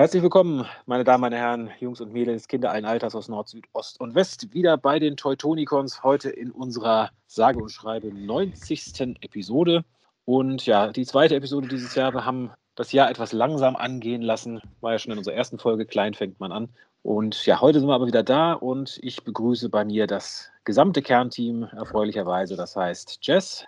Herzlich 0.00 0.22
willkommen, 0.22 0.64
meine 0.86 1.04
Damen, 1.04 1.20
meine 1.20 1.36
Herren, 1.36 1.70
Jungs 1.78 2.00
und 2.00 2.10
Mädels, 2.10 2.48
Kinder 2.48 2.70
allen 2.70 2.86
Alters 2.86 3.14
aus 3.14 3.28
Nord, 3.28 3.50
Süd, 3.50 3.66
Ost 3.74 4.00
und 4.00 4.14
West, 4.14 4.54
wieder 4.54 4.78
bei 4.78 4.98
den 4.98 5.14
Teutonicons, 5.14 6.02
heute 6.02 6.30
in 6.30 6.52
unserer 6.52 7.10
sage 7.26 7.58
und 7.58 7.68
schreibe 7.68 8.10
90. 8.10 9.18
Episode. 9.20 9.84
Und 10.24 10.64
ja, 10.64 10.90
die 10.90 11.04
zweite 11.04 11.34
Episode 11.34 11.68
dieses 11.68 11.94
Jahr. 11.96 12.14
Wir 12.14 12.24
haben 12.24 12.50
das 12.76 12.92
Jahr 12.92 13.10
etwas 13.10 13.34
langsam 13.34 13.76
angehen 13.76 14.22
lassen. 14.22 14.62
War 14.80 14.92
ja 14.92 14.98
schon 14.98 15.12
in 15.12 15.18
unserer 15.18 15.34
ersten 15.34 15.58
Folge, 15.58 15.84
klein 15.84 16.14
fängt 16.14 16.40
man 16.40 16.50
an. 16.50 16.70
Und 17.02 17.44
ja, 17.44 17.60
heute 17.60 17.78
sind 17.78 17.88
wir 17.90 17.94
aber 17.94 18.06
wieder 18.06 18.22
da 18.22 18.54
und 18.54 18.98
ich 19.02 19.22
begrüße 19.22 19.68
bei 19.68 19.84
mir 19.84 20.06
das 20.06 20.48
gesamte 20.64 21.02
Kernteam 21.02 21.64
erfreulicherweise. 21.76 22.56
Das 22.56 22.74
heißt 22.74 23.18
Jess. 23.20 23.66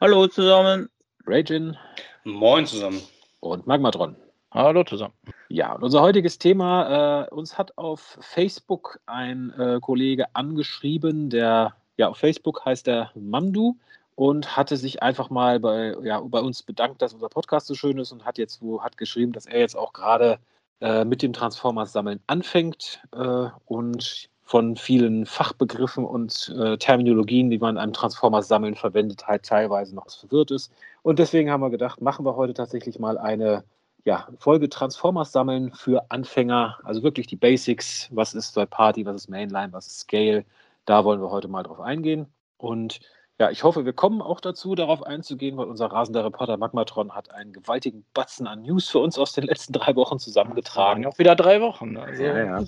Hallo 0.00 0.26
zusammen. 0.26 0.88
Ragin. 1.24 1.76
Moin 2.24 2.66
zusammen. 2.66 3.00
Und 3.38 3.68
Magmatron. 3.68 4.16
Hallo 4.50 4.82
zusammen. 4.82 5.12
Ja, 5.48 5.74
unser 5.74 6.00
heutiges 6.00 6.38
Thema, 6.38 7.26
äh, 7.26 7.34
uns 7.34 7.58
hat 7.58 7.76
auf 7.76 8.18
Facebook 8.20 8.98
ein 9.04 9.52
äh, 9.58 9.78
Kollege 9.80 10.34
angeschrieben, 10.34 11.28
der, 11.28 11.74
ja, 11.98 12.08
auf 12.08 12.16
Facebook 12.16 12.64
heißt 12.64 12.86
der 12.86 13.10
Mamdu 13.14 13.76
und 14.14 14.56
hatte 14.56 14.78
sich 14.78 15.02
einfach 15.02 15.28
mal 15.28 15.60
bei, 15.60 15.94
ja, 16.02 16.20
bei 16.20 16.40
uns 16.40 16.62
bedankt, 16.62 17.02
dass 17.02 17.12
unser 17.12 17.28
Podcast 17.28 17.66
so 17.66 17.74
schön 17.74 17.98
ist 17.98 18.10
und 18.10 18.24
hat 18.24 18.38
jetzt 18.38 18.62
wo, 18.62 18.82
hat 18.82 18.96
geschrieben, 18.96 19.32
dass 19.32 19.44
er 19.44 19.60
jetzt 19.60 19.76
auch 19.76 19.92
gerade 19.92 20.38
äh, 20.80 21.04
mit 21.04 21.20
dem 21.20 21.34
Transformers-Sammeln 21.34 22.20
anfängt 22.26 23.02
äh, 23.12 23.48
und 23.66 24.30
von 24.44 24.76
vielen 24.76 25.26
Fachbegriffen 25.26 26.06
und 26.06 26.54
äh, 26.58 26.78
Terminologien, 26.78 27.50
die 27.50 27.58
man 27.58 27.76
einem 27.76 27.92
Transformers-Sammeln 27.92 28.76
verwendet, 28.76 29.26
halt 29.26 29.44
teilweise 29.44 29.94
noch 29.94 30.08
verwirrt 30.08 30.52
ist. 30.52 30.72
Und 31.02 31.18
deswegen 31.18 31.50
haben 31.50 31.60
wir 31.60 31.68
gedacht, 31.68 32.00
machen 32.00 32.24
wir 32.24 32.34
heute 32.34 32.54
tatsächlich 32.54 32.98
mal 32.98 33.18
eine 33.18 33.62
ja, 34.04 34.28
Folge 34.38 34.68
Transformers 34.68 35.32
sammeln 35.32 35.72
für 35.74 36.10
Anfänger, 36.10 36.78
also 36.84 37.02
wirklich 37.02 37.26
die 37.26 37.36
Basics, 37.36 38.08
was 38.10 38.34
ist 38.34 38.52
Third 38.52 38.70
Party, 38.70 39.04
was 39.04 39.16
ist 39.16 39.28
Mainline, 39.28 39.72
was 39.72 39.86
ist 39.86 40.00
Scale, 40.00 40.44
da 40.86 41.04
wollen 41.04 41.20
wir 41.20 41.30
heute 41.30 41.48
mal 41.48 41.62
drauf 41.62 41.80
eingehen. 41.80 42.26
Und 42.56 43.00
ja, 43.38 43.50
ich 43.50 43.62
hoffe, 43.62 43.84
wir 43.84 43.92
kommen 43.92 44.20
auch 44.20 44.40
dazu, 44.40 44.74
darauf 44.74 45.04
einzugehen, 45.04 45.56
weil 45.56 45.66
unser 45.66 45.86
rasender 45.86 46.24
Reporter 46.24 46.56
Magmatron 46.56 47.14
hat 47.14 47.30
einen 47.30 47.52
gewaltigen 47.52 48.04
Batzen 48.12 48.48
an 48.48 48.62
News 48.62 48.88
für 48.88 48.98
uns 48.98 49.16
aus 49.16 49.32
den 49.32 49.44
letzten 49.44 49.74
drei 49.74 49.94
Wochen 49.94 50.18
zusammengetragen. 50.18 51.06
Auch 51.06 51.18
wieder 51.18 51.36
drei 51.36 51.60
Wochen. 51.60 51.96
Also. 51.96 52.20
Ja, 52.20 52.38
ja. 52.60 52.64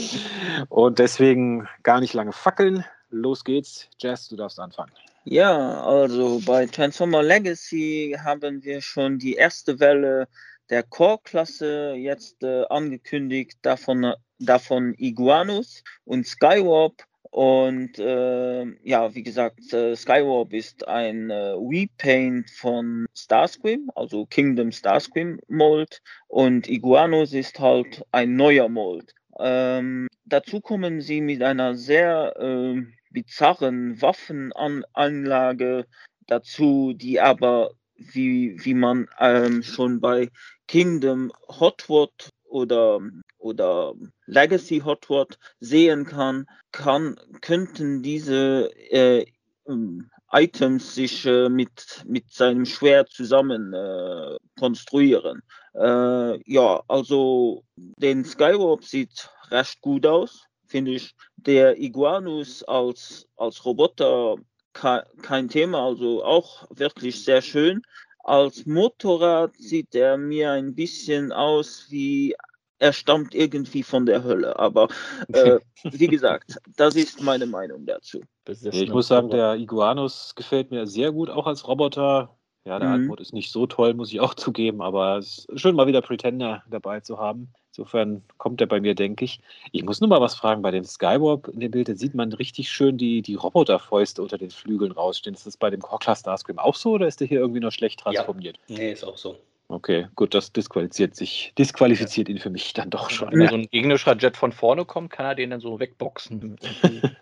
Und 0.70 0.98
deswegen 0.98 1.68
gar 1.82 2.00
nicht 2.00 2.14
lange 2.14 2.32
fackeln. 2.32 2.84
Los 3.10 3.44
geht's. 3.44 3.90
Jess, 3.98 4.28
du 4.28 4.36
darfst 4.36 4.58
anfangen. 4.58 4.92
Ja, 5.24 5.82
also 5.84 6.40
bei 6.44 6.66
Transformer 6.66 7.22
Legacy 7.22 8.16
haben 8.18 8.64
wir 8.64 8.80
schon 8.80 9.18
die 9.18 9.34
erste 9.34 9.78
Welle 9.78 10.26
der 10.68 10.82
Core-Klasse 10.82 11.94
jetzt 11.96 12.42
äh, 12.42 12.64
angekündigt, 12.68 13.58
davon, 13.62 14.14
davon 14.40 14.94
Iguanus 14.98 15.84
und 16.04 16.26
Skywarp. 16.26 17.04
Und 17.30 17.98
äh, 18.00 18.64
ja, 18.82 19.14
wie 19.14 19.22
gesagt, 19.22 19.72
äh, 19.72 19.94
Skywarp 19.94 20.52
ist 20.52 20.88
ein 20.88 21.30
äh, 21.30 21.54
Repaint 21.56 22.50
von 22.50 23.06
Starscream, 23.14 23.90
also 23.94 24.26
Kingdom 24.26 24.72
Starscream 24.72 25.38
Mold. 25.46 26.02
Und 26.26 26.68
Iguanus 26.68 27.32
ist 27.32 27.60
halt 27.60 28.04
ein 28.10 28.34
neuer 28.34 28.68
Mold. 28.68 29.14
Ähm, 29.38 30.08
dazu 30.24 30.60
kommen 30.60 31.00
sie 31.00 31.20
mit 31.20 31.42
einer 31.42 31.76
sehr 31.76 32.34
äh, 32.38 32.82
bizarren 33.12 34.00
Waffenanlage 34.00 35.86
dazu, 36.26 36.92
die 36.94 37.20
aber, 37.20 37.72
wie, 37.96 38.56
wie 38.64 38.74
man 38.74 39.08
ähm, 39.18 39.62
schon 39.62 40.00
bei 40.00 40.30
Kingdom 40.66 41.32
Hotword 41.48 42.30
oder, 42.44 43.00
oder 43.38 43.94
Legacy 44.26 44.80
Hotword 44.80 45.38
sehen 45.60 46.04
kann, 46.04 46.46
kann, 46.70 47.16
könnten 47.40 48.02
diese 48.02 48.70
äh, 48.90 49.26
ähm, 49.66 50.10
Items 50.32 50.94
sich 50.94 51.26
äh, 51.26 51.48
mit, 51.48 52.04
mit 52.06 52.32
seinem 52.32 52.64
Schwert 52.64 53.10
zusammen 53.10 53.74
äh, 53.74 54.36
konstruieren. 54.58 55.42
Äh, 55.74 56.50
ja, 56.50 56.82
also 56.88 57.64
den 57.76 58.24
Skywarp 58.24 58.84
sieht 58.84 59.30
recht 59.50 59.80
gut 59.82 60.06
aus 60.06 60.46
finde 60.72 60.92
ich 60.92 61.14
der 61.36 61.78
Iguanus 61.78 62.64
als, 62.64 63.28
als 63.36 63.64
Roboter 63.64 64.36
kein 64.72 65.48
Thema, 65.48 65.86
also 65.86 66.24
auch 66.24 66.66
wirklich 66.70 67.24
sehr 67.24 67.42
schön. 67.42 67.82
Als 68.24 68.64
Motorrad 68.64 69.54
sieht 69.56 69.94
er 69.94 70.16
mir 70.16 70.52
ein 70.52 70.74
bisschen 70.74 71.30
aus 71.30 71.86
wie 71.90 72.34
er 72.78 72.92
stammt 72.92 73.32
irgendwie 73.34 73.84
von 73.84 74.06
der 74.06 74.24
Hölle. 74.24 74.58
Aber 74.58 74.88
äh, 75.28 75.60
wie 75.84 76.08
gesagt, 76.08 76.58
das 76.76 76.96
ist 76.96 77.22
meine 77.22 77.46
Meinung 77.46 77.86
dazu. 77.86 78.20
Ich 78.48 78.90
muss 78.90 79.08
sagen, 79.08 79.30
der 79.30 79.54
Iguanus 79.54 80.34
gefällt 80.34 80.72
mir 80.72 80.86
sehr 80.86 81.12
gut, 81.12 81.30
auch 81.30 81.46
als 81.46 81.68
Roboter. 81.68 82.36
Ja, 82.64 82.78
der 82.78 82.88
mhm. 82.88 82.94
Antwort 82.94 83.20
ist 83.20 83.34
nicht 83.34 83.52
so 83.52 83.66
toll, 83.66 83.94
muss 83.94 84.12
ich 84.12 84.20
auch 84.20 84.34
zugeben, 84.46 84.82
aber 84.82 85.18
es 85.18 85.44
ist 85.46 85.60
schön, 85.60 85.76
mal 85.76 85.86
wieder 85.86 86.00
Pretender 86.00 86.62
dabei 86.70 87.00
zu 87.00 87.18
haben. 87.18 87.52
Insofern 87.74 88.22
kommt 88.36 88.60
er 88.60 88.66
bei 88.66 88.80
mir, 88.80 88.94
denke 88.94 89.24
ich. 89.24 89.40
Ich 89.72 89.82
muss 89.82 90.00
nur 90.02 90.10
mal 90.10 90.20
was 90.20 90.34
fragen. 90.34 90.60
Bei 90.60 90.70
dem 90.70 90.84
Skywarp 90.84 91.48
in 91.48 91.60
dem 91.60 91.70
Bild, 91.70 91.88
da 91.88 91.94
sieht 91.94 92.14
man 92.14 92.30
richtig 92.34 92.70
schön 92.70 92.98
die, 92.98 93.22
die 93.22 93.34
Roboterfäuste 93.34 94.20
unter 94.20 94.36
den 94.36 94.50
Flügeln 94.50 94.92
rausstehen. 94.92 95.34
Ist 95.34 95.46
das 95.46 95.56
bei 95.56 95.70
dem 95.70 95.80
Cockler 95.80 96.14
Starscream 96.14 96.58
auch 96.58 96.74
so 96.74 96.92
oder 96.92 97.06
ist 97.06 97.20
der 97.20 97.28
hier 97.28 97.40
irgendwie 97.40 97.60
nur 97.60 97.70
schlecht 97.70 98.00
transformiert? 98.00 98.58
Ja. 98.66 98.76
Nee, 98.76 98.92
ist 98.92 99.04
auch 99.04 99.16
so. 99.16 99.38
Okay, 99.68 100.06
gut, 100.16 100.34
das 100.34 100.52
disqualifiziert 100.52 101.16
sich, 101.16 101.54
disqualifiziert 101.56 102.28
ja. 102.28 102.34
ihn 102.34 102.40
für 102.40 102.50
mich 102.50 102.74
dann 102.74 102.90
doch 102.90 103.08
schon. 103.08 103.32
Wenn 103.32 103.40
ja. 103.40 103.48
so 103.48 103.54
ein 103.54 103.68
gegnerischer 103.70 104.18
Jet 104.18 104.36
von 104.36 104.52
vorne 104.52 104.84
kommt, 104.84 105.10
kann 105.10 105.24
er 105.24 105.34
den 105.34 105.48
dann 105.48 105.60
so 105.60 105.80
wegboxen. 105.80 106.58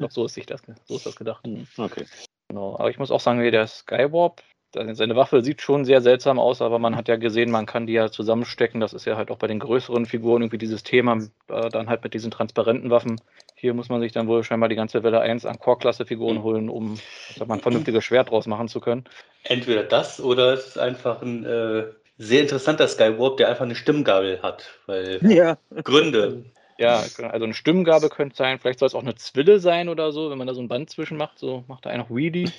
so 0.09 0.25
ist 0.25 0.35
sich 0.35 0.47
das, 0.47 0.63
so 0.85 0.97
ist 0.97 1.07
das 1.07 1.15
gedacht. 1.15 1.47
Hm, 1.47 1.69
okay. 1.77 2.07
Genau, 2.49 2.75
aber 2.77 2.91
ich 2.91 2.99
muss 2.99 3.13
auch 3.13 3.21
sagen, 3.21 3.41
der 3.41 3.67
Skywarp, 3.69 4.43
seine 4.73 5.17
Waffe 5.17 5.43
sieht 5.43 5.63
schon 5.63 5.85
sehr 5.85 6.01
seltsam 6.01 6.39
aus, 6.39 6.63
aber 6.63 6.79
man 6.79 6.97
hat 6.97 7.09
ja 7.09 7.17
gesehen, 7.17 7.51
man 7.51 7.67
kann 7.67 7.87
die 7.87 7.95
ja 7.95 8.11
zusammenstecken. 8.11 8.81
Das 8.81 8.93
ist 8.93 9.05
ja 9.05 9.17
halt 9.17 9.31
auch 9.31 9.39
bei 9.39 9.47
den 9.47 9.59
größeren 9.59 10.07
Figuren 10.07 10.43
irgendwie 10.43 10.59
dieses 10.59 10.83
Thema, 10.83 11.19
äh, 11.49 11.69
dann 11.71 11.89
halt 11.89 12.05
mit 12.05 12.15
diesen 12.15 12.31
transparenten 12.31 12.91
Waffen. 12.91 13.21
Hier 13.55 13.75
muss 13.75 13.89
man 13.89 14.01
sich 14.01 14.13
dann 14.13 14.29
wohl 14.29 14.45
scheinbar 14.45 14.69
die 14.69 14.77
ganze 14.77 15.03
Welle 15.03 15.21
1 15.21 15.45
an 15.45 15.59
Core-Klasse-Figuren 15.59 16.39
mhm. 16.39 16.43
holen, 16.43 16.69
um 16.69 16.99
sag 17.37 17.49
mal, 17.49 17.55
ein 17.55 17.61
vernünftiges 17.61 18.05
Schwert 18.05 18.31
draus 18.31 18.47
machen 18.47 18.69
zu 18.69 18.81
können. 18.81 19.05
Entweder 19.45 19.83
das 19.83 20.21
oder 20.21 20.55
es 20.55 20.69
ist 20.69 20.79
einfach 20.79 21.21
ein 21.21 21.45
äh, 21.45 21.85
sehr 22.19 22.43
interessanter 22.43 22.87
Skywarp, 22.87 23.39
der 23.39 23.49
einfach 23.49 23.65
eine 23.65 23.75
Stimmgabel 23.75 24.41
hat. 24.43 24.71
Weil 24.87 25.19
ja. 25.23 25.59
Gründe. 25.83 26.45
Ja, 26.79 27.01
also 27.01 27.45
eine 27.45 27.53
Stimmgabe 27.53 28.09
könnte 28.09 28.37
sein, 28.37 28.59
vielleicht 28.59 28.79
soll 28.79 28.87
es 28.87 28.95
auch 28.95 29.03
eine 29.03 29.15
Zwille 29.15 29.59
sein 29.59 29.91
oder 29.91 30.13
so, 30.13 30.31
wenn 30.31 30.39
man 30.39 30.47
da 30.47 30.55
so 30.55 30.63
ein 30.63 30.69
Band 30.69 30.89
zwischen 30.89 31.19
macht, 31.19 31.39
so 31.39 31.63
macht 31.69 31.85
er 31.85 31.93
einen 31.93 32.01
noch 32.01 32.09
Weedy. 32.09 32.51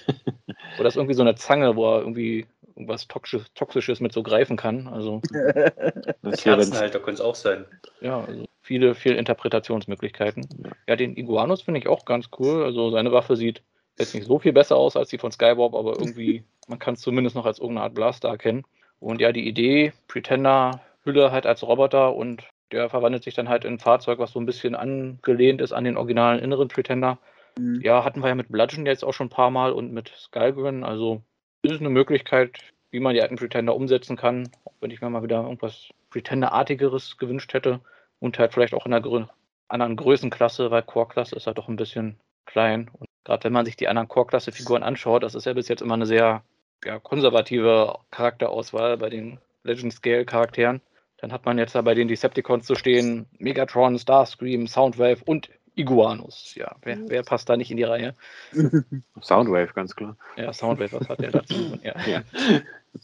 Oder 0.77 0.87
ist 0.87 0.95
irgendwie 0.95 1.13
so 1.13 1.21
eine 1.21 1.35
Zange, 1.35 1.75
wo 1.75 1.93
er 1.93 1.99
irgendwie 1.99 2.45
irgendwas 2.75 3.07
Toxisches, 3.07 3.53
Toxisches 3.53 3.99
mit 3.99 4.13
so 4.13 4.23
greifen 4.23 4.57
kann. 4.57 4.87
Also 4.87 5.21
das 6.21 6.41
Kerzenhalter 6.41 6.99
könnte 6.99 7.21
es 7.21 7.21
auch 7.21 7.35
sein. 7.35 7.65
Ja, 7.99 8.21
also 8.21 8.45
viele, 8.61 8.95
viele 8.95 9.15
Interpretationsmöglichkeiten. 9.15 10.73
Ja, 10.87 10.95
den 10.95 11.15
Iguanus 11.15 11.61
finde 11.61 11.79
ich 11.79 11.87
auch 11.87 12.05
ganz 12.05 12.29
cool. 12.39 12.63
Also 12.63 12.91
seine 12.91 13.11
Waffe 13.11 13.35
sieht 13.35 13.61
jetzt 13.99 14.15
nicht 14.15 14.25
so 14.25 14.39
viel 14.39 14.53
besser 14.53 14.77
aus 14.77 14.95
als 14.95 15.09
die 15.09 15.17
von 15.17 15.31
Skywarp, 15.31 15.75
aber 15.75 15.93
irgendwie, 15.99 16.43
man 16.67 16.79
kann 16.79 16.95
es 16.95 17.01
zumindest 17.01 17.35
noch 17.35 17.45
als 17.45 17.59
irgendeine 17.59 17.85
Art 17.85 17.93
Blaster 17.93 18.29
erkennen. 18.29 18.63
Und 18.99 19.19
ja, 19.19 19.31
die 19.31 19.47
Idee, 19.47 19.93
Pretender, 20.07 20.81
Hülle 21.03 21.31
halt 21.31 21.45
als 21.45 21.63
Roboter 21.63 22.15
und 22.15 22.43
der 22.71 22.89
verwandelt 22.89 23.23
sich 23.23 23.33
dann 23.33 23.49
halt 23.49 23.65
in 23.65 23.73
ein 23.73 23.79
Fahrzeug, 23.79 24.19
was 24.19 24.31
so 24.31 24.39
ein 24.39 24.45
bisschen 24.45 24.75
angelehnt 24.75 25.61
ist 25.61 25.73
an 25.73 25.83
den 25.83 25.97
originalen 25.97 26.39
inneren 26.39 26.67
Pretender. 26.67 27.17
Mhm. 27.57 27.81
Ja, 27.81 28.03
hatten 28.03 28.21
wir 28.21 28.29
ja 28.29 28.35
mit 28.35 28.49
Bludgeon 28.49 28.85
jetzt 28.85 29.03
auch 29.03 29.13
schon 29.13 29.27
ein 29.27 29.31
paar 29.31 29.51
Mal 29.51 29.71
und 29.71 29.91
mit 29.91 30.09
Skygrin. 30.09 30.83
Also 30.83 31.21
ist 31.61 31.79
eine 31.79 31.89
Möglichkeit, 31.89 32.59
wie 32.91 32.99
man 32.99 33.13
die 33.13 33.21
alten 33.21 33.35
Pretender 33.35 33.75
umsetzen 33.75 34.17
kann. 34.17 34.49
Auch 34.65 34.73
wenn 34.81 34.91
ich 34.91 35.01
mir 35.01 35.09
mal 35.09 35.23
wieder 35.23 35.43
irgendwas 35.43 35.89
Pretender-artigeres 36.09 37.17
gewünscht 37.17 37.53
hätte. 37.53 37.81
Und 38.19 38.37
halt 38.37 38.53
vielleicht 38.53 38.73
auch 38.73 38.85
in 38.85 38.93
einer 38.93 39.01
grö 39.01 39.25
anderen 39.67 39.95
Größenklasse, 39.95 40.69
weil 40.69 40.83
Core-Klasse 40.83 41.35
ist 41.35 41.47
halt 41.47 41.57
doch 41.57 41.69
ein 41.69 41.77
bisschen 41.77 42.17
klein. 42.45 42.91
Und 42.99 43.07
gerade 43.23 43.45
wenn 43.45 43.53
man 43.53 43.65
sich 43.65 43.77
die 43.77 43.87
anderen 43.87 44.09
Core-Klasse-Figuren 44.09 44.83
anschaut, 44.83 45.23
das 45.23 45.33
ist 45.33 45.45
ja 45.45 45.53
bis 45.53 45.69
jetzt 45.69 45.81
immer 45.81 45.93
eine 45.93 46.05
sehr 46.05 46.43
ja, 46.83 46.99
konservative 46.99 47.95
Charakterauswahl 48.11 48.97
bei 48.97 49.09
den 49.09 49.39
Legend 49.63 49.93
Scale-Charakteren. 49.93 50.81
Dann 51.17 51.31
hat 51.31 51.45
man 51.45 51.57
jetzt 51.57 51.75
da 51.75 51.81
bei 51.83 51.93
den 51.93 52.07
Decepticons 52.07 52.65
zu 52.65 52.75
stehen 52.75 53.27
Megatron, 53.37 53.97
Starscream, 53.97 54.67
Soundwave 54.67 55.23
und 55.25 55.49
Iguanus. 55.81 56.55
Ja, 56.55 56.75
wer, 56.81 56.95
mhm. 56.95 57.09
wer, 57.09 57.23
passt 57.23 57.49
da 57.49 57.57
nicht 57.57 57.71
in 57.71 57.77
die 57.77 57.83
Reihe? 57.83 58.15
Soundwave, 59.21 59.73
ganz 59.73 59.95
klar. 59.95 60.15
Ja, 60.37 60.53
Soundwave, 60.53 60.93
was 60.93 61.09
hat 61.09 61.19
der 61.19 61.31
dazu? 61.31 61.77
Ja. 61.83 61.95
ja. 62.05 62.21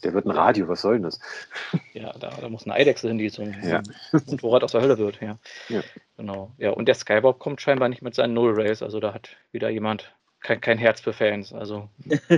Der 0.04 0.12
wird 0.14 0.26
ein 0.26 0.30
Radio, 0.30 0.68
was 0.68 0.82
soll 0.82 0.94
denn 0.94 1.04
das? 1.04 1.18
Ja, 1.94 2.12
da, 2.12 2.30
da 2.40 2.48
muss 2.48 2.64
eine 2.64 2.74
Eidechse 2.74 3.08
hin, 3.08 3.18
die 3.18 3.28
so 3.30 3.42
ein 3.42 3.56
ja. 3.62 3.82
Motorrad 4.26 4.62
aus 4.64 4.72
der 4.72 4.82
Hölle 4.82 4.98
wird. 4.98 5.20
Ja. 5.20 5.38
ja. 5.68 5.82
Genau. 6.16 6.52
Ja, 6.58 6.70
und 6.70 6.86
der 6.86 6.94
Skybob 6.94 7.38
kommt 7.38 7.60
scheinbar 7.60 7.88
nicht 7.88 8.02
mit 8.02 8.14
seinen 8.14 8.34
Null 8.34 8.52
Rays, 8.52 8.82
also 8.82 9.00
da 9.00 9.14
hat 9.14 9.30
wieder 9.50 9.70
jemand 9.70 10.14
kein, 10.40 10.60
kein 10.60 10.78
Herz 10.78 11.00
für 11.00 11.12
Fans. 11.12 11.52
Also 11.52 11.88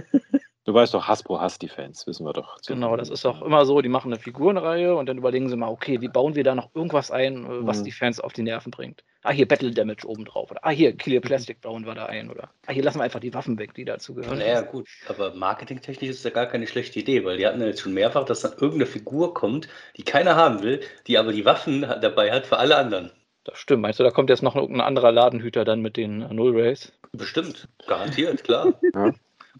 Du 0.64 0.74
weißt 0.74 0.92
doch, 0.92 1.08
Hasbro 1.08 1.40
hasst 1.40 1.62
die 1.62 1.68
Fans, 1.68 2.06
wissen 2.06 2.26
wir 2.26 2.34
doch. 2.34 2.58
Genau, 2.66 2.94
das 2.94 3.08
ist 3.08 3.24
auch 3.24 3.40
immer 3.40 3.64
so, 3.64 3.80
die 3.80 3.88
machen 3.88 4.12
eine 4.12 4.20
Figurenreihe 4.20 4.94
und 4.94 5.06
dann 5.08 5.16
überlegen 5.16 5.48
sie 5.48 5.56
mal, 5.56 5.68
okay, 5.68 6.02
wie 6.02 6.08
bauen 6.08 6.34
wir 6.34 6.44
da 6.44 6.54
noch 6.54 6.74
irgendwas 6.74 7.10
ein, 7.10 7.46
äh, 7.46 7.66
was 7.66 7.80
mhm. 7.80 7.84
die 7.84 7.92
Fans 7.92 8.20
auf 8.20 8.34
die 8.34 8.42
Nerven 8.42 8.70
bringt. 8.70 9.02
Ah, 9.22 9.30
hier 9.30 9.48
Battle 9.48 9.70
Damage 9.70 10.06
oben 10.06 10.26
drauf. 10.26 10.50
Oder 10.50 10.60
ah, 10.62 10.70
hier 10.70 10.94
Killer 10.94 11.20
Plastic 11.20 11.62
bauen 11.62 11.86
wir 11.86 11.94
da 11.94 12.06
ein. 12.06 12.30
Oder 12.30 12.50
ah, 12.66 12.72
hier 12.72 12.82
lassen 12.82 12.98
wir 12.98 13.04
einfach 13.04 13.20
die 13.20 13.32
Waffen 13.32 13.58
weg, 13.58 13.72
die 13.74 13.86
dazu 13.86 14.14
gehören. 14.14 14.40
Ja, 14.40 14.60
gut, 14.60 14.86
aber 15.08 15.34
marketingtechnisch 15.34 16.10
ist 16.10 16.24
das 16.24 16.30
ja 16.30 16.34
gar 16.34 16.46
keine 16.46 16.66
schlechte 16.66 16.98
Idee, 16.98 17.24
weil 17.24 17.38
die 17.38 17.46
hatten 17.46 17.60
ja 17.60 17.66
jetzt 17.66 17.80
schon 17.80 17.94
mehrfach, 17.94 18.24
dass 18.24 18.40
dann 18.40 18.52
irgendeine 18.52 18.86
Figur 18.86 19.32
kommt, 19.32 19.68
die 19.96 20.02
keiner 20.02 20.36
haben 20.36 20.62
will, 20.62 20.80
die 21.06 21.16
aber 21.16 21.32
die 21.32 21.46
Waffen 21.46 21.82
dabei 21.82 22.32
hat 22.32 22.46
für 22.46 22.58
alle 22.58 22.76
anderen. 22.76 23.10
Das 23.44 23.58
stimmt. 23.58 23.80
Meinst 23.80 23.98
du, 23.98 24.04
da 24.04 24.10
kommt 24.10 24.28
jetzt 24.28 24.42
noch 24.42 24.56
ein 24.56 24.80
anderer 24.82 25.10
Ladenhüter 25.10 25.64
dann 25.64 25.80
mit 25.80 25.96
den 25.96 26.18
Null 26.34 26.54
Rays? 26.54 26.92
Bestimmt, 27.12 27.66
garantiert, 27.86 28.44
klar. 28.44 28.74
ja. 28.94 29.12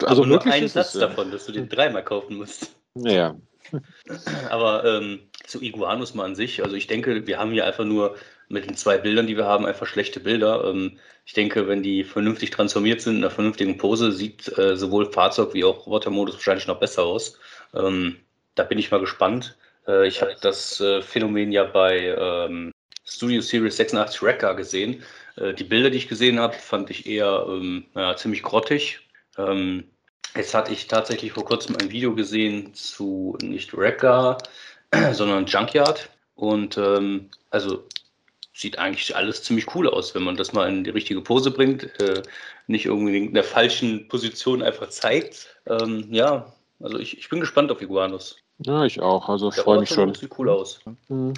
Also 0.05 0.25
nur 0.25 0.45
ein 0.47 0.69
Satz 0.69 0.95
es, 0.95 1.01
davon, 1.01 1.31
dass 1.31 1.47
du 1.47 1.53
den 1.53 1.69
dreimal 1.69 2.05
kaufen 2.05 2.37
musst. 2.37 2.75
Ja. 2.95 3.37
Aber 4.51 4.85
ähm, 4.85 5.21
zu 5.47 5.63
Iguanus 5.63 6.15
mal 6.15 6.25
an 6.25 6.35
sich, 6.35 6.63
also 6.63 6.77
ich 6.77 6.87
denke, 6.87 7.27
wir 7.27 7.39
haben 7.39 7.53
hier 7.53 7.67
einfach 7.67 7.85
nur 7.85 8.17
mit 8.49 8.67
den 8.67 8.77
zwei 8.77 8.99
Bildern, 8.99 9.27
die 9.27 9.37
wir 9.37 9.47
haben, 9.47 9.65
einfach 9.65 9.87
schlechte 9.87 10.21
Bilder. 10.21 10.65
Ähm, 10.65 10.99
ich 11.25 11.33
denke, 11.33 11.69
wenn 11.69 11.83
die 11.83 12.03
vernünftig 12.03 12.51
transformiert 12.51 13.01
sind 13.01 13.17
in 13.17 13.25
einer 13.25 13.31
vernünftigen 13.31 13.79
Pose, 13.79 14.11
sieht 14.11 14.57
äh, 14.59 14.77
sowohl 14.77 15.13
Fahrzeug 15.13 15.55
wie 15.55 15.65
auch 15.65 15.87
Robotermodus 15.87 16.35
wahrscheinlich 16.35 16.67
noch 16.67 16.81
besser 16.81 17.05
aus. 17.05 17.39
Ähm, 17.75 18.17
da 18.57 18.65
bin 18.65 18.79
ich 18.79 18.91
mal 18.91 19.01
gespannt. 19.01 19.57
Äh, 19.87 20.09
ich 20.09 20.21
habe 20.21 20.37
das 20.41 20.81
äh, 20.81 21.03
Phänomen 21.03 21.53
ja 21.53 21.65
bei 21.65 22.17
ähm, 22.19 22.73
Studio 23.05 23.41
Series 23.41 23.77
86 23.77 24.23
Wrecker 24.23 24.55
gesehen. 24.55 25.03
Äh, 25.37 25.55
die 25.55 25.65
Bilder, 25.65 25.91
die 25.91 25.99
ich 25.99 26.09
gesehen 26.09 26.41
habe, 26.41 26.55
fand 26.55 26.91
ich 26.91 27.07
eher 27.07 27.47
ähm, 27.49 27.87
ja, 27.95 28.17
ziemlich 28.17 28.43
grottig. 28.43 29.01
Ähm, 29.39 29.85
jetzt 30.35 30.55
hatte 30.55 30.73
ich 30.73 30.87
tatsächlich 30.87 31.33
vor 31.33 31.45
kurzem 31.45 31.77
ein 31.77 31.91
Video 31.91 32.15
gesehen 32.15 32.75
zu 32.75 33.37
nicht 33.43 33.77
Wrecker, 33.77 34.39
sondern 35.13 35.47
Junkyard. 35.47 36.09
Und 36.35 36.79
ähm, 36.79 37.31
also 37.51 37.85
sieht 38.55 38.79
eigentlich 38.79 39.15
alles 39.17 39.43
ziemlich 39.43 39.75
cool 39.75 39.89
aus, 39.89 40.15
wenn 40.15 40.23
man 40.23 40.37
das 40.37 40.53
mal 40.53 40.69
in 40.69 40.85
die 40.85 40.91
richtige 40.91 41.21
Pose 41.21 41.51
bringt, 41.51 42.01
äh, 42.01 42.23
nicht 42.67 42.87
irgendwie 42.87 43.27
in 43.27 43.35
der 43.35 43.45
falschen 43.45 44.09
Position 44.09 44.63
einfach 44.63 44.89
zeigt. 44.89 45.57
Ähm, 45.67 46.07
ja, 46.11 46.53
also 46.81 46.99
ich, 46.99 47.19
ich 47.19 47.29
bin 47.29 47.41
gespannt 47.41 47.71
auf 47.71 47.81
Iguanus. 47.81 48.37
Ja, 48.59 48.85
ich 48.85 49.01
auch. 49.01 49.29
Also 49.29 49.49
ich 49.49 49.57
freue 49.57 49.81
mich 49.81 49.89
schon. 49.89 50.15
Sieht 50.15 50.39
cool 50.39 50.51
aus. 50.51 50.81
Mhm. 51.09 51.35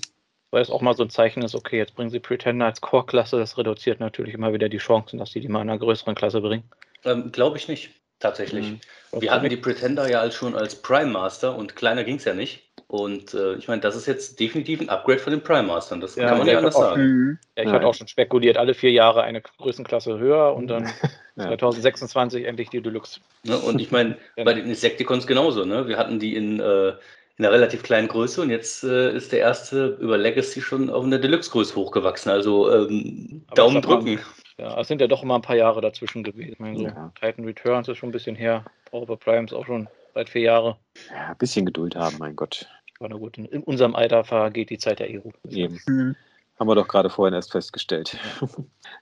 Weil 0.50 0.62
es 0.62 0.70
auch 0.70 0.82
mal 0.82 0.94
so 0.94 1.02
ein 1.02 1.11
Zeichen 1.11 1.43
ist, 1.43 1.55
okay, 1.55 1.78
jetzt 1.78 1.94
bringen 1.94 2.11
sie 2.11 2.20
Pretender 2.20 2.67
als 2.67 2.81
Core-Klasse, 2.81 3.38
das 3.38 3.56
reduziert 3.56 4.00
natürlich 4.00 4.35
immer 4.35 4.52
wieder 4.52 4.69
die 4.69 4.78
Chancen, 4.78 5.19
dass 5.19 5.31
sie 5.31 5.40
die 5.40 5.49
mal 5.49 5.62
in 5.62 5.70
einer 5.70 5.78
größeren 5.78 6.14
Klasse 6.14 6.43
bringen. 6.43 6.64
Ähm, 7.05 7.32
Glaube 7.32 7.56
ich 7.56 7.69
nicht, 7.69 7.90
tatsächlich. 8.23 8.71
Mhm. 8.71 8.81
Wir 9.21 9.31
hatten 9.31 9.49
die 9.49 9.57
Pretender 9.57 10.09
ja 10.09 10.21
als 10.21 10.35
schon 10.35 10.55
als 10.55 10.75
Prime 10.75 11.11
Master 11.11 11.55
und 11.57 11.77
kleiner 11.77 12.05
ging 12.05 12.17
es 12.17 12.25
ja 12.25 12.33
nicht. 12.33 12.63
Und 12.93 13.33
äh, 13.33 13.55
ich 13.55 13.69
meine, 13.69 13.81
das 13.81 13.97
ist 13.97 14.07
jetzt 14.07 14.39
definitiv 14.39 14.81
ein 14.81 14.91
Upgrade 14.91 15.19
von 15.19 15.33
den 15.33 15.43
Prime 15.43 15.63
Mastern. 15.63 16.03
Das 16.03 16.15
ja, 16.15 16.29
kann 16.29 16.39
man 16.39 16.47
ja 16.47 16.59
anders 16.59 16.75
sagen. 16.75 17.39
Ja, 17.57 17.63
ich 17.63 17.69
ja. 17.69 17.75
hatte 17.75 17.87
auch 17.87 17.95
schon 17.95 18.07
spekuliert, 18.07 18.59
alle 18.59 18.75
vier 18.75 18.91
Jahre 18.91 19.23
eine 19.23 19.41
Größenklasse 19.41 20.19
höher 20.19 20.55
und 20.55 20.69
dann 20.69 20.85
ja. 21.37 21.57
2026 21.57 22.45
endlich 22.45 22.69
die 22.69 22.83
Deluxe. 22.83 23.21
Ne, 23.45 23.57
und 23.57 23.81
ich 23.81 23.91
meine, 23.91 24.19
bei 24.37 24.53
den 24.53 24.67
Insecticons 24.67 25.27
genauso. 25.27 25.65
Ne? 25.65 25.89
Wir 25.89 25.97
hatten 25.97 26.19
die 26.19 26.37
in, 26.37 26.61
äh, 26.61 26.89
in 26.89 27.47
einer 27.47 27.53
relativ 27.53 27.83
kleinen 27.83 28.09
Größe 28.09 28.43
und 28.43 28.51
jetzt 28.51 28.85
äh, 28.85 29.15
ist 29.15 29.33
der 29.33 29.39
erste 29.39 29.97
über 30.01 30.19
Legacy 30.19 30.61
schon 30.61 30.91
auf 30.91 31.05
eine 31.05 31.19
Deluxe-Größe 31.19 31.75
hochgewachsen. 31.75 32.31
Also 32.31 32.71
ähm, 32.71 33.47
Daumen 33.55 33.81
drücken. 33.81 34.21
Ja, 34.62 34.81
es 34.81 34.87
sind 34.87 35.00
ja 35.00 35.09
doch 35.09 35.25
immer 35.25 35.35
ein 35.35 35.43
paar 35.43 35.56
Jahre 35.56 35.81
dazwischen 35.81 36.23
gewesen. 36.23 36.53
Ich 36.53 36.61
meine, 36.61 36.79
so 36.79 36.87
Titan 37.20 37.44
Returns 37.44 37.88
ist 37.88 37.99
schon 37.99 38.11
ein 38.11 38.12
bisschen 38.12 38.37
her. 38.37 38.64
Power 38.88 39.19
Primes 39.19 39.53
auch 39.53 39.67
schon 39.67 39.88
seit 40.14 40.31
vier 40.31 40.43
Jahre. 40.43 40.76
Ja, 41.11 41.31
ein 41.31 41.37
bisschen 41.37 41.67
Geduld 41.67 41.97
haben, 41.97 42.14
mein 42.20 42.37
Gott. 42.37 42.69
Aber 43.00 43.09
na 43.09 43.17
gut, 43.17 43.38
in, 43.38 43.47
in 43.47 43.64
unserem 43.64 43.97
Alter 43.97 44.23
vergeht 44.23 44.70
die 44.70 44.79
Zeit 44.79 45.00
der 45.00 45.11
Ero. 45.11 45.32
Eben. 45.49 45.81
Mhm. 45.88 46.14
Haben 46.61 46.69
wir 46.69 46.75
doch 46.76 46.87
gerade 46.87 47.11
vorhin 47.11 47.35
erst 47.35 47.50
festgestellt. 47.50 48.17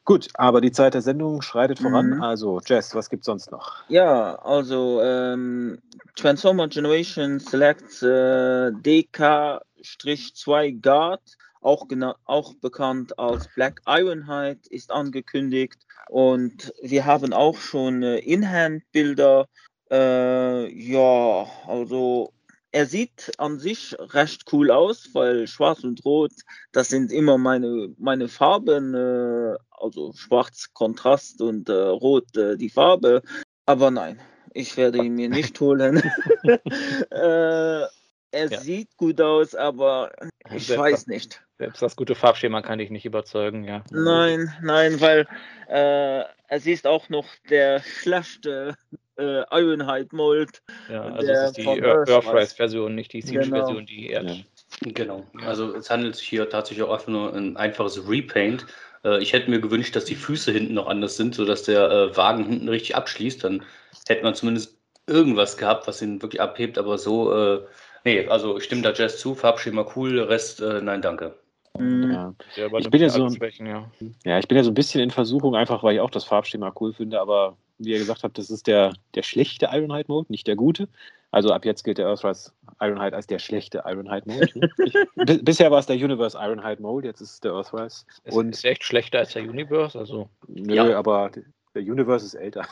Gut, 0.06 0.28
aber 0.34 0.62
die 0.62 0.72
Zeit 0.72 0.94
der 0.94 1.02
Sendung 1.02 1.42
schreitet 1.42 1.80
voran. 1.80 2.14
Mhm. 2.14 2.22
Also, 2.22 2.58
Jess, 2.64 2.94
was 2.94 3.10
gibt 3.10 3.22
es 3.22 3.26
sonst 3.26 3.50
noch? 3.50 3.82
Ja, 3.88 4.36
also 4.36 5.02
ähm, 5.02 5.82
Transformer 6.16 6.68
Generation 6.68 7.38
Select 7.38 8.02
äh, 8.02 8.70
DK-2 8.70 10.80
Guard, 10.80 11.20
auch, 11.60 11.86
auch 12.24 12.54
bekannt 12.54 13.18
als 13.18 13.48
Black 13.54 13.80
Ironhide, 13.86 14.60
ist 14.70 14.90
angekündigt. 14.90 15.86
Und 16.08 16.72
wir 16.82 17.04
haben 17.04 17.32
auch 17.32 17.58
schon 17.58 18.02
äh, 18.02 18.18
In-Hand-Bilder. 18.18 19.46
Äh, 19.90 20.68
ja, 20.72 21.46
also 21.66 22.32
er 22.72 22.86
sieht 22.86 23.32
an 23.38 23.58
sich 23.58 23.96
recht 23.98 24.44
cool 24.52 24.70
aus, 24.70 25.08
weil 25.12 25.46
schwarz 25.48 25.82
und 25.82 26.04
rot, 26.04 26.32
das 26.72 26.88
sind 26.88 27.10
immer 27.10 27.36
meine, 27.36 27.92
meine 27.98 28.28
Farben, 28.28 28.94
äh, 28.94 29.56
also 29.70 30.12
schwarz 30.14 30.68
Kontrast 30.72 31.40
und 31.42 31.68
äh, 31.68 31.72
rot 31.72 32.36
äh, 32.36 32.56
die 32.56 32.70
Farbe. 32.70 33.22
Aber 33.66 33.90
nein, 33.90 34.20
ich 34.54 34.76
werde 34.76 34.98
ihn 34.98 35.14
mir 35.14 35.28
nicht 35.28 35.58
holen. 35.60 36.02
Er 38.32 38.48
ja. 38.48 38.60
sieht 38.60 38.96
gut 38.96 39.20
aus, 39.20 39.54
aber 39.54 40.12
ich 40.54 40.66
selbst 40.66 40.78
weiß 40.78 41.06
nicht. 41.08 41.42
Selbst 41.58 41.82
das 41.82 41.96
gute 41.96 42.14
Farbschema 42.14 42.62
kann 42.62 42.80
ich 42.80 42.90
nicht 42.90 43.04
überzeugen, 43.04 43.64
ja. 43.64 43.84
Nein, 43.90 44.52
nein, 44.62 45.00
weil 45.00 45.26
äh, 45.68 46.24
es 46.48 46.66
ist 46.66 46.86
auch 46.86 47.08
noch 47.08 47.26
der 47.48 47.80
schlechte 47.80 48.76
äh, 49.18 49.42
Ironhide 49.50 50.14
Mold. 50.14 50.62
Ja, 50.88 51.02
also 51.02 51.26
das 51.26 51.50
ist 51.50 51.58
die 51.58 51.66
Earthrise-Version, 51.66 52.94
nicht 52.94 53.12
die 53.12 53.20
Siege-Version, 53.20 53.84
genau. 53.84 53.86
die 53.86 54.10
Erd. 54.10 54.30
Ja. 54.30 54.36
Genau, 54.82 55.26
also 55.44 55.74
es 55.74 55.90
handelt 55.90 56.16
sich 56.16 56.28
hier 56.28 56.48
tatsächlich 56.48 56.86
auch 56.86 56.92
einfach 56.92 57.08
nur 57.08 57.34
ein 57.34 57.56
einfaches 57.56 58.08
Repaint. 58.08 58.66
Äh, 59.04 59.20
ich 59.20 59.32
hätte 59.32 59.50
mir 59.50 59.60
gewünscht, 59.60 59.94
dass 59.96 60.04
die 60.04 60.14
Füße 60.14 60.52
hinten 60.52 60.74
noch 60.74 60.86
anders 60.86 61.16
sind, 61.16 61.34
sodass 61.34 61.64
der 61.64 61.90
äh, 61.90 62.16
Wagen 62.16 62.46
hinten 62.46 62.68
richtig 62.68 62.96
abschließt. 62.96 63.44
Dann 63.44 63.64
hätte 64.08 64.22
man 64.22 64.34
zumindest 64.34 64.78
irgendwas 65.06 65.56
gehabt, 65.56 65.86
was 65.86 66.00
ihn 66.00 66.22
wirklich 66.22 66.40
abhebt, 66.40 66.78
aber 66.78 66.96
so, 66.96 67.34
äh, 67.34 67.66
nee, 68.04 68.26
also 68.26 68.58
ich 68.58 68.64
stimme 68.64 68.82
da 68.82 68.92
Jazz 68.92 69.18
zu, 69.18 69.34
Farbschema 69.34 69.86
cool, 69.96 70.20
Rest, 70.20 70.60
äh, 70.60 70.80
nein, 70.80 71.02
danke. 71.02 71.34
Mhm. 71.78 72.10
Ja. 72.10 72.34
Ich 72.78 72.90
bin 72.90 73.00
ja 73.00 73.08
so, 73.08 73.28
Schwächen, 73.30 73.66
ja. 73.66 73.90
ja. 74.24 74.38
ich 74.38 74.48
bin 74.48 74.56
ja 74.56 74.64
so 74.64 74.70
ein 74.70 74.74
bisschen 74.74 75.00
in 75.00 75.10
Versuchung, 75.10 75.54
einfach 75.54 75.82
weil 75.82 75.94
ich 75.94 76.00
auch 76.00 76.10
das 76.10 76.24
Farbschema 76.24 76.72
cool 76.80 76.92
finde, 76.92 77.20
aber 77.20 77.56
wie 77.78 77.92
ihr 77.92 77.98
gesagt 77.98 78.24
habt, 78.24 78.36
das 78.38 78.50
ist 78.50 78.66
der, 78.66 78.92
der 79.14 79.22
schlechte 79.22 79.68
Ironhide-Mode, 79.72 80.26
nicht 80.30 80.46
der 80.46 80.56
gute. 80.56 80.88
Also 81.32 81.52
ab 81.52 81.64
jetzt 81.64 81.84
gilt 81.84 81.98
der 81.98 82.06
Earthrise 82.06 82.50
Ironhide 82.80 83.14
als 83.14 83.26
der 83.26 83.38
schlechte 83.38 83.82
Ironhide-Mode. 83.86 84.68
bisher 85.42 85.70
war 85.70 85.78
es 85.78 85.86
der 85.86 85.96
Universe 85.96 86.36
Ironhide-Mode, 86.36 87.06
jetzt 87.06 87.20
ist 87.20 87.34
es 87.34 87.40
der 87.40 87.52
Earthrise. 87.52 88.04
Ist, 88.24 88.36
Und 88.36 88.50
ist 88.50 88.64
echt 88.64 88.84
schlechter 88.84 89.20
als 89.20 89.32
der 89.32 89.42
Universe? 89.42 89.98
Also, 89.98 90.28
nö, 90.48 90.74
ja. 90.74 90.98
aber 90.98 91.30
der 91.74 91.82
Universe 91.82 92.26
ist 92.26 92.34
älter. 92.34 92.66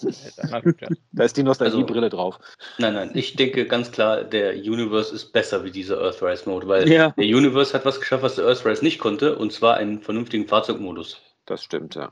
da 1.12 1.24
ist 1.24 1.36
die 1.36 1.42
Nostalgiebrille 1.42 2.06
also, 2.06 2.16
drauf. 2.16 2.38
Nein, 2.78 2.94
nein, 2.94 3.10
ich 3.14 3.36
denke 3.36 3.66
ganz 3.66 3.92
klar, 3.92 4.24
der 4.24 4.54
Universe 4.54 5.14
ist 5.14 5.32
besser 5.32 5.64
wie 5.64 5.70
dieser 5.70 6.00
Earthrise-Mode, 6.00 6.66
weil 6.68 6.88
ja. 6.88 7.10
der 7.10 7.24
Universe 7.24 7.74
hat 7.74 7.84
was 7.84 8.00
geschafft, 8.00 8.22
was 8.22 8.36
der 8.36 8.46
Earthrise 8.46 8.82
nicht 8.82 8.98
konnte, 8.98 9.36
und 9.36 9.52
zwar 9.52 9.76
einen 9.76 10.00
vernünftigen 10.00 10.48
Fahrzeugmodus. 10.48 11.20
Das 11.46 11.62
stimmt, 11.62 11.94
ja. 11.94 12.10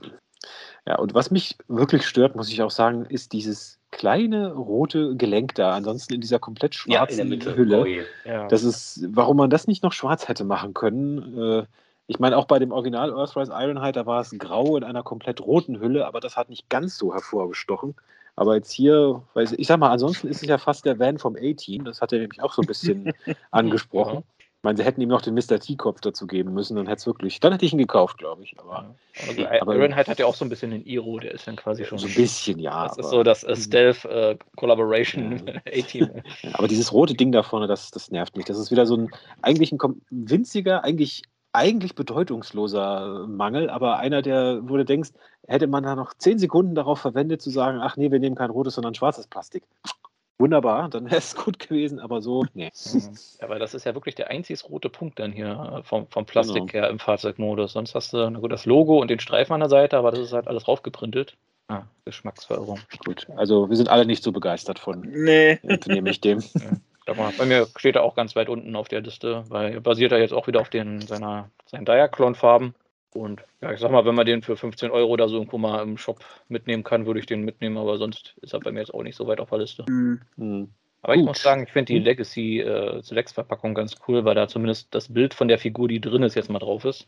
Ja, 0.86 0.98
und 0.98 1.14
was 1.14 1.30
mich 1.30 1.56
wirklich 1.68 2.06
stört, 2.06 2.36
muss 2.36 2.50
ich 2.50 2.62
auch 2.62 2.70
sagen, 2.70 3.04
ist 3.04 3.32
dieses 3.32 3.78
kleine 3.90 4.52
rote 4.52 5.16
Gelenk 5.16 5.54
da. 5.54 5.72
Ansonsten 5.72 6.14
in 6.14 6.20
dieser 6.20 6.38
komplett 6.38 6.74
schwarzen 6.74 7.40
ja, 7.40 7.54
Hülle. 7.54 7.80
Oh 7.80 8.28
ja. 8.28 8.48
Das 8.48 8.62
ist, 8.62 9.06
warum 9.10 9.36
man 9.36 9.50
das 9.50 9.66
nicht 9.66 9.82
noch 9.82 9.92
schwarz 9.92 10.28
hätte 10.28 10.44
machen 10.44 10.74
können. 10.74 11.38
Äh, 11.38 11.66
ich 12.08 12.18
meine, 12.18 12.38
auch 12.38 12.46
bei 12.46 12.58
dem 12.58 12.72
Original 12.72 13.10
Earthrise 13.10 13.52
Ironhide, 13.52 13.92
da 13.92 14.06
war 14.06 14.22
es 14.22 14.30
grau 14.30 14.76
in 14.78 14.82
einer 14.82 15.02
komplett 15.02 15.42
roten 15.42 15.78
Hülle, 15.78 16.06
aber 16.06 16.20
das 16.20 16.38
hat 16.38 16.48
nicht 16.48 16.70
ganz 16.70 16.96
so 16.96 17.12
hervorgestochen. 17.12 17.94
Aber 18.34 18.54
jetzt 18.54 18.72
hier, 18.72 19.22
weiß 19.34 19.52
ich, 19.52 19.58
ich 19.58 19.66
sag 19.66 19.78
mal, 19.78 19.90
ansonsten 19.90 20.28
ist 20.28 20.42
es 20.42 20.48
ja 20.48 20.56
fast 20.56 20.86
der 20.86 20.98
Van 20.98 21.18
vom 21.18 21.36
A-Team. 21.36 21.84
Das 21.84 22.00
hat 22.00 22.12
er 22.12 22.20
nämlich 22.20 22.40
auch 22.40 22.54
so 22.54 22.62
ein 22.62 22.66
bisschen 22.66 23.12
angesprochen. 23.50 24.24
Ich 24.38 24.64
meine, 24.64 24.78
sie 24.78 24.84
hätten 24.84 25.02
ihm 25.02 25.10
noch 25.10 25.20
den 25.20 25.34
Mr. 25.34 25.60
T-Kopf 25.60 26.00
dazu 26.00 26.26
geben 26.26 26.54
müssen, 26.54 26.76
dann 26.76 26.86
hätte 26.86 26.98
es 26.98 27.06
wirklich, 27.06 27.40
dann 27.40 27.52
hätte 27.52 27.66
ich 27.66 27.72
ihn 27.72 27.78
gekauft, 27.78 28.18
glaube 28.18 28.42
ich. 28.42 28.56
Aber, 28.58 28.94
also, 29.28 29.46
aber 29.60 29.76
Ironhide 29.76 30.10
hat 30.10 30.18
ja 30.18 30.26
auch 30.26 30.34
so 30.34 30.44
ein 30.44 30.48
bisschen 30.48 30.70
den 30.70 30.84
Iro, 30.84 31.18
der 31.18 31.32
ist 31.32 31.46
dann 31.46 31.56
quasi 31.56 31.84
schon. 31.84 31.98
So 31.98 32.06
ein 32.06 32.14
bisschen, 32.14 32.58
ja. 32.58 32.88
Das 32.88 32.96
ist 32.96 33.10
so 33.10 33.22
das 33.22 33.44
uh, 33.44 33.54
Stealth 33.54 34.04
uh, 34.06 34.34
Collaboration 34.56 35.60
A-Team. 35.66 36.10
aber 36.54 36.68
dieses 36.68 36.90
rote 36.92 37.14
Ding 37.14 37.32
da 37.32 37.42
vorne, 37.42 37.66
das, 37.66 37.90
das 37.90 38.10
nervt 38.10 38.36
mich. 38.36 38.46
Das 38.46 38.58
ist 38.58 38.70
wieder 38.70 38.86
so 38.86 38.96
ein 38.96 39.10
eigentlich 39.42 39.72
ein 39.72 39.78
winziger, 40.10 40.82
eigentlich 40.82 41.22
eigentlich 41.58 41.94
bedeutungsloser 41.94 43.26
Mangel, 43.26 43.68
aber 43.68 43.98
einer, 43.98 44.22
der, 44.22 44.60
wo 44.62 44.76
du 44.76 44.84
denkst, 44.84 45.10
hätte 45.46 45.66
man 45.66 45.82
da 45.82 45.94
noch 45.94 46.14
zehn 46.14 46.38
Sekunden 46.38 46.74
darauf 46.74 47.00
verwendet, 47.00 47.42
zu 47.42 47.50
sagen, 47.50 47.80
ach 47.80 47.96
nee, 47.96 48.10
wir 48.10 48.20
nehmen 48.20 48.36
kein 48.36 48.50
rotes, 48.50 48.74
sondern 48.74 48.94
schwarzes 48.94 49.26
Plastik 49.26 49.64
wunderbar, 50.38 50.88
dann 50.88 51.06
wäre 51.06 51.16
es 51.16 51.34
gut 51.44 51.58
gewesen, 51.58 52.00
aber 52.00 52.22
so, 52.22 52.46
nee. 52.54 52.70
Ja, 53.40 53.48
weil 53.48 53.58
das 53.58 53.74
ist 53.74 53.84
ja 53.84 53.94
wirklich 53.94 54.14
der 54.14 54.30
einzig 54.30 54.64
rote 54.68 54.88
Punkt 54.88 55.18
dann 55.18 55.32
hier 55.32 55.78
äh, 55.78 55.82
vom, 55.82 56.06
vom 56.08 56.26
Plastik 56.26 56.68
genau. 56.68 56.72
her 56.72 56.88
im 56.88 56.98
Fahrzeugmodus. 56.98 57.72
Sonst 57.72 57.94
hast 57.94 58.12
du 58.12 58.30
na 58.30 58.38
gut, 58.38 58.52
das 58.52 58.66
Logo 58.66 59.00
und 59.00 59.08
den 59.08 59.20
Streifen 59.20 59.52
an 59.52 59.60
der 59.60 59.68
Seite, 59.68 59.98
aber 59.98 60.10
das 60.10 60.20
ist 60.20 60.32
halt 60.32 60.48
alles 60.48 60.64
draufgeprintet. 60.64 61.36
Ah, 61.68 61.82
Geschmacksverirrung. 62.04 62.80
Gut, 63.04 63.26
also 63.36 63.68
wir 63.68 63.76
sind 63.76 63.90
alle 63.90 64.06
nicht 64.06 64.22
so 64.22 64.32
begeistert 64.32 64.78
von, 64.78 65.02
Nee. 65.02 65.58
nehme 65.86 66.10
ich 66.10 66.20
dem. 66.20 66.40
Sag 66.40 66.80
bei 67.14 67.46
mir 67.46 67.66
steht 67.76 67.96
er 67.96 68.02
auch 68.02 68.14
ganz 68.14 68.36
weit 68.36 68.48
unten 68.48 68.76
auf 68.76 68.88
der 68.88 69.00
Liste, 69.00 69.44
weil 69.48 69.74
er 69.74 69.80
basiert 69.80 70.12
er 70.12 70.18
jetzt 70.18 70.32
auch 70.32 70.46
wieder 70.46 70.60
auf 70.60 70.68
den, 70.68 71.00
seiner, 71.00 71.50
seinen 71.66 71.84
Diaclone-Farben. 71.84 72.74
Und 73.14 73.42
ja, 73.60 73.72
ich 73.72 73.80
sag 73.80 73.90
mal, 73.90 74.04
wenn 74.04 74.14
man 74.14 74.26
den 74.26 74.42
für 74.42 74.56
15 74.56 74.90
Euro 74.90 75.10
oder 75.10 75.28
so 75.28 75.36
irgendwo 75.36 75.58
mal 75.58 75.82
im 75.82 75.96
Shop 75.96 76.20
mitnehmen 76.48 76.84
kann, 76.84 77.06
würde 77.06 77.20
ich 77.20 77.26
den 77.26 77.42
mitnehmen, 77.42 77.78
aber 77.78 77.96
sonst 77.96 78.34
ist 78.42 78.52
er 78.52 78.60
bei 78.60 78.70
mir 78.70 78.80
jetzt 78.80 78.92
auch 78.92 79.02
nicht 79.02 79.16
so 79.16 79.26
weit 79.26 79.40
auf 79.40 79.48
der 79.48 79.58
Liste. 79.58 79.84
Hm. 79.86 80.20
Hm. 80.36 80.68
Aber 81.00 81.14
ich 81.14 81.20
Gut. 81.20 81.28
muss 81.28 81.42
sagen, 81.42 81.62
ich 81.62 81.72
finde 81.72 81.92
die 81.92 81.98
Hm. 81.98 82.04
Legacy 82.04 82.60
äh, 82.60 83.00
Selects-Verpackung 83.02 83.74
ganz 83.74 83.96
cool, 84.06 84.24
weil 84.24 84.34
da 84.34 84.48
zumindest 84.48 84.94
das 84.94 85.12
Bild 85.12 85.32
von 85.32 85.48
der 85.48 85.58
Figur, 85.58 85.88
die 85.88 86.00
drin 86.00 86.22
ist, 86.22 86.34
jetzt 86.34 86.50
mal 86.50 86.58
drauf 86.58 86.84
ist. 86.84 87.06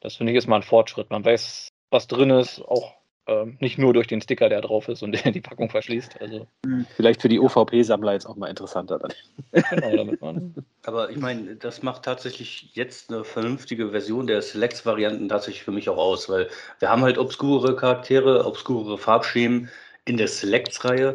Das 0.00 0.16
finde 0.16 0.32
ich 0.32 0.38
ist 0.38 0.48
mal 0.48 0.56
ein 0.56 0.62
Fortschritt. 0.62 1.10
Man 1.10 1.24
weiß, 1.24 1.68
was 1.90 2.08
drin 2.08 2.30
ist, 2.30 2.60
auch 2.60 2.94
ähm, 3.26 3.56
nicht 3.60 3.78
nur 3.78 3.92
durch 3.92 4.06
den 4.06 4.20
Sticker, 4.20 4.48
der 4.48 4.60
drauf 4.60 4.88
ist 4.88 5.02
und 5.02 5.12
der 5.24 5.32
die 5.32 5.40
Packung 5.40 5.70
verschließt. 5.70 6.20
Also 6.20 6.46
Vielleicht 6.96 7.22
für 7.22 7.28
die 7.28 7.38
OVP-Sammler 7.38 8.12
jetzt 8.12 8.26
auch 8.26 8.36
mal 8.36 8.48
interessanter 8.48 8.98
dann. 8.98 9.12
genau, 9.70 9.96
damit 9.96 10.20
man. 10.20 10.54
Aber 10.84 11.10
ich 11.10 11.18
meine, 11.18 11.56
das 11.56 11.82
macht 11.82 12.04
tatsächlich 12.04 12.70
jetzt 12.74 13.10
eine 13.10 13.24
vernünftige 13.24 13.90
Version 13.90 14.26
der 14.26 14.42
Selects-Varianten 14.42 15.28
tatsächlich 15.28 15.62
für 15.62 15.72
mich 15.72 15.88
auch 15.88 15.98
aus, 15.98 16.28
weil 16.28 16.48
wir 16.80 16.90
haben 16.90 17.02
halt 17.02 17.18
obskure 17.18 17.76
Charaktere, 17.76 18.44
obskure 18.44 18.98
Farbschemen 18.98 19.68
in 20.04 20.16
der 20.16 20.28
Selects-Reihe, 20.28 21.14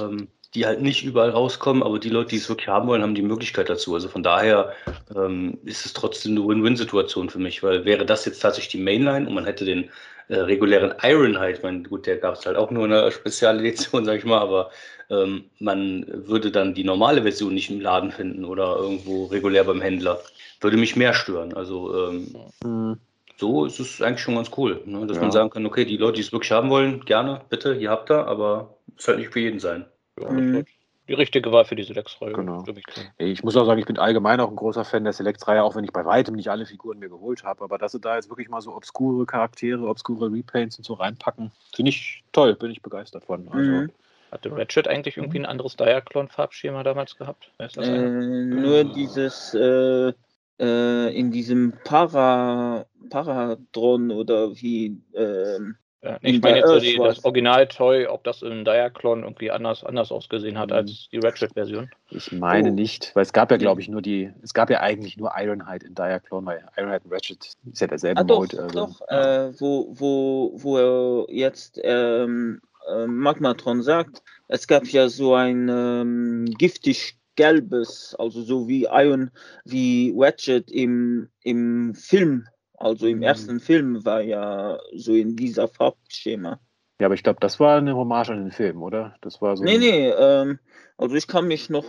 ähm, 0.00 0.28
die 0.54 0.66
halt 0.66 0.82
nicht 0.82 1.04
überall 1.04 1.30
rauskommen, 1.30 1.82
aber 1.82 1.98
die 1.98 2.10
Leute, 2.10 2.30
die 2.30 2.36
es 2.36 2.48
wirklich 2.48 2.68
haben 2.68 2.86
wollen, 2.88 3.02
haben 3.02 3.14
die 3.14 3.22
Möglichkeit 3.22 3.70
dazu. 3.70 3.94
Also 3.94 4.08
von 4.08 4.22
daher 4.22 4.72
ähm, 5.16 5.58
ist 5.64 5.86
es 5.86 5.94
trotzdem 5.94 6.32
eine 6.32 6.46
Win-Win-Situation 6.46 7.30
für 7.30 7.38
mich, 7.38 7.62
weil 7.62 7.84
wäre 7.84 8.04
das 8.04 8.24
jetzt 8.26 8.40
tatsächlich 8.40 8.72
die 8.72 8.82
Mainline 8.82 9.26
und 9.26 9.34
man 9.34 9.46
hätte 9.46 9.64
den 9.64 9.90
äh, 10.28 10.36
regulären 10.36 10.94
Ironhide, 11.02 11.52
ich 11.52 11.62
meine, 11.62 11.82
gut, 11.82 12.06
der 12.06 12.18
gab 12.18 12.34
es 12.34 12.44
halt 12.46 12.56
auch 12.56 12.70
nur 12.70 12.84
in 12.84 12.92
einer 12.92 13.10
Spezialedition, 13.10 14.04
sag 14.04 14.18
ich 14.18 14.24
mal, 14.24 14.40
aber 14.40 14.70
ähm, 15.10 15.44
man 15.58 16.06
würde 16.08 16.50
dann 16.50 16.74
die 16.74 16.84
normale 16.84 17.22
Version 17.22 17.54
nicht 17.54 17.70
im 17.70 17.80
Laden 17.80 18.12
finden 18.12 18.44
oder 18.44 18.76
irgendwo 18.76 19.26
regulär 19.26 19.64
beim 19.64 19.80
Händler. 19.80 20.20
Würde 20.60 20.76
mich 20.76 20.96
mehr 20.96 21.14
stören. 21.14 21.54
Also 21.54 22.08
ähm, 22.08 22.34
Hm. 22.62 22.98
so 23.36 23.64
ist 23.64 23.80
es 23.80 24.00
eigentlich 24.02 24.20
schon 24.20 24.36
ganz 24.36 24.50
cool, 24.56 24.82
ne? 24.84 25.06
dass 25.06 25.16
Ja. 25.16 25.22
man 25.22 25.32
sagen 25.32 25.50
kann, 25.50 25.66
okay, 25.66 25.84
die 25.84 25.96
Leute, 25.96 26.16
die 26.16 26.20
es 26.20 26.32
wirklich 26.32 26.52
haben 26.52 26.70
wollen, 26.70 27.04
gerne, 27.04 27.40
bitte, 27.48 27.74
hier 27.74 27.90
habt 27.90 28.10
ihr, 28.10 28.26
aber 28.26 28.76
es 28.96 29.08
halt 29.08 29.18
nicht 29.18 29.32
für 29.32 29.40
jeden 29.40 29.58
sein. 29.58 29.86
Ja, 30.20 30.30
Mhm. 30.30 30.64
die 31.08 31.14
richtige 31.14 31.50
Wahl 31.52 31.64
für 31.64 31.74
diese 31.74 31.92
Lex-Reihe. 31.94 32.32
Genau. 32.32 32.64
ich. 32.66 32.84
Ich 33.18 33.42
muss 33.42 33.56
auch 33.56 33.64
sagen, 33.66 33.80
ich 33.80 33.86
bin 33.86 33.98
allgemein 33.98 34.40
auch 34.40 34.48
ein 34.48 34.56
großer 34.56 34.84
Fan 34.84 35.04
der 35.04 35.12
Select-Reihe, 35.12 35.62
auch 35.62 35.74
wenn 35.74 35.84
ich 35.84 35.92
bei 35.92 36.04
weitem 36.04 36.36
nicht 36.36 36.48
alle 36.48 36.64
Figuren 36.64 36.98
mir 36.98 37.08
geholt 37.08 37.42
habe. 37.44 37.64
Aber 37.64 37.76
dass 37.76 37.92
sie 37.92 38.00
da 38.00 38.14
jetzt 38.16 38.28
wirklich 38.28 38.48
mal 38.48 38.60
so 38.60 38.74
obskure 38.74 39.26
Charaktere, 39.26 39.86
obskure 39.88 40.32
Repaints 40.32 40.78
und 40.78 40.84
so 40.84 40.94
reinpacken, 40.94 41.50
finde 41.74 41.90
ich 41.90 42.22
toll, 42.32 42.54
bin 42.54 42.70
ich 42.70 42.82
begeistert 42.82 43.24
von. 43.24 43.48
Also, 43.48 43.72
Mhm. 43.72 43.90
Hatte 44.30 44.50
Ratchet 44.56 44.88
eigentlich 44.88 45.18
irgendwie 45.18 45.40
ein 45.40 45.44
anderes 45.44 45.76
Diaclone-Farbschema 45.76 46.82
damals 46.84 47.16
gehabt? 47.16 47.52
Ist 47.58 47.76
das 47.76 47.86
Äh, 47.86 48.08
nur 48.08 48.84
dieses 48.84 49.52
äh, 49.52 50.14
äh, 50.58 51.14
in 51.14 51.30
diesem 51.30 51.74
Para 51.84 52.86
Paradron 53.10 54.10
oder 54.10 54.54
wie 54.56 55.02
ähm, 55.14 55.76
Ja, 56.02 56.18
ich 56.20 56.40
meine 56.42 56.58
jetzt 56.58 56.68
so 56.68 56.80
die, 56.80 56.96
das. 56.96 57.24
Original-Toy, 57.24 58.06
ob 58.08 58.24
das 58.24 58.42
in 58.42 58.64
Diaclone 58.64 59.22
irgendwie 59.22 59.52
anders, 59.52 59.84
anders 59.84 60.10
ausgesehen 60.10 60.58
hat 60.58 60.70
Mhm. 60.70 60.76
als 60.76 61.08
die 61.12 61.18
Ratchet-Version. 61.18 61.90
ich 62.10 62.32
meine 62.32 62.70
Oh. 62.70 62.74
nicht, 62.74 63.14
weil 63.14 63.22
es 63.22 63.32
gab 63.32 63.52
ja, 63.52 63.56
glaube 63.56 63.80
ich, 63.80 63.88
nur 63.88 64.02
die, 64.02 64.32
es 64.42 64.52
gab 64.52 64.68
ja 64.68 64.80
eigentlich 64.80 65.16
nur 65.16 65.30
Ironhide 65.36 65.86
in 65.86 65.94
Diaclone, 65.94 66.46
weil 66.46 66.64
Ironhide 66.76 67.04
und 67.04 67.12
Ratchet 67.12 67.54
ist 67.70 67.80
ja 67.80 67.86
derselbe 67.86 68.20
ah, 68.20 68.24
doch, 68.24 68.40
Mode. 68.40 68.62
Also, 68.62 68.74
doch 68.74 69.00
äh, 69.08 69.52
wo, 69.60 69.92
wo, 69.94 70.52
wo 70.56 70.78
er 70.78 71.32
jetzt 71.32 71.78
ähm, 71.84 72.60
äh, 72.92 73.06
Magmatron 73.06 73.82
sagt, 73.82 74.22
es 74.48 74.66
gab 74.66 74.84
ja 74.88 75.08
so 75.08 75.34
ein 75.34 75.68
ähm, 75.68 76.46
giftig 76.58 77.16
gelbes, 77.36 78.16
also 78.18 78.42
so 78.42 78.66
wie 78.66 78.88
Iron, 78.90 79.30
wie 79.64 80.12
Ratchet 80.16 80.68
im, 80.70 81.28
im 81.44 81.94
Film, 81.94 82.48
also 82.82 83.06
im 83.06 83.18
Mhm. 83.18 83.22
ersten 83.24 83.60
Film 83.60 84.04
war 84.04 84.20
ja 84.22 84.78
so 84.94 85.14
in 85.14 85.36
dieser 85.36 85.68
Farbschema. 85.68 86.58
ja, 87.00 87.06
aber 87.06 87.14
ich 87.14 87.22
glaube, 87.22 87.40
das 87.40 87.58
war 87.58 87.78
eine 87.78 87.96
Hommage 87.96 88.30
an 88.30 88.42
den 88.44 88.52
Film, 88.52 88.82
oder? 88.82 89.16
Das 89.22 89.40
war 89.42 89.56
so. 89.56 89.64
Nee, 89.64 89.78
nee, 89.78 90.08
ähm, 90.10 90.58
also 90.98 91.16
ich 91.16 91.26
kann 91.26 91.48
mich 91.48 91.68
noch 91.68 91.84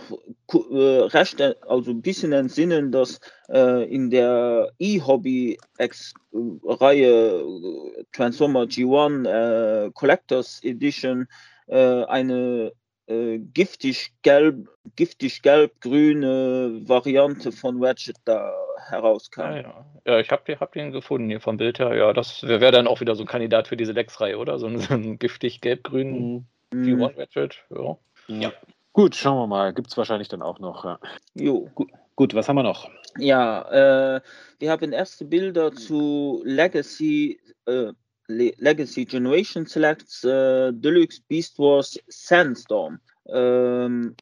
äh, 0.52 1.00
recht, 1.16 1.38
äh, 1.40 1.54
also 1.68 1.92
ein 1.92 2.02
bisschen 2.02 2.32
entsinnen, 2.32 2.90
dass 2.90 3.20
äh, 3.48 3.84
in 3.94 4.10
der 4.10 4.72
E-Hobby-Reihe 4.78 5.58
äh, 7.98 8.04
Transformer 8.12 8.62
G1 8.64 9.86
äh, 9.86 9.90
Collectors 9.92 10.60
Edition 10.64 11.26
äh, 11.66 12.04
eine 12.04 12.72
äh, 13.06 13.38
giftig-gelb, 13.38 14.68
giftig-gelb-grüne 14.96 16.82
Variante 16.86 17.52
von 17.52 17.82
Ratchet 17.82 18.16
da 18.24 18.52
herauskam. 18.88 19.40
Ja, 19.40 19.56
ja. 19.56 19.86
ja 20.06 20.20
ich 20.20 20.30
habe 20.30 20.42
den, 20.46 20.60
hab 20.60 20.72
den 20.72 20.92
gefunden 20.92 21.28
hier 21.28 21.40
vom 21.40 21.56
Bild 21.56 21.78
her. 21.78 21.94
Ja, 21.94 22.12
das 22.12 22.42
wäre 22.42 22.60
wär 22.60 22.72
dann 22.72 22.86
auch 22.86 23.00
wieder 23.00 23.14
so 23.14 23.22
ein 23.24 23.28
Kandidat 23.28 23.68
für 23.68 23.76
diese 23.76 23.92
Lex-Reihe, 23.92 24.38
oder? 24.38 24.58
So 24.58 24.66
ein, 24.66 24.78
so 24.78 24.94
ein 24.94 25.18
giftig 25.18 25.60
gelb-grün 25.60 26.14
Mhm. 26.14 26.44
Mhm. 26.72 27.02
G1 27.02 27.18
Ratchet. 27.18 27.64
Ja. 27.70 27.96
Ja. 28.28 28.52
Gut, 28.92 29.14
schauen 29.14 29.38
wir 29.38 29.46
mal. 29.46 29.72
Gibt 29.74 29.88
es 29.88 29.96
wahrscheinlich 29.96 30.28
dann 30.28 30.42
auch 30.42 30.58
noch. 30.58 30.84
Ja. 30.84 30.98
Jo. 31.34 31.70
Gut, 32.16 32.34
was 32.34 32.48
haben 32.48 32.56
wir 32.56 32.62
noch? 32.62 32.88
Ja, 33.18 34.16
äh, 34.16 34.20
wir 34.60 34.70
haben 34.70 34.92
erste 34.92 35.24
Bilder 35.24 35.72
zu 35.72 36.42
Legacy, 36.44 37.40
äh, 37.66 37.92
Le 38.26 38.52
Legacy 38.56 39.04
Generation 39.04 39.66
Selects 39.66 40.24
äh, 40.24 40.72
Deluxe 40.72 41.20
Beast 41.28 41.58
Wars 41.58 41.98
Sandstorm. 42.06 43.00
Ähm, 43.26 44.14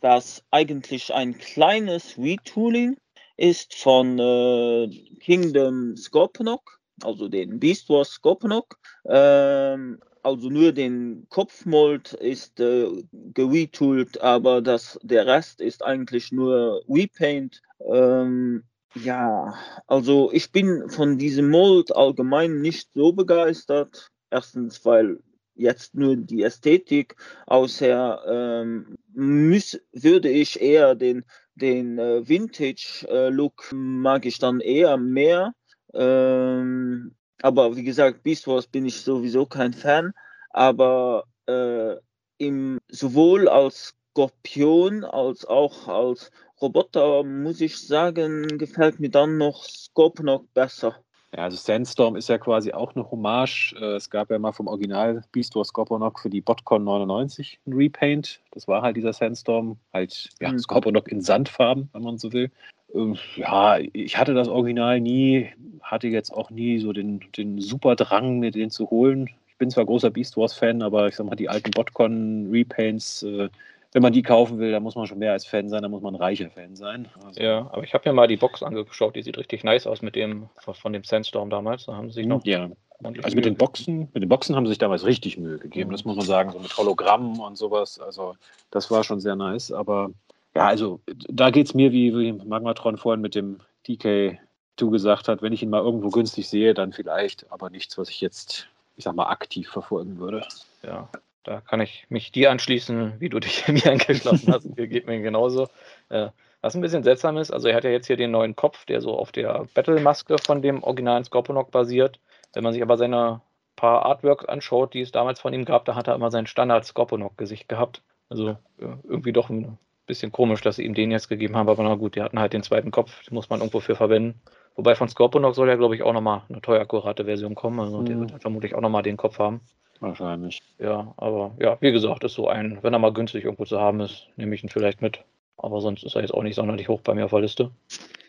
das 0.00 0.42
eigentlich 0.50 1.12
ein 1.12 1.36
kleines 1.36 2.16
Retooling 2.16 2.96
ist 3.36 3.74
von 3.74 4.18
äh, 4.18 4.88
Kingdom 5.20 5.96
Scorponok, 5.96 6.80
also 7.02 7.28
den 7.28 7.58
Beast 7.58 7.88
Wars 7.88 8.10
Scorponok. 8.10 8.78
Ähm, 9.06 9.98
also 10.22 10.48
nur 10.48 10.72
den 10.72 11.26
Kopfmold 11.28 12.14
ist 12.14 12.58
äh, 12.58 12.88
geretoolt, 13.12 14.20
aber 14.22 14.62
das, 14.62 14.98
der 15.02 15.26
Rest 15.26 15.60
ist 15.60 15.84
eigentlich 15.84 16.32
nur 16.32 16.82
Repaint. 16.88 17.60
Ähm, 17.86 18.64
ja, 18.94 19.54
also 19.86 20.30
ich 20.32 20.50
bin 20.50 20.88
von 20.88 21.18
diesem 21.18 21.50
Mold 21.50 21.94
allgemein 21.94 22.62
nicht 22.62 22.88
so 22.94 23.12
begeistert. 23.12 24.08
Erstens, 24.30 24.84
weil 24.84 25.18
jetzt 25.56 25.94
nur 25.94 26.16
die 26.16 26.42
Ästhetik, 26.42 27.16
außer 27.46 28.22
ähm, 28.26 28.96
müß, 29.12 29.80
würde 29.92 30.30
ich 30.30 30.60
eher 30.60 30.94
den, 30.94 31.24
den 31.54 31.98
äh, 31.98 32.28
Vintage-Look 32.28 33.70
mag 33.72 34.26
ich 34.26 34.38
dann 34.38 34.60
eher 34.60 34.96
mehr. 34.96 35.54
Ähm, 35.92 37.14
aber 37.42 37.76
wie 37.76 37.84
gesagt, 37.84 38.22
Beast 38.22 38.46
Wars 38.46 38.66
bin 38.66 38.86
ich 38.86 39.02
sowieso 39.02 39.46
kein 39.46 39.72
Fan. 39.72 40.12
Aber 40.50 41.24
äh, 41.46 41.96
im, 42.38 42.78
sowohl 42.88 43.48
als 43.48 43.94
Skorpion 44.14 45.04
als 45.04 45.44
auch 45.44 45.88
als 45.88 46.30
Roboter, 46.60 47.24
muss 47.24 47.60
ich 47.60 47.76
sagen, 47.84 48.58
gefällt 48.58 49.00
mir 49.00 49.10
dann 49.10 49.38
noch 49.38 49.64
Scorponok 49.64 50.52
besser. 50.54 51.03
Ja, 51.36 51.44
also 51.44 51.56
Sandstorm 51.56 52.14
ist 52.14 52.28
ja 52.28 52.38
quasi 52.38 52.72
auch 52.72 52.94
eine 52.94 53.10
Hommage. 53.10 53.74
Äh, 53.80 53.96
Es 53.96 54.08
gab 54.08 54.30
ja 54.30 54.38
mal 54.38 54.52
vom 54.52 54.68
Original 54.68 55.24
Beast 55.32 55.56
Wars 55.56 55.68
Scorponok 55.68 56.20
für 56.20 56.30
die 56.30 56.40
BotCon 56.40 56.84
99 56.84 57.58
ein 57.66 57.72
Repaint. 57.72 58.40
Das 58.52 58.68
war 58.68 58.82
halt 58.82 58.96
dieser 58.96 59.12
Sandstorm, 59.12 59.76
halt 59.92 60.28
ja, 60.40 60.52
Mhm. 60.52 60.58
Scorponok 60.58 61.08
in 61.08 61.20
Sandfarben, 61.20 61.88
wenn 61.92 62.02
man 62.02 62.18
so 62.18 62.32
will. 62.32 62.50
Ähm, 62.94 63.16
Ja, 63.34 63.78
ich 63.78 64.16
hatte 64.16 64.34
das 64.34 64.46
Original 64.46 65.00
nie, 65.00 65.50
hatte 65.82 66.06
jetzt 66.06 66.32
auch 66.32 66.50
nie 66.50 66.78
so 66.78 66.92
den, 66.92 67.20
den 67.36 67.58
super 67.60 67.96
Drang, 67.96 68.38
mir 68.38 68.52
den 68.52 68.70
zu 68.70 68.88
holen. 68.90 69.28
Ich 69.48 69.58
bin 69.58 69.70
zwar 69.70 69.86
großer 69.86 70.10
Beast 70.10 70.36
Wars-Fan, 70.36 70.82
aber 70.82 71.08
ich 71.08 71.16
sag 71.16 71.26
mal, 71.26 71.34
die 71.34 71.48
alten 71.48 71.72
BotCon 71.72 72.48
Repaints, 72.52 73.24
äh, 73.24 73.48
wenn 73.94 74.02
man 74.02 74.12
die 74.12 74.22
kaufen 74.22 74.58
will, 74.58 74.72
dann 74.72 74.82
muss 74.82 74.96
man 74.96 75.06
schon 75.06 75.20
mehr 75.20 75.32
als 75.32 75.46
Fan 75.46 75.68
sein, 75.68 75.80
dann 75.80 75.90
muss 75.92 76.02
man 76.02 76.14
ein 76.16 76.20
reicher 76.20 76.50
Fan 76.50 76.74
sein. 76.74 77.08
Also, 77.24 77.40
ja, 77.40 77.70
aber 77.72 77.84
ich 77.84 77.94
habe 77.94 78.08
mir 78.08 78.12
mal 78.12 78.26
die 78.26 78.36
Box 78.36 78.60
angeschaut, 78.62 79.14
die 79.14 79.22
sieht 79.22 79.38
richtig 79.38 79.62
nice 79.62 79.86
aus 79.86 80.02
mit 80.02 80.16
dem 80.16 80.48
von 80.58 80.92
dem 80.92 81.04
Sandstorm 81.04 81.48
damals. 81.48 81.86
Da 81.86 81.94
haben 81.94 82.10
sie 82.10 82.16
sich 82.16 82.26
noch 82.26 82.44
ja, 82.44 82.68
Also 83.04 83.36
mit 83.36 83.44
den 83.44 83.54
Boxen, 83.54 84.08
mit 84.12 84.20
den 84.22 84.28
Boxen 84.28 84.56
haben 84.56 84.66
sie 84.66 84.70
sich 84.70 84.78
damals 84.78 85.06
richtig 85.06 85.38
Mühe 85.38 85.58
gegeben, 85.58 85.90
Mhm. 85.90 85.92
das 85.92 86.04
muss 86.04 86.16
man 86.16 86.26
sagen, 86.26 86.50
so 86.50 86.58
mit 86.58 86.76
Hologrammen 86.76 87.38
und 87.38 87.56
sowas. 87.56 88.00
Also 88.00 88.34
das 88.72 88.90
war 88.90 89.04
schon 89.04 89.20
sehr 89.20 89.36
nice. 89.36 89.70
Aber 89.70 90.10
ja, 90.56 90.66
also 90.66 90.98
da 91.06 91.50
geht 91.50 91.68
es 91.68 91.74
mir, 91.74 91.92
wie, 91.92 92.12
wie 92.18 92.32
Magmatron 92.32 92.96
vorhin 92.96 93.20
mit 93.20 93.36
dem 93.36 93.60
DK2 93.86 94.90
gesagt 94.90 95.28
hat, 95.28 95.40
wenn 95.40 95.52
ich 95.52 95.62
ihn 95.62 95.70
mal 95.70 95.82
irgendwo 95.82 96.08
günstig 96.08 96.48
sehe, 96.48 96.74
dann 96.74 96.92
vielleicht, 96.92 97.50
aber 97.52 97.70
nichts, 97.70 97.96
was 97.96 98.08
ich 98.08 98.20
jetzt, 98.20 98.66
ich 98.96 99.04
sag 99.04 99.14
mal, 99.14 99.28
aktiv 99.28 99.68
verfolgen 99.68 100.18
würde. 100.18 100.44
Ja, 100.82 101.08
da 101.44 101.60
kann 101.60 101.80
ich 101.80 102.06
mich 102.08 102.32
dir 102.32 102.50
anschließen, 102.50 103.14
wie 103.20 103.28
du 103.28 103.38
dich 103.38 103.68
mir 103.68 103.90
angeschlossen 103.90 104.52
hast. 104.52 104.76
Dir 104.76 104.88
geht 104.88 105.06
mir 105.06 105.20
genauso. 105.20 105.68
Äh, 106.08 106.28
was 106.60 106.74
ein 106.74 106.80
bisschen 106.80 107.02
seltsam 107.02 107.36
ist, 107.36 107.50
also 107.50 107.68
er 107.68 107.76
hat 107.76 107.84
ja 107.84 107.90
jetzt 107.90 108.06
hier 108.06 108.16
den 108.16 108.30
neuen 108.30 108.56
Kopf, 108.56 108.86
der 108.86 109.02
so 109.02 109.18
auf 109.18 109.32
der 109.32 109.66
Battle-Maske 109.74 110.36
von 110.38 110.62
dem 110.62 110.82
originalen 110.82 111.22
Scorponok 111.22 111.70
basiert. 111.70 112.18
Wenn 112.54 112.64
man 112.64 112.72
sich 112.72 112.82
aber 112.82 112.96
seine 112.96 113.42
paar 113.76 114.06
Artworks 114.06 114.46
anschaut, 114.46 114.94
die 114.94 115.02
es 115.02 115.12
damals 115.12 115.40
von 115.40 115.52
ihm 115.52 115.66
gab, 115.66 115.84
da 115.84 115.94
hat 115.94 116.08
er 116.08 116.14
immer 116.14 116.30
sein 116.30 116.46
Standard 116.46 116.86
Scorponok-Gesicht 116.86 117.68
gehabt. 117.68 118.02
Also 118.30 118.56
ja, 118.78 118.98
irgendwie 119.02 119.32
doch 119.32 119.50
ein 119.50 119.78
bisschen 120.06 120.32
komisch, 120.32 120.62
dass 120.62 120.76
sie 120.76 120.84
ihm 120.84 120.94
den 120.94 121.10
jetzt 121.10 121.28
gegeben 121.28 121.56
haben, 121.56 121.68
aber 121.68 121.82
na 121.82 121.96
gut, 121.96 122.16
die 122.16 122.22
hatten 122.22 122.38
halt 122.38 122.54
den 122.54 122.62
zweiten 122.62 122.90
Kopf, 122.90 123.22
den 123.24 123.34
muss 123.34 123.50
man 123.50 123.60
irgendwo 123.60 123.80
für 123.80 123.94
verwenden. 123.94 124.40
Wobei 124.74 124.94
von 124.94 125.08
Scorponok 125.08 125.54
soll 125.54 125.68
ja, 125.68 125.76
glaube 125.76 125.94
ich, 125.94 126.02
auch 126.02 126.12
nochmal 126.12 126.42
eine 126.48 126.60
teuer 126.60 126.80
akkurate 126.80 127.26
Version 127.26 127.54
kommen. 127.54 127.78
Also 127.80 128.00
mhm. 128.00 128.06
der 128.06 128.20
wird 128.20 128.42
vermutlich 128.42 128.74
auch 128.74 128.80
nochmal 128.80 129.02
den 129.02 129.16
Kopf 129.16 129.38
haben. 129.38 129.60
Wahrscheinlich. 130.04 130.60
Ja, 130.78 131.14
aber 131.16 131.52
ja, 131.58 131.78
wie 131.80 131.90
gesagt, 131.90 132.24
ist 132.24 132.34
so 132.34 132.46
ein, 132.46 132.78
wenn 132.82 132.92
er 132.92 132.98
mal 132.98 133.12
günstig 133.12 133.44
irgendwo 133.44 133.64
zu 133.64 133.80
haben 133.80 134.00
ist, 134.00 134.28
nehme 134.36 134.54
ich 134.54 134.62
ihn 134.62 134.68
vielleicht 134.68 135.00
mit. 135.00 135.20
Aber 135.56 135.80
sonst 135.80 136.04
ist 136.04 136.14
er 136.14 136.20
jetzt 136.20 136.34
auch 136.34 136.42
nicht 136.42 136.56
sonderlich 136.56 136.88
hoch 136.88 137.00
bei 137.00 137.14
mir 137.14 137.24
auf 137.24 137.30
der 137.30 137.40
Liste. 137.40 137.70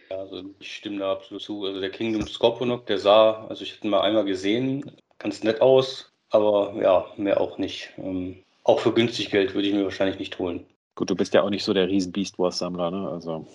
Ja, 0.10 0.20
also 0.20 0.41
ich 0.60 0.74
stimme 0.74 1.00
da 1.00 1.12
absolut 1.12 1.44
zu. 1.44 1.65
Also 1.65 1.82
der 1.82 1.89
Kingdom 1.89 2.25
Scorponok, 2.25 2.86
der 2.86 2.98
sah, 2.98 3.46
also 3.48 3.63
ich 3.63 3.74
hätte 3.74 3.88
ihn 3.88 3.89
mal 3.89 4.01
einmal 4.01 4.24
gesehen, 4.24 4.89
ganz 5.20 5.44
nett 5.44 5.60
aus, 5.60 6.13
aber 6.29 6.74
ja, 6.82 7.08
mehr 7.17 7.41
auch 7.41 7.58
nicht. 7.58 7.91
Ähm, 7.98 8.38
auch 8.63 8.79
für 8.79 8.94
günstig 8.94 9.29
Geld 9.29 9.53
würde 9.53 9.67
ich 9.67 9.74
mir 9.74 9.84
wahrscheinlich 9.84 10.20
nicht 10.20 10.39
holen. 10.39 10.65
Gut, 10.96 11.10
du 11.10 11.16
bist 11.16 11.34
ja 11.34 11.42
auch 11.42 11.50
nicht 11.50 11.66
so 11.66 11.74
der 11.74 11.90
riesen 11.90 12.14
Beast 12.14 12.40
Wars 12.40 12.58
Sammler, 12.58 12.90
ne? 12.90 13.10
Also. 13.10 13.46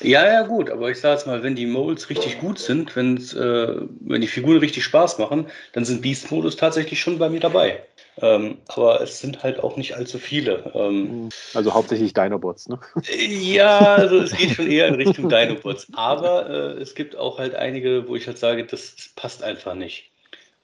Ja, 0.00 0.26
ja, 0.26 0.42
gut, 0.42 0.70
aber 0.70 0.90
ich 0.90 1.00
sage 1.00 1.14
jetzt 1.14 1.26
mal, 1.26 1.42
wenn 1.42 1.56
die 1.56 1.66
Molds 1.66 2.10
richtig 2.10 2.38
gut 2.38 2.58
sind, 2.58 2.94
wenn's, 2.94 3.32
äh, 3.32 3.74
wenn 4.00 4.20
die 4.20 4.26
Figuren 4.26 4.58
richtig 4.58 4.84
Spaß 4.84 5.18
machen, 5.18 5.46
dann 5.72 5.86
sind 5.86 6.02
Beast-Modus 6.02 6.56
tatsächlich 6.56 7.00
schon 7.00 7.18
bei 7.18 7.30
mir 7.30 7.40
dabei. 7.40 7.82
Ähm, 8.20 8.58
aber 8.68 9.00
es 9.00 9.20
sind 9.20 9.42
halt 9.42 9.60
auch 9.60 9.76
nicht 9.76 9.96
allzu 9.96 10.18
viele. 10.18 10.70
Ähm, 10.74 11.30
also 11.54 11.72
hauptsächlich 11.72 12.12
Dinobots, 12.12 12.68
ne? 12.68 12.78
Ja, 13.28 13.94
also 13.94 14.18
es 14.18 14.36
geht 14.36 14.50
schon 14.50 14.70
eher 14.70 14.88
in 14.88 14.94
Richtung 14.94 15.28
Dinobots. 15.28 15.86
Aber 15.94 16.50
äh, 16.50 16.82
es 16.82 16.94
gibt 16.94 17.16
auch 17.16 17.38
halt 17.38 17.54
einige, 17.54 18.08
wo 18.08 18.14
ich 18.14 18.26
halt 18.26 18.38
sage, 18.38 18.66
das 18.66 18.94
passt 19.16 19.42
einfach 19.42 19.74
nicht. 19.74 20.10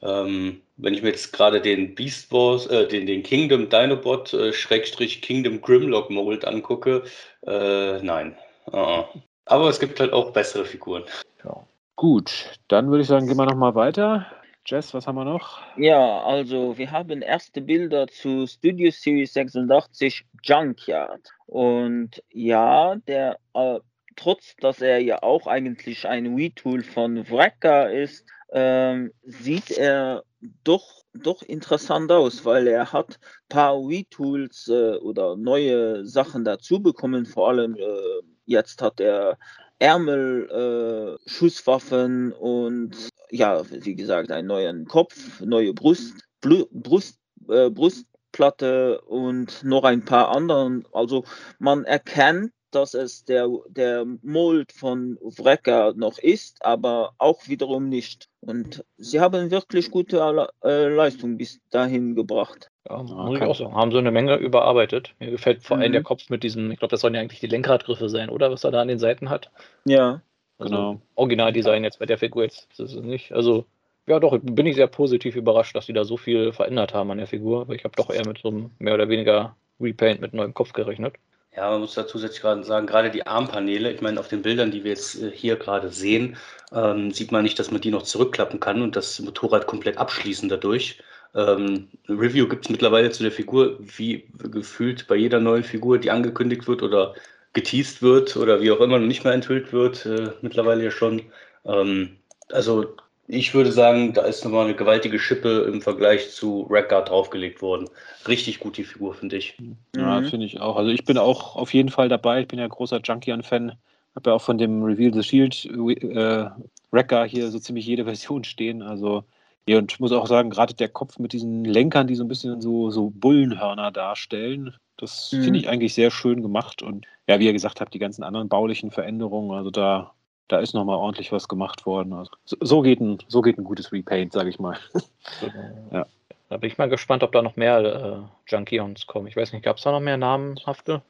Ähm, 0.05 0.61
wenn 0.77 0.95
ich 0.95 1.03
mir 1.03 1.09
jetzt 1.09 1.33
gerade 1.33 1.61
den 1.61 1.95
Beast 1.95 2.31
Wars, 2.31 2.67
äh, 2.67 2.87
den, 2.87 3.07
den 3.07 3.23
Kingdom 3.23 3.69
Dinobot, 3.69 4.35
äh, 4.35 4.53
Schrägstrich 4.53 5.23
Kingdom 5.23 5.61
Grimlock 5.61 6.11
Mold 6.11 6.45
angucke, 6.45 7.05
äh, 7.47 8.03
nein. 8.03 8.37
Uh 8.73 9.05
Aber 9.47 9.69
es 9.69 9.81
gibt 9.81 10.01
halt 10.01 10.13
auch 10.13 10.33
bessere 10.33 10.65
Figuren. 10.65 11.05
Ja. 11.45 11.65
Gut, 11.97 12.59
dann 12.69 12.91
würde 12.91 13.03
ich 13.03 13.09
sagen, 13.09 13.27
gehen 13.27 13.37
wir 13.37 13.47
nochmal 13.47 13.75
weiter. 13.75 14.27
Jess, 14.67 14.95
was 14.95 15.07
haben 15.07 15.17
wir 15.17 15.25
noch? 15.27 15.61
Ja, 15.77 16.23
also 16.23 16.77
wir 16.79 16.91
haben 16.91 17.21
erste 17.21 17.61
Bilder 17.61 18.07
zu 18.09 18.47
Studio 18.47 18.91
Series 18.91 19.35
86 19.35 20.25
Junkyard. 20.43 21.21
Und 21.47 22.23
ja, 22.31 22.97
der, 23.07 23.39
äh, 23.53 23.79
trotz 24.17 24.57
dass 24.57 24.81
er 24.81 25.01
ja 25.01 25.23
auch 25.23 25.47
eigentlich 25.47 26.09
ein 26.09 26.37
Wii-Tool 26.37 26.83
von 26.83 27.29
Wrecker 27.31 27.93
ist, 27.93 28.27
ähm, 28.55 29.13
sieht 29.25 29.73
er 29.73 30.23
doch, 30.63 31.03
doch 31.13 31.43
interessant 31.43 32.11
aus, 32.13 32.45
weil 32.45 32.69
er 32.69 32.93
hat 32.93 33.19
ein 33.19 33.49
paar 33.49 33.77
Wii-Tools 33.81 34.69
äh, 34.69 34.97
oder 34.99 35.37
neue 35.37 36.07
Sachen 36.07 36.45
dazu 36.45 36.81
bekommen. 36.81 37.27
Vor 37.27 37.49
allem 37.49 37.75
äh, 37.75 38.23
jetzt 38.47 38.81
hat 38.81 39.01
er 39.01 39.39
Ärmel, 39.81 41.19
äh, 41.27 41.29
Schusswaffen 41.29 42.33
und 42.33 43.09
ja, 43.31 43.63
wie 43.71 43.97
gesagt, 43.97 44.31
einen 44.31 44.47
neuen 44.47 44.87
Kopf, 44.87 45.41
neue 45.41 45.75
Brust, 45.75 46.15
Blu 46.41 46.67
Brust, 46.71 47.19
äh, 47.49 47.71
Brustplatte 47.71 49.01
und 49.01 49.65
noch 49.65 49.83
ein 49.83 50.05
paar 50.05 50.29
anderen. 50.29 50.87
Also 50.93 51.25
man 51.59 51.85
erkennt 51.85 52.53
dass 52.75 52.95
es 52.95 53.25
der, 53.25 53.49
der 53.69 54.05
Mold 54.23 54.73
von 54.73 55.19
Wrecker 55.21 55.95
noch 55.97 56.19
ist, 56.19 56.65
aber 56.65 57.15
auch 57.19 57.49
wiederum 57.49 57.89
nicht. 57.89 58.29
Und 58.41 58.85
sie 58.99 59.21
haben 59.21 59.51
wirklich 59.51 59.91
gute 59.91 60.49
äh, 60.65 60.89
Leistung 60.89 61.39
bis 61.39 61.61
dahin 61.71 62.15
gebracht. 62.15 62.71
Ja, 62.89 63.03
muss 63.03 63.39
ich 63.39 63.43
auch 63.43 63.55
sagen. 63.55 63.75
Haben 63.75 63.93
so 63.93 63.99
eine 63.99 64.11
Menge 64.11 64.37
überarbeitet. 64.37 65.15
Mir 65.19 65.31
gefällt 65.31 65.63
vor 65.63 65.79
allem 65.79 65.89
mhm. 65.89 65.95
der 65.95 66.03
Kopf 66.03 66.29
mit 66.29 66.43
diesem, 66.43 66.71
ich 66.71 66.79
glaube, 66.79 66.91
das 66.91 67.01
sollen 67.01 67.15
ja 67.15 67.21
eigentlich 67.21 67.41
die 67.41 67.47
Lenkradgriffe 67.47 68.09
sein, 68.09 68.29
oder? 68.29 68.51
Was 68.51 68.65
er 68.65 68.73
da 68.73 68.83
an 68.83 68.89
den 68.89 68.99
Seiten 68.99 69.31
hat. 69.31 69.51
Ja. 69.87 70.21
Also 70.59 70.75
genau. 70.75 71.01
Originaldesign 71.15 71.85
jetzt 71.85 71.99
bei 71.99 72.07
der 72.07 72.19
Figur 72.19 72.43
jetzt. 72.43 72.69
Das 72.79 72.93
ist 72.93 73.03
nicht. 73.03 73.33
Also, 73.33 73.65
ja, 74.07 74.21
doch, 74.21 74.39
bin 74.39 74.67
ich 74.67 74.77
sehr 74.77 74.87
positiv 74.87 75.35
überrascht, 75.37 75.75
dass 75.75 75.87
sie 75.87 75.95
da 75.95 76.05
so 76.05 76.17
viel 76.17 76.53
verändert 76.53 76.93
haben 76.93 77.11
an 77.11 77.19
der 77.19 77.27
Figur. 77.27 77.63
Aber 77.63 77.75
ich 77.75 77.85
habe 77.85 77.97
doch 77.97 78.11
eher 78.11 78.27
mit 78.27 78.39
so 78.39 78.49
einem 78.49 78.71
mehr 78.79 78.95
oder 78.95 79.09
weniger 79.09 79.57
Repaint 79.81 80.21
mit 80.21 80.35
neuem 80.35 80.53
Kopf 80.53 80.73
gerechnet. 80.73 81.15
Ja, 81.57 81.71
man 81.71 81.81
muss 81.81 81.95
da 81.95 82.07
zusätzlich 82.07 82.41
gerade 82.41 82.65
sagen, 82.65 82.87
gerade 82.87 83.11
die 83.11 83.27
Armpaneele, 83.27 83.93
ich 83.93 84.01
meine, 84.01 84.19
auf 84.19 84.27
den 84.29 84.43
Bildern, 84.43 84.73
die 84.73 84.83
wir 84.83 84.91
jetzt 84.91 85.23
äh, 85.23 85.31
hier 85.31 85.57
gerade 85.57 85.89
sehen, 85.89 86.37
ähm, 86.73 87.13
sieht 87.13 87.31
man 87.31 87.45
nicht, 87.45 87.59
dass 87.59 87.71
man 87.71 87.81
die 87.81 87.91
noch 87.93 88.03
zurückklappen 88.03 88.59
kann 88.59 88.83
und 88.83 88.97
das 88.97 89.21
Motorrad 89.21 89.67
komplett 89.69 89.97
abschließen 89.97 90.49
dadurch. 90.49 91.01
Ähm, 91.35 91.89
Review 92.09 92.49
gibt 92.49 92.65
es 92.65 92.71
mittlerweile 92.71 93.11
zu 93.13 93.23
der 93.23 93.31
Figur, 93.33 93.79
wie 93.81 94.29
gefühlt 94.33 95.07
bei 95.07 95.15
jeder 95.17 95.39
neuen 95.41 95.63
Figur, 95.65 95.99
die 95.99 96.11
angekündigt 96.11 96.67
wird 96.67 96.83
oder 96.83 97.15
geteased 97.53 98.03
wird 98.03 98.37
oder 98.37 98.61
wie 98.61 98.73
auch 98.73 98.81
immer 98.81 98.99
noch 98.99 99.07
nicht 99.07 99.23
mehr 99.25 99.33
enthüllt 99.33 99.73
wird, 99.73 100.07
äh, 100.07 100.33
mittlerweile 100.43 100.85
ja 100.85 100.91
schon. 100.91 101.23
Ähm, 101.65 102.17
also 102.51 102.97
ich 103.27 103.55
würde 103.55 103.73
sagen, 103.73 104.13
da 104.13 104.23
ist 104.23 104.45
nochmal 104.45 104.67
eine 104.67 104.75
gewaltige 104.75 105.19
Schippe 105.19 105.67
im 105.73 105.81
Vergleich 105.81 106.31
zu 106.31 106.63
Redguard 106.71 107.09
draufgelegt 107.09 107.63
worden. 107.63 107.89
Richtig 108.29 108.61
gut 108.61 108.77
die 108.77 108.85
Figur, 108.85 109.15
finde 109.15 109.37
ich. 109.37 109.57
Ja, 109.97 110.21
mhm. 110.21 110.27
finde 110.27 110.47
ich 110.47 110.61
auch. 110.61 110.77
Also 110.77 110.91
ich 110.91 111.05
bin 111.05 111.17
auch 111.17 111.57
auf 111.57 111.73
jeden 111.73 111.89
Fall 111.89 112.09
dabei. 112.09 112.43
Ich 112.43 112.49
bin 112.49 112.59
ja 112.59 112.67
großer 112.67 113.01
Junkian-Fan. 113.03 113.73
Habe 114.15 114.31
ja 114.31 114.37
auch 114.37 114.43
von 114.43 114.59
dem 114.59 114.83
Reveal 114.83 115.13
the 115.13 115.23
Shield 115.23 115.65
äh, 115.65 116.51
Wrecker 116.91 117.25
hier 117.25 117.51
so 117.51 117.59
ziemlich 117.59 117.87
jede 117.87 118.05
Version 118.05 118.45
stehen. 118.45 118.83
Also 118.83 119.25
ja, 119.67 119.79
und 119.79 119.91
ich 119.91 120.01
muss 120.01 120.13
auch 120.13 120.27
sagen, 120.27 120.51
gerade 120.51 120.75
der 120.75 120.91
Kopf 120.91 121.19
mit 121.19 121.33
diesen 121.33 121.65
Lenkern, 121.65 122.07
die 122.07 122.17
so 122.17 122.25
ein 122.25 122.29
bisschen 122.29 122.61
so, 122.61 122.91
so 122.91 123.11
Bullenhörner 123.11 123.91
darstellen, 123.91 124.75
das 124.99 125.33
mhm. 125.33 125.45
finde 125.45 125.59
ich 125.59 125.69
eigentlich 125.69 125.95
sehr 125.95 126.11
schön 126.11 126.43
gemacht. 126.43 126.83
Und 126.83 127.07
ja, 127.27 127.41
wie 127.41 127.47
ihr 127.47 127.55
gesagt 127.55 127.81
habt, 127.81 127.95
die 127.95 127.99
ganzen 127.99 128.23
anderen 128.23 128.51
baulichen 128.51 128.91
Veränderungen, 128.91 129.57
also 129.57 129.71
da 129.71 130.13
da 130.49 130.59
ist 130.59 130.75
nochmal 130.75 130.97
ordentlich 130.97 131.33
was 131.33 131.49
gemacht 131.49 131.87
worden. 131.87 132.13
Also, 132.13 132.33
so, 132.45 132.83
geht 132.83 133.01
ein, 133.01 133.19
so 133.29 133.43
geht 133.43 133.59
ein 133.59 133.65
gutes 133.65 133.93
Repaint, 133.93 134.33
sage 134.33 134.51
ich 134.51 134.59
mal. 134.59 134.79
ja. 135.93 136.07
Da 136.51 136.57
bin 136.59 136.71
ich 136.71 136.79
mal 136.79 136.89
gespannt, 136.89 137.23
ob 137.23 137.33
da 137.33 137.43
noch 137.43 137.57
mehr 137.57 137.79
äh, 137.81 138.51
Junkions 138.51 139.07
kommen. 139.07 139.27
Ich 139.27 139.37
weiß 139.37 139.53
nicht, 139.53 139.65
gab 139.65 139.79
es 139.79 139.83
da 139.83 139.93
noch 139.93 140.01
mehr 140.01 140.17
namenhafte? 140.17 141.03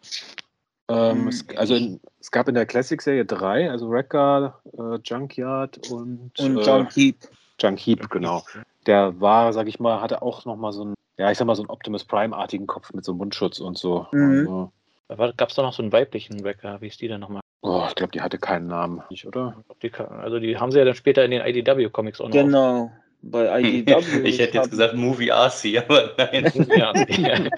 Ähm, 0.88 1.28
es, 1.28 1.46
also 1.56 1.74
in, 1.74 2.00
es 2.20 2.30
gab 2.30 2.48
in 2.48 2.54
der 2.54 2.66
Classic-Serie 2.66 3.24
drei, 3.24 3.70
also 3.70 3.90
Wrecker, 3.90 4.60
äh, 4.76 4.98
Junkyard 5.02 5.90
und, 5.90 6.38
und 6.38 6.58
äh, 6.58 6.62
Junkheap. 6.62 7.16
Junkheap, 7.60 8.10
genau. 8.10 8.42
Der 8.86 9.20
war, 9.20 9.52
sag 9.52 9.66
ich 9.66 9.80
mal, 9.80 10.00
hatte 10.00 10.22
auch 10.22 10.44
nochmal 10.44 10.72
so 10.72 10.82
einen, 10.82 10.94
ja, 11.16 11.30
ich 11.30 11.38
sag 11.38 11.46
mal, 11.46 11.56
so 11.56 11.62
einen 11.62 11.70
Optimus 11.70 12.04
Prime-artigen 12.04 12.66
Kopf 12.66 12.92
mit 12.92 13.04
so 13.04 13.12
einem 13.12 13.18
Mundschutz 13.18 13.60
und 13.60 13.78
so. 13.78 14.06
Mhm. 14.12 14.70
Also, 15.08 15.32
Gab 15.36 15.48
es 15.48 15.54
da 15.54 15.62
noch 15.62 15.72
so 15.72 15.82
einen 15.82 15.92
weiblichen 15.92 16.42
Wrecker? 16.44 16.80
Wie 16.80 16.88
ist 16.88 17.00
die 17.00 17.08
denn 17.08 17.20
nochmal? 17.20 17.42
Oh, 17.66 17.86
ich 17.88 17.94
glaube, 17.94 18.12
die 18.12 18.20
hatte 18.20 18.36
keinen 18.36 18.66
Namen, 18.66 19.02
nicht, 19.08 19.26
oder? 19.26 19.64
Die 19.82 19.90
also 19.94 20.38
die 20.38 20.58
haben 20.58 20.70
sie 20.70 20.78
ja 20.78 20.84
dann 20.84 20.94
später 20.94 21.24
in 21.24 21.30
den 21.30 21.40
IDW-Comics 21.40 22.20
auch 22.20 22.28
noch. 22.28 22.34
Genau, 22.34 22.92
bei 23.22 23.58
IDW. 23.62 24.20
ich 24.28 24.38
hätte 24.38 24.58
jetzt 24.58 24.70
gesagt 24.70 24.94
Movie 24.94 25.30
RC, 25.30 25.78
aber 25.88 26.10
nein. 26.18 27.50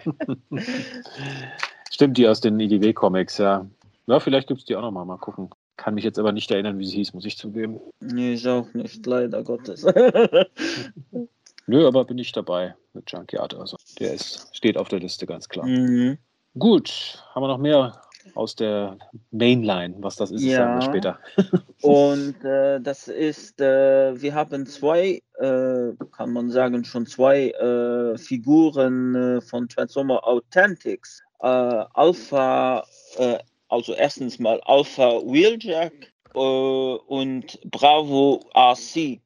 Stimmt, 1.90 2.18
die 2.18 2.28
aus 2.28 2.40
den 2.40 2.60
IDW-Comics, 2.60 3.38
ja. 3.38 3.66
Ja, 4.06 4.20
vielleicht 4.20 4.46
gibt 4.46 4.60
es 4.60 4.66
die 4.66 4.76
auch 4.76 4.82
nochmal, 4.82 5.04
mal 5.04 5.18
gucken. 5.18 5.50
Kann 5.76 5.94
mich 5.94 6.04
jetzt 6.04 6.20
aber 6.20 6.30
nicht 6.30 6.52
erinnern, 6.52 6.78
wie 6.78 6.86
sie 6.86 6.98
hieß, 6.98 7.12
muss 7.12 7.24
ich 7.24 7.36
zugeben. 7.36 7.80
Nee, 7.98 8.34
ich 8.34 8.46
auch 8.46 8.72
nicht, 8.74 9.04
leider 9.06 9.42
Gottes. 9.42 9.84
Nö, 11.66 11.84
aber 11.84 12.04
bin 12.04 12.18
ich 12.18 12.30
dabei 12.30 12.76
mit 12.92 13.10
Junkyard. 13.10 13.54
Also 13.54 13.76
der 13.98 14.14
ist, 14.14 14.54
steht 14.56 14.78
auf 14.78 14.86
der 14.86 15.00
Liste 15.00 15.26
ganz 15.26 15.48
klar. 15.48 15.66
Mhm. 15.66 16.18
Gut, 16.56 17.24
haben 17.34 17.42
wir 17.42 17.48
noch 17.48 17.58
mehr 17.58 18.00
aus 18.34 18.54
der 18.54 18.98
Mainline. 19.30 19.94
Was 19.98 20.16
das 20.16 20.30
ist, 20.30 20.42
ja. 20.42 20.58
sagen 20.58 20.80
wir 20.80 20.82
später. 20.82 21.18
Und 21.82 22.44
äh, 22.44 22.80
das 22.80 23.08
ist, 23.08 23.60
äh, 23.60 24.20
wir 24.20 24.34
haben 24.34 24.66
zwei, 24.66 25.22
äh, 25.38 25.92
kann 26.12 26.32
man 26.32 26.50
sagen, 26.50 26.84
schon 26.84 27.06
zwei 27.06 27.50
äh, 27.50 28.18
Figuren 28.18 29.14
äh, 29.14 29.40
von 29.40 29.68
Transformer 29.68 30.26
Authentics. 30.26 31.22
Äh, 31.40 31.46
Alpha, 31.46 32.84
also 33.68 33.94
erstens 33.94 34.38
mal 34.38 34.60
Alpha 34.64 35.20
Wheeljack 35.22 36.12
und 36.34 37.58
Bravo 37.70 38.44
RC 38.54 39.20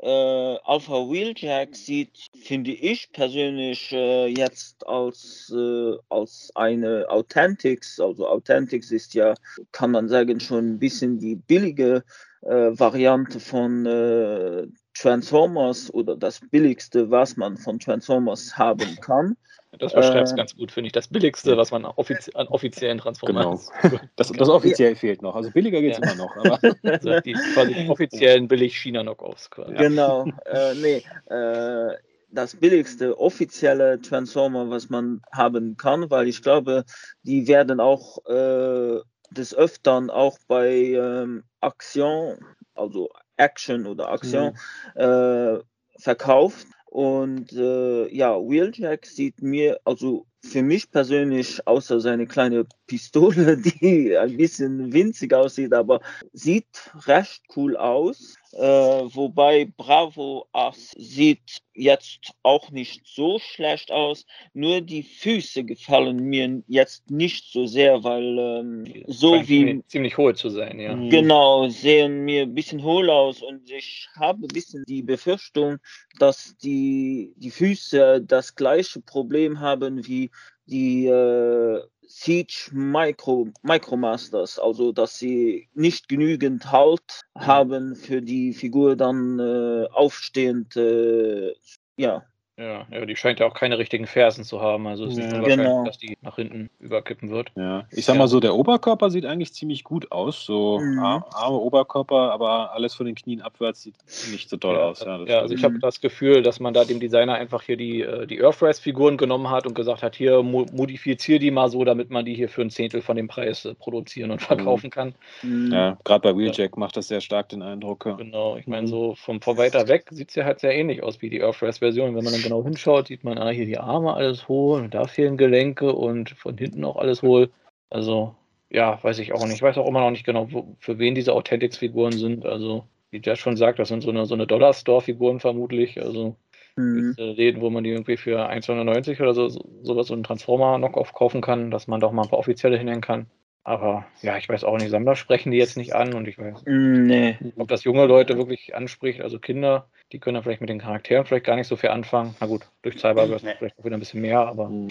äh, 0.00 0.56
Alpha 0.64 1.10
Wheeljack 1.10 1.74
sieht, 1.74 2.28
finde 2.42 2.70
ich 2.70 3.10
persönlich 3.12 3.92
äh, 3.92 4.26
jetzt 4.28 4.86
als, 4.86 5.52
äh, 5.54 5.96
als 6.08 6.50
eine 6.54 7.06
Authentics, 7.08 7.98
also 7.98 8.28
Authentics 8.28 8.92
ist 8.92 9.14
ja, 9.14 9.34
kann 9.72 9.90
man 9.90 10.08
sagen, 10.08 10.38
schon 10.40 10.74
ein 10.74 10.78
bisschen 10.78 11.18
die 11.18 11.34
billige 11.36 12.04
äh, 12.42 12.78
Variante 12.78 13.40
von 13.40 13.86
äh, 13.86 14.66
Transformers 14.94 15.92
oder 15.92 16.16
das 16.16 16.40
billigste, 16.50 17.10
was 17.10 17.36
man 17.36 17.56
von 17.56 17.78
Transformers 17.78 18.56
haben 18.56 18.98
kann. 19.00 19.36
Das 19.78 19.92
beschreibt 19.92 20.26
es 20.26 20.32
äh, 20.32 20.36
ganz 20.36 20.56
gut, 20.56 20.72
finde 20.72 20.88
ich. 20.88 20.92
Das 20.92 21.08
billigste, 21.08 21.56
was 21.56 21.70
man 21.70 21.84
offizie 21.84 22.34
an 22.34 22.48
offiziellen 22.48 22.98
Transformers 22.98 23.70
Genau. 23.82 23.98
Das, 24.16 24.32
das 24.32 24.48
offiziell 24.48 24.90
ja. 24.90 24.96
fehlt 24.96 25.22
noch. 25.22 25.34
Also 25.34 25.50
billiger 25.50 25.80
geht 25.80 25.92
es 25.92 25.98
ja. 25.98 26.12
immer 26.12 26.24
noch. 26.24 26.36
Aber 26.36 26.58
also 26.82 27.20
die 27.20 27.32
quasi 27.54 27.88
offiziellen 27.88 28.48
billig 28.48 28.76
China-Knockoffs 28.76 29.50
quasi. 29.50 29.74
Genau. 29.74 30.26
Äh, 30.46 30.74
nee. 30.74 31.02
Äh, 31.26 31.96
das 32.30 32.56
billigste 32.56 33.18
offizielle 33.18 34.00
Transformer, 34.00 34.70
was 34.70 34.90
man 34.90 35.20
haben 35.32 35.76
kann, 35.76 36.10
weil 36.10 36.28
ich 36.28 36.42
glaube, 36.42 36.84
die 37.22 37.46
werden 37.48 37.80
auch 37.80 38.18
äh, 38.26 39.00
des 39.30 39.54
Öfteren 39.54 40.10
auch 40.10 40.38
bei 40.46 40.70
ähm, 40.70 41.44
Action, 41.60 42.38
also 42.74 43.10
Action 43.36 43.86
oder 43.86 44.12
Action, 44.12 44.54
mhm. 44.94 45.00
äh, 45.00 45.58
verkauft. 45.98 46.66
Und 46.90 47.52
äh, 47.52 48.08
ja, 48.14 48.34
Wheeljack 48.36 49.06
sieht 49.06 49.42
mir, 49.42 49.78
also 49.84 50.26
für 50.42 50.62
mich 50.62 50.90
persönlich, 50.90 51.66
außer 51.66 52.00
seine 52.00 52.26
kleine 52.26 52.66
Pistole, 52.88 53.56
die 53.80 54.16
ein 54.16 54.36
bisschen 54.36 54.92
winzig 54.92 55.32
aussieht, 55.32 55.72
aber 55.72 56.00
sieht 56.32 56.90
recht 57.06 57.42
cool 57.54 57.76
aus. 57.76 58.34
Äh, 58.52 58.60
wobei 58.60 59.70
Bravo 59.76 60.48
Ass 60.52 60.92
sieht 60.96 61.60
jetzt 61.74 62.32
auch 62.42 62.70
nicht 62.70 63.02
so 63.06 63.38
schlecht 63.38 63.92
aus. 63.92 64.24
Nur 64.54 64.80
die 64.80 65.02
Füße 65.02 65.64
gefallen 65.64 66.24
mir 66.24 66.62
jetzt 66.66 67.10
nicht 67.10 67.52
so 67.52 67.66
sehr, 67.66 68.02
weil 68.02 68.38
ähm, 68.38 69.04
so 69.06 69.34
wie. 69.34 69.44
Ziemlich, 69.44 69.86
ziemlich 69.88 70.16
hohl 70.16 70.34
zu 70.34 70.48
sein, 70.48 70.80
ja. 70.80 70.96
Mhm. 70.96 71.10
Genau, 71.10 71.68
sehen 71.68 72.24
mir 72.24 72.42
ein 72.42 72.54
bisschen 72.54 72.82
hohl 72.82 73.10
aus 73.10 73.42
und 73.42 73.70
ich 73.70 74.08
habe 74.16 74.46
ein 74.46 74.48
bisschen 74.48 74.84
die 74.88 75.02
Befürchtung, 75.02 75.76
dass 76.18 76.56
die, 76.56 77.34
die 77.36 77.50
Füße 77.50 78.22
das 78.22 78.54
gleiche 78.54 79.02
Problem 79.02 79.60
haben 79.60 80.06
wie 80.06 80.30
die 80.64 81.06
äh, 81.06 81.82
Siege 82.08 82.70
Micro, 82.72 83.48
Micromasters, 83.62 84.58
also 84.58 84.92
dass 84.92 85.18
sie 85.18 85.68
nicht 85.74 86.08
genügend 86.08 86.72
Halt 86.72 87.22
mhm. 87.34 87.46
haben 87.46 87.96
für 87.96 88.22
die 88.22 88.54
Figur 88.54 88.96
dann 88.96 89.38
äh, 89.38 89.86
aufstehend 89.92 90.74
äh, 90.76 91.54
ja, 91.96 92.24
ja, 92.58 92.86
ja, 92.90 93.06
die 93.06 93.14
scheint 93.14 93.38
ja 93.38 93.46
auch 93.46 93.54
keine 93.54 93.78
richtigen 93.78 94.06
Fersen 94.06 94.42
zu 94.42 94.60
haben. 94.60 94.88
Also 94.88 95.04
es 95.04 95.16
ist 95.16 95.32
ja, 95.32 95.38
nicht 95.38 95.56
genau. 95.56 95.84
dass 95.84 95.96
die 95.96 96.18
nach 96.22 96.36
hinten 96.36 96.70
überkippen 96.80 97.30
wird. 97.30 97.52
Ja, 97.54 97.86
ich 97.92 98.04
sag 98.04 98.16
mal 98.16 98.26
so, 98.26 98.40
der 98.40 98.56
Oberkörper 98.56 99.10
sieht 99.10 99.26
eigentlich 99.26 99.54
ziemlich 99.54 99.84
gut 99.84 100.10
aus. 100.10 100.44
So 100.44 100.80
mhm. 100.80 100.98
arme 100.98 101.56
Oberkörper, 101.56 102.32
aber 102.32 102.72
alles 102.72 102.94
von 102.94 103.06
den 103.06 103.14
Knien 103.14 103.42
abwärts 103.42 103.82
sieht 103.82 103.94
nicht 104.32 104.50
so 104.50 104.56
toll 104.56 104.74
ja, 104.74 104.80
aus. 104.80 105.00
Ja, 105.04 105.24
ja 105.24 105.38
also 105.38 105.54
ich 105.54 105.62
habe 105.62 105.78
das 105.78 106.00
Gefühl, 106.00 106.42
dass 106.42 106.58
man 106.58 106.74
da 106.74 106.84
dem 106.84 106.98
Designer 106.98 107.34
einfach 107.34 107.62
hier 107.62 107.76
die, 107.76 108.02
äh, 108.02 108.26
die 108.26 108.40
Earthrise-Figuren 108.40 109.18
genommen 109.18 109.50
hat 109.50 109.64
und 109.64 109.74
gesagt 109.74 110.02
hat, 110.02 110.16
hier 110.16 110.42
modifizier 110.42 111.38
die 111.38 111.52
mal 111.52 111.70
so, 111.70 111.84
damit 111.84 112.10
man 112.10 112.24
die 112.24 112.34
hier 112.34 112.48
für 112.48 112.62
ein 112.62 112.70
Zehntel 112.70 113.02
von 113.02 113.16
dem 113.16 113.28
Preis 113.28 113.66
äh, 113.66 113.74
produzieren 113.74 114.32
und 114.32 114.40
mhm. 114.40 114.46
verkaufen 114.46 114.90
kann. 114.90 115.14
Mhm. 115.42 115.72
Ja, 115.72 115.96
gerade 116.02 116.32
bei 116.32 116.36
Wheeljack 116.36 116.76
macht 116.76 116.96
das 116.96 117.06
sehr 117.06 117.20
stark 117.20 117.50
den 117.50 117.62
Eindruck. 117.62 118.04
Genau, 118.18 118.56
ich 118.56 118.66
meine, 118.66 118.88
so 118.88 119.14
von, 119.14 119.40
von 119.40 119.56
weiter 119.56 119.86
weg 119.86 120.06
sieht 120.10 120.30
es 120.30 120.34
ja 120.34 120.44
halt 120.44 120.58
sehr 120.58 120.74
ähnlich 120.74 121.04
aus 121.04 121.22
wie 121.22 121.30
die 121.30 121.40
Earthrise-Version. 121.40 122.16
Wenn 122.16 122.24
man 122.24 122.32
dann 122.32 122.47
genau 122.48 122.64
hinschaut, 122.64 123.08
sieht 123.08 123.24
man, 123.24 123.38
ah, 123.38 123.50
hier 123.50 123.66
die 123.66 123.78
Arme 123.78 124.14
alles 124.14 124.48
hohl 124.48 124.80
und 124.80 124.94
da 124.94 125.06
fehlen 125.06 125.36
Gelenke 125.36 125.92
und 125.92 126.30
von 126.30 126.56
hinten 126.56 126.84
auch 126.84 126.96
alles 126.96 127.22
hohl. 127.22 127.50
Also, 127.90 128.34
ja, 128.70 129.02
weiß 129.02 129.18
ich 129.20 129.32
auch 129.32 129.44
nicht. 129.44 129.56
Ich 129.56 129.62
weiß 129.62 129.78
auch 129.78 129.86
immer 129.86 130.00
noch 130.00 130.10
nicht 130.10 130.24
genau, 130.24 130.50
wo, 130.50 130.76
für 130.78 130.98
wen 130.98 131.14
diese 131.14 131.34
Authentics-Figuren 131.34 132.12
sind. 132.12 132.44
Also, 132.46 132.84
wie 133.10 133.20
Jess 133.24 133.38
schon 133.38 133.56
sagt, 133.56 133.78
das 133.78 133.88
sind 133.88 134.02
so 134.02 134.10
eine, 134.10 134.26
so 134.26 134.34
eine 134.34 134.46
Dollar-Store-Figuren 134.46 135.40
vermutlich. 135.40 136.00
Also, 136.00 136.36
mhm. 136.76 137.14
Läden, 137.16 137.60
wo 137.60 137.70
man 137.70 137.84
die 137.84 137.90
irgendwie 137.90 138.16
für 138.16 138.48
1,99 138.50 139.20
oder 139.20 139.34
so, 139.34 139.48
sowas, 139.82 140.08
so 140.08 140.14
einen 140.14 140.24
Transformer-Knockoff 140.24 141.14
kaufen 141.14 141.40
kann, 141.40 141.70
dass 141.70 141.86
man 141.86 142.00
doch 142.00 142.12
mal 142.12 142.22
ein 142.22 142.28
paar 142.28 142.38
offizielle 142.38 142.78
hinhängen 142.78 143.02
kann. 143.02 143.26
Aber 143.68 144.06
ja, 144.22 144.38
ich 144.38 144.48
weiß 144.48 144.64
auch 144.64 144.78
nicht, 144.78 144.88
Sammler 144.88 145.14
sprechen 145.14 145.52
die 145.52 145.58
jetzt 145.58 145.76
nicht 145.76 145.94
an 145.94 146.14
und 146.14 146.26
ich 146.26 146.38
weiß 146.38 146.62
mm, 146.64 147.06
nee. 147.06 147.36
ob 147.58 147.68
das 147.68 147.84
junge 147.84 148.06
Leute 148.06 148.38
wirklich 148.38 148.74
anspricht, 148.74 149.20
also 149.20 149.38
Kinder, 149.38 149.90
die 150.10 150.18
können 150.18 150.36
dann 150.36 150.42
vielleicht 150.42 150.62
mit 150.62 150.70
den 150.70 150.78
Charakteren 150.78 151.26
vielleicht 151.26 151.44
gar 151.44 151.56
nicht 151.56 151.66
so 151.66 151.76
viel 151.76 151.90
anfangen. 151.90 152.34
Na 152.40 152.46
gut, 152.46 152.66
durch 152.80 152.98
Cyberverse 152.98 153.44
nee. 153.44 153.56
vielleicht 153.58 153.78
auch 153.78 153.84
wieder 153.84 153.98
ein 153.98 154.00
bisschen 154.00 154.22
mehr, 154.22 154.40
aber 154.40 154.70
mhm. 154.70 154.88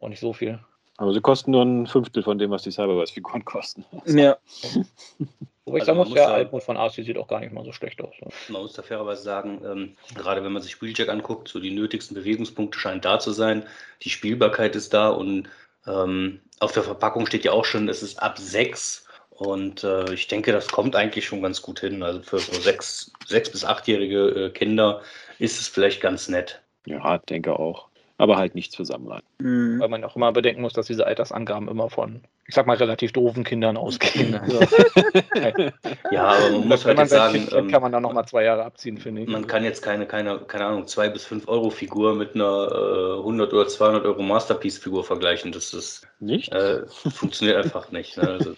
auch 0.00 0.08
nicht 0.08 0.18
so 0.18 0.32
viel. 0.32 0.58
Aber 0.96 1.12
sie 1.12 1.20
kosten 1.20 1.52
nur 1.52 1.62
ein 1.62 1.86
Fünftel 1.86 2.24
von 2.24 2.36
dem, 2.36 2.50
was 2.50 2.64
die 2.64 2.72
Cyberverse-Figuren 2.72 3.44
kosten. 3.44 3.84
Ja. 4.06 4.38
Wobei 5.64 5.78
ich 5.78 5.82
also 5.82 5.94
sagen 5.94 5.98
muss, 5.98 6.14
der 6.14 6.28
Altmod 6.28 6.62
von 6.64 6.76
Arcee 6.76 7.02
sieht 7.02 7.18
auch 7.18 7.28
gar 7.28 7.38
nicht 7.38 7.52
mal 7.52 7.64
so 7.64 7.70
schlecht 7.70 8.00
aus. 8.00 8.14
Man 8.48 8.62
muss 8.62 8.72
da 8.72 8.82
fairerweise 8.82 9.22
sagen, 9.22 9.60
ähm, 9.64 9.96
gerade 10.16 10.42
wenn 10.42 10.52
man 10.52 10.62
sich 10.62 10.82
Wheeljack 10.82 11.08
anguckt, 11.08 11.46
so 11.46 11.60
die 11.60 11.72
nötigsten 11.72 12.16
Bewegungspunkte 12.16 12.78
scheinen 12.78 13.00
da 13.00 13.20
zu 13.20 13.30
sein. 13.30 13.64
Die 14.02 14.10
Spielbarkeit 14.10 14.74
ist 14.74 14.94
da 14.94 15.10
und 15.10 15.48
ähm, 15.86 16.40
auf 16.60 16.72
der 16.72 16.82
Verpackung 16.82 17.26
steht 17.26 17.44
ja 17.44 17.52
auch 17.52 17.64
schon, 17.64 17.88
es 17.88 18.02
ist 18.02 18.22
ab 18.22 18.38
sechs. 18.38 19.06
Und 19.30 19.84
äh, 19.84 20.14
ich 20.14 20.28
denke, 20.28 20.52
das 20.52 20.68
kommt 20.68 20.96
eigentlich 20.96 21.26
schon 21.26 21.42
ganz 21.42 21.60
gut 21.60 21.80
hin. 21.80 22.02
Also 22.02 22.22
für 22.22 22.38
so 22.38 22.58
sechs, 22.58 23.12
sechs 23.26 23.50
bis 23.50 23.64
achtjährige 23.64 24.46
äh, 24.46 24.50
Kinder 24.50 25.02
ist 25.38 25.60
es 25.60 25.68
vielleicht 25.68 26.00
ganz 26.00 26.28
nett. 26.28 26.62
Ja, 26.86 27.18
denke 27.18 27.58
auch 27.58 27.88
aber 28.18 28.36
halt 28.36 28.54
nichts 28.54 28.76
für 28.76 28.84
Sammler. 28.84 29.22
Mhm. 29.38 29.80
Weil 29.80 29.88
man 29.88 30.04
auch 30.04 30.16
immer 30.16 30.32
bedenken 30.32 30.62
muss, 30.62 30.72
dass 30.72 30.86
diese 30.86 31.06
Altersangaben 31.06 31.68
immer 31.68 31.90
von, 31.90 32.22
ich 32.48 32.54
sag 32.54 32.66
mal, 32.66 32.76
relativ 32.76 33.12
doofen 33.12 33.44
Kindern 33.44 33.76
ausgehen. 33.76 34.34
Also, 34.34 34.60
ja, 36.10 36.24
aber 36.24 36.50
man 36.50 36.68
muss 36.68 36.84
halt 36.84 36.96
man 36.96 37.08
sagen, 37.08 37.48
ähm, 37.52 37.68
kann 37.68 37.82
man 37.82 37.92
da 37.92 38.00
nochmal 38.00 38.26
zwei 38.26 38.44
Jahre 38.44 38.64
abziehen, 38.64 38.98
finde 38.98 39.22
ich. 39.22 39.28
Man 39.28 39.46
kann 39.46 39.64
jetzt 39.64 39.82
keine, 39.82 40.06
keine, 40.06 40.38
keine 40.38 40.66
Ahnung, 40.66 40.86
zwei 40.86 41.08
bis 41.08 41.24
fünf 41.24 41.48
Euro 41.48 41.70
Figur 41.70 42.14
mit 42.14 42.34
einer 42.34 42.68
äh, 42.72 43.18
100 43.18 43.52
oder 43.52 43.68
200 43.68 44.04
Euro 44.04 44.22
Masterpiece 44.22 44.78
Figur 44.78 45.04
vergleichen. 45.04 45.52
Das 45.52 45.74
ist 45.74 46.06
nicht, 46.20 46.52
äh, 46.52 46.86
funktioniert 46.86 47.64
einfach 47.64 47.90
nicht. 47.90 48.16
Ne? 48.16 48.28
Also, 48.28 48.54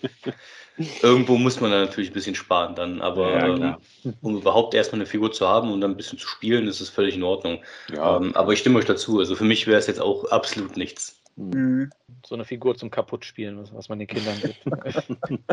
Irgendwo 1.03 1.37
muss 1.37 1.61
man 1.61 1.73
da 1.73 1.81
natürlich 1.81 2.11
ein 2.11 2.15
bisschen 2.15 2.37
sparen 2.37 2.77
dann, 2.77 3.01
aber 3.01 3.33
ja, 3.33 3.47
ähm, 3.47 3.77
um 4.23 4.37
überhaupt 4.37 4.75
erstmal 4.75 5.01
eine 5.01 5.07
Figur 5.07 5.33
zu 5.33 5.49
haben 5.49 5.73
und 5.73 5.81
dann 5.81 5.93
ein 5.93 5.97
bisschen 5.97 6.19
zu 6.19 6.29
spielen, 6.29 6.69
ist 6.69 6.81
es 6.81 6.89
völlig 6.89 7.17
in 7.17 7.25
Ordnung. 7.25 7.59
Ja. 7.93 8.17
Ähm, 8.17 8.35
aber 8.37 8.53
ich 8.53 8.61
stimme 8.61 8.79
euch 8.79 8.85
dazu, 8.85 9.19
also 9.19 9.35
für 9.35 9.45
mich 9.45 9.67
wäre 9.67 9.79
es 9.79 9.89
jetzt 9.89 10.01
auch 10.01 10.31
absolut 10.31 10.77
nichts. 10.77 11.18
Mhm. 11.39 11.91
So 12.27 12.35
eine 12.35 12.45
Figur 12.45 12.77
zum 12.77 12.91
Kaputtspielen, 12.91 13.59
was, 13.59 13.73
was 13.73 13.89
man 13.89 14.01
den 14.01 14.09
Kindern 14.09 14.37
gibt. 14.41 14.59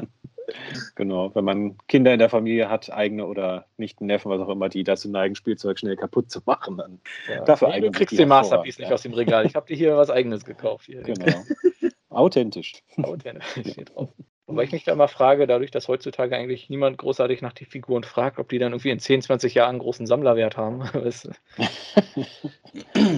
genau, 0.96 1.34
wenn 1.36 1.46
man 1.46 1.78
Kinder 1.88 2.12
in 2.12 2.20
der 2.20 2.30
Familie 2.30 2.70
hat, 2.70 2.92
eigene 2.92 3.28
oder 3.28 3.68
nicht 3.78 4.02
Neffen, 4.02 4.32
was 4.32 4.42
auch 4.42 4.50
immer, 4.50 4.68
die 4.68 4.84
dazu 4.84 5.10
neigen, 5.10 5.36
Spielzeug 5.36 5.78
schnell 5.78 5.96
kaputt 5.96 6.32
zu 6.32 6.42
machen, 6.46 6.78
dann 6.78 7.00
ja. 7.30 7.44
dafür 7.46 7.70
nee, 7.70 7.82
Du 7.82 7.92
kriegst 7.92 8.18
den 8.18 8.30
Masterpiece 8.30 8.80
nicht 8.80 8.92
aus 8.92 9.04
dem 9.04 9.14
Regal. 9.14 9.46
Ich 9.46 9.56
habe 9.56 9.68
dir 9.68 9.78
hier 9.78 9.96
was 9.96 10.10
eigenes 10.10 10.44
gekauft. 10.44 10.88
Hier. 10.88 11.04
Genau. 11.04 11.44
Authentisch. 12.10 12.82
Authentisch 13.04 13.72
steht 13.72 13.94
drauf. 13.94 14.10
Wobei 14.48 14.64
ich 14.64 14.72
mich 14.72 14.84
da 14.84 14.96
mal 14.96 15.08
frage, 15.08 15.48
dadurch, 15.48 15.72
dass 15.72 15.88
heutzutage 15.88 16.36
eigentlich 16.36 16.70
niemand 16.70 16.98
großartig 16.98 17.42
nach 17.42 17.54
den 17.54 17.68
Figuren 17.68 18.04
fragt, 18.04 18.38
ob 18.40 18.50
die 18.50 18.60
dann 18.60 18.74
irgendwie 18.74 18.92
in 18.92 19.00
10, 19.00 19.24
20 19.24 19.56
Jahren 19.56 19.72
einen 19.72 19.80
großen 19.80 20.06
Sammlerwert 20.06 20.56
haben. 20.56 20.82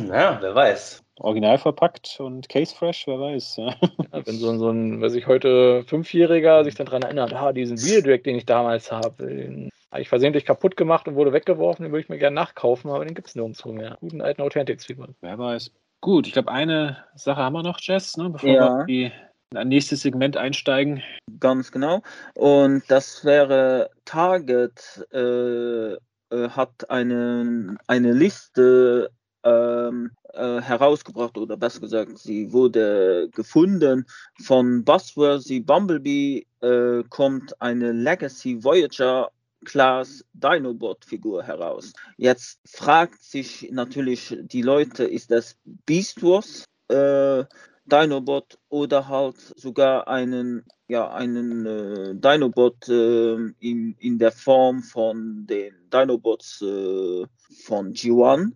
ja, 0.07 0.41
wer 0.41 0.55
weiß. 0.55 1.03
Original 1.19 1.57
verpackt 1.57 2.19
und 2.19 2.47
case 2.49 2.75
fresh, 2.75 3.07
wer 3.07 3.19
weiß. 3.19 3.57
Ja. 3.57 3.75
Ja, 4.13 4.25
wenn 4.25 4.35
so, 4.35 4.55
so 4.57 4.69
ein, 4.69 5.01
wer 5.01 5.09
sich 5.09 5.27
heute 5.27 5.83
Fünfjähriger 5.85 6.63
sich 6.63 6.75
dann 6.75 6.85
daran 6.85 7.01
erinnert, 7.01 7.33
ah, 7.33 7.51
diesen 7.51 7.77
Wheel 7.77 8.01
den 8.19 8.35
ich 8.35 8.45
damals 8.45 8.91
habe, 8.91 9.25
den 9.25 9.69
habe 9.91 10.01
ich 10.01 10.09
versehentlich 10.09 10.45
kaputt 10.45 10.77
gemacht 10.77 11.07
und 11.07 11.15
wurde 11.15 11.33
weggeworfen, 11.33 11.83
den 11.83 11.91
würde 11.91 12.01
ich 12.01 12.09
mir 12.09 12.17
gerne 12.17 12.35
nachkaufen, 12.35 12.91
aber 12.91 13.05
den 13.05 13.15
gibt 13.15 13.27
es 13.27 13.35
nirgendwo 13.35 13.71
mehr. 13.71 13.97
Guten 13.99 14.21
alten 14.21 14.41
Authentics-Figuren. 14.41 15.15
Wer 15.21 15.37
weiß. 15.37 15.71
Gut, 16.01 16.27
ich 16.27 16.33
glaube, 16.33 16.51
eine 16.51 16.97
Sache 17.15 17.41
haben 17.41 17.53
wir 17.53 17.63
noch, 17.63 17.79
Jess, 17.81 18.17
ne, 18.17 18.29
bevor 18.29 18.49
ja. 18.49 18.77
wir 18.79 18.85
die 18.85 19.11
in 19.51 19.57
ein 19.57 19.69
nächstes 19.69 20.01
Segment 20.01 20.37
einsteigen. 20.37 21.01
Ganz 21.39 21.71
genau. 21.71 22.01
Und 22.35 22.83
das 22.89 23.23
wäre 23.23 23.89
Target 24.05 25.07
äh, 25.11 25.95
äh, 26.29 26.49
hat 26.49 26.89
eine, 26.89 27.77
eine 27.87 28.11
Liste 28.11 29.11
ähm, 29.47 30.11
äh, 30.33 30.61
herausgebracht 30.61 31.37
oder 31.37 31.57
besser 31.57 31.81
gesagt, 31.81 32.17
sie 32.17 32.51
wurde 32.51 33.29
gefunden. 33.33 34.05
Von 34.43 34.83
Buzzworthy 34.83 35.61
Bumblebee 35.61 36.45
äh, 36.61 37.03
kommt 37.09 37.59
eine 37.61 37.91
Legacy 37.91 38.63
Voyager 38.63 39.31
Class 39.65 40.23
Dinobot 40.33 41.03
Figur 41.05 41.43
heraus. 41.43 41.93
Jetzt 42.17 42.59
fragt 42.65 43.21
sich 43.21 43.69
natürlich 43.71 44.37
die 44.41 44.61
Leute, 44.61 45.05
ist 45.05 45.31
das 45.31 45.57
Beast 45.85 46.21
Wars? 46.21 46.65
Äh, 46.89 47.45
Dinobot 47.85 48.59
oder 48.69 49.07
halt 49.07 49.37
sogar 49.55 50.07
einen, 50.07 50.65
ja, 50.87 51.09
einen 51.13 51.65
äh, 51.65 52.15
Dinobot 52.15 52.89
äh, 52.89 53.35
in, 53.59 53.95
in 53.99 54.19
der 54.19 54.31
Form 54.31 54.83
von 54.83 55.45
den 55.47 55.73
Dinobots 55.89 56.61
äh, 56.61 57.25
von 57.63 57.93
G1. 57.93 58.51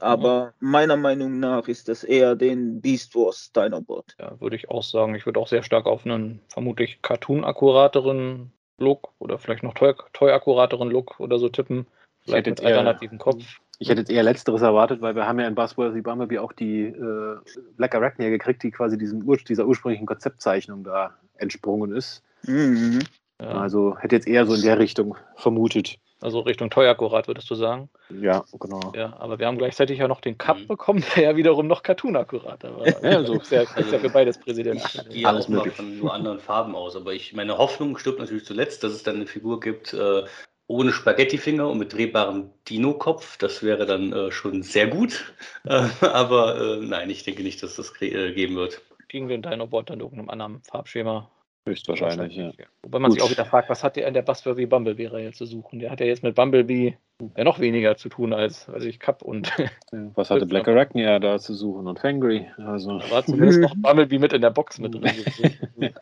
Aber 0.00 0.54
mhm. 0.60 0.70
meiner 0.70 0.96
Meinung 0.96 1.40
nach 1.40 1.66
ist 1.68 1.88
das 1.88 2.04
eher 2.04 2.36
den 2.36 2.80
Beast 2.80 3.14
Wars 3.14 3.52
Dinobot. 3.52 4.14
Ja, 4.20 4.40
würde 4.40 4.56
ich 4.56 4.68
auch 4.70 4.82
sagen. 4.82 5.14
Ich 5.14 5.26
würde 5.26 5.40
auch 5.40 5.48
sehr 5.48 5.62
stark 5.62 5.86
auf 5.86 6.04
einen 6.06 6.40
vermutlich 6.48 7.02
cartoon-akkurateren 7.02 8.52
Look 8.78 9.12
oder 9.18 9.38
vielleicht 9.38 9.62
noch 9.62 9.74
toy-akkurateren 9.74 10.90
Look 10.90 11.18
oder 11.20 11.38
so 11.38 11.48
tippen. 11.48 11.86
Vielleicht 12.22 12.46
mit 12.46 12.64
alternativen 12.64 13.18
Kopf. 13.18 13.60
Ich 13.78 13.88
hätte 13.88 14.00
jetzt 14.00 14.10
eher 14.10 14.22
Letzteres 14.22 14.62
erwartet, 14.62 15.02
weil 15.02 15.16
wir 15.16 15.26
haben 15.26 15.40
ja 15.40 15.48
in 15.48 15.54
Buzzworthy 15.54 16.00
Bumblebee 16.00 16.38
auch 16.38 16.52
die 16.52 16.84
äh, 16.84 17.36
Black 17.76 17.94
Arachnia 17.94 18.30
gekriegt, 18.30 18.62
die 18.62 18.70
quasi 18.70 18.96
diesem 18.96 19.26
Ur 19.28 19.36
dieser 19.36 19.66
ursprünglichen 19.66 20.06
Konzeptzeichnung 20.06 20.84
da 20.84 21.14
entsprungen 21.36 21.92
ist. 21.92 22.22
Mhm. 22.46 23.00
Ja. 23.40 23.48
Also 23.48 23.98
hätte 23.98 24.14
jetzt 24.14 24.28
eher 24.28 24.46
so 24.46 24.54
in 24.54 24.62
der 24.62 24.78
Richtung 24.78 25.16
vermutet. 25.34 25.98
Also 26.24 26.40
Richtung 26.40 26.70
teuer-akkurat, 26.70 27.28
würdest 27.28 27.50
du 27.50 27.54
sagen? 27.54 27.90
Ja, 28.08 28.42
genau. 28.58 28.94
Ja, 28.96 29.14
aber 29.18 29.38
wir 29.38 29.46
haben 29.46 29.58
gleichzeitig 29.58 29.98
ja 29.98 30.08
noch 30.08 30.22
den 30.22 30.38
Cup 30.38 30.56
Mhm. 30.56 30.68
bekommen, 30.68 31.04
der 31.14 31.22
ja 31.22 31.36
wiederum 31.36 31.66
noch 31.66 31.82
Cartoon-akkurat 31.82 32.64
war. 32.64 32.86
Ja, 32.86 32.94
also- 33.18 33.34
ist 33.34 33.52
ja, 33.52 33.60
ist 33.60 33.92
ja 33.92 33.98
für 33.98 34.08
beides 34.08 34.38
Präsident. 34.38 34.82
Ich 34.82 35.08
gehe 35.10 35.28
Alles 35.28 35.44
auch 35.44 35.48
mal 35.50 35.56
möglich. 35.58 35.74
von 35.74 35.98
nur 35.98 36.14
anderen 36.14 36.38
Farben 36.40 36.74
aus, 36.74 36.96
aber 36.96 37.12
ich, 37.12 37.34
meine 37.34 37.58
Hoffnung 37.58 37.98
stirbt 37.98 38.20
natürlich 38.20 38.46
zuletzt, 38.46 38.82
dass 38.82 38.92
es 38.92 39.02
dann 39.02 39.16
eine 39.16 39.26
Figur 39.26 39.60
gibt 39.60 39.92
äh, 39.92 40.24
ohne 40.66 40.92
Spaghettifinger 40.92 41.68
und 41.68 41.76
mit 41.76 41.92
drehbarem 41.92 42.48
Dino-Kopf. 42.70 43.36
Das 43.36 43.62
wäre 43.62 43.84
dann 43.84 44.14
äh, 44.14 44.30
schon 44.32 44.62
sehr 44.62 44.86
gut. 44.86 45.34
Äh, 45.66 45.88
aber 46.00 46.58
äh, 46.58 46.76
nein, 46.80 47.08
ich 47.10 47.22
denke 47.24 47.42
nicht, 47.42 47.62
dass 47.62 47.76
das 47.76 47.92
äh, 48.00 48.32
geben 48.32 48.56
wird. 48.56 48.80
Gegen 49.08 49.28
den 49.28 49.40
Dinobot 49.42 49.88
dann 49.90 50.00
irgendeinem 50.00 50.28
anderen 50.30 50.62
Farbschema. 50.62 51.30
Höchstwahrscheinlich, 51.66 52.36
ja. 52.36 52.52
Wobei 52.82 52.98
man 52.98 53.10
sich 53.10 53.20
Gut. 53.20 53.26
auch 53.28 53.32
wieder 53.32 53.46
fragt, 53.46 53.70
was 53.70 53.82
hat 53.82 53.96
der 53.96 54.06
an 54.06 54.12
der 54.12 54.20
Buzzworthy 54.20 54.66
Bumblebee-Reihe 54.66 55.32
zu 55.32 55.46
suchen? 55.46 55.78
Der 55.78 55.90
hat 55.90 55.98
ja 56.00 56.04
jetzt 56.04 56.22
mit 56.22 56.34
Bumblebee 56.34 56.98
ja 57.38 57.44
noch 57.44 57.58
weniger 57.58 57.96
zu 57.96 58.10
tun 58.10 58.34
als, 58.34 58.68
weiß 58.70 58.84
ich, 58.84 59.00
Cup 59.00 59.22
und 59.22 59.50
Ja, 59.56 59.66
Was 60.14 60.30
hatte 60.30 60.44
Black 60.44 60.68
Arachnia 60.68 61.18
da 61.18 61.38
zu 61.38 61.54
suchen 61.54 61.86
und 61.86 61.98
Fangry? 62.00 62.46
Also 62.58 62.98
da 62.98 63.10
war 63.10 63.24
zumindest 63.24 63.60
noch 63.62 63.74
Bumblebee 63.78 64.18
mit 64.18 64.34
in 64.34 64.42
der 64.42 64.50
Box 64.50 64.78
mit 64.78 64.92
drin. 64.94 65.04
Also, 65.06 65.94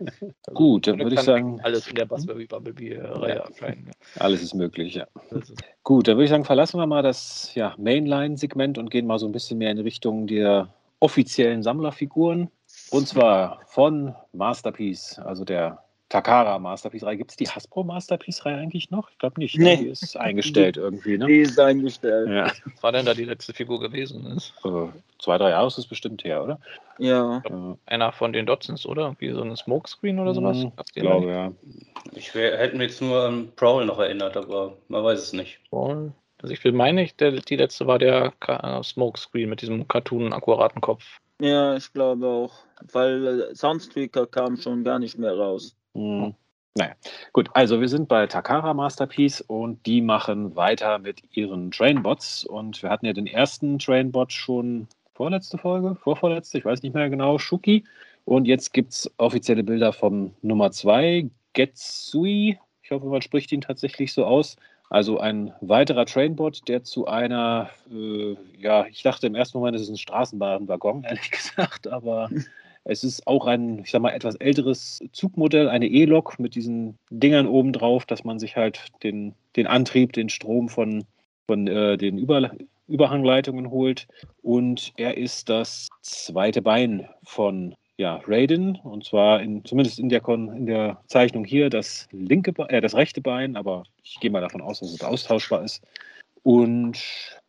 Gut, 0.54 0.88
dann 0.88 0.98
würde 0.98 1.14
ich 1.14 1.20
sagen, 1.20 1.60
Alles 1.62 1.86
in 1.86 1.94
der 1.94 2.06
Buzzworthy 2.06 2.46
Bumblebee-Reihe 2.46 3.36
Ja. 3.36 3.42
erscheinen. 3.44 3.90
alles 4.18 4.42
ist 4.42 4.54
möglich, 4.54 4.94
ja. 4.94 5.06
Ist- 5.30 5.54
Gut, 5.84 6.08
dann 6.08 6.16
würde 6.16 6.24
ich 6.24 6.30
sagen, 6.30 6.44
verlassen 6.44 6.78
wir 6.80 6.86
mal 6.88 7.02
das 7.02 7.54
ja, 7.54 7.74
Mainline-Segment 7.78 8.78
und 8.78 8.90
gehen 8.90 9.06
mal 9.06 9.20
so 9.20 9.26
ein 9.26 9.32
bisschen 9.32 9.58
mehr 9.58 9.70
in 9.70 9.78
Richtung 9.78 10.26
der 10.26 10.74
offiziellen 10.98 11.62
Sammlerfiguren. 11.62 12.48
Und 12.92 13.08
zwar 13.08 13.60
von 13.66 14.14
Masterpiece, 14.32 15.18
also 15.18 15.44
der 15.44 15.82
Takara 16.12 16.58
Masterpiece-Reihe. 16.58 17.16
Gibt 17.16 17.30
es 17.30 17.38
die 17.38 17.48
Hasbro 17.48 17.84
Masterpiece-Reihe 17.84 18.58
eigentlich 18.58 18.90
noch? 18.90 19.10
Ich 19.10 19.18
glaube 19.18 19.40
nicht. 19.40 19.56
Nee. 19.56 19.76
Ne? 19.76 19.82
Die 19.84 19.88
ist 19.88 20.14
eingestellt 20.14 20.76
irgendwie, 20.76 21.16
ne? 21.16 21.26
Die 21.26 21.38
ist 21.38 21.58
eingestellt. 21.58 22.28
Ja. 22.28 22.52
Was 22.74 22.82
war 22.82 22.92
denn 22.92 23.06
da 23.06 23.14
die 23.14 23.24
letzte 23.24 23.54
Figur 23.54 23.80
gewesen? 23.80 24.26
Ist 24.26 24.52
Äh, 24.62 24.88
zwei, 25.18 25.38
drei 25.38 25.50
Jahre 25.50 25.68
ist 25.68 25.78
es 25.78 25.86
bestimmt 25.86 26.22
her, 26.22 26.44
oder? 26.44 26.60
Ja. 26.98 27.42
Ja, 27.48 27.78
einer 27.86 28.12
von 28.12 28.34
den 28.34 28.44
Dotsons, 28.44 28.84
oder? 28.84 29.16
Wie 29.20 29.32
so 29.32 29.40
ein 29.40 29.56
Smokescreen 29.56 30.18
oder 30.18 30.34
sowas? 30.34 30.58
Mhm, 30.58 30.72
ich 30.94 31.02
glaube, 31.02 31.30
ja. 31.30 31.52
Ich 32.12 32.34
wär, 32.34 32.58
hätte 32.58 32.76
mir 32.76 32.84
jetzt 32.84 33.00
nur 33.00 33.24
an 33.24 33.50
Prowl 33.56 33.86
noch 33.86 33.98
erinnert, 33.98 34.36
aber 34.36 34.76
man 34.88 35.02
weiß 35.02 35.18
es 35.18 35.32
nicht. 35.32 35.60
Voll. 35.70 36.12
Also 36.42 36.52
ich 36.52 36.62
will 36.62 36.72
meine, 36.72 37.02
ich, 37.04 37.16
der, 37.16 37.30
die 37.30 37.56
letzte 37.56 37.86
war 37.86 37.98
der 37.98 38.34
äh, 38.46 38.82
Smokescreen 38.82 39.48
mit 39.48 39.62
diesem 39.62 39.88
Cartoon-akkuraten 39.88 40.82
Kopf. 40.82 41.20
Ja, 41.42 41.76
ich 41.76 41.92
glaube 41.92 42.24
auch. 42.28 42.52
Weil 42.92 43.40
äh, 43.50 43.54
Soundstreaker 43.54 44.28
kam 44.28 44.56
schon 44.56 44.84
gar 44.84 45.00
nicht 45.00 45.18
mehr 45.18 45.36
raus. 45.36 45.74
Hm. 45.94 46.34
Naja, 46.76 46.94
gut, 47.32 47.50
also 47.52 47.80
wir 47.80 47.88
sind 47.88 48.08
bei 48.08 48.26
Takara 48.28 48.72
Masterpiece 48.72 49.42
und 49.42 49.84
die 49.84 50.00
machen 50.00 50.54
weiter 50.54 51.00
mit 51.00 51.20
ihren 51.36 51.72
Trainbots. 51.72 52.44
Und 52.44 52.80
wir 52.82 52.90
hatten 52.90 53.06
ja 53.06 53.12
den 53.12 53.26
ersten 53.26 53.80
Trainbot 53.80 54.32
schon 54.32 54.86
vorletzte 55.14 55.58
Folge, 55.58 55.96
vorvorletzte, 55.96 56.58
ich 56.58 56.64
weiß 56.64 56.82
nicht 56.82 56.94
mehr 56.94 57.10
genau, 57.10 57.38
Shuki. 57.38 57.84
Und 58.24 58.46
jetzt 58.46 58.72
gibt 58.72 58.92
es 58.92 59.10
offizielle 59.16 59.64
Bilder 59.64 59.92
vom 59.92 60.34
Nummer 60.42 60.70
2, 60.70 61.28
Getsui. 61.54 62.58
Ich 62.82 62.90
hoffe, 62.92 63.06
man 63.06 63.20
spricht 63.20 63.50
ihn 63.50 63.62
tatsächlich 63.62 64.12
so 64.12 64.24
aus. 64.24 64.56
Also 64.92 65.18
ein 65.18 65.54
weiterer 65.62 66.04
Trainbot, 66.04 66.68
der 66.68 66.84
zu 66.84 67.06
einer, 67.06 67.70
äh, 67.90 68.36
ja, 68.58 68.84
ich 68.88 69.02
dachte 69.02 69.26
im 69.26 69.34
ersten 69.34 69.56
Moment, 69.56 69.74
es 69.74 69.80
ist 69.80 69.88
ein 69.88 69.96
Straßenbahnwaggon, 69.96 71.04
ehrlich 71.08 71.30
gesagt, 71.30 71.88
aber 71.88 72.28
es 72.84 73.02
ist 73.02 73.26
auch 73.26 73.46
ein, 73.46 73.78
ich 73.78 73.90
sag 73.90 74.02
mal, 74.02 74.10
etwas 74.10 74.34
älteres 74.34 75.02
Zugmodell, 75.12 75.70
eine 75.70 75.86
E-Lok 75.86 76.38
mit 76.38 76.54
diesen 76.54 76.98
Dingern 77.08 77.46
oben 77.46 77.72
drauf, 77.72 78.04
dass 78.04 78.22
man 78.24 78.38
sich 78.38 78.54
halt 78.56 78.88
den, 79.02 79.34
den 79.56 79.66
Antrieb, 79.66 80.12
den 80.12 80.28
Strom 80.28 80.68
von, 80.68 81.04
von 81.46 81.66
äh, 81.68 81.96
den 81.96 82.18
Über, 82.18 82.50
Überhangleitungen 82.86 83.70
holt. 83.70 84.08
Und 84.42 84.92
er 84.98 85.16
ist 85.16 85.48
das 85.48 85.88
zweite 86.02 86.60
Bein 86.60 87.08
von 87.24 87.74
ja, 87.98 88.20
Raiden, 88.26 88.76
und 88.76 89.04
zwar 89.04 89.40
in, 89.40 89.64
zumindest 89.64 89.98
in 89.98 90.08
der, 90.08 90.20
Kon 90.20 90.54
in 90.56 90.66
der 90.66 91.00
Zeichnung 91.06 91.44
hier 91.44 91.70
das 91.70 92.08
linke, 92.10 92.52
Be- 92.52 92.68
äh, 92.68 92.80
das 92.80 92.94
rechte 92.94 93.20
Bein, 93.20 93.56
aber 93.56 93.84
ich 94.02 94.18
gehe 94.20 94.30
mal 94.30 94.40
davon 94.40 94.62
aus, 94.62 94.80
dass 94.80 94.92
es 94.92 95.02
austauschbar 95.02 95.62
ist. 95.62 95.82
Und 96.42 96.98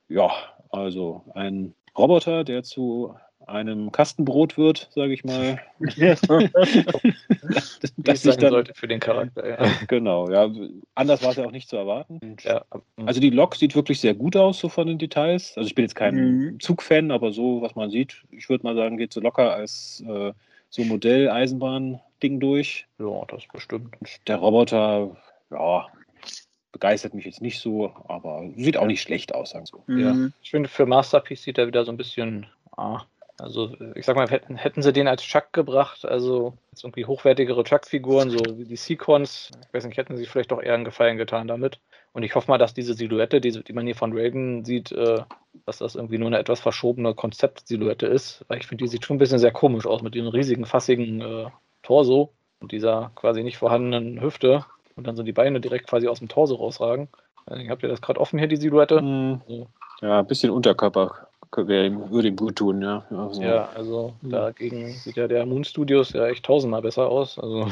ja, 0.10 0.32
also 0.69 1.23
ein 1.34 1.73
Roboter, 1.97 2.43
der 2.43 2.63
zu 2.63 3.15
einem 3.47 3.91
Kastenbrot 3.91 4.58
wird, 4.58 4.89
sage 4.93 5.13
ich 5.13 5.23
mal. 5.23 5.60
Das 7.97 8.21
sich 8.21 8.34
sein 8.34 8.39
dann, 8.39 8.51
sollte 8.51 8.73
für 8.73 8.88
den 8.88 8.99
Charakter. 8.99 9.47
Ja. 9.47 9.58
genau, 9.88 10.29
ja, 10.29 10.49
anders 10.95 11.23
war 11.23 11.32
es 11.32 11.38
ja 11.38 11.45
auch 11.45 11.51
nicht 11.51 11.69
zu 11.69 11.75
erwarten. 11.77 12.19
Ja, 12.43 12.63
Also 13.06 13.19
die 13.19 13.29
Lok 13.29 13.56
sieht 13.56 13.75
wirklich 13.75 13.99
sehr 13.99 14.13
gut 14.13 14.36
aus, 14.36 14.60
so 14.60 14.69
von 14.69 14.88
den 14.88 14.97
Details. 14.97 15.53
Also 15.58 15.67
ich 15.67 15.75
bin 15.75 15.84
jetzt 15.84 15.95
kein 15.95 16.13
Mhm. 16.15 16.60
Zugfan, 16.60 17.12
aber 17.12 17.32
so, 17.32 17.62
was 17.62 17.75
man 17.75 17.89
sieht, 17.89 18.23
ich 18.32 18.49
würde 18.49 18.63
mal 18.63 18.75
sagen, 18.75 18.97
geht 18.97 19.13
so 19.13 19.19
locker 19.21 19.53
als 19.53 20.03
äh, 20.08 20.32
so 20.69 20.84
Modell-Eisenbahn-Ding 20.84 22.39
durch. 22.39 22.88
ja, 22.99 23.25
das 23.27 23.43
bestimmt. 23.51 23.95
Und 23.99 24.27
der 24.27 24.38
Roboter, 24.38 25.15
ja, 25.51 25.88
begeistert 26.71 27.13
mich 27.13 27.25
jetzt 27.25 27.41
nicht 27.41 27.60
so, 27.60 27.93
aber 28.08 28.49
sieht 28.56 28.77
auch 28.77 28.88
nicht 28.88 29.01
schlecht 29.01 29.36
aus, 29.36 29.51
sagen 29.51 29.65
wir 29.65 29.67
so. 29.67 30.01
Ja. 30.01 30.13
Mhm. 30.13 30.34
Ich 30.41 30.51
finde, 30.51 30.67
für 30.69 30.86
Masterpiece 30.86 31.43
sieht 31.43 31.58
er 31.58 31.67
wieder 31.67 31.86
so 31.86 31.91
ein 31.91 31.97
bisschen. 31.97 32.47
Ah, 32.75 33.03
also, 33.39 33.75
ich 33.95 34.05
sag 34.05 34.15
mal, 34.15 34.29
hätten, 34.29 34.55
hätten 34.55 34.81
sie 34.81 34.93
den 34.93 35.07
als 35.07 35.23
Chuck 35.23 35.53
gebracht, 35.53 36.05
also 36.05 36.53
jetzt 36.71 36.83
irgendwie 36.83 37.05
hochwertigere 37.05 37.63
Chuck-Figuren, 37.63 38.29
so 38.29 38.39
wie 38.57 38.65
die 38.65 38.75
Sequons, 38.75 39.49
ich 39.67 39.73
weiß 39.73 39.85
nicht, 39.85 39.97
hätten 39.97 40.17
sie 40.17 40.25
vielleicht 40.25 40.51
doch 40.51 40.61
eher 40.61 40.75
einen 40.75 40.85
Gefallen 40.85 41.17
getan 41.17 41.47
damit. 41.47 41.79
Und 42.13 42.21
ich 42.21 42.35
hoffe 42.35 42.51
mal, 42.51 42.59
dass 42.59 42.75
diese 42.75 42.93
Silhouette, 42.93 43.41
die, 43.41 43.63
die 43.63 43.73
man 43.73 43.85
hier 43.85 43.95
von 43.95 44.15
Raiden 44.15 44.63
sieht, 44.65 44.91
äh, 44.91 45.23
dass 45.65 45.79
das 45.79 45.95
irgendwie 45.95 46.19
nur 46.19 46.27
eine 46.27 46.37
etwas 46.37 46.59
verschobene 46.59 47.15
Konzeptsilhouette 47.15 48.05
ist. 48.05 48.45
Weil 48.47 48.59
ich 48.59 48.67
finde, 48.67 48.83
die 48.83 48.87
sieht 48.87 49.03
schon 49.03 49.15
ein 49.15 49.19
bisschen 49.19 49.39
sehr 49.39 49.51
komisch 49.51 49.87
aus 49.87 50.03
mit 50.03 50.13
diesem 50.13 50.27
riesigen, 50.27 50.65
fassigen 50.65 51.21
äh, 51.21 51.45
Torso 51.81 52.31
und 52.59 52.71
dieser 52.71 53.11
quasi 53.15 53.43
nicht 53.43 53.57
vorhandenen 53.57 54.21
Hüfte. 54.21 54.63
Und 54.95 55.07
dann 55.07 55.15
so 55.15 55.23
die 55.23 55.31
Beine 55.31 55.59
direkt 55.59 55.87
quasi 55.87 56.07
aus 56.07 56.19
dem 56.19 56.27
Torso 56.27 56.53
rausragen. 56.53 57.07
Also, 57.47 57.67
habt 57.67 57.81
ihr 57.81 57.89
das 57.89 58.01
gerade 58.01 58.19
offen 58.19 58.37
hier, 58.37 58.47
die 58.47 58.57
Silhouette? 58.57 58.99
Hm, 58.99 59.41
So. 59.47 59.67
Ja, 60.01 60.19
ein 60.19 60.27
bisschen 60.27 60.51
Unterkörper 60.51 61.29
wäre 61.55 61.85
ihm, 61.85 62.09
würde 62.11 62.27
ihm 62.29 62.35
gut 62.35 62.57
tun, 62.57 62.81
ja. 62.81 63.05
Also, 63.11 63.41
Ja, 63.43 63.69
also 63.69 64.13
Mhm. 64.21 64.29
dagegen 64.31 64.89
sieht 64.89 65.15
ja 65.17 65.27
der 65.27 65.45
Moon 65.45 65.63
Studios 65.63 66.13
ja 66.13 66.27
echt 66.27 66.45
tausendmal 66.45 66.81
besser 66.81 67.07
aus. 67.09 67.37
Also 67.39 67.67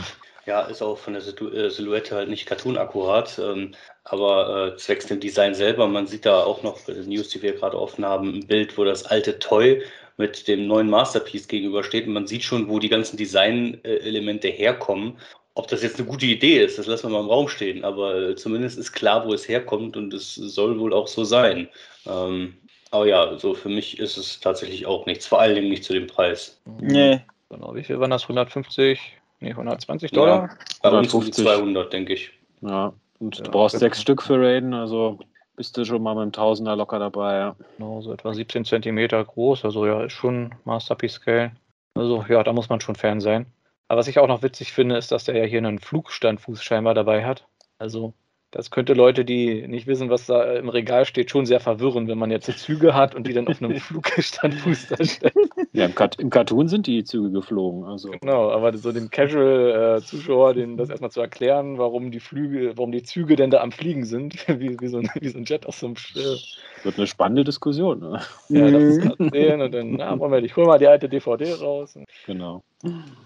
Ja, 0.48 0.62
ist 0.62 0.82
auch 0.82 0.98
von 0.98 1.13
der 1.13 1.22
äh, 1.22 1.70
Silhouette 1.70 2.15
halt 2.15 2.30
nicht 2.30 2.48
cartoon-akkurat, 2.48 3.38
ähm, 3.39 3.76
aber 4.04 4.74
äh, 4.74 4.78
zwecks 4.78 5.06
dem 5.06 5.20
Design 5.20 5.54
selber, 5.54 5.88
man 5.88 6.08
sieht 6.08 6.26
da 6.26 6.44
auch 6.44 6.63
noch 6.63 6.80
bei 6.82 6.94
den 6.94 7.10
News, 7.10 7.30
die 7.30 7.41
wir 7.44 7.54
gerade 7.54 7.80
offen 7.80 8.04
haben, 8.06 8.34
ein 8.39 8.48
Bild, 8.48 8.76
wo 8.78 8.84
das 8.84 9.06
alte 9.06 9.38
Toy 9.38 9.84
mit 10.17 10.48
dem 10.48 10.65
neuen 10.67 10.89
Masterpiece 10.89 11.48
gegenübersteht 11.48 12.08
und 12.08 12.13
man 12.13 12.28
sieht 12.28 12.44
schon, 12.44 12.70
wo 12.70 12.80
die 12.80 12.89
ganzen 12.89 13.17
Design-Elemente 13.17 14.48
herkommen. 14.48 15.20
Ob 15.54 15.67
das 15.67 15.84
jetzt 15.84 15.98
eine 16.00 16.08
gute 16.08 16.26
Idee 16.26 16.63
ist, 16.63 16.78
das 16.80 16.88
lassen 16.88 17.08
wir 17.08 17.17
mal 17.17 17.22
im 17.22 17.30
Raum 17.30 17.48
stehen, 17.48 17.84
aber 17.84 18.15
äh, 18.30 18.36
zumindest 18.36 18.80
ist 18.80 18.94
klar, 18.94 19.26
wo 19.28 19.34
es 19.34 19.48
herkommt 19.48 19.96
und 19.98 20.13
es 20.13 20.34
soll 20.36 20.80
wohl 20.80 20.94
auch 20.94 21.08
so 21.08 21.24
sein. 21.24 21.70
Ähm, 22.06 22.58
aber 22.92 23.08
ja, 23.08 23.38
so 23.38 23.54
für 23.54 23.70
mich 23.70 24.00
ist 24.00 24.18
es 24.18 24.40
tatsächlich 24.40 24.86
auch 24.86 25.06
nichts, 25.06 25.26
vor 25.26 25.40
allen 25.42 25.56
Dingen 25.56 25.70
nicht 25.70 25.84
zu 25.84 25.94
dem 25.94 26.08
Preis. 26.08 26.62
Nee. 26.80 27.22
genau, 27.50 27.74
wie 27.76 27.84
viel 27.84 28.00
waren 28.00 28.12
das? 28.12 28.24
150? 28.24 29.18
Nee, 29.40 29.52
120 29.52 30.12
Dollar? 30.12 30.50
Bei 30.84 30.90
uns 30.90 31.14
um 31.14 31.22
die 31.22 31.32
150. 31.32 31.46
200, 31.46 31.94
denke 31.94 32.14
ich. 32.14 32.32
ja. 32.62 32.94
Und 33.20 33.38
Ja, 33.38 33.44
du 33.44 33.52
brauchst 33.52 33.74
genau. 33.74 33.80
sechs 33.82 34.02
Stück 34.02 34.22
für 34.24 34.40
Raiden, 34.42 34.74
also 34.74 35.20
bist 35.56 35.78
du 35.78 35.86
schon 35.86 36.02
mal 36.02 36.16
mit 36.16 36.24
einem 36.24 36.32
Tausender 36.32 36.76
locker 36.76 36.98
dabei, 36.98 37.38
ja. 37.38 37.56
Genau, 37.78 38.02
so 38.02 38.12
etwa 38.14 38.34
17 38.34 38.66
Zentimeter 38.66 39.24
groß. 39.24 39.64
Also 39.64 39.86
ja, 39.86 40.04
ist 40.04 40.14
schon 40.14 40.56
Masterpiece 40.64 41.14
Scale. 41.14 41.52
Also 41.96 42.26
ja, 42.30 42.42
da 42.44 42.52
muss 42.54 42.70
man 42.70 42.82
schon 42.82 42.96
Fan 42.96 43.22
sein. 43.22 43.46
Aber 43.88 44.00
was 44.00 44.08
ich 44.08 44.18
auch 44.18 44.28
noch 44.28 44.42
witzig 44.42 44.72
finde, 44.74 44.98
ist, 44.98 45.12
dass 45.12 45.26
der 45.26 45.38
ja 45.38 45.44
hier 45.44 45.60
einen 45.60 45.78
Flugstandfuß 45.78 46.64
scheinbar 46.64 46.94
dabei 46.96 47.24
hat. 47.26 47.46
Also 47.78 48.14
das 48.52 48.70
könnte 48.70 48.94
Leute, 48.94 49.24
die 49.24 49.66
nicht 49.68 49.88
wissen, 49.88 50.10
was 50.10 50.26
da 50.26 50.56
im 50.56 50.68
Regal 50.68 51.06
steht, 51.06 51.32
schon 51.32 51.46
sehr 51.46 51.62
verwirren, 51.62 52.08
wenn 52.08 52.18
man 52.18 52.32
jetzt 52.32 52.46
so 52.46 52.52
Züge 52.52 52.94
hat 52.94 53.16
und 53.16 53.26
die 53.26 53.34
dann 53.34 53.48
auf 53.48 53.62
einem 53.62 53.76
Flugstandfuß 53.80 54.88
da 54.90 55.04
stellen. 55.04 55.50
Ja, 55.72 55.86
im, 55.86 55.96
Cut 55.96 56.20
im 56.20 56.30
Cartoon 56.30 56.68
sind 56.68 56.86
die 56.86 57.04
Züge 57.06 57.32
geflogen, 57.32 57.86
also. 57.86 58.12
Genau, 58.12 58.52
aber 58.52 58.78
so 58.78 58.92
dem 58.92 59.10
Casual-Zuschauer, 59.10 60.54
den 60.54 60.76
das 60.76 60.90
erstmal 60.90 61.12
zu 61.12 61.22
erklären, 61.22 61.78
warum 61.78 62.12
die 62.12 62.20
Flüge, 62.20 62.78
warum 62.78 62.92
die 62.92 63.04
Züge 63.04 63.38
denn 63.38 63.52
da 63.52 63.62
am 63.62 63.72
Fliegen 63.72 64.04
sind, 64.04 64.36
wie, 64.60 64.80
wie, 64.80 64.88
so, 64.88 64.98
ein, 64.98 65.10
wie 65.20 65.30
so 65.30 65.38
ein 65.38 65.46
Jet 65.46 65.66
aus 65.66 65.80
so 65.80 65.88
einem 65.88 65.96
äh, 66.16 66.36
Wird 66.84 66.98
eine 66.98 67.08
spannende 67.08 67.46
Diskussion, 67.46 68.00
ne? 68.00 68.22
ja, 68.50 68.70
das 68.70 68.84
Mhm. 68.84 69.16
erzählen 69.20 69.62
und 69.62 69.72
dann, 69.74 69.92
na, 69.94 70.16
Moment, 70.16 70.46
ich 70.46 70.56
hol 70.58 70.66
mal 70.66 70.78
die 70.78 70.88
alte 70.88 71.08
DVD 71.08 71.54
raus. 71.54 71.98
Genau. 72.26 72.64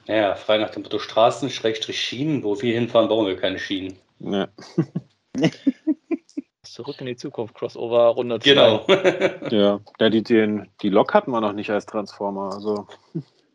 Naja, 0.08 0.36
frei 0.36 0.58
nach 0.58 0.70
dem 0.70 0.84
Motto 0.84 1.00
Straßen, 1.00 1.50
Schrägstrich 1.50 2.00
Schienen. 2.00 2.44
Wo 2.44 2.62
wir 2.62 2.74
hinfahren, 2.74 3.10
bauen 3.10 3.26
wir 3.28 3.38
keine 3.38 3.58
Schienen. 3.60 3.98
Ja. 4.20 4.48
Zurück 6.64 7.00
in 7.00 7.06
die 7.06 7.16
Zukunft, 7.16 7.54
Crossover 7.56 8.08
Runde 8.10 8.40
2. 8.40 8.50
Genau. 8.50 8.86
Ja, 9.52 9.80
ja 10.00 10.10
die, 10.10 10.24
den, 10.24 10.68
die 10.82 10.90
Lok 10.90 11.14
hatten 11.14 11.32
wir 11.32 11.40
noch 11.42 11.54
nicht 11.54 11.70
als 11.70 11.86
Transformer, 11.86 12.54
also 12.54 12.88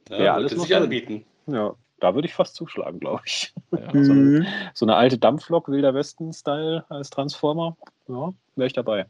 ja, 0.08 0.22
Ja, 0.22 0.34
alles 0.34 0.52
sich 0.52 0.74
anbieten. 0.74 1.24
ja. 1.46 1.74
da 1.98 2.14
würde 2.14 2.26
ich 2.28 2.34
fast 2.34 2.54
zuschlagen, 2.54 2.98
glaube 3.00 3.22
ich. 3.26 3.52
Ja. 3.72 3.90
So, 4.02 4.12
eine, 4.12 4.20
Mhm. 4.40 4.46
so 4.74 4.86
eine 4.86 4.96
alte 4.96 5.18
Dampflok, 5.18 5.68
Wilder 5.68 5.92
Westen-Style 5.94 6.84
als 6.88 7.10
Transformer. 7.10 7.76
Ja, 8.08 8.32
wäre 8.56 8.66
ich 8.68 8.72
dabei. 8.72 9.06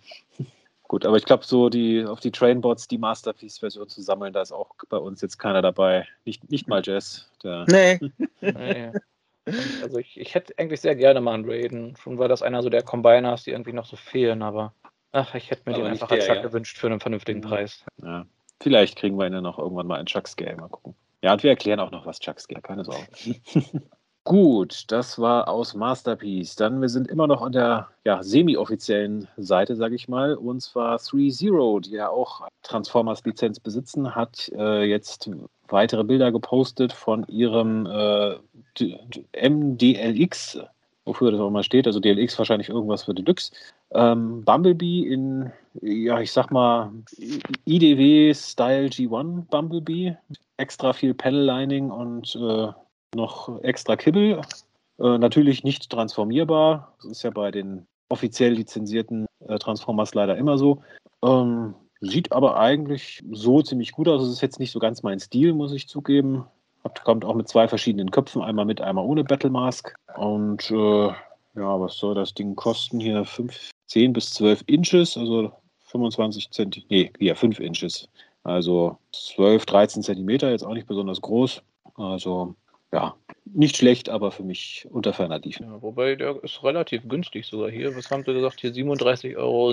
Gut, 0.89 1.07
aber 1.07 1.17
ich 1.17 1.25
glaube, 1.25 1.45
so 1.45 1.69
die 1.69 2.05
auf 2.05 2.19
die 2.19 2.33
Trainbots 2.33 2.89
die 2.89 2.99
Masterpiece-Version 2.99 3.89
zu 3.89 4.03
sammeln, 4.03 4.33
da 4.33 4.43
ist 4.43 4.51
auch 4.51 4.71
bei 4.89 4.97
uns 4.97 5.21
jetzt 5.21 5.39
keiner 5.39 5.63
dabei. 5.63 6.09
Nicht, 6.25 6.51
nicht 6.51 6.67
mal 6.67 6.83
Jazz. 6.85 7.31
Der, 7.45 7.65
Nee, 7.69 8.01
Also 9.83 9.99
ich, 9.99 10.21
ich 10.21 10.35
hätte 10.35 10.55
eigentlich 10.59 10.81
sehr 10.81 10.95
gerne 10.95 11.21
mal 11.21 11.35
einen 11.35 11.49
Raiden. 11.51 11.97
Schon 11.97 12.19
war 12.19 12.29
das 12.29 12.43
einer 12.43 12.63
so 12.63 12.69
der 12.69 12.83
Combiners, 12.83 13.45
die 13.45 13.51
irgendwie 13.51 13.73
noch 13.73 13.87
so 13.87 13.97
fehlen, 13.97 14.43
aber 14.43 14.75
ach, 15.13 15.35
ich 15.35 15.51
hätte 15.51 15.63
mir 15.67 15.75
Aber 15.75 15.85
den 15.85 15.93
einfach 15.93 16.11
als 16.11 16.27
der, 16.27 16.35
Chuck 16.35 16.37
ja. 16.37 16.49
gewünscht 16.49 16.79
für 16.79 16.87
einen 16.89 17.01
vernünftigen 17.01 17.41
Mhm. 17.41 17.45
Preis. 17.45 17.85
ja. 18.03 18.27
Vielleicht 18.63 18.97
kriegen 18.99 19.19
wir 19.19 19.27
ihn 19.27 19.33
ja 19.33 19.41
noch 19.41 19.59
irgendwann 19.59 19.87
mal 19.87 19.99
in 19.99 20.07
Chucks 20.07 20.33
Scale. 20.33 20.57
Mal 20.57 20.69
gucken. 20.69 20.95
Ja, 21.23 21.33
und 21.33 21.43
wir 21.43 21.51
erklären 21.51 21.81
auch 21.81 21.91
noch 21.91 22.05
was 22.05 22.21
Chucks 22.21 22.43
Scale, 22.45 22.61
keine 22.61 22.85
Sorge. 22.85 23.07
Gut, 24.25 24.85
das 24.93 25.19
war 25.19 25.49
aus 25.49 25.75
Masterpiece. 25.75 26.55
Dann, 26.55 26.83
wir 26.83 26.91
sind 26.91 27.09
immer 27.09 27.27
noch 27.27 27.41
an 27.41 27.53
der 27.53 27.89
ja, 28.05 28.23
semi-offiziellen 28.23 29.29
Seite, 29.39 29.77
sage 29.77 29.95
ich 29.95 30.09
mal. 30.09 30.35
Und 30.35 30.61
zwar 30.61 30.97
3Zero, 30.99 31.81
die 31.81 31.93
ja 31.93 32.11
auch 32.11 32.47
Transformers-Lizenz 32.63 33.61
besitzen, 33.61 34.15
hat 34.15 34.51
äh, 34.55 34.83
jetzt 34.85 35.31
weitere 35.73 36.05
Bilder 36.05 36.33
gepostet 36.33 36.93
von 36.93 37.25
ihrem 37.29 37.87
äh, 37.87 38.37
MDLX, 39.49 40.61
wofür 41.05 41.31
das 41.31 41.41
auch 41.41 41.49
immer 41.49 41.63
steht. 41.63 41.87
Also 41.87 42.01
DLX 42.01 42.39
wahrscheinlich 42.39 42.69
irgendwas 42.69 43.05
für 43.05 43.15
Deluxe. 43.15 43.53
Ähm, 43.93 44.45
Bumblebee 44.45 45.03
in, 45.03 45.51
ja, 45.81 46.21
ich 46.21 46.33
sag 46.33 46.51
mal, 46.51 46.93
IDW 47.65 48.35
Style 48.35 48.87
G1 48.87 49.47
Bumblebee. 49.51 50.17
Extra 50.57 50.93
viel 50.93 51.15
Panel-Lining 51.15 51.91
und 51.91 52.37
äh, 52.37 52.69
noch 53.15 53.63
extra 53.63 53.97
Kibbel. 53.97 54.41
Äh, 54.99 55.19
natürlich 55.19 55.65
nicht 55.65 55.91
transformierbar. 55.91 56.95
Das 57.03 57.11
ist 57.11 57.23
ja 57.23 57.31
bei 57.31 57.51
den 57.51 57.87
offiziell 58.11 58.53
lizenzierten 58.53 59.27
äh, 59.49 59.59
Transformers 59.59 60.15
leider 60.15 60.37
immer 60.37 60.59
so. 60.59 60.83
Ähm, 61.25 61.75
sieht 62.01 62.33
aber 62.33 62.59
eigentlich 62.59 63.23
so 63.31 63.63
ziemlich 63.63 63.93
gut 63.93 64.09
aus. 64.09 64.23
Es 64.23 64.33
ist 64.33 64.41
jetzt 64.41 64.59
nicht 64.59 64.73
so 64.73 64.79
ganz 64.79 65.03
mein 65.03 65.21
Stil, 65.21 65.53
muss 65.53 65.73
ich 65.73 65.89
zugeben. 65.89 66.45
Kommt 67.05 67.25
auch 67.25 67.35
mit 67.35 67.49
zwei 67.49 67.69
verschiedenen 67.69 68.11
Köpfen, 68.11 68.41
einmal 68.41 68.65
mit, 68.65 68.81
einmal 68.81 69.05
ohne 69.05 69.23
Battle 69.23 69.51
Mask. 69.51 69.95
Und 70.17 70.71
äh, 70.71 71.09
ja, 71.09 71.81
was 71.81 71.97
soll 71.97 72.15
das 72.15 72.33
Ding 72.33 72.57
kosten? 72.57 73.01
Hier 73.01 73.25
5, 73.25 73.71
10 73.87 74.13
bis 74.15 74.31
12 74.31 74.65
Inches, 74.67 75.17
also 75.17 75.53
25 75.87 76.51
Zentimeter, 76.51 76.87
nee, 76.89 77.13
hier 77.19 77.37
5 77.37 77.61
Inches. 77.61 78.09
Also 78.45 78.97
12, 79.13 79.67
13 79.67 80.03
Zentimeter, 80.03 80.51
jetzt 80.51 80.65
auch 80.65 80.73
nicht 80.73 80.87
besonders 80.87 81.21
groß. 81.21 81.63
Also 81.97 82.55
ja, 82.93 83.15
nicht 83.45 83.77
schlecht, 83.77 84.09
aber 84.09 84.31
für 84.31 84.43
mich 84.43 84.87
unter 84.91 85.13
ferner 85.13 85.39
Liefen. 85.39 85.67
Ja, 85.67 85.83
wobei 85.83 86.17
der 86.17 86.43
ist 86.43 86.63
relativ 86.63 87.09
günstig 87.09 87.47
sogar 87.47 87.71
hier. 87.71 87.95
Was 87.97 88.11
haben 88.11 88.25
sie 88.25 88.33
gesagt? 88.33 88.61
Hier 88.61 88.73
37,57 88.73 89.37
Euro 89.37 89.73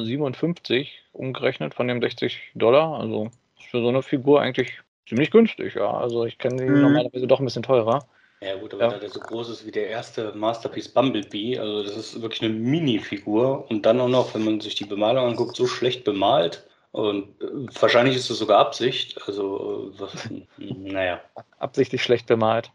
umgerechnet 1.14 1.74
von 1.74 1.88
dem 1.88 2.02
60 2.02 2.52
Dollar. 2.56 3.00
Also 3.00 3.30
ist 3.58 3.68
für 3.68 3.82
so 3.82 3.90
eine 3.90 4.02
Figur 4.04 4.42
eigentlich 4.42 4.72
ziemlich 5.08 5.32
günstig, 5.32 5.76
ja. 5.76 5.90
Also 5.90 6.26
ich 6.26 6.38
kenne 6.38 6.58
die 6.58 6.72
Mhm. 6.72 6.82
normalerweise 6.82 7.28
doch 7.28 7.40
ein 7.40 7.46
bisschen 7.46 7.64
teurer. 7.64 8.08
Ja 8.42 8.56
gut, 8.56 8.74
aber 8.76 8.84
Ja. 8.84 8.90
da 8.92 8.98
der 9.00 9.10
so 9.10 9.20
groß 9.20 9.50
ist 9.50 9.66
wie 9.66 9.72
der 9.72 9.88
erste 9.90 10.32
Masterpiece 10.34 10.90
Bumblebee, 10.90 11.58
also 11.58 11.82
das 11.84 11.98
ist 11.98 12.22
wirklich 12.22 12.44
eine 12.44 12.54
Mini-Figur 12.54 13.66
und 13.70 13.84
dann 13.86 14.00
auch 14.00 14.10
noch, 14.10 14.36
wenn 14.36 14.44
man 14.44 14.60
sich 14.62 14.76
die 14.76 14.86
Bemalung 14.86 15.26
anguckt, 15.26 15.56
so 15.56 15.66
schlecht 15.66 16.04
bemalt 16.04 16.64
und 16.92 17.42
äh, 17.42 17.48
wahrscheinlich 17.82 18.16
ist 18.16 18.30
es 18.30 18.38
sogar 18.38 18.60
Absicht, 18.60 19.20
also 19.26 19.92
äh, 19.96 20.00
was, 20.00 20.30
naja. 20.58 21.20
Absichtlich 21.58 22.04
schlecht 22.04 22.28
bemalt. 22.28 22.72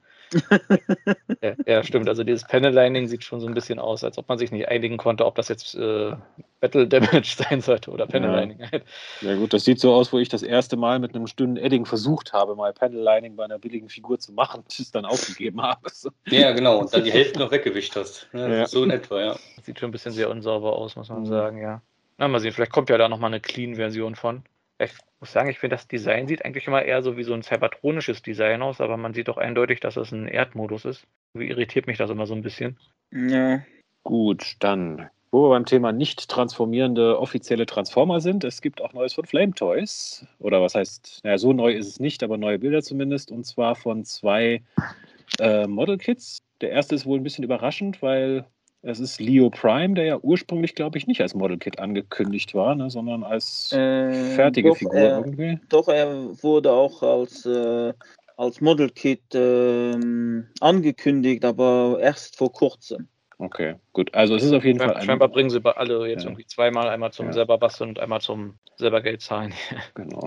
Ja, 1.42 1.54
ja, 1.66 1.82
stimmt. 1.84 2.08
Also 2.08 2.24
dieses 2.24 2.44
Panel-Lining 2.44 3.08
sieht 3.08 3.24
schon 3.24 3.40
so 3.40 3.46
ein 3.46 3.54
bisschen 3.54 3.78
aus, 3.78 4.04
als 4.04 4.18
ob 4.18 4.28
man 4.28 4.38
sich 4.38 4.50
nicht 4.52 4.68
einigen 4.68 4.96
konnte, 4.96 5.26
ob 5.26 5.34
das 5.34 5.48
jetzt 5.48 5.74
äh, 5.74 6.12
Battle 6.60 6.86
Damage 6.86 7.34
sein 7.48 7.60
sollte 7.60 7.90
oder 7.90 8.06
Panel-Lining 8.06 8.70
halt. 8.70 8.84
Ja 9.20 9.34
gut, 9.36 9.52
das 9.52 9.64
sieht 9.64 9.80
so 9.80 9.92
aus, 9.94 10.12
wo 10.12 10.18
ich 10.18 10.28
das 10.28 10.42
erste 10.42 10.76
Mal 10.76 10.98
mit 10.98 11.14
einem 11.14 11.26
dünnen 11.26 11.56
Edding 11.56 11.84
versucht 11.86 12.32
habe, 12.32 12.54
mal 12.54 12.72
Panel-Lining 12.72 13.36
bei 13.36 13.44
einer 13.44 13.58
billigen 13.58 13.88
Figur 13.88 14.18
zu 14.18 14.32
machen, 14.32 14.62
bis 14.64 14.74
ich 14.78 14.86
es 14.86 14.90
dann 14.92 15.04
aufgegeben 15.04 15.60
habe. 15.62 15.80
Ja, 16.28 16.52
genau, 16.52 16.78
und 16.78 16.92
dann 16.94 17.04
die 17.04 17.12
Hälfte 17.12 17.38
noch 17.38 17.50
weggewischt 17.50 17.96
hast. 17.96 18.28
Ja, 18.32 18.48
Ja. 18.48 18.66
So 18.66 18.84
in 18.84 18.90
etwa, 18.90 19.20
ja. 19.20 19.36
Sieht 19.62 19.78
schon 19.78 19.88
ein 19.90 19.92
bisschen 19.92 20.12
sehr 20.12 20.30
unsauber 20.30 20.72
aus, 20.76 20.96
muss 20.96 21.08
man 21.08 21.20
Mhm. 21.20 21.26
sagen, 21.26 21.58
ja. 21.60 21.82
Na, 22.18 22.28
mal 22.28 22.40
sehen, 22.40 22.52
vielleicht 22.52 22.72
kommt 22.72 22.90
ja 22.90 22.98
da 22.98 23.08
nochmal 23.08 23.30
eine 23.30 23.40
Clean-Version 23.40 24.14
von. 24.14 24.42
Ich 24.84 24.92
muss 25.20 25.32
sagen, 25.32 25.48
ich 25.48 25.58
finde, 25.58 25.76
das 25.76 25.88
Design 25.88 26.26
sieht 26.26 26.44
eigentlich 26.44 26.66
immer 26.66 26.82
eher 26.82 27.02
so 27.02 27.16
wie 27.16 27.22
so 27.22 27.34
ein 27.34 27.42
cybertronisches 27.42 28.22
Design 28.22 28.62
aus, 28.62 28.80
aber 28.80 28.96
man 28.96 29.14
sieht 29.14 29.28
doch 29.28 29.38
eindeutig, 29.38 29.80
dass 29.80 29.96
es 29.96 30.12
ein 30.12 30.28
Erdmodus 30.28 30.84
ist. 30.84 31.06
Wie 31.34 31.48
irritiert 31.48 31.86
mich 31.86 31.98
das 31.98 32.10
immer 32.10 32.26
so 32.26 32.34
ein 32.34 32.42
bisschen. 32.42 32.78
ja. 33.10 33.62
Gut, 34.04 34.56
dann, 34.58 35.08
wo 35.30 35.44
wir 35.44 35.50
beim 35.50 35.64
Thema 35.64 35.92
nicht 35.92 36.28
transformierende 36.28 37.20
offizielle 37.20 37.66
Transformer 37.66 38.20
sind, 38.20 38.42
es 38.42 38.60
gibt 38.60 38.82
auch 38.82 38.92
Neues 38.92 39.14
von 39.14 39.24
Flame 39.24 39.52
Toys. 39.52 40.26
Oder 40.40 40.60
was 40.60 40.74
heißt, 40.74 41.20
naja, 41.22 41.38
so 41.38 41.52
neu 41.52 41.72
ist 41.72 41.86
es 41.86 42.00
nicht, 42.00 42.24
aber 42.24 42.36
neue 42.36 42.58
Bilder 42.58 42.82
zumindest. 42.82 43.30
Und 43.30 43.44
zwar 43.44 43.76
von 43.76 44.04
zwei 44.04 44.62
äh, 45.38 45.68
Model 45.68 45.98
Kits. 45.98 46.38
Der 46.60 46.70
erste 46.70 46.96
ist 46.96 47.06
wohl 47.06 47.18
ein 47.18 47.22
bisschen 47.22 47.44
überraschend, 47.44 48.02
weil 48.02 48.44
es 48.82 49.00
ist 49.00 49.20
Leo 49.20 49.48
Prime, 49.50 49.94
der 49.94 50.04
ja 50.04 50.18
ursprünglich, 50.20 50.74
glaube 50.74 50.98
ich, 50.98 51.06
nicht 51.06 51.20
als 51.20 51.34
Model 51.34 51.58
Kit 51.58 51.78
angekündigt 51.78 52.54
war, 52.54 52.74
ne, 52.74 52.90
sondern 52.90 53.22
als 53.24 53.72
Äh, 53.72 54.12
fertige 54.34 54.70
doch, 54.70 54.76
Figur 54.76 54.98
er- 54.98 55.18
irgendwie. 55.18 55.58
Doch, 55.68 55.88
er 55.88 56.12
wurde 56.42 56.72
auch 56.72 57.02
als, 57.02 57.46
äh, 57.46 57.92
als 58.36 58.60
Model 58.60 58.90
Kit 58.90 59.22
ähm, 59.34 60.48
angekündigt, 60.60 61.44
aber 61.44 61.98
erst 62.00 62.36
vor 62.36 62.52
kurzem. 62.52 63.08
Okay, 63.38 63.74
gut. 63.92 64.14
Also 64.14 64.36
es 64.36 64.44
ist 64.44 64.52
auf 64.52 64.64
jeden 64.64 64.78
Schein- 64.78 64.88
Fall 64.88 64.96
ein, 64.98 65.04
Scheinbar 65.04 65.28
bringen 65.28 65.50
sie 65.50 65.58
bei 65.60 65.72
alle 65.72 66.06
jetzt 66.08 66.22
Ja. 66.22 66.28
irgendwie 66.30 66.46
zweimal, 66.46 66.88
einmal 66.88 67.12
zum 67.12 67.26
Ja. 67.26 67.32
selber 67.32 67.58
basteln 67.58 67.90
und 67.90 67.98
einmal 67.98 68.20
zum 68.20 68.54
selber 68.76 69.00
Geld 69.00 69.20
zahlen. 69.20 69.52
Genau. 69.94 70.26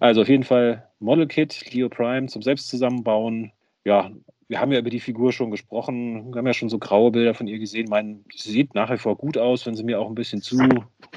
Also 0.00 0.22
auf 0.22 0.28
jeden 0.28 0.44
Fall 0.44 0.88
Model 0.98 1.26
Kit, 1.26 1.72
Leo 1.72 1.88
Prime 1.90 2.28
zum 2.28 2.40
selbst 2.42 2.68
zusammenbauen. 2.68 3.52
Ja, 3.84 4.10
wir 4.52 4.60
haben 4.60 4.70
ja 4.70 4.80
über 4.80 4.90
die 4.90 5.00
Figur 5.00 5.32
schon 5.32 5.50
gesprochen. 5.50 6.30
Wir 6.30 6.38
haben 6.38 6.46
ja 6.46 6.52
schon 6.52 6.68
so 6.68 6.78
graue 6.78 7.10
Bilder 7.10 7.32
von 7.32 7.46
ihr 7.46 7.58
gesehen. 7.58 7.86
Mein, 7.88 8.22
sie 8.34 8.50
sieht 8.50 8.74
nach 8.74 8.90
wie 8.90 8.98
vor 8.98 9.16
gut 9.16 9.38
aus, 9.38 9.64
wenn 9.64 9.74
sie 9.74 9.82
mir 9.82 9.98
auch 9.98 10.08
ein 10.08 10.14
bisschen 10.14 10.42
zu 10.42 10.58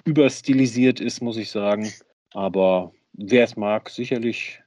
überstilisiert 0.06 1.02
ist, 1.02 1.22
muss 1.22 1.36
ich 1.36 1.52
sagen. 1.52 1.92
Aber 2.34 2.94
wer 3.12 3.44
es 3.44 3.58
mag, 3.58 3.90
sicherlich. 3.90 4.62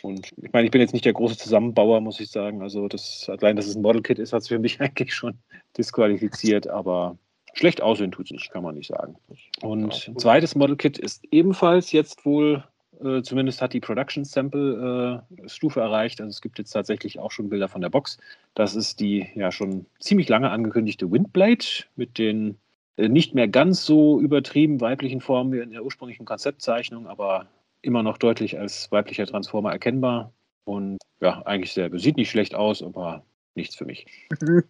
Und 0.00 0.32
ich 0.38 0.52
meine, 0.54 0.64
ich 0.64 0.70
bin 0.70 0.80
jetzt 0.80 0.94
nicht 0.94 1.04
der 1.04 1.12
große 1.12 1.36
Zusammenbauer, 1.36 2.00
muss 2.00 2.18
ich 2.18 2.30
sagen. 2.30 2.62
Also 2.62 2.88
das, 2.88 3.28
allein, 3.28 3.56
dass 3.56 3.66
es 3.66 3.76
ein 3.76 3.82
Model 3.82 4.00
Kit 4.00 4.18
ist, 4.18 4.32
hat 4.32 4.40
es 4.40 4.48
für 4.48 4.58
mich 4.58 4.80
eigentlich 4.80 5.12
schon 5.12 5.36
disqualifiziert. 5.76 6.66
Aber 6.66 7.18
schlecht 7.52 7.82
aussehen 7.82 8.10
tut 8.10 8.24
es 8.24 8.30
nicht, 8.30 8.50
kann 8.50 8.62
man 8.62 8.74
nicht 8.74 8.88
sagen. 8.88 9.16
Und 9.60 9.82
ein 9.82 10.14
gut. 10.14 10.20
zweites 10.22 10.54
Model 10.54 10.76
Kit 10.76 10.96
ist 10.96 11.22
ebenfalls 11.30 11.92
jetzt 11.92 12.24
wohl, 12.24 12.64
äh, 13.02 13.22
zumindest 13.22 13.62
hat 13.62 13.72
die 13.72 13.80
Production 13.80 14.24
Sample 14.24 15.22
äh, 15.42 15.48
Stufe 15.48 15.80
erreicht. 15.80 16.20
Also 16.20 16.30
es 16.30 16.40
gibt 16.40 16.58
jetzt 16.58 16.70
tatsächlich 16.70 17.18
auch 17.18 17.30
schon 17.30 17.48
Bilder 17.48 17.68
von 17.68 17.80
der 17.80 17.90
Box. 17.90 18.18
Das 18.54 18.74
ist 18.76 19.00
die 19.00 19.26
ja 19.34 19.50
schon 19.52 19.86
ziemlich 19.98 20.28
lange 20.28 20.50
angekündigte 20.50 21.10
Windblade 21.10 21.84
mit 21.96 22.18
den 22.18 22.58
äh, 22.96 23.08
nicht 23.08 23.34
mehr 23.34 23.48
ganz 23.48 23.84
so 23.84 24.20
übertrieben 24.20 24.80
weiblichen 24.80 25.20
Formen 25.20 25.52
wie 25.52 25.60
in 25.60 25.70
der 25.70 25.84
ursprünglichen 25.84 26.26
Konzeptzeichnung, 26.26 27.06
aber 27.06 27.46
immer 27.82 28.02
noch 28.02 28.18
deutlich 28.18 28.58
als 28.58 28.90
weiblicher 28.92 29.26
Transformer 29.26 29.72
erkennbar. 29.72 30.32
Und 30.64 30.98
ja, 31.20 31.42
eigentlich 31.42 31.72
sehr, 31.72 31.90
sieht 31.98 32.16
nicht 32.16 32.30
schlecht 32.30 32.54
aus, 32.54 32.82
aber 32.82 33.24
nichts 33.56 33.76
für 33.76 33.84
mich. 33.84 34.06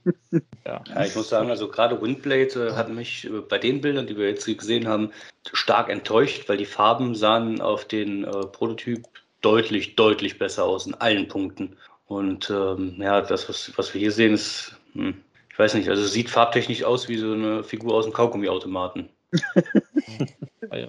Ja. 0.67 0.83
Ja, 0.89 1.05
ich 1.05 1.15
muss 1.15 1.29
sagen, 1.29 1.51
also 1.51 1.69
gerade 1.69 2.01
Windblade 2.01 2.69
äh, 2.69 2.73
hat 2.73 2.89
mich 2.89 3.27
äh, 3.27 3.41
bei 3.41 3.59
den 3.59 3.83
Bildern, 3.83 4.07
die 4.07 4.17
wir 4.17 4.29
jetzt 4.29 4.47
gesehen 4.47 4.89
haben, 4.89 5.13
stark 5.53 5.91
enttäuscht, 5.91 6.49
weil 6.49 6.57
die 6.57 6.65
Farben 6.65 7.15
sahen 7.15 7.61
auf 7.61 7.85
den 7.85 8.25
äh, 8.25 8.31
Prototyp 8.31 9.07
deutlich, 9.43 9.95
deutlich 9.95 10.39
besser 10.39 10.65
aus 10.65 10.87
in 10.87 10.95
allen 10.95 11.29
Punkten. 11.29 11.77
Und 12.07 12.51
ähm, 12.51 12.97
ja, 12.99 13.21
das, 13.21 13.49
was, 13.49 13.73
was 13.77 13.93
wir 13.93 14.01
hier 14.01 14.11
sehen, 14.11 14.33
ist, 14.33 14.75
hm, 14.95 15.23
ich 15.51 15.59
weiß 15.59 15.75
nicht, 15.75 15.89
also 15.89 16.03
sieht 16.05 16.31
farbtechnisch 16.31 16.83
aus 16.83 17.09
wie 17.09 17.19
so 17.19 17.33
eine 17.33 17.63
Figur 17.63 17.95
aus 17.95 18.07
dem 18.07 18.15
Kaugummiautomaten. 18.15 19.11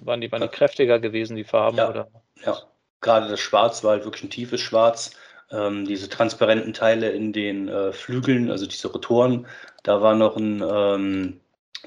Waren 0.01 0.21
die, 0.21 0.31
waren 0.31 0.41
die 0.41 0.47
kräftiger 0.47 0.99
gewesen, 0.99 1.35
die 1.35 1.43
Farben? 1.43 1.77
Ja. 1.77 1.89
Oder? 1.89 2.07
Ja, 2.43 2.57
gerade 3.01 3.27
das 3.27 3.39
Schwarz 3.39 3.83
war 3.83 3.91
halt 3.91 4.05
wirklich 4.05 4.23
ein 4.23 4.29
tiefes 4.29 4.61
Schwarz. 4.61 5.11
Ähm, 5.51 5.85
diese 5.85 6.09
transparenten 6.09 6.73
Teile 6.73 7.11
in 7.11 7.31
den 7.31 7.67
äh, 7.67 7.93
Flügeln, 7.93 8.49
also 8.49 8.65
diese 8.65 8.87
Rotoren, 8.87 9.45
da 9.83 10.01
war 10.01 10.15
noch 10.15 10.37
ein, 10.37 10.63
ähm, 10.67 11.39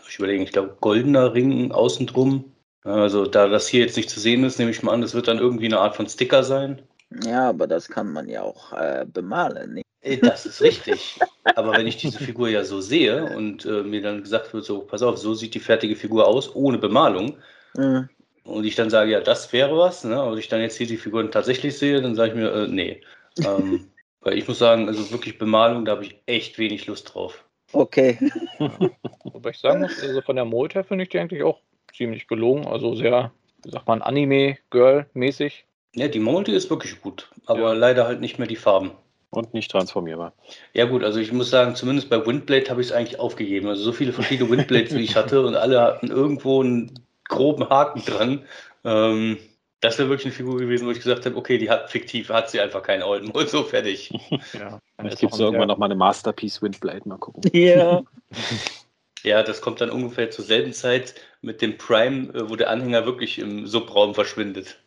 ich 0.09 0.19
überlege, 0.19 0.45
ich 0.45 0.53
glaube, 0.53 0.77
goldener 0.81 1.35
Ring 1.35 1.73
außen 1.73 2.07
drum. 2.07 2.53
Also 2.85 3.27
da 3.27 3.49
das 3.49 3.67
hier 3.69 3.81
jetzt 3.81 3.97
nicht 3.97 4.09
zu 4.11 4.21
sehen 4.21 4.45
ist, 4.45 4.59
nehme 4.59 4.71
ich 4.71 4.83
mal 4.83 4.93
an, 4.93 5.03
das 5.03 5.15
wird 5.15 5.29
dann 5.29 5.39
irgendwie 5.39 5.67
eine 5.67 5.81
Art 5.81 5.97
von 5.97 6.09
Sticker 6.09 6.45
sein. 6.45 6.81
Ja, 7.25 7.49
aber 7.49 7.67
das 7.67 7.89
kann 7.89 8.13
man 8.13 8.29
ja 8.29 8.43
auch 8.43 8.73
äh, 8.73 9.05
bemalen. 9.13 9.75
Nicht? 9.75 9.87
Äh, 10.03 10.19
Das 10.19 10.47
ist 10.47 10.63
richtig. 10.63 11.19
Aber 11.57 11.73
wenn 11.73 11.87
ich 11.87 11.97
diese 11.97 12.19
Figur 12.19 12.49
ja 12.49 12.63
so 12.65 12.81
sehe 12.81 13.25
und 13.37 13.65
äh, 13.65 13.83
mir 13.83 14.01
dann 14.01 14.23
gesagt 14.23 14.55
wird, 14.55 14.65
so, 14.65 14.81
pass 14.81 15.03
auf, 15.03 15.19
so 15.19 15.35
sieht 15.35 15.55
die 15.55 15.61
fertige 15.61 15.97
Figur 15.97 16.27
aus, 16.27 16.55
ohne 16.55 16.79
Bemalung, 16.79 17.37
Mhm. 17.77 18.09
und 18.45 18.65
ich 18.65 18.77
dann 18.77 18.91
sage, 18.91 19.11
ja, 19.11 19.21
das 19.21 19.53
wäre 19.53 19.77
was, 19.77 20.05
ne? 20.05 20.23
und 20.23 20.39
ich 20.39 20.49
dann 20.49 20.61
jetzt 20.61 20.77
hier 20.77 20.87
die 20.87 20.97
Figuren 20.97 21.31
tatsächlich 21.31 21.77
sehe, 21.77 22.01
dann 22.01 22.15
sage 22.15 22.31
ich 22.31 22.37
mir, 22.37 22.51
äh, 22.53 22.67
nee. 22.69 23.03
Ähm, 23.45 23.91
Weil 24.21 24.37
ich 24.39 24.49
muss 24.49 24.59
sagen, 24.59 24.89
also 24.89 25.11
wirklich 25.11 25.39
Bemalung, 25.39 25.85
da 25.85 25.93
habe 25.93 26.05
ich 26.05 26.21
echt 26.27 26.59
wenig 26.59 26.87
Lust 26.87 27.15
drauf. 27.15 27.45
Okay. 27.73 28.19
Wobei 29.25 29.51
ich 29.51 29.59
sagen 29.59 29.83
muss, 29.83 30.03
also 30.03 30.21
von 30.23 30.37
der 30.37 30.45
Mold 30.45 30.75
her 30.75 30.85
finde 30.85 31.05
ich 31.05 31.11
die 31.11 31.19
eigentlich 31.19 31.43
auch 31.43 31.61
ziemlich 31.95 32.27
gelungen. 32.27 32.67
Also 32.67 32.95
sehr, 32.95 33.33
wie 33.63 33.71
sagt 33.71 33.87
man, 33.87 34.03
Anime-Girl-mäßig. 34.03 35.65
Ja, 35.95 36.09
die 36.09 36.21
Mold 36.21 36.49
ist 36.49 36.71
wirklich 36.71 37.01
gut, 37.01 37.31
aber 37.47 37.61
Ja. 37.61 37.73
leider 37.73 38.07
halt 38.07 38.21
nicht 38.21 38.39
mehr 38.39 38.49
die 38.49 38.57
Farben. 38.57 38.93
Und 39.31 39.53
nicht 39.53 39.71
transformierbar. 39.71 40.33
Ja 40.73 40.87
gut, 40.87 41.05
also 41.05 41.21
ich 41.21 41.33
muss 41.33 41.51
sagen, 41.51 41.75
zumindest 41.75 42.09
bei 42.09 42.25
Windblade 42.25 42.71
habe 42.71 42.81
ich 42.81 42.87
es 42.89 42.93
eigentlich 42.93 43.21
aufgegeben. 43.21 43.69
Also 43.69 43.83
so 43.83 43.93
viele 43.93 44.13
verschiedene 44.15 44.49
Windblades, 44.51 44.95
wie 44.95 45.03
ich 45.03 45.17
hatte 45.17 45.45
und 45.45 45.55
alle 45.55 45.81
hatten 45.83 46.09
irgendwo 46.09 46.63
einen 46.63 46.99
groben 47.25 47.69
Haken 47.69 48.03
dran. 48.07 48.47
Ähm, 48.85 49.37
das 49.81 49.99
wäre 49.99 50.09
wirklich 50.09 50.27
eine 50.27 50.35
Figur 50.35 50.59
gewesen, 50.59 50.87
wo 50.87 50.91
ich 50.91 50.99
gesagt 50.99 51.25
habe, 51.27 51.37
okay, 51.37 51.59
die 51.59 51.71
hat 51.71 51.91
fiktiv, 51.91 52.29
hat 52.31 52.51
sie 52.51 52.61
einfach 52.61 52.83
keinen 52.83 53.03
Olden 53.03 53.31
und 53.33 53.49
so 53.49 53.63
fertig. 53.63 54.13
Ja. 54.53 54.81
Vielleicht 54.99 55.21
gibt 55.21 55.35
es 55.35 55.41
irgendwann 55.41 55.69
noch 55.69 55.79
mal 55.79 55.87
eine 55.87 55.95
Masterpiece 55.95 56.63
Windblade. 56.63 57.09
Mal 57.09 57.19
gucken. 57.19 57.43
Ja. 57.53 58.03
Ja, 59.25 59.43
das 59.43 59.61
kommt 59.61 59.81
dann 59.81 59.91
ungefähr 59.91 60.31
zur 60.31 60.45
selben 60.45 60.73
Zeit 60.73 61.17
mit 61.43 61.61
dem 61.61 61.77
Prime, 61.77 62.33
äh, 62.35 62.49
wo 62.49 62.55
der 62.55 62.71
Anhänger 62.71 63.05
wirklich 63.05 63.41
im 63.41 63.67
Subraum 63.67 64.15
verschwindet. 64.15 64.81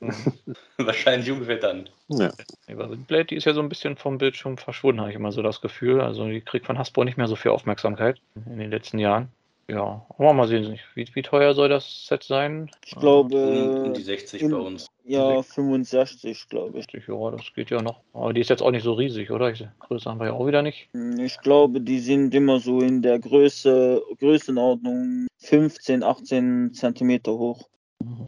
Wahrscheinlich 0.77 1.29
ungefähr 1.29 1.57
dann. 1.57 1.89
Ja. 2.07 2.31
Windblade, 2.67 3.25
die 3.25 3.35
ist 3.35 3.43
ja 3.43 3.53
so 3.53 3.59
ein 3.59 3.67
bisschen 3.67 3.97
vom 3.97 4.17
Bildschirm 4.17 4.57
verschwunden, 4.57 5.01
habe 5.01 5.09
ich 5.09 5.17
immer 5.17 5.33
so 5.33 5.41
das 5.41 5.59
Gefühl. 5.59 5.99
Also 5.99 6.25
die 6.29 6.39
kriegt 6.39 6.65
von 6.65 6.77
Hasbro 6.77 7.03
nicht 7.03 7.17
mehr 7.17 7.27
so 7.27 7.35
viel 7.35 7.51
Aufmerksamkeit 7.51 8.21
in 8.45 8.57
den 8.57 8.71
letzten 8.71 8.99
Jahren. 8.99 9.27
Ja, 9.71 10.05
aber 10.17 10.33
mal 10.33 10.49
sehen, 10.49 10.77
wie, 10.95 11.07
wie 11.13 11.21
teuer 11.21 11.53
soll 11.53 11.69
das 11.69 12.05
Set 12.05 12.23
sein? 12.23 12.69
Ich 12.85 12.93
glaube, 12.93 13.37
Um, 13.37 13.85
um 13.85 13.93
die 13.93 14.01
äh, 14.01 14.03
60 14.03 14.41
in- 14.41 14.51
bei 14.51 14.57
uns. 14.57 14.87
ja, 15.05 15.41
65, 15.41 16.49
glaube 16.49 16.79
ich. 16.79 16.85
60, 16.91 17.07
ja, 17.07 17.31
das 17.31 17.53
geht 17.55 17.69
ja 17.69 17.81
noch. 17.81 18.01
Aber 18.11 18.33
die 18.33 18.41
ist 18.41 18.49
jetzt 18.49 18.61
auch 18.61 18.71
nicht 18.71 18.83
so 18.83 18.91
riesig, 18.91 19.31
oder? 19.31 19.49
Ich, 19.49 19.65
Größe 19.79 20.09
haben 20.09 20.19
wir 20.19 20.27
ja 20.27 20.33
auch 20.33 20.45
wieder 20.45 20.61
nicht. 20.61 20.89
Ich 21.19 21.39
glaube, 21.39 21.79
die 21.79 21.99
sind 21.99 22.35
immer 22.35 22.59
so 22.59 22.81
in 22.81 23.01
der 23.01 23.17
Größe, 23.19 24.01
Größenordnung 24.19 25.27
15, 25.37 26.03
18 26.03 26.73
Zentimeter 26.73 27.31
hoch. 27.31 27.69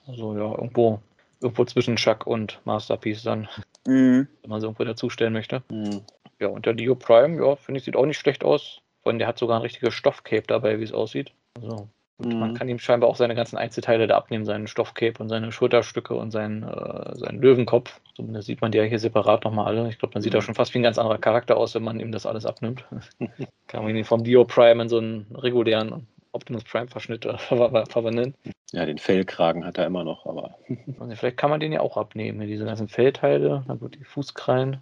Also 0.07 0.37
ja, 0.37 0.49
irgendwo, 0.49 0.99
irgendwo 1.41 1.65
zwischen 1.65 1.97
Chuck 1.97 2.25
und 2.25 2.61
Masterpiece 2.63 3.23
dann, 3.23 3.49
Mhm. 3.85 4.29
wenn 4.43 4.49
man 4.49 4.61
sie 4.61 4.67
irgendwo 4.67 4.85
dazustellen 4.85 5.33
möchte. 5.33 5.61
Hm. 5.69 6.03
Ja, 6.39 6.47
und 6.47 6.65
der 6.65 6.73
Dio 6.73 6.95
Prime, 6.95 7.35
ja, 7.45 7.57
finde 7.57 7.79
ich, 7.79 7.83
sieht 7.83 7.97
auch 7.97 8.05
nicht 8.05 8.17
schlecht 8.17 8.45
aus. 8.45 8.79
Vor 9.03 9.11
allem, 9.11 9.19
der 9.19 9.27
hat 9.27 9.37
sogar 9.37 9.57
ein 9.57 9.61
richtiges 9.61 9.93
Stoffcape 9.93 10.43
dabei, 10.47 10.79
wie 10.79 10.83
es 10.83 10.93
aussieht. 10.93 11.31
Also, 11.55 11.89
und 12.17 12.39
man 12.39 12.51
Mhm. 12.51 12.53
kann 12.53 12.69
ihm 12.69 12.79
scheinbar 12.79 13.09
auch 13.09 13.15
seine 13.15 13.35
ganzen 13.35 13.57
Einzelteile 13.57 14.07
da 14.07 14.15
abnehmen, 14.15 14.45
seinen 14.45 14.67
Stoffcape 14.67 15.21
und 15.21 15.29
seine 15.29 15.51
Schulterstücke 15.51 16.13
und 16.13 16.31
seinen, 16.31 16.63
äh, 16.63 17.15
seinen 17.17 17.41
Löwenkopf. 17.41 17.99
Zumindest 18.15 18.47
sieht 18.47 18.61
man 18.61 18.71
die 18.71 18.77
ja 18.77 18.83
hier 18.83 18.99
separat 18.99 19.43
nochmal 19.43 19.65
alle. 19.65 19.89
Ich 19.89 19.99
glaube, 19.99 20.13
man 20.13 20.21
sieht 20.21 20.33
da 20.33 20.41
schon 20.41 20.55
fast 20.55 20.73
wie 20.73 20.79
ein 20.79 20.83
ganz 20.83 20.97
anderer 20.97 21.17
Charakter 21.17 21.57
aus, 21.57 21.75
wenn 21.75 21.83
man 21.83 21.99
ihm 21.99 22.11
das 22.11 22.25
alles 22.25 22.45
abnimmt. 22.45 22.85
kann 23.67 23.83
man 23.83 23.95
ihn 23.95 24.05
vom 24.05 24.23
Dio 24.23 24.45
Prime 24.45 24.83
in 24.83 24.89
so 24.89 24.99
einen 24.99 25.25
regulären 25.35 26.07
Optimus 26.33 26.63
Prime 26.65 26.87
Verschnitt 26.87 27.25
äh, 27.25 27.37
ver 27.37 27.69
ver 27.69 27.85
verwandeln. 27.87 28.35
Ja, 28.71 28.85
den 28.85 28.97
Fellkragen 28.97 29.65
hat 29.65 29.77
er 29.77 29.85
immer 29.85 30.03
noch, 30.03 30.25
aber 30.25 30.55
Also 30.99 31.15
vielleicht 31.15 31.37
kann 31.37 31.49
man 31.49 31.59
den 31.59 31.71
ja 31.71 31.79
auch 31.81 31.95
abnehmen, 31.95 32.39
hier 32.41 32.47
diese 32.49 32.65
ganzen 32.65 32.87
Fellteile, 32.89 33.63
dann 33.67 33.79
wird 33.81 33.95
die 33.95 34.03
Fußkrallen. 34.03 34.77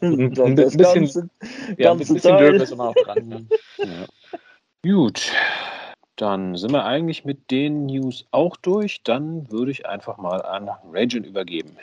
Und 0.00 0.38
ein 0.40 0.56
das 0.56 0.76
bisschen- 0.76 0.94
ganze, 1.04 1.30
Ja, 1.76 1.92
ein 1.92 1.98
bisschen 1.98 2.18
Teil. 2.20 2.54
Ist 2.56 2.72
immer 2.72 2.86
noch 2.86 2.94
dran. 2.94 3.48
ja. 3.78 4.06
Gut. 4.84 5.32
Dann 6.16 6.56
sind 6.56 6.72
wir 6.72 6.84
eigentlich 6.84 7.24
mit 7.24 7.50
den 7.52 7.86
News 7.86 8.26
auch 8.32 8.56
durch. 8.56 9.02
Dann 9.04 9.50
würde 9.52 9.70
ich 9.70 9.86
einfach 9.86 10.18
mal 10.18 10.42
an 10.42 10.68
Ragin 10.92 11.22
übergeben, 11.22 11.76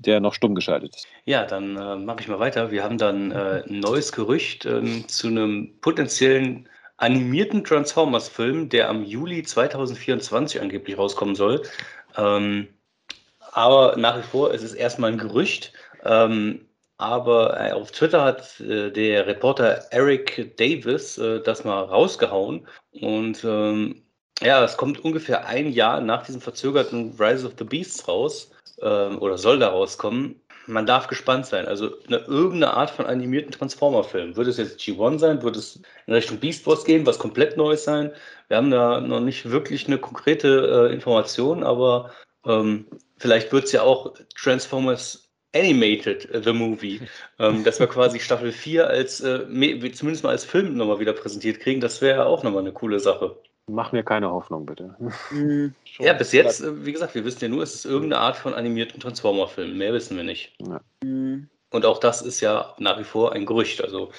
der 0.00 0.18
noch 0.18 0.34
stumm 0.34 0.56
geschaltet 0.56 0.96
ist. 0.96 1.06
Ja, 1.24 1.44
dann 1.44 1.76
äh, 1.76 1.94
mache 1.96 2.18
ich 2.20 2.26
mal 2.28 2.40
weiter. 2.40 2.72
Wir 2.72 2.82
haben 2.82 2.98
dann 2.98 3.30
äh, 3.30 3.62
ein 3.68 3.78
neues 3.78 4.10
Gerücht 4.10 4.66
ähm, 4.66 5.06
zu 5.06 5.28
einem 5.28 5.72
potenziellen 5.80 6.68
animierten 6.96 7.64
Transformers-Film, 7.64 8.68
der 8.68 8.88
am 8.88 9.04
Juli 9.04 9.42
2024 9.42 10.60
angeblich 10.60 10.96
rauskommen 10.96 11.34
soll. 11.34 11.62
Ähm, 12.16 12.68
aber 13.52 13.96
nach 13.96 14.18
wie 14.18 14.22
vor 14.22 14.52
ist 14.52 14.62
es 14.62 14.74
erstmal 14.74 15.12
ein 15.12 15.18
Gerücht. 15.18 15.72
Ähm, 16.04 16.66
aber 16.98 17.60
äh, 17.60 17.72
auf 17.72 17.90
Twitter 17.90 18.24
hat 18.24 18.60
äh, 18.60 18.90
der 18.90 19.26
Reporter 19.26 19.84
Eric 19.90 20.56
Davis 20.56 21.18
äh, 21.18 21.40
das 21.42 21.64
mal 21.64 21.82
rausgehauen. 21.84 22.66
Und 22.92 23.44
ähm, 23.44 24.02
ja, 24.42 24.64
es 24.64 24.76
kommt 24.76 25.04
ungefähr 25.04 25.46
ein 25.46 25.70
Jahr 25.70 26.00
nach 26.00 26.24
diesem 26.24 26.40
verzögerten 26.40 27.14
Rise 27.18 27.46
of 27.46 27.54
the 27.58 27.64
Beasts 27.64 28.06
raus 28.08 28.50
ähm, 28.80 29.18
oder 29.20 29.36
soll 29.38 29.58
da 29.58 29.68
rauskommen. 29.68 30.40
Man 30.66 30.86
darf 30.86 31.06
gespannt 31.06 31.46
sein. 31.46 31.66
Also 31.66 31.90
eine, 32.06 32.18
irgendeine 32.18 32.74
Art 32.74 32.90
von 32.90 33.06
animierten 33.06 33.52
Transformer-Film. 33.52 34.36
Wird 34.36 34.48
es 34.48 34.56
jetzt 34.56 34.80
G1 34.80 35.18
sein? 35.18 35.42
Wird 35.42 35.56
es 35.56 35.80
in 36.06 36.14
Richtung 36.14 36.38
Beast 36.38 36.66
Wars 36.66 36.84
gehen? 36.84 37.06
Was 37.06 37.18
komplett 37.18 37.56
Neues 37.56 37.84
sein? 37.84 38.12
Wir 38.48 38.56
haben 38.56 38.70
da 38.70 39.00
noch 39.00 39.20
nicht 39.20 39.50
wirklich 39.50 39.86
eine 39.86 39.98
konkrete 39.98 40.88
äh, 40.88 40.94
Information, 40.94 41.62
aber 41.62 42.12
ähm, 42.44 42.86
vielleicht 43.18 43.52
wird 43.52 43.64
es 43.64 43.72
ja 43.72 43.82
auch 43.82 44.14
Transformers 44.36 45.30
Animated, 45.54 46.30
äh, 46.30 46.42
The 46.42 46.52
Movie. 46.52 47.00
Ähm, 47.38 47.64
dass 47.64 47.78
wir 47.78 47.86
quasi 47.86 48.18
Staffel 48.18 48.50
4 48.50 48.88
als, 48.88 49.20
äh, 49.20 49.40
zumindest 49.92 50.24
mal 50.24 50.30
als 50.30 50.46
Film 50.46 50.74
nochmal 50.74 51.00
wieder 51.00 51.12
präsentiert 51.12 51.60
kriegen, 51.60 51.82
das 51.82 52.00
wäre 52.00 52.24
auch 52.24 52.42
nochmal 52.42 52.62
eine 52.62 52.72
coole 52.72 52.98
Sache. 52.98 53.36
Mach 53.68 53.92
mir 53.92 54.04
keine 54.04 54.30
Hoffnung, 54.30 54.66
bitte. 54.66 54.96
Mhm. 55.30 55.74
Ja, 55.98 56.12
bis 56.12 56.32
jetzt, 56.32 56.60
äh, 56.60 56.84
wie 56.84 56.92
gesagt, 56.92 57.14
wir 57.14 57.24
wissen 57.24 57.42
ja 57.42 57.48
nur, 57.48 57.62
es 57.62 57.74
ist 57.74 57.86
irgendeine 57.86 58.20
Art 58.20 58.36
von 58.36 58.52
animierten 58.52 59.00
Transformer-Film. 59.00 59.78
Mehr 59.78 59.94
wissen 59.94 60.16
wir 60.16 60.24
nicht. 60.24 60.52
Mhm. 61.02 61.48
Und 61.70 61.84
auch 61.84 61.98
das 61.98 62.22
ist 62.22 62.40
ja 62.40 62.74
nach 62.78 62.98
wie 62.98 63.04
vor 63.04 63.32
ein 63.32 63.44
Gerücht. 63.44 63.82
Also 63.82 64.10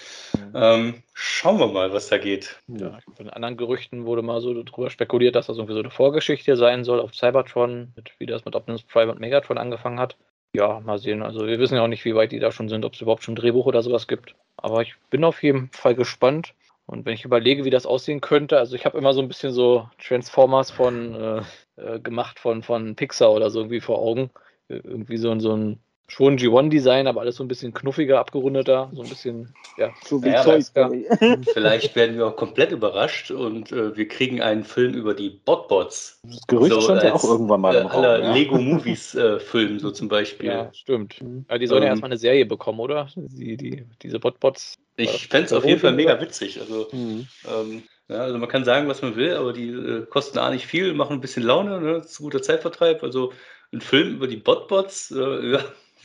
ähm, 0.53 1.01
schauen 1.13 1.59
wir 1.59 1.67
mal, 1.67 1.93
was 1.93 2.09
da 2.09 2.17
geht. 2.17 2.59
Ja, 2.67 2.99
den 3.17 3.29
anderen 3.29 3.57
Gerüchten 3.57 4.05
wurde 4.05 4.21
mal 4.21 4.41
so 4.41 4.61
darüber 4.63 4.89
spekuliert, 4.89 5.35
dass 5.35 5.47
das 5.47 5.57
irgendwie 5.57 5.73
so 5.73 5.79
eine 5.79 5.89
Vorgeschichte 5.89 6.57
sein 6.57 6.83
soll 6.83 6.99
auf 6.99 7.15
Cybertron, 7.15 7.93
mit, 7.95 8.11
wie 8.19 8.25
das 8.25 8.43
mit 8.43 8.55
Optimus 8.55 8.83
Prime 8.83 9.11
und 9.11 9.19
Megatron 9.19 9.57
angefangen 9.57 9.99
hat. 9.99 10.17
Ja, 10.53 10.79
mal 10.81 10.99
sehen. 10.99 11.23
Also 11.23 11.47
wir 11.47 11.59
wissen 11.59 11.75
ja 11.75 11.83
auch 11.83 11.87
nicht, 11.87 12.05
wie 12.05 12.15
weit 12.15 12.31
die 12.31 12.39
da 12.39 12.51
schon 12.51 12.69
sind, 12.69 12.83
ob 12.83 12.93
es 12.93 13.01
überhaupt 13.01 13.23
schon 13.23 13.33
ein 13.33 13.37
Drehbuch 13.37 13.65
oder 13.65 13.81
sowas 13.81 14.07
gibt. 14.07 14.35
Aber 14.57 14.81
ich 14.81 14.95
bin 15.09 15.23
auf 15.23 15.41
jeden 15.41 15.69
Fall 15.71 15.95
gespannt. 15.95 16.53
Und 16.87 17.05
wenn 17.05 17.13
ich 17.15 17.25
überlege, 17.25 17.65
wie 17.65 17.71
das 17.71 17.85
aussehen 17.85 18.21
könnte, 18.21 18.57
also 18.59 18.75
ich 18.75 18.85
habe 18.85 18.97
immer 18.97 19.13
so 19.13 19.21
ein 19.21 19.29
bisschen 19.29 19.53
so 19.53 19.89
Transformers 19.99 20.71
von 20.71 21.15
äh, 21.15 21.43
äh, 21.77 21.99
gemacht 22.01 22.39
von, 22.39 22.63
von 22.63 22.95
Pixar 22.95 23.31
oder 23.33 23.51
so 23.51 23.59
irgendwie 23.61 23.81
vor 23.81 23.99
Augen. 23.99 24.31
Äh, 24.69 24.77
Irgendwie 24.77 25.17
so, 25.17 25.37
so 25.39 25.55
ein 25.55 25.83
schon 26.09 26.37
G1-Design, 26.37 27.07
aber 27.07 27.21
alles 27.21 27.35
so 27.35 27.43
ein 27.43 27.47
bisschen 27.47 27.73
knuffiger, 27.73 28.19
abgerundeter, 28.19 28.89
so 28.93 29.01
ein 29.03 29.09
bisschen, 29.09 29.53
ja, 29.77 29.93
So 30.05 30.23
wie 30.23 30.29
Ja, 30.29 30.43
Toy 30.43 30.53
aber- 30.53 30.61
Story. 30.61 31.05
Vielleicht 31.53 31.95
werden 31.95 32.15
wir 32.17 32.27
auch 32.27 32.35
komplett 32.35 32.71
überrascht 32.71 33.29
und 33.31 33.71
äh, 33.71 33.95
wir 33.95 34.07
kriegen 34.07 34.41
einen 34.41 34.63
Film 34.63 34.93
über 34.93 35.13
die 35.13 35.29
Botbots. 35.29 36.19
Das 36.23 36.47
Gerücht 36.47 36.73
So 36.73 36.81
stand 36.81 37.03
ja 37.03 37.13
auch 37.13 37.23
irgendwann 37.23 37.61
mal 37.61 37.75
Äh, 37.75 37.81
im 37.81 37.87
Raum. 37.87 38.03
aller 38.03 38.23
Ja. 38.23 38.33
Lego 38.33 38.57
Movies 38.57 39.15
äh, 39.15 39.39
Film, 39.39 39.79
so 39.79 39.91
zum 39.91 40.07
Beispiel. 40.07 40.47
Ja, 40.47 40.73
stimmt. 40.73 41.21
Mhm. 41.21 41.45
Ja, 41.49 41.57
die 41.57 41.67
sollen 41.67 41.81
ja 41.83 41.87
Ähm, 41.87 41.91
erstmal 41.93 42.11
eine 42.11 42.17
Serie 42.17 42.45
bekommen, 42.45 42.79
oder? 42.79 43.09
Die, 43.15 43.57
die, 43.57 43.83
diese 44.01 44.19
Botbots. 44.19 44.75
Ich 44.95 45.27
fände 45.27 45.45
es 45.47 45.53
auf 45.53 45.65
jeden 45.65 45.79
Fall 45.79 45.91
mega 45.93 46.19
witzig. 46.21 46.59
Also, 46.59 46.87
Mhm. 46.93 47.27
ähm, 47.47 47.83
ja, 48.07 48.19
also 48.19 48.37
man 48.37 48.47
kann 48.49 48.63
sagen, 48.63 48.87
was 48.87 49.01
man 49.01 49.15
will, 49.17 49.33
aber 49.35 49.51
die 49.51 49.67
äh, 49.69 50.05
kosten 50.05 50.39
auch 50.39 50.49
nicht 50.49 50.65
viel, 50.65 50.93
machen 50.93 51.15
ein 51.17 51.21
bisschen 51.21 51.43
Laune, 51.43 51.81
ne? 51.81 51.93
das 51.95 52.11
ist 52.13 52.19
ein 52.21 52.23
guter 52.23 52.41
Zeitvertreib. 52.41 53.03
Also 53.03 53.33
ein 53.73 53.81
Film 53.81 54.15
über 54.15 54.27
die 54.27 54.37
Botbots, 54.37 55.11
äh, 55.11 55.51
ja, 55.51 55.59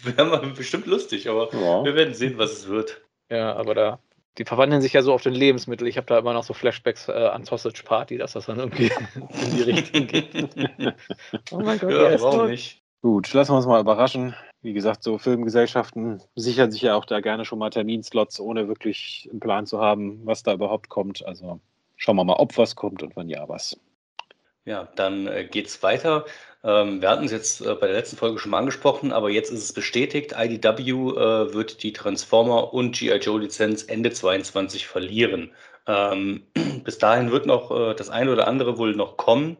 wäre 0.04 0.24
mal 0.26 0.38
bestimmt 0.50 0.86
lustig, 0.86 1.28
aber 1.28 1.52
Ja. 1.54 1.84
wir 1.84 1.94
werden 1.94 2.14
sehen, 2.14 2.38
was 2.38 2.52
es 2.52 2.68
wird. 2.68 3.00
Ja, 3.30 3.54
aber 3.54 3.74
da. 3.74 3.98
Die 4.38 4.44
verwandeln 4.44 4.80
sich 4.80 4.94
ja 4.94 5.02
so 5.02 5.12
auf 5.12 5.22
den 5.22 5.34
Lebensmittel. 5.34 5.86
Ich 5.86 5.98
habe 5.98 6.06
da 6.06 6.18
immer 6.18 6.32
noch 6.32 6.44
so 6.44 6.54
Flashbacks 6.54 7.08
äh, 7.08 7.12
an 7.12 7.44
Sausage 7.44 7.82
Party, 7.84 8.16
dass 8.16 8.32
das 8.32 8.46
dann 8.46 8.58
irgendwie 8.58 8.90
in 9.42 9.56
die 9.56 9.62
Richtung 9.62 10.06
geht. 10.06 10.34
oh 11.50 11.60
mein 11.60 11.78
Gott, 11.78 11.90
der 11.90 12.02
Ja, 12.02 12.08
ist 12.08 12.22
warum 12.22 12.40
tot. 12.40 12.50
nicht? 12.50 12.82
Gut, 13.02 13.32
lassen 13.32 13.52
wir 13.52 13.56
uns 13.56 13.66
mal 13.66 13.80
überraschen. 13.80 14.34
Wie 14.62 14.72
gesagt, 14.72 15.02
so 15.02 15.18
Filmgesellschaften 15.18 16.22
sichern 16.36 16.70
sich 16.70 16.82
ja 16.82 16.94
auch 16.94 17.04
da 17.04 17.20
gerne 17.20 17.44
schon 17.44 17.58
mal 17.58 17.70
Terminslots, 17.70 18.38
ohne 18.40 18.68
wirklich 18.68 19.28
einen 19.30 19.40
Plan 19.40 19.66
zu 19.66 19.80
haben, 19.80 20.20
was 20.24 20.44
da 20.44 20.52
überhaupt 20.54 20.88
kommt. 20.88 21.26
Also 21.26 21.60
schauen 21.96 22.16
wir 22.16 22.24
mal, 22.24 22.34
ob 22.36 22.56
was 22.56 22.76
kommt 22.76 23.02
und 23.02 23.16
wenn 23.16 23.28
ja, 23.28 23.48
was. 23.48 23.76
Ja, 24.64 24.88
dann 24.94 25.26
äh, 25.26 25.44
geht's 25.44 25.82
weiter. 25.82 26.24
Ähm, 26.64 27.02
wir 27.02 27.10
hatten 27.10 27.24
es 27.24 27.32
jetzt 27.32 27.60
äh, 27.60 27.74
bei 27.74 27.88
der 27.88 27.96
letzten 27.96 28.16
Folge 28.16 28.38
schon 28.38 28.52
mal 28.52 28.58
angesprochen, 28.58 29.12
aber 29.12 29.30
jetzt 29.30 29.50
ist 29.50 29.64
es 29.64 29.72
bestätigt. 29.72 30.34
IDW 30.38 30.90
äh, 30.90 31.54
wird 31.54 31.82
die 31.82 31.92
Transformer 31.92 32.72
und 32.72 32.96
G.I. 32.96 33.16
Joe 33.18 33.40
Lizenz 33.40 33.82
Ende 33.82 34.12
22 34.12 34.86
verlieren. 34.86 35.50
Ähm, 35.86 36.46
bis 36.84 36.98
dahin 36.98 37.32
wird 37.32 37.46
noch 37.46 37.70
äh, 37.72 37.94
das 37.94 38.10
eine 38.10 38.32
oder 38.32 38.46
andere 38.46 38.78
wohl 38.78 38.94
noch 38.94 39.16
kommen. 39.16 39.56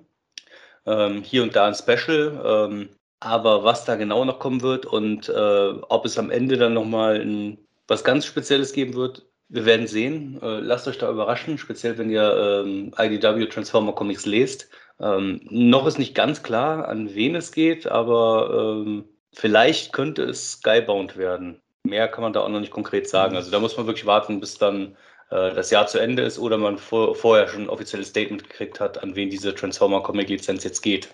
Ähm, 0.86 1.22
hier 1.22 1.42
und 1.42 1.56
da 1.56 1.66
ein 1.66 1.74
Special. 1.74 2.88
Aber 3.20 3.62
was 3.62 3.84
da 3.84 3.94
genau 3.94 4.24
noch 4.24 4.40
kommen 4.40 4.62
wird 4.62 4.84
und 4.84 5.30
ob 5.30 6.04
es 6.04 6.18
am 6.18 6.30
Ende 6.32 6.56
dann 6.56 6.74
nochmal 6.74 7.56
was 7.86 8.02
ganz 8.02 8.26
Spezielles 8.26 8.72
geben 8.72 8.94
wird, 8.94 9.24
wir 9.48 9.64
werden 9.64 9.86
sehen. 9.86 10.40
Lasst 10.40 10.88
euch 10.88 10.98
da 10.98 11.08
überraschen, 11.08 11.56
speziell 11.56 11.98
wenn 11.98 12.10
ihr 12.10 12.90
IDW 12.98 13.46
Transformer 13.46 13.92
Comics 13.92 14.26
lest. 14.26 14.70
Ähm, 15.00 15.40
noch 15.50 15.86
ist 15.86 15.98
nicht 15.98 16.14
ganz 16.14 16.42
klar, 16.42 16.88
an 16.88 17.14
wen 17.14 17.34
es 17.34 17.52
geht, 17.52 17.86
aber 17.86 18.76
ähm, 18.84 19.04
vielleicht 19.32 19.92
könnte 19.92 20.22
es 20.24 20.52
Skybound 20.52 21.16
werden 21.16 21.62
mehr 21.84 22.08
kann 22.08 22.22
man 22.22 22.32
da 22.32 22.40
auch 22.40 22.48
noch 22.48 22.60
nicht 22.60 22.72
konkret 22.72 23.08
sagen. 23.08 23.36
Also 23.36 23.50
da 23.50 23.58
muss 23.58 23.76
man 23.76 23.86
wirklich 23.86 24.06
warten, 24.06 24.40
bis 24.40 24.58
dann 24.58 24.96
äh, 25.30 25.52
das 25.54 25.70
Jahr 25.70 25.86
zu 25.86 25.98
Ende 25.98 26.22
ist 26.22 26.38
oder 26.38 26.58
man 26.58 26.78
vor, 26.78 27.14
vorher 27.14 27.48
schon 27.48 27.62
ein 27.62 27.68
offizielles 27.68 28.08
Statement 28.08 28.48
gekriegt 28.48 28.80
hat, 28.80 29.02
an 29.02 29.14
wen 29.16 29.30
diese 29.30 29.54
Transformer-Comic-Lizenz 29.54 30.64
jetzt 30.64 30.82
geht. 30.82 31.08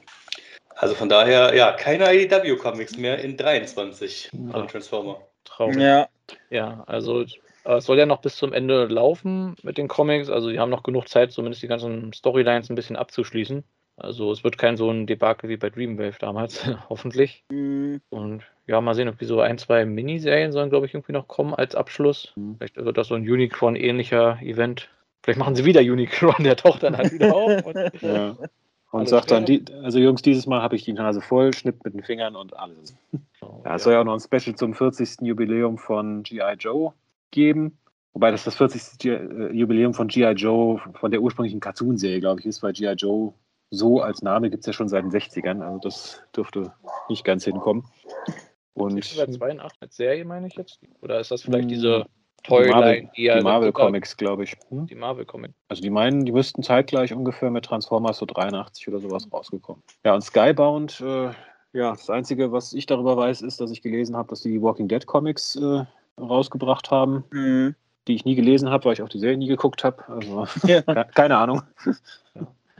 Also 0.76 0.94
von 0.94 1.08
daher, 1.08 1.54
ja, 1.56 1.72
keine 1.72 2.12
IDW-Comics 2.14 2.96
mehr 2.96 3.18
in 3.18 3.36
23 3.36 4.30
von 4.52 4.68
Transformer. 4.68 5.20
Traurig. 5.44 5.78
Ja, 5.78 6.08
Ja, 6.50 6.84
also 6.86 7.24
es 7.76 7.84
soll 7.84 7.98
ja 7.98 8.06
noch 8.06 8.20
bis 8.20 8.36
zum 8.36 8.52
Ende 8.52 8.86
laufen 8.86 9.54
mit 9.62 9.78
den 9.78 9.88
Comics. 9.88 10.30
Also 10.30 10.50
die 10.50 10.58
haben 10.58 10.70
noch 10.70 10.82
genug 10.82 11.08
Zeit, 11.08 11.32
zumindest 11.32 11.62
die 11.62 11.68
ganzen 11.68 12.12
Storylines 12.12 12.70
ein 12.70 12.74
bisschen 12.74 12.96
abzuschließen. 12.96 13.64
Also 13.96 14.30
es 14.30 14.44
wird 14.44 14.58
kein 14.58 14.76
so 14.76 14.90
ein 14.90 15.06
Debakel 15.06 15.50
wie 15.50 15.56
bei 15.56 15.70
Dreamwave 15.70 16.18
damals, 16.20 16.64
hoffentlich. 16.88 17.44
mm, 17.50 17.96
Und 18.10 18.44
ja, 18.66 18.80
mal 18.80 18.94
sehen, 18.94 19.08
ob 19.08 19.18
die 19.18 19.24
so 19.24 19.40
ein, 19.40 19.58
zwei 19.58 19.84
Miniserien 19.84 20.52
sollen, 20.52 20.70
glaube 20.70 20.86
ich, 20.86 20.94
irgendwie 20.94 21.12
noch 21.12 21.26
kommen 21.26 21.54
als 21.54 21.74
Abschluss. 21.74 22.32
Mhm. 22.36 22.56
Vielleicht 22.58 22.76
wird 22.76 22.96
das 22.96 23.08
so 23.08 23.16
ein 23.16 23.28
Unicron-ähnlicher 23.28 24.38
Event. 24.40 24.88
Vielleicht 25.22 25.38
machen 25.40 25.56
sie 25.56 25.64
wieder 25.64 25.80
Unicron, 25.80 26.36
der 26.44 26.56
taucht 26.56 26.84
dann 26.84 26.96
halt 26.96 27.12
wieder 27.12 27.34
auf. 27.34 27.66
Und, 27.66 27.76
Ja. 28.02 28.36
Und 28.90 29.06
sagt 29.06 29.30
dann, 29.30 29.44
die, 29.44 29.64
also 29.82 29.98
Jungs, 29.98 30.22
dieses 30.22 30.46
Mal 30.46 30.62
habe 30.62 30.74
ich 30.74 30.82
die 30.84 30.94
Nase 30.94 31.20
voll, 31.20 31.52
schnipp 31.52 31.84
mit 31.84 31.92
den 31.92 32.02
Fingern 32.02 32.34
und 32.36 32.56
alles. 32.56 32.96
Ja, 33.62 33.74
es 33.74 33.82
soll 33.82 33.92
ja 33.92 34.00
auch 34.00 34.04
noch 34.04 34.14
ein 34.14 34.20
Special 34.20 34.56
zum 34.56 34.72
40. 34.72 35.26
Jubiläum 35.26 35.76
von 35.76 36.22
G.I. 36.22 36.54
Joe 36.58 36.94
geben. 37.30 37.78
Wobei 38.12 38.30
das 38.30 38.44
das 38.44 38.56
40. 38.56 38.98
G 38.98 39.10
äh, 39.10 39.52
Jubiläum 39.52 39.94
von 39.94 40.08
G.I. 40.08 40.32
Joe, 40.32 40.80
von 40.94 41.10
der 41.10 41.20
ursprünglichen 41.20 41.60
Cartoon-Serie, 41.60 42.20
glaube 42.20 42.40
ich, 42.40 42.46
ist, 42.46 42.62
weil 42.62 42.72
G.I. 42.72 42.94
Joe 42.94 43.32
so 43.70 44.00
als 44.00 44.22
Name 44.22 44.50
gibt 44.50 44.62
es 44.62 44.66
ja 44.66 44.72
schon 44.72 44.88
seit 44.88 45.04
den 45.04 45.10
60ern. 45.10 45.62
Also 45.62 45.78
das 45.78 46.22
dürfte 46.34 46.72
nicht 47.08 47.24
ganz 47.24 47.44
hinkommen. 47.44 47.84
Und 48.74 48.98
Ist 48.98 49.18
das 49.18 49.32
82 49.32 49.82
als 49.82 49.96
Serie, 49.96 50.24
meine 50.24 50.46
ich 50.46 50.54
jetzt? 50.54 50.80
Oder 51.02 51.20
ist 51.20 51.30
das 51.30 51.42
vielleicht 51.42 51.64
Hm, 51.64 51.68
diese 51.68 52.06
die 52.46 52.50
Marvel, 52.50 52.70
Toyline, 52.70 53.10
die, 53.16 53.22
ja 53.24 53.36
die 53.36 53.42
Marvel 53.42 53.72
Comics, 53.72 54.16
glaube 54.16 54.44
ich. 54.44 54.56
Hm? 54.68 54.86
Die 54.86 54.94
Marvel 54.94 55.26
Comics. 55.26 55.54
Also 55.68 55.82
die 55.82 55.90
meinen, 55.90 56.24
die 56.24 56.32
müssten 56.32 56.62
zeitgleich 56.62 57.12
ungefähr 57.12 57.50
mit 57.50 57.64
Transformers 57.64 58.18
so 58.18 58.26
83 58.26 58.88
oder 58.88 59.00
sowas 59.00 59.28
rausgekommen. 59.32 59.82
Ja, 60.04 60.14
und 60.14 60.22
Skybound, 60.22 61.00
äh, 61.00 61.30
ja, 61.72 61.90
das 61.90 62.08
Einzige, 62.08 62.52
was 62.52 62.72
ich 62.72 62.86
darüber 62.86 63.16
weiß, 63.16 63.42
ist, 63.42 63.60
dass 63.60 63.70
ich 63.70 63.82
gelesen 63.82 64.16
habe, 64.16 64.28
dass 64.28 64.40
die 64.40 64.50
die 64.50 64.62
Walking 64.62 64.88
Dead 64.88 65.04
Comics 65.04 65.56
äh, 65.56 65.84
rausgebracht 66.18 66.90
haben, 66.90 67.24
mm, 67.30 67.74
die 68.06 68.14
ich 68.14 68.24
nie 68.24 68.34
gelesen 68.34 68.70
habe, 68.70 68.84
weil 68.86 68.92
ich 68.94 69.02
auch 69.02 69.08
die 69.08 69.18
Serie 69.18 69.36
nie 69.36 69.48
geguckt 69.48 69.84
habe. 69.84 70.02
Also 70.08 70.46
ja. 70.66 70.82
ke- 70.82 71.06
keine 71.14 71.36
Ahnung. 71.38 71.62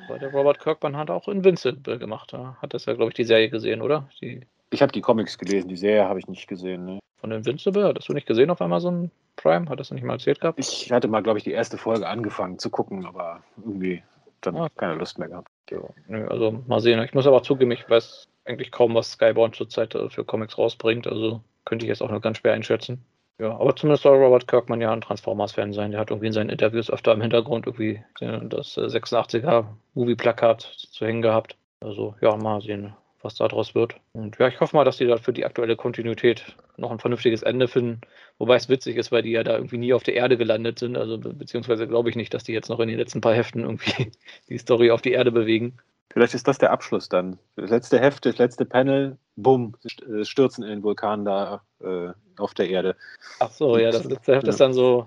Weil 0.09 0.19
der 0.19 0.33
Robert 0.33 0.59
Kirkman 0.61 0.97
hat 0.97 1.11
auch 1.11 1.29
Invincible 1.29 1.99
gemacht. 1.99 2.33
Da 2.33 2.57
hat 2.63 2.73
das 2.75 2.87
ja, 2.87 2.95
glaube 2.95 3.11
ich, 3.11 3.15
die 3.15 3.25
Serie 3.25 3.51
gesehen, 3.51 3.83
oder? 3.83 4.09
Die 4.21 4.41
Ich 4.71 4.81
habe 4.83 4.93
die 4.93 5.01
Comics 5.03 5.37
gelesen, 5.39 5.69
die 5.69 5.77
Serie 5.77 6.09
habe 6.09 6.19
ich 6.19 6.29
nicht 6.29 6.47
gesehen. 6.49 6.85
Ne? 6.85 6.99
von 7.21 7.33
Invincible. 7.33 7.85
Hattest 7.85 8.09
du 8.09 8.13
nicht 8.13 8.29
gesehen 8.29 8.49
auf 8.49 8.63
Amazon 8.63 9.11
Prime? 9.35 9.69
Hat 9.69 9.81
das 9.81 9.91
nicht 9.91 10.05
mal 10.05 10.13
erzählt 10.15 10.41
gehabt? 10.41 10.59
Ich 10.61 10.93
hatte 10.93 11.09
mal, 11.09 11.21
glaube 11.21 11.39
ich, 11.39 11.45
die 11.45 11.51
erste 11.51 11.77
Folge 11.77 12.07
angefangen 12.09 12.61
zu 12.61 12.71
gucken, 12.71 13.05
aber 13.07 13.43
irgendwie 13.57 14.05
dann 14.41 14.57
Ah. 14.57 14.69
keine 14.77 14.95
Lust 14.95 15.19
mehr 15.19 15.27
gehabt. 15.29 15.49
Ja, 15.69 15.79
nö, 16.07 16.29
also 16.29 16.63
mal 16.69 16.79
sehen. 16.81 17.03
Ich 17.03 17.15
muss 17.15 17.27
aber 17.27 17.39
auch 17.39 17.43
zugeben, 17.43 17.73
ich 17.73 17.91
weiß 17.91 18.29
eigentlich 18.45 18.71
kaum, 18.71 18.95
was 18.95 19.11
Skybound 19.11 19.57
zurzeit 19.57 19.97
äh, 19.97 20.09
für 20.09 20.25
Comics 20.25 20.57
rausbringt. 20.57 21.09
Also 21.09 21.41
könnte 21.65 21.87
ich 21.87 21.89
jetzt 21.89 22.03
auch 22.03 22.11
nur 22.11 22.21
ganz 22.21 22.39
schwer 22.39 22.53
einschätzen. 22.53 23.05
Ja, 23.41 23.53
aber 23.57 23.77
zumindest 23.77 24.03
soll 24.03 24.17
Robert 24.17 24.49
Kirkman 24.49 24.81
ja 24.81 24.93
ein 24.93 25.01
Transformers-Fan 25.01 25.73
sein. 25.73 25.93
Der 25.93 26.01
hat 26.01 26.11
irgendwie 26.11 26.27
in 26.27 26.33
seinen 26.33 26.51
Interviews 26.51 26.91
öfter 26.91 27.13
im 27.13 27.21
Hintergrund 27.21 27.67
irgendwie 27.67 28.03
äh, 28.21 28.41
das 28.45 28.77
äh, 28.77 28.81
86er 28.81 29.67
Movie-Plakat 29.95 30.63
zu 30.63 31.07
hängen 31.07 31.23
gehabt. 31.23 31.57
Also 31.81 32.17
ja, 32.21 32.37
mal 32.37 32.61
sehen, 32.61 32.95
was 33.23 33.37
da 33.37 33.47
draus 33.47 33.77
wird. 33.77 33.95
Und 34.13 34.39
ja, 34.41 34.49
ich 34.49 34.59
hoffe 34.59 34.75
mal, 34.75 34.85
dass 34.85 34.97
die 34.97 35.07
da 35.07 35.19
für 35.19 35.33
die 35.33 35.45
aktuelle 35.45 35.77
Kontinuität 35.77 36.57
noch 36.77 36.91
ein 36.91 36.99
vernünftiges 36.99 37.43
Ende 37.43 37.69
finden. 37.69 38.01
Wobei 38.39 38.57
es 38.57 38.69
witzig 38.69 38.97
ist, 38.97 39.13
weil 39.13 39.23
die 39.23 39.31
ja 39.31 39.45
da 39.45 39.55
irgendwie 39.55 39.79
nie 39.79 39.95
auf 39.95 40.03
der 40.03 40.15
Erde 40.15 40.37
gelandet 40.37 40.81
sind. 40.81 40.97
Also 40.97 41.19
be 41.19 41.33
beziehungsweise 41.33 41.87
glaube 41.87 42.11
ich 42.11 42.17
nicht, 42.17 42.35
dass 42.35 42.43
die 42.43 42.53
jetzt 42.53 42.69
noch 42.69 42.81
in 42.81 42.89
den 42.89 42.99
letzten 42.99 43.21
paar 43.21 43.35
Heften 43.35 43.63
irgendwie 43.63 44.11
die 44.49 44.59
Story 44.59 44.91
auf 44.91 45.03
die 45.03 45.13
Erde 45.13 45.31
bewegen. 45.31 45.79
Vielleicht 46.11 46.35
ist 46.35 46.49
das 46.49 46.59
der 46.59 46.73
Abschluss 46.73 47.09
dann. 47.09 47.39
Das 47.55 47.71
letzte 47.71 48.01
Heft, 48.01 48.27
das 48.27 48.39
letzte 48.39 48.65
Panel, 48.65 49.17
bumm, 49.43 49.75
äh, 49.85 50.25
stürzen 50.25 50.65
in 50.65 50.71
den 50.71 50.83
Vulkan 50.83 51.25
da 51.25 51.63
äh, 51.81 52.11
auf 52.39 52.55
der 52.55 52.69
Erde. 52.69 52.97
Ach 53.41 53.51
so, 53.51 53.79
ja, 53.79 53.91
das 53.91 54.05
letzte 54.05 54.35
Heft 54.37 54.45
Ja. 54.45 54.51
ist 54.51 54.61
dann 54.61 54.73
so 54.73 55.07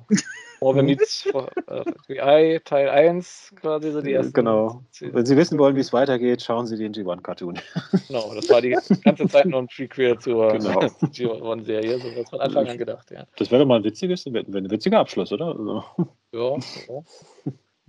Marvel 0.61 0.83
Meets 0.83 1.25
äh, 1.67 1.83
FBI 2.03 2.59
Teil 2.63 2.89
1 2.89 3.53
quasi 3.55 3.91
so 3.91 4.01
die 4.01 4.13
ersten. 4.13 4.33
Genau. 4.33 4.83
Wenn 4.99 5.25
Sie 5.25 5.35
wissen 5.37 5.57
wollen, 5.57 5.75
wie 5.75 5.79
es 5.81 5.91
weitergeht, 5.93 6.41
schauen 6.41 6.67
Sie 6.67 6.77
den 6.77 6.93
G1-Cartoon. 6.93 7.59
Genau, 8.07 8.33
das 8.35 8.49
war 8.49 8.61
die 8.61 8.77
ganze 9.03 9.27
Zeit 9.27 9.45
nur 9.45 9.59
ein 9.59 9.67
Prequel 9.67 10.17
zur 10.19 10.51
Genau. 10.53 10.79
G1-Serie, 10.79 11.99
so 11.99 12.07
was 12.15 12.29
von 12.29 12.41
Anfang 12.41 12.67
an 12.67 12.77
gedacht, 12.77 13.11
ja. 13.11 13.25
Das 13.37 13.51
wäre 13.51 13.61
doch 13.61 13.67
mal 13.67 13.77
ein 13.79 13.83
witziges, 13.83 14.25
wäre 14.25 14.45
ein 14.45 14.69
witziger 14.71 14.99
Abschluss, 14.99 15.31
oder? 15.31 15.47
Also. 15.47 15.83
Ja, 16.33 16.57
ja. 16.57 17.01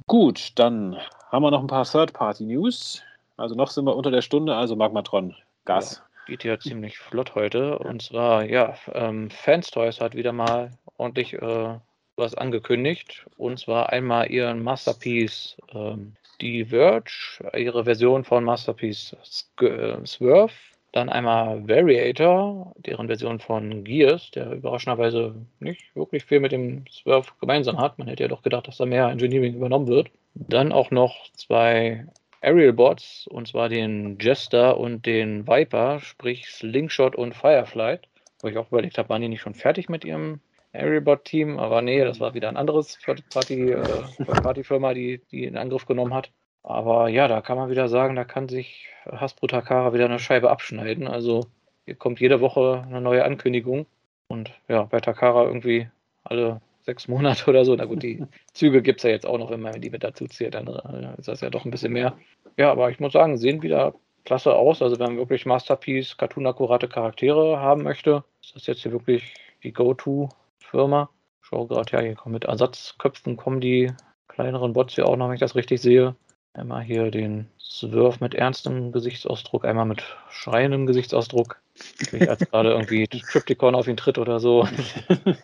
Gut, 0.07 0.53
dann 0.57 0.97
haben 1.31 1.43
wir 1.45 1.51
noch 1.51 1.61
ein 1.61 1.67
paar 1.69 1.85
Third-Party-News. 1.85 3.03
Also 3.37 3.55
noch 3.55 3.71
sind 3.71 3.85
wir 3.85 3.97
unter 3.97 4.11
der 4.11 4.23
Stunde, 4.23 4.55
also 4.55 4.77
Magmatron, 4.77 5.35
Gas. 5.65 6.03
Geht 6.27 6.45
ja 6.45 6.59
ziemlich 6.59 6.99
flott 6.99 7.35
heute. 7.35 7.79
Und 7.79 8.03
zwar, 8.03 8.45
ja, 8.45 8.75
ähm, 8.93 9.31
Fans 9.31 9.71
Toys 9.71 10.01
hat 10.01 10.15
wieder 10.15 10.33
mal 10.33 10.71
ordentlich 10.97 11.35
äh, 11.35 11.79
was 12.17 12.35
angekündigt. 12.35 13.27
Und 13.37 13.59
zwar 13.59 13.91
einmal 13.91 14.31
ihren 14.31 14.63
Masterpiece, 14.63 15.57
ähm, 15.75 16.15
die 16.41 16.67
Verge, 16.67 17.51
ihre 17.57 17.85
Version 17.85 18.25
von 18.25 18.45
Masterpiece 18.45 19.17
Sk 19.25 19.63
äh, 19.63 20.07
Swerve. 20.07 20.53
Dann 20.93 21.09
einmal 21.09 21.67
Variator, 21.67 22.75
deren 22.77 23.07
Version 23.07 23.41
von 23.41 23.83
Gears, 23.83 24.31
der 24.33 24.53
überraschenderweise 24.53 25.35
nicht 25.59 25.97
wirklich 25.97 26.27
viel 26.27 26.39
mit 26.41 26.53
dem 26.53 26.85
Swerve 26.87 27.31
gemeinsam 27.41 27.79
hat. 27.79 27.99
Man 27.99 28.09
hätte 28.09 28.25
ja 28.25 28.29
doch 28.29 28.43
gedacht, 28.43 28.69
dass 28.69 28.77
da 28.77 28.85
mehr 28.85 29.09
Engineering 29.09 29.55
übernommen 29.55 29.87
wird. 29.87 30.11
Dann 30.35 30.71
auch 30.71 30.91
noch 30.91 31.31
zwei 31.33 32.07
Aerial 32.43 32.73
Bots, 32.73 33.29
und 33.29 33.47
zwar 33.47 33.69
den 33.69 34.19
Jester 34.21 34.77
und 34.77 35.07
den 35.07 35.47
Viper, 35.47 36.01
sprich 36.01 36.49
Slingshot 36.49 37.15
und 37.15 37.35
Firefly. 37.35 38.01
Wo 38.41 38.49
ich 38.49 38.59
auch 38.59 38.69
überlegt 38.73 38.99
habe, 38.99 39.09
waren 39.09 39.23
die 39.23 39.29
nicht 39.29 39.41
schon 39.41 39.55
fertig 39.55 39.89
mit 39.89 40.05
ihrem 40.05 40.41
Aerial 40.73 41.03
Bot 41.03 41.25
Team? 41.25 41.61
Aber 41.61 41.83
nee, 41.83 42.05
das 42.05 42.19
war 42.19 42.35
wieder 42.35 42.49
ein 42.49 42.57
anderes 42.57 42.99
äh, 43.07 43.15
Party-Firma, 43.33 44.93
die, 44.93 45.21
die 45.31 45.45
in 45.45 45.57
Angriff 45.57 45.87
genommen 45.87 46.13
hat. 46.13 46.33
Aber 46.65 47.09
ja, 47.09 47.29
da 47.29 47.41
kann 47.41 47.57
man 47.57 47.71
wieder 47.71 47.89
sagen, 47.89 48.17
da 48.17 48.25
kann 48.25 48.49
sich 48.49 48.89
Hasbro 49.05 49.47
Takara 49.47 49.95
wieder 49.95 50.07
eine 50.07 50.19
Scheibe 50.19 50.51
abschneiden. 50.51 51.07
Also 51.07 51.47
hier 51.85 51.95
kommt 51.95 52.21
jede 52.21 52.41
Woche 52.41 52.85
eine 52.89 53.01
neue 53.01 53.25
Ankündigung. 53.25 53.87
Und 54.27 54.51
ja, 54.67 54.83
bei 54.85 55.01
Takara 55.01 55.45
irgendwie 55.45 55.89
alle 56.25 56.61
sechs 56.83 57.09
Monate 57.09 57.49
oder 57.49 57.65
so. 57.65 57.75
Na 57.75 57.85
gut, 57.85 58.03
die 58.03 58.25
Züge 58.53 58.83
gibt 58.83 59.01
es 59.01 59.05
ja 59.05 59.11
jetzt 59.11 59.27
auch 59.27 59.39
noch, 59.39 59.51
wenn 59.51 59.61
man 59.61 59.81
die 59.81 59.91
mit 59.91 60.05
dazu 60.05 60.27
zählt, 60.27 60.55
dann 60.55 60.67
äh, 60.69 61.19
ist 61.19 61.29
das 61.29 61.41
ja 61.41 61.51
doch 61.51 61.65
ein 61.65 61.71
bisschen 61.71 61.93
mehr. 61.93 62.17
Ja, 62.57 62.71
aber 62.71 62.91
ich 62.91 63.01
muss 63.01 63.13
sagen, 63.13 63.37
sehen 63.37 63.63
wieder 63.63 63.95
klasse 64.25 64.55
aus. 64.55 64.83
Also 64.83 64.99
wenn 64.99 65.07
man 65.09 65.17
wirklich 65.17 65.47
Masterpiece, 65.47 66.17
cartoon-akkurate 66.17 66.89
Charaktere 66.89 67.59
haben 67.59 67.83
möchte, 67.83 68.25
ist 68.43 68.55
das 68.55 68.67
jetzt 68.67 68.83
hier 68.83 68.93
wirklich 68.93 69.35
die 69.63 69.73
Go-To-Firma. 69.73 71.11
Ich 71.41 71.49
schaue 71.49 71.67
gerade, 71.67 71.93
ja, 71.93 72.01
hier 72.01 72.15
kommen 72.15 72.35
mit 72.35 72.45
Ersatzköpfen 72.45 73.37
kommen 73.37 73.61
die 73.61 73.93
kleineren 74.29 74.73
Bots 74.73 74.95
hier 74.95 75.07
auch 75.07 75.17
noch, 75.17 75.29
wenn 75.29 75.35
ich 75.35 75.41
das 75.41 75.55
richtig 75.55 75.81
sehe. 75.81 76.17
Einmal 76.55 76.83
hier 76.83 77.11
den 77.11 77.47
Swerve 77.59 78.19
mit 78.21 78.35
ernstem 78.35 78.93
Gesichtsausdruck, 78.93 79.65
einmal 79.65 79.87
mit 79.87 80.03
schreiendem 80.31 80.87
Gesichtsausdruck. 80.87 81.63
Wie 82.11 82.29
als 82.29 82.41
gerade 82.51 82.71
irgendwie 82.71 83.09
Triptychon 83.33 83.75
auf 83.75 83.89
ihn 83.89 83.97
tritt 83.97 84.19
oder 84.19 84.39
so. 84.39 84.69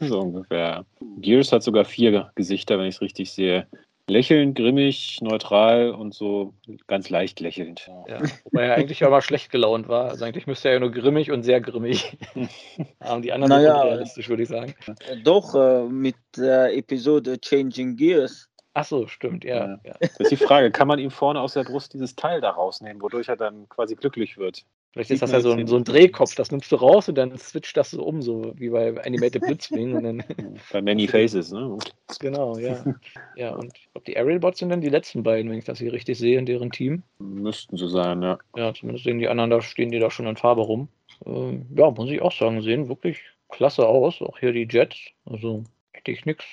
so 0.01 0.21
ungefähr. 0.21 0.85
Gears 1.19 1.53
hat 1.53 1.63
sogar 1.63 1.87
vier 1.87 2.31
Gesichter, 2.35 2.79
wenn 2.79 2.87
ich 2.87 2.97
es 2.97 3.01
richtig 3.01 3.33
sehe. 3.33 3.67
Lächelnd, 4.09 4.57
grimmig, 4.57 5.19
neutral 5.21 5.91
und 5.91 6.15
so 6.15 6.55
ganz 6.87 7.11
leicht 7.11 7.41
lächelnd. 7.41 7.91
Ja, 8.09 8.21
wobei 8.45 8.65
er 8.65 8.75
eigentlich 8.75 9.05
aber 9.05 9.21
schlecht 9.21 9.51
gelaunt 9.51 9.89
war. 9.89 10.11
Also 10.11 10.25
eigentlich 10.25 10.47
müsste 10.47 10.69
er 10.69 10.75
ja 10.75 10.81
nur 10.81 10.91
grimmig 10.91 11.31
und 11.31 11.43
sehr 11.43 11.61
grimmig. 11.61 12.17
Aber 13.01 13.21
die 13.21 13.33
anderen 13.33 13.51
Naja, 13.51 13.75
sind 13.75 13.83
unrealistisch, 13.83 14.29
würde 14.31 14.43
ich 14.45 14.49
sagen. 14.49 14.75
Doch, 15.25 15.55
äh, 15.55 15.85
mit 15.85 16.17
der 16.37 16.75
Episode 16.75 17.39
Changing 17.39 17.97
Gears. 17.97 18.48
Ach 18.79 18.85
so, 18.85 19.09
stimmt, 19.09 19.43
ja. 19.43 19.81
Ja. 19.83 19.97
Das 19.99 20.21
ist 20.21 20.31
die 20.31 20.37
Frage, 20.37 20.71
kann 20.71 20.87
man 20.87 21.01
ihm 21.01 21.11
vorne 21.11 21.41
aus 21.41 21.55
der 21.55 21.65
Brust 21.65 21.95
dieses 21.95 22.15
Teil 22.15 22.41
da 22.41 22.51
rausnehmen, 22.51 23.03
wodurch 23.03 23.27
er 23.29 23.35
dann 23.35 23.69
quasi 23.69 23.97
glücklich 23.97 24.39
wird? 24.39 24.65
Vielleicht 24.93 25.11
ist 25.11 25.21
das 25.21 25.33
ja 25.33 25.41
so 25.41 25.51
ein, 25.51 25.67
so 25.67 25.75
ein 25.75 25.83
Drehkopf, 25.83 26.37
das 26.37 26.53
nimmst 26.53 26.71
du 26.71 26.77
raus 26.77 27.09
und 27.09 27.17
dann 27.17 27.37
switcht 27.37 27.77
das 27.77 27.91
so 27.91 28.05
um, 28.05 28.23
so 28.23 28.53
wie 28.55 28.69
bei 28.71 28.97
Animated 29.05 29.43
Blitzwing. 29.43 29.97
Und 29.97 30.05
dann, 30.05 30.23
Bei 30.73 30.81
Many 30.81 31.09
Faces, 31.09 31.51
ne? 31.51 31.77
genau, 32.21 32.57
ja. 32.57 32.85
Ja, 33.37 33.57
und 33.57 33.77
ich 33.77 33.89
glaube, 33.91 34.05
die 34.07 34.17
Aerial 34.17 34.39
Bots 34.39 34.61
sind 34.61 34.69
dann 34.69 34.81
die 34.81 34.91
letzten 34.91 35.25
beiden, 35.25 35.51
wenn 35.51 35.59
ich 35.59 35.65
das 35.65 35.81
hier 35.81 35.93
richtig 35.93 36.17
sehe, 36.17 36.39
in 36.39 36.47
deren 36.47 36.71
Team. 36.71 37.03
Müssten 37.19 37.77
so 37.77 37.89
sein, 37.89 38.23
ja. 38.23 38.39
Ja, 38.55 38.73
zumindest 38.73 39.07
sehen 39.07 39.19
die 39.19 39.27
anderen, 39.27 39.51
da 39.51 39.61
stehen 39.61 39.91
die 39.91 39.99
da 39.99 40.09
schon 40.09 40.29
in 40.29 40.37
Farbe 40.37 40.61
rum. 40.61 40.87
Ähm, 41.27 41.67
ja, 41.75 41.91
muss 41.91 42.11
ich 42.11 42.23
auch 42.23 42.31
sagen, 42.31 42.63
sehen 42.63 42.89
wirklich 42.89 43.25
klasse 43.49 43.89
aus. 43.89 44.23
Auch 44.23 44.39
hier 44.39 44.53
die 44.53 44.69
Jets. 44.71 44.99
Also 45.27 45.65
ich 46.11 46.27
nichts, 46.27 46.45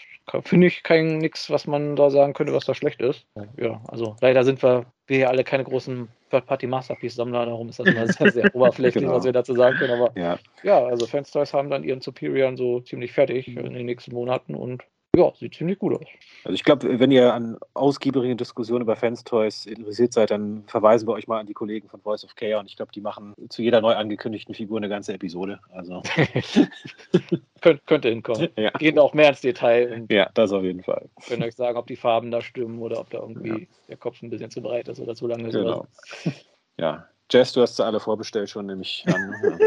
finde 0.43 0.68
ich 0.68 0.84
kein 0.84 1.18
nix, 1.20 1.49
was 1.49 1.68
man 1.68 1.95
da 1.95 2.10
sagen 2.10 2.34
könnte, 2.34 2.53
was 2.53 2.66
da 2.66 2.74
schlecht 2.74 3.01
ist. 3.01 3.26
Ja, 3.58 3.82
also 3.88 4.16
leider 4.22 4.43
sind 4.43 4.62
wir 4.64 4.86
wir 5.08 5.18
ja 5.20 5.28
alle 5.30 5.43
keine 5.43 5.64
großen 5.64 6.08
Third-Party-Masterpiece-Sammler, 6.32 7.45
darum 7.45 7.70
ist 7.70 7.80
das 7.80 7.88
immer 7.88 8.08
sehr, 8.08 8.32
sehr 8.32 8.56
oberflächlich, 8.56 9.03
Genau. 9.03 9.16
was 9.16 9.24
wir 9.24 9.34
dazu 9.34 9.53
sagen 9.53 9.78
können. 9.78 9.91
Aber 9.91 10.12
Ja, 10.16 10.39
ja, 10.64 10.84
also 10.84 11.06
Fans 11.06 11.30
Toys 11.32 11.53
haben 11.53 11.70
dann 11.70 11.84
ihren 11.84 12.01
Superior 12.01 12.56
so 12.58 12.80
ziemlich 12.80 13.12
fertig 13.12 13.47
in 13.47 13.74
den 13.74 13.86
nächsten 13.86 14.14
Monaten 14.14 14.56
und 14.56 14.84
ja, 15.16 15.32
sieht 15.39 15.55
ziemlich 15.55 15.80
gut 15.80 15.93
aus. 15.93 16.07
also 16.43 16.53
ich 16.53 16.63
glaube, 16.63 16.99
wenn 16.99 17.11
ihr 17.11 17.34
an 17.34 17.57
ausgiebigen 17.74 18.38
Diskussionen 18.38 18.82
über 18.82 18.95
Fans 18.95 19.24
Toys 19.24 19.66
interessiert 19.66 20.13
seid, 20.13 20.32
dann 20.32 20.63
verweisen 20.68 21.07
wir 21.07 21.13
euch 21.13 21.28
mal 21.28 21.39
an 21.39 21.47
die 21.47 21.53
Kollegen 21.53 21.89
von 21.89 22.01
Voice 22.01 22.24
of 22.24 22.36
Chaos. 22.36 22.61
Und 22.61 22.70
ich 22.70 22.76
glaube, 22.76 22.91
die 22.91 23.01
machen 23.01 23.34
zu 23.49 23.61
jeder 23.61 23.82
neu 23.82 23.93
angekündigten 23.93 24.53
Figur 24.53 24.78
eine 24.78 24.89
ganze 24.89 25.13
Episode. 25.13 25.59
Also 25.72 26.01
Könnt, 27.61 27.88
könnte 27.88 28.09
hinkommen. 28.09 28.49
ja, 28.57 28.72
Gehen 28.72 28.99
auch 28.99 29.13
mehr 29.13 29.30
ins 29.30 29.41
Detail 29.41 30.05
ja 30.09 30.30
das 30.34 30.51
auf 30.51 30.63
jeden 30.63 30.84
Fall. 30.84 31.09
können 31.28 31.43
euch 31.43 31.55
sagen, 31.55 31.78
ob 31.78 31.88
die 31.88 31.95
Farben 31.95 32.32
da 32.32 32.41
stimmen 32.41 32.80
oder 32.80 32.99
ob 32.99 33.09
da 33.09 33.20
irgendwie 33.20 33.68
der 33.88 33.97
Kopf 33.97 34.22
ein 34.22 34.30
bisschen 34.30 34.51
zu 34.51 34.61
breit 34.61 34.88
ist 34.88 34.99
oder 34.99 35.16
zu 35.16 35.28
lang 35.28 35.45
ist. 35.45 35.53
Genau. 35.53 35.80
Oder 36.26 36.34
Ja, 36.78 37.07
Jess, 37.32 37.53
du 37.53 37.61
hast 37.61 37.76
sie 37.78 37.86
alle 37.86 37.99
vorbestellt 37.99 38.49
schon, 38.49 38.67
nämlich 38.67 39.03
an. 39.07 39.59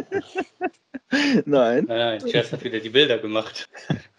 Nein. 1.11 1.45
Nein, 1.47 1.87
nein, 1.87 2.27
Jess 2.27 2.53
hat 2.53 2.63
wieder 2.63 2.81
die 2.81 2.91
Bilder 2.91 3.19
gemacht. 3.19 3.69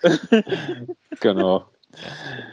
genau. 1.19 1.69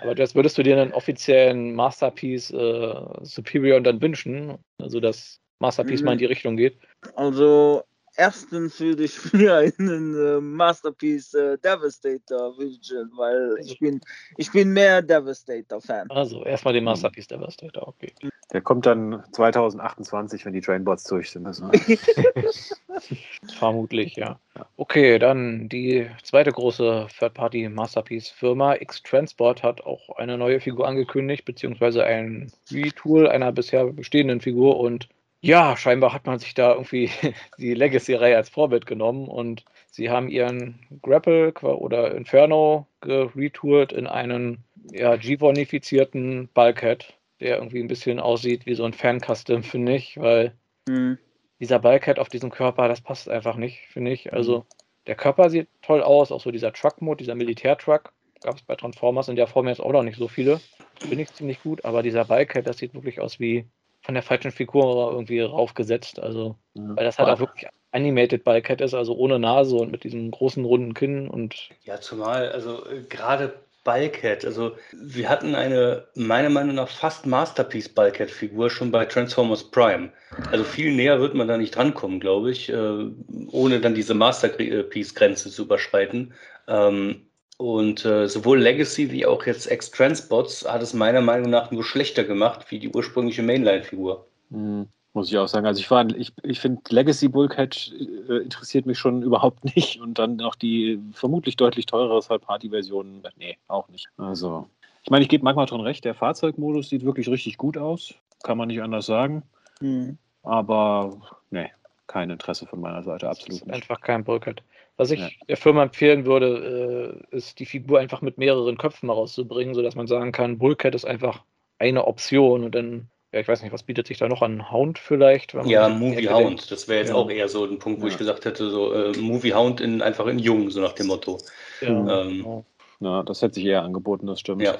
Aber 0.00 0.14
das 0.14 0.34
würdest 0.34 0.58
du 0.58 0.62
dir 0.62 0.80
einen 0.80 0.92
offiziellen 0.92 1.74
Masterpiece 1.74 2.50
äh, 2.50 2.94
Superior 3.22 3.80
dann 3.80 4.00
wünschen? 4.00 4.58
Also, 4.80 5.00
dass 5.00 5.40
Masterpiece 5.58 6.02
Mhm. 6.02 6.06
mal 6.06 6.12
in 6.12 6.18
die 6.18 6.26
Richtung 6.26 6.56
geht? 6.56 6.78
Also, 7.14 7.82
erstens 8.16 8.80
würde 8.80 9.04
ich 9.04 9.32
mir 9.32 9.54
einen 9.56 10.14
äh, 10.14 10.40
Masterpiece 10.40 11.34
äh, 11.34 11.58
Devastator 11.58 12.56
wünschen, 12.58 13.10
weil 13.16 13.56
ich 13.60 13.78
bin, 13.78 14.00
ich 14.36 14.50
bin 14.52 14.72
mehr 14.72 15.02
Devastator-Fan. 15.02 16.10
Also, 16.10 16.44
erstmal 16.44 16.74
den 16.74 16.84
Masterpiece 16.84 17.28
Devastator, 17.28 17.88
okay. 17.88 18.12
Der 18.52 18.60
kommt 18.60 18.86
dann 18.86 19.22
2028, 19.32 20.44
wenn 20.44 20.52
die 20.52 20.60
Trainbots 20.60 21.04
durch 21.04 21.30
sind. 21.30 21.46
Also, 21.46 21.68
Vermutlich, 23.58 24.16
ja. 24.16 24.38
Okay, 24.76 25.18
dann 25.18 25.68
die 25.68 26.08
zweite 26.22 26.52
große 26.52 27.08
Third-Party-Masterpiece-Firma 27.18 28.76
X-Transport 28.76 29.62
hat 29.62 29.82
auch 29.82 30.16
eine 30.16 30.38
neue 30.38 30.60
Figur 30.60 30.86
angekündigt, 30.86 31.44
beziehungsweise 31.44 32.04
ein 32.04 32.50
Retool 32.70 33.28
einer 33.28 33.52
bisher 33.52 33.84
bestehenden 33.86 34.40
Figur 34.40 34.78
und 34.78 35.08
ja, 35.46 35.76
scheinbar 35.76 36.12
hat 36.12 36.26
man 36.26 36.38
sich 36.38 36.54
da 36.54 36.72
irgendwie 36.72 37.10
die 37.58 37.74
Legacy-Reihe 37.74 38.36
als 38.36 38.48
Vorbild 38.48 38.86
genommen 38.86 39.28
und 39.28 39.64
sie 39.90 40.10
haben 40.10 40.28
ihren 40.28 40.78
Grapple 41.02 41.52
oder 41.52 42.14
Inferno 42.14 42.86
geretourt 43.00 43.92
in 43.92 44.06
einen 44.06 44.64
ja, 44.90 45.16
G-vonifizierten 45.16 46.48
Bulkhead, 46.52 47.14
der 47.40 47.58
irgendwie 47.58 47.80
ein 47.80 47.88
bisschen 47.88 48.20
aussieht 48.20 48.66
wie 48.66 48.74
so 48.74 48.84
ein 48.84 48.92
Fan-Custom, 48.92 49.62
finde 49.62 49.94
ich, 49.94 50.18
weil 50.18 50.52
Hm. 50.88 51.18
dieser 51.60 51.78
Bulkhead 51.78 52.18
auf 52.18 52.28
diesem 52.28 52.50
Körper, 52.50 52.88
das 52.88 53.00
passt 53.00 53.28
einfach 53.28 53.56
nicht, 53.56 53.86
finde 53.88 54.12
ich. 54.12 54.32
Also 54.32 54.66
der 55.06 55.14
Körper 55.14 55.50
sieht 55.50 55.68
toll 55.82 56.02
aus, 56.02 56.32
auch 56.32 56.40
so 56.40 56.50
dieser 56.50 56.72
Truck-Mode, 56.72 57.18
dieser 57.18 57.34
Militär-Truck. 57.34 58.12
Gab 58.42 58.56
es 58.56 58.62
bei 58.62 58.76
Transformers 58.76 59.28
in 59.28 59.36
der 59.36 59.46
Form 59.46 59.68
jetzt 59.68 59.80
auch 59.80 59.92
noch 59.92 60.02
nicht 60.02 60.18
so 60.18 60.28
viele. 60.28 60.60
Finde 61.00 61.22
ich 61.22 61.32
ziemlich 61.32 61.62
gut, 61.62 61.84
aber 61.84 62.02
dieser 62.02 62.24
Bulkhead, 62.24 62.66
das 62.66 62.78
sieht 62.78 62.94
wirklich 62.94 63.20
aus 63.20 63.40
wie 63.40 63.66
von 64.06 64.14
der 64.14 64.22
falschen 64.22 64.52
Figur 64.52 65.10
irgendwie 65.12 65.40
raufgesetzt. 65.40 66.20
Also, 66.20 66.56
weil 66.74 67.04
das 67.04 67.18
halt 67.18 67.28
auch 67.28 67.40
wirklich 67.40 67.68
Animated 67.90 68.44
Bulkhead 68.44 68.80
ist, 68.80 68.94
also 68.94 69.16
ohne 69.16 69.38
Nase 69.40 69.74
und 69.74 69.90
mit 69.90 70.04
diesem 70.04 70.30
großen 70.30 70.64
runden 70.64 70.94
Kinn 70.94 71.28
und 71.28 71.70
Ja, 71.82 72.00
zumal, 72.00 72.50
also 72.50 72.84
gerade 73.08 73.52
Bulkhead, 73.82 74.44
also 74.44 74.76
wir 74.92 75.28
hatten 75.28 75.56
eine, 75.56 76.06
meiner 76.14 76.50
Meinung 76.50 76.76
nach, 76.76 76.88
fast 76.88 77.26
Masterpiece 77.26 77.88
Bulkhead-Figur 77.88 78.70
schon 78.70 78.92
bei 78.92 79.06
Transformers 79.06 79.64
Prime. 79.70 80.12
Also 80.52 80.62
viel 80.62 80.94
näher 80.94 81.20
wird 81.20 81.34
man 81.34 81.48
da 81.48 81.56
nicht 81.56 81.74
drankommen, 81.74 82.20
glaube 82.20 82.52
ich, 82.52 82.68
äh, 82.68 83.10
ohne 83.50 83.80
dann 83.80 83.94
diese 83.94 84.14
Masterpiece-Grenze 84.14 85.50
zu 85.50 85.62
überschreiten. 85.62 86.32
Ähm, 86.68 87.26
und 87.58 88.04
äh, 88.04 88.28
sowohl 88.28 88.60
Legacy 88.60 89.10
wie 89.10 89.24
auch 89.24 89.46
jetzt 89.46 89.70
X-Transpots 89.70 90.70
hat 90.70 90.82
es 90.82 90.92
meiner 90.92 91.22
Meinung 91.22 91.50
nach 91.50 91.70
nur 91.70 91.84
schlechter 91.84 92.24
gemacht 92.24 92.66
wie 92.70 92.78
die 92.78 92.90
ursprüngliche 92.90 93.42
Mainline-Figur. 93.42 94.26
Hm, 94.50 94.86
Muss 95.14 95.30
ich 95.30 95.38
auch 95.38 95.48
sagen. 95.48 95.66
Also 95.66 95.80
ich 95.80 95.90
war, 95.90 96.06
ich, 96.16 96.32
ich 96.42 96.60
finde 96.60 96.82
Legacy 96.90 97.28
Bulkhead 97.28 97.92
äh, 98.28 98.42
interessiert 98.42 98.84
mich 98.84 98.98
schon 98.98 99.22
überhaupt 99.22 99.64
nicht. 99.76 100.00
Und 100.00 100.18
dann 100.18 100.36
noch 100.36 100.54
die 100.54 101.00
vermutlich 101.12 101.56
deutlich 101.56 101.86
teurere 101.86 102.20
Third-Party-Version. 102.20 103.22
Nee, 103.36 103.56
auch 103.68 103.88
nicht. 103.88 104.06
Also, 104.18 104.68
ich 105.02 105.10
meine, 105.10 105.22
ich 105.22 105.30
gebe 105.30 105.44
manchmal 105.44 105.68
schon 105.68 105.80
recht, 105.80 106.04
der 106.04 106.14
Fahrzeugmodus 106.14 106.90
sieht 106.90 107.04
wirklich 107.04 107.28
richtig 107.28 107.56
gut 107.56 107.78
aus. 107.78 108.14
Kann 108.42 108.58
man 108.58 108.68
nicht 108.68 108.82
anders 108.82 109.06
sagen. 109.06 109.42
Hm. 109.80 110.18
Aber 110.42 111.18
nee, 111.50 111.70
kein 112.06 112.28
Interesse 112.30 112.66
von 112.66 112.80
meiner 112.80 113.02
Seite, 113.02 113.26
das 113.26 113.38
absolut 113.38 113.60
ist 113.62 113.66
nicht. 113.66 113.74
einfach 113.74 114.00
kein 114.00 114.24
Bulkhead. 114.24 114.62
Was 114.96 115.10
ich 115.10 115.20
Ja. 115.20 115.28
der 115.48 115.56
Firma 115.56 115.82
empfehlen 115.82 116.24
würde, 116.24 117.20
äh, 117.30 117.36
ist 117.36 117.58
die 117.58 117.66
Figur 117.66 117.98
einfach 117.98 118.22
mit 118.22 118.38
mehreren 118.38 118.78
Köpfen 118.78 119.08
mal 119.08 119.12
rauszubringen, 119.12 119.74
sodass 119.74 119.94
man 119.94 120.06
sagen 120.06 120.32
kann, 120.32 120.58
Bulkhead 120.58 120.94
ist 120.94 121.04
einfach 121.04 121.42
eine 121.78 122.06
Option 122.06 122.64
und 122.64 122.74
dann, 122.74 123.08
ja, 123.32 123.40
ich 123.40 123.48
weiß 123.48 123.62
nicht, 123.62 123.72
was 123.72 123.82
bietet 123.82 124.06
sich 124.06 124.16
da 124.16 124.28
noch 124.28 124.40
an? 124.40 124.70
Hound 124.70 124.98
vielleicht? 124.98 125.54
wenn 125.54 125.62
man 125.62 125.70
Ja, 125.70 125.88
Movie 125.90 126.28
Hound. 126.28 126.38
denkt? 126.38 126.70
Das 126.70 126.88
wäre 126.88 127.00
jetzt 127.00 127.10
Ja. 127.10 127.14
auch 127.16 127.28
eher 127.30 127.48
so 127.48 127.64
ein 127.64 127.78
Punkt, 127.78 128.00
wo 128.00 128.06
Ja. 128.06 128.12
ich 128.12 128.18
gesagt 128.18 128.46
hätte, 128.46 128.70
so 128.70 128.92
äh, 128.94 129.12
Movie 129.18 129.52
Hound 129.52 129.82
in, 129.82 130.00
einfach 130.00 130.26
in 130.26 130.38
Jung, 130.38 130.70
so 130.70 130.80
nach 130.80 130.94
dem 130.94 131.08
Motto. 131.08 131.38
Ja, 131.82 132.22
Ähm, 132.22 132.38
genau. 132.38 132.64
Ja, 133.00 133.22
das 133.22 133.42
hätte 133.42 133.54
sich 133.56 133.66
eher 133.66 133.82
angeboten, 133.82 134.26
das 134.26 134.40
stimmt. 134.40 134.62
Ja. 134.62 134.78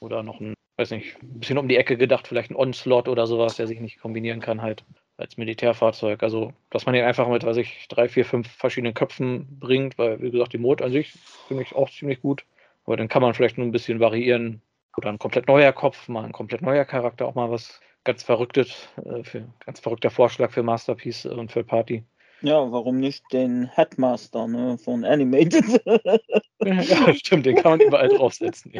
Oder 0.00 0.22
noch 0.22 0.40
ein, 0.40 0.52
weiß 0.76 0.90
nicht, 0.90 1.16
ein 1.22 1.40
bisschen 1.40 1.56
um 1.56 1.68
die 1.68 1.76
Ecke 1.78 1.96
gedacht, 1.96 2.28
vielleicht 2.28 2.50
ein 2.50 2.56
Onslaught 2.56 3.08
oder 3.08 3.26
sowas, 3.26 3.56
der 3.56 3.66
sich 3.66 3.80
nicht 3.80 4.00
kombinieren 4.00 4.40
kann 4.40 4.60
halt 4.60 4.84
als 5.22 5.36
Militärfahrzeug. 5.36 6.22
Also, 6.22 6.52
dass 6.70 6.86
man 6.86 6.94
den 6.94 7.04
einfach 7.04 7.28
mit, 7.28 7.44
weiß 7.44 7.56
ich, 7.56 7.86
drei, 7.88 8.08
vier, 8.08 8.24
fünf 8.24 8.48
verschiedenen 8.48 8.94
Köpfen 8.94 9.58
bringt, 9.58 9.98
weil, 9.98 10.20
wie 10.20 10.30
gesagt, 10.30 10.52
die 10.52 10.58
Mode 10.58 10.84
an 10.84 10.92
sich 10.92 11.12
finde 11.48 11.62
ich 11.62 11.74
auch 11.74 11.90
ziemlich 11.90 12.20
gut. 12.20 12.44
Aber 12.84 12.96
dann 12.96 13.08
kann 13.08 13.22
man 13.22 13.34
vielleicht 13.34 13.58
nur 13.58 13.66
ein 13.66 13.72
bisschen 13.72 14.00
variieren. 14.00 14.60
Oder 14.96 15.08
ein 15.08 15.18
komplett 15.18 15.46
neuer 15.48 15.72
Kopf, 15.72 16.08
mal 16.08 16.24
ein 16.24 16.32
komplett 16.32 16.60
neuer 16.60 16.84
Charakter, 16.84 17.26
auch 17.26 17.34
mal 17.34 17.50
was 17.50 17.80
ganz 18.04 18.22
Verrücktes, 18.22 18.88
äh, 19.04 19.22
für, 19.24 19.48
ganz 19.64 19.80
verrückter 19.80 20.10
Vorschlag 20.10 20.50
für 20.50 20.62
Masterpiece 20.62 21.24
und 21.24 21.50
für 21.50 21.64
Party. 21.64 22.04
Ja, 22.42 22.72
warum 22.72 22.98
nicht 22.98 23.22
den 23.32 23.66
Headmaster 23.66 24.48
ne, 24.48 24.76
von 24.76 25.04
Animated? 25.04 25.64
ja, 26.64 27.14
stimmt, 27.14 27.46
den 27.46 27.54
kann 27.54 27.78
man 27.78 27.80
überall 27.80 28.08
draufsetzen. 28.08 28.72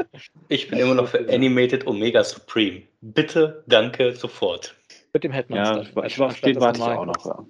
Ich 0.48 0.68
bin 0.68 0.80
immer 0.80 0.94
noch 0.94 1.08
für 1.08 1.20
Animated 1.32 1.86
Omega 1.86 2.24
Supreme. 2.24 2.82
Bitte, 3.00 3.62
danke, 3.68 4.12
sofort. 4.14 4.74
Mit 5.12 5.24
dem 5.24 5.32
Ja, 5.32 5.36
Headmaster. 5.38 5.82
ich, 5.82 6.14
ich, 6.14 6.20
auf 6.20 6.40
den 6.40 6.60
warte 6.60 6.78
ich 6.80 6.84
auch 6.84 7.06
noch. 7.06 7.26
Ja. 7.26 7.44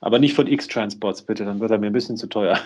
Aber 0.00 0.18
nicht 0.18 0.34
von 0.34 0.48
X-Transports, 0.48 1.22
bitte, 1.22 1.44
dann 1.44 1.60
wird 1.60 1.70
er 1.70 1.78
mir 1.78 1.86
ein 1.86 1.92
bisschen 1.92 2.16
zu 2.16 2.26
teuer. 2.26 2.58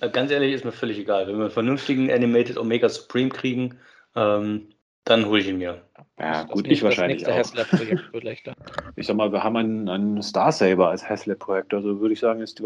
Äh, 0.00 0.08
Ganz 0.10 0.30
ehrlich, 0.30 0.52
ist 0.52 0.64
mir 0.64 0.72
völlig 0.72 0.98
egal. 0.98 1.26
Wenn 1.26 1.36
wir 1.36 1.42
einen 1.44 1.50
vernünftigen 1.50 2.10
Animated 2.12 2.58
Omega 2.58 2.88
Supreme 2.88 3.30
kriegen, 3.30 3.76
ähm, 4.14 4.68
dann 5.04 5.26
hole 5.26 5.40
ich 5.40 5.48
ihn 5.48 5.58
mir. 5.58 5.82
Ja, 6.18 6.44
Das 6.44 6.48
gut, 6.48 6.68
ich 6.68 6.82
wahrscheinlich 6.82 7.26
auch. 7.26 7.36
Ich 8.96 9.06
sag 9.06 9.16
mal, 9.16 9.32
wir 9.32 9.42
haben 9.42 9.56
einen, 9.56 9.88
einen 9.88 10.22
Star 10.22 10.52
Saber 10.52 10.90
als 10.90 11.08
Haslab-Projekt, 11.08 11.74
also 11.74 12.00
würde 12.00 12.14
ich 12.14 12.20
sagen, 12.20 12.40
ist 12.40 12.62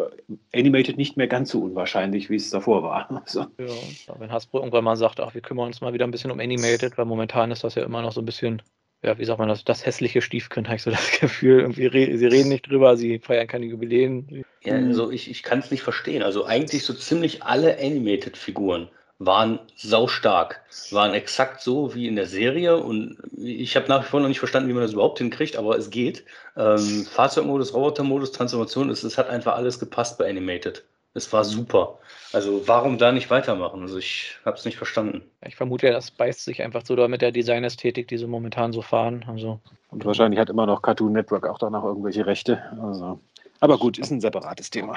Animated 0.54 0.98
nicht 0.98 1.16
mehr 1.16 1.26
ganz 1.26 1.50
so 1.50 1.62
unwahrscheinlich, 1.62 2.28
wie 2.28 2.36
es 2.36 2.50
davor 2.50 2.82
war. 2.82 3.08
Also, 3.24 3.46
Ja, 3.58 4.20
wenn 4.20 4.30
Hasbro 4.30 4.58
irgendwann 4.58 4.84
mal 4.84 4.96
sagt, 4.96 5.18
ach, 5.20 5.34
wir 5.34 5.40
kümmern 5.40 5.66
uns 5.68 5.80
mal 5.80 5.92
wieder 5.94 6.06
ein 6.06 6.10
bisschen 6.10 6.30
um 6.30 6.40
Animated, 6.40 6.98
weil 6.98 7.06
momentan 7.06 7.50
ist 7.50 7.64
das 7.64 7.74
ja 7.74 7.84
immer 7.84 8.02
noch 8.02 8.12
so 8.12 8.20
ein 8.20 8.26
bisschen, 8.26 8.62
ja, 9.02 9.16
wie 9.18 9.24
sagt 9.24 9.38
man 9.38 9.48
das, 9.48 9.64
das 9.64 9.86
hässliche 9.86 10.22
Stiefkind, 10.22 10.66
habe 10.66 10.76
ich 10.76 10.82
so 10.82 10.90
das 10.90 11.10
Gefühl. 11.20 11.60
Irgendwie 11.60 11.86
re 11.86 12.18
sie 12.18 12.26
reden 12.26 12.48
nicht 12.48 12.68
drüber, 12.68 12.96
sie 12.96 13.18
feiern 13.18 13.46
keine 13.46 13.66
Jubiläen. 13.66 14.44
Ja, 14.64 14.74
also 14.74 15.10
ich, 15.10 15.30
ich 15.30 15.42
kann 15.42 15.60
es 15.60 15.70
nicht 15.70 15.82
verstehen. 15.82 16.22
Also 16.22 16.44
eigentlich 16.44 16.84
so 16.84 16.92
ziemlich 16.92 17.42
alle 17.44 17.78
Animated-Figuren 17.78 18.88
waren 19.20 19.58
saustark, 19.74 20.62
waren 20.90 21.12
exakt 21.12 21.60
so 21.60 21.94
wie 21.94 22.06
in 22.06 22.14
der 22.14 22.26
Serie 22.26 22.76
und 22.76 23.18
ich 23.36 23.74
habe 23.74 23.88
nach 23.88 24.04
wie 24.04 24.08
vor 24.08 24.20
noch 24.20 24.28
nicht 24.28 24.38
verstanden, 24.38 24.68
wie 24.68 24.74
man 24.74 24.82
das 24.82 24.92
überhaupt 24.92 25.18
hinkriegt, 25.18 25.56
aber 25.56 25.76
es 25.76 25.90
geht. 25.90 26.24
Ähm, 26.56 27.04
Fahrzeugmodus, 27.04 27.74
Robotermodus, 27.74 28.30
Transformation, 28.30 28.90
es, 28.90 29.02
es 29.02 29.18
hat 29.18 29.28
einfach 29.28 29.56
alles 29.56 29.80
gepasst 29.80 30.18
bei 30.18 30.28
Animated. 30.28 30.84
Es 31.14 31.32
war 31.32 31.44
super. 31.44 31.98
Also 32.32 32.68
warum 32.68 32.98
da 32.98 33.12
nicht 33.12 33.30
weitermachen? 33.30 33.80
Also 33.82 33.98
ich 33.98 34.36
habe 34.44 34.56
es 34.56 34.64
nicht 34.64 34.76
verstanden. 34.76 35.22
Ich 35.46 35.56
vermute 35.56 35.86
ja, 35.86 35.92
das 35.92 36.10
beißt 36.10 36.44
sich 36.44 36.62
einfach 36.62 36.84
so 36.84 36.94
da 36.94 37.08
mit 37.08 37.22
der 37.22 37.32
Designästhetik, 37.32 38.08
die 38.08 38.18
sie 38.18 38.26
momentan 38.26 38.72
so 38.72 38.82
fahren. 38.82 39.24
Also, 39.26 39.60
und 39.90 40.04
wahrscheinlich 40.04 40.38
hat 40.38 40.50
immer 40.50 40.66
noch 40.66 40.82
Cartoon 40.82 41.12
Network 41.12 41.46
auch 41.46 41.58
da 41.58 41.70
noch 41.70 41.84
irgendwelche 41.84 42.26
Rechte. 42.26 42.62
Also. 42.80 43.20
Aber 43.60 43.78
gut, 43.78 43.98
ist 43.98 44.10
ein 44.12 44.20
separates 44.20 44.70
Thema. 44.70 44.94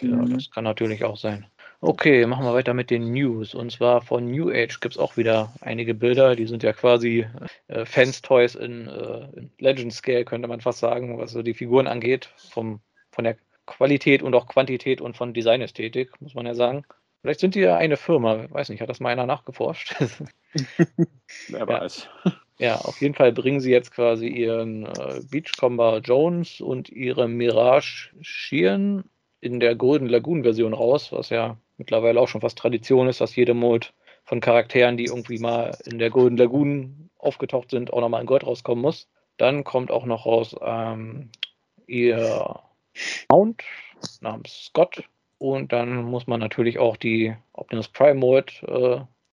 ja, 0.00 0.08
Mhm. 0.08 0.34
das 0.34 0.50
kann 0.50 0.64
natürlich 0.64 1.04
auch 1.04 1.16
sein. 1.16 1.46
Okay, 1.80 2.26
machen 2.26 2.44
wir 2.44 2.52
weiter 2.54 2.74
mit 2.74 2.90
den 2.90 3.10
News. 3.10 3.54
Und 3.54 3.72
zwar 3.72 4.02
von 4.02 4.26
New 4.30 4.50
Age 4.50 4.78
gibt 4.80 4.94
es 4.94 5.00
auch 5.00 5.16
wieder 5.16 5.52
einige 5.62 5.94
Bilder. 5.94 6.36
Die 6.36 6.46
sind 6.46 6.62
ja 6.62 6.72
quasi 6.72 7.26
äh, 7.68 7.84
Fans-Toys 7.86 8.54
in, 8.56 8.86
äh, 8.88 9.26
in 9.36 9.50
Legend 9.58 9.92
Scale, 9.92 10.24
könnte 10.24 10.46
man 10.48 10.60
fast 10.60 10.80
sagen, 10.80 11.18
was 11.18 11.32
so 11.32 11.42
die 11.42 11.54
Figuren 11.54 11.86
angeht. 11.86 12.28
Vom, 12.50 12.80
von 13.10 13.24
der 13.24 13.36
Qualität 13.66 14.22
und 14.22 14.34
auch 14.34 14.46
Quantität 14.46 15.00
und 15.00 15.16
von 15.16 15.34
Designästhetik, 15.34 16.20
muss 16.20 16.34
man 16.34 16.46
ja 16.46 16.54
sagen. 16.54 16.84
Vielleicht 17.20 17.40
sind 17.40 17.54
die 17.54 17.60
ja 17.60 17.76
eine 17.76 17.96
Firma. 17.96 18.46
Weiß 18.50 18.68
nicht, 18.68 18.80
hat 18.80 18.88
das 18.88 18.98
mal 18.98 19.10
einer 19.10 19.26
nachgeforscht? 19.26 19.94
Wer 21.48 21.68
weiß. 21.68 22.08
Ja, 22.58 22.76
auf 22.76 23.00
jeden 23.00 23.14
Fall 23.14 23.32
bringen 23.32 23.60
sie 23.60 23.70
jetzt 23.70 23.92
quasi 23.92 24.26
ihren 24.26 24.86
äh, 24.86 25.20
Beachcomber 25.30 25.98
Jones 25.98 26.60
und 26.60 26.90
ihre 26.90 27.28
Mirage 27.28 28.10
Sheeran 28.20 29.04
in 29.40 29.60
der 29.60 29.74
Golden 29.74 30.06
Lagoon 30.06 30.42
Version 30.42 30.72
raus, 30.72 31.12
was 31.12 31.30
ja 31.30 31.56
mittlerweile 31.76 32.20
auch 32.20 32.28
schon 32.28 32.40
fast 32.40 32.58
Tradition 32.58 33.08
ist, 33.08 33.20
dass 33.20 33.36
jede 33.36 33.54
Mode 33.54 33.88
von 34.24 34.40
Charakteren, 34.40 34.96
die 34.96 35.06
irgendwie 35.06 35.38
mal 35.38 35.76
in 35.84 35.98
der 35.98 36.10
Golden 36.10 36.36
Lagoon 36.36 37.10
aufgetaucht 37.18 37.70
sind, 37.70 37.92
auch 37.92 38.00
nochmal 38.00 38.20
in 38.20 38.26
Gold 38.26 38.46
rauskommen 38.46 38.82
muss. 38.82 39.08
Dann 39.36 39.64
kommt 39.64 39.90
auch 39.90 40.04
noch 40.04 40.26
raus 40.26 40.54
ähm, 40.60 41.30
ihr 41.86 42.60
Mount 43.30 43.62
namens 44.20 44.66
Scott. 44.66 45.04
Und 45.38 45.72
dann 45.72 46.04
muss 46.04 46.26
man 46.26 46.40
natürlich 46.40 46.78
auch 46.78 46.96
die 46.96 47.34
Optimus 47.52 47.88
Prime 47.88 48.14
Mode 48.14 48.52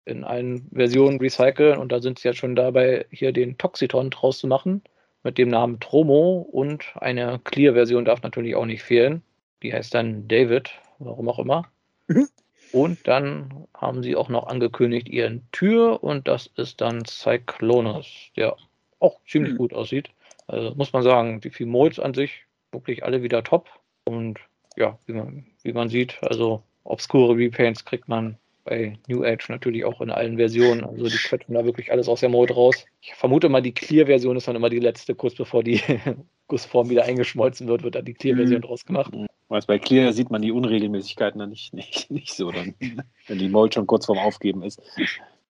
äh, 0.07 0.11
in 0.11 0.25
allen 0.25 0.69
Versionen 0.73 1.19
recyceln. 1.19 1.79
Und 1.79 1.93
da 1.93 2.01
sind 2.01 2.19
sie 2.19 2.29
jetzt 2.29 2.39
schon 2.39 2.57
dabei, 2.57 3.07
hier 3.11 3.33
den 3.33 3.57
Toxitron 3.57 4.11
draus 4.11 4.39
zu 4.39 4.47
machen 4.47 4.83
mit 5.23 5.39
dem 5.39 5.49
Namen 5.49 5.81
Tromo. 5.81 6.47
Und 6.51 6.93
eine 6.97 7.41
Clear-Version 7.43 8.05
darf 8.05 8.23
natürlich 8.23 8.55
auch 8.55 8.67
nicht 8.67 8.83
fehlen. 8.83 9.23
Die 9.63 9.73
heißt 9.73 9.95
dann 9.95 10.29
David, 10.29 10.71
warum 10.99 11.29
auch 11.29 11.39
immer. 11.39 11.67
Mhm. 12.07 12.29
Und 12.73 13.07
dann 13.07 13.67
haben 13.75 14.03
sie 14.03 14.17
auch 14.17 14.29
noch 14.29 14.49
angekündigt 14.49 15.09
ihren 15.09 15.49
Tür 15.53 16.03
und 16.03 16.27
das 16.27 16.51
ist 16.57 16.81
dann 16.81 17.05
Cyclonus, 17.05 18.31
der 18.37 18.57
auch 18.99 19.21
ziemlich 19.27 19.53
mhm. 19.53 19.59
gut 19.59 19.73
aussieht. 19.73 20.11
Also 20.49 20.75
muss 20.75 20.93
man 20.93 21.03
sagen, 21.03 21.41
die 21.41 21.65
Modes 21.65 22.01
an 22.01 22.15
sich 22.15 22.44
wirklich 22.75 23.05
alle 23.05 23.23
wieder 23.23 23.43
top. 23.43 23.69
Und 24.05 24.39
ja, 24.77 24.99
wie 25.07 25.13
man, 25.13 25.47
wie 25.63 25.73
man 25.73 25.89
sieht, 25.89 26.19
also 26.23 26.63
obskure 26.85 27.37
Repaints 27.37 27.85
kriegt 27.85 28.09
man 28.09 28.37
bei 28.65 28.99
New 29.09 29.25
Age 29.25 29.49
natürlich 29.51 29.85
auch 29.85 30.01
in 30.01 30.11
allen 30.11 30.37
Versionen. 30.37 30.85
Also 30.85 31.05
die 31.05 31.17
quetschen 31.17 31.55
da 31.55 31.65
wirklich 31.65 31.93
alles 31.93 32.09
aus 32.09 32.21
der 32.21 32.31
Mode 32.31 32.55
raus. 32.55 32.85
Ich 33.03 33.15
vermute 33.15 33.49
mal, 33.49 33.61
die 33.61 33.73
Clear-Version 33.73 34.37
ist 34.37 34.49
dann 34.49 34.57
immer 34.57 34.71
die 34.71 34.81
letzte, 34.81 35.15
kurz 35.15 35.35
bevor 35.35 35.63
die 35.63 35.81
Gussform 36.49 36.91
wieder 36.91 37.05
eingeschmolzen 37.05 37.67
wird, 37.69 37.83
wird 37.83 37.95
dann 37.95 38.05
die 38.05 38.15
Clear-Version 38.15 38.61
mhm. 38.61 38.65
draus 38.65 38.85
gemacht. 38.85 39.13
Weißt, 39.49 39.67
bei 39.67 39.79
Clear 39.79 40.13
sieht 40.13 40.31
man 40.31 40.43
die 40.43 40.53
Unregelmäßigkeiten 40.53 41.39
dann 41.39 41.51
nicht, 41.51 41.75
nicht, 41.75 42.11
nicht 42.11 42.35
so, 42.35 42.51
dann, 42.51 42.75
wenn 43.27 43.39
die 43.39 43.49
Mold 43.49 43.75
schon 43.75 43.87
kurz 43.87 44.07
vorm 44.07 44.19
Aufgeben 44.19 44.63
ist. 44.63 44.81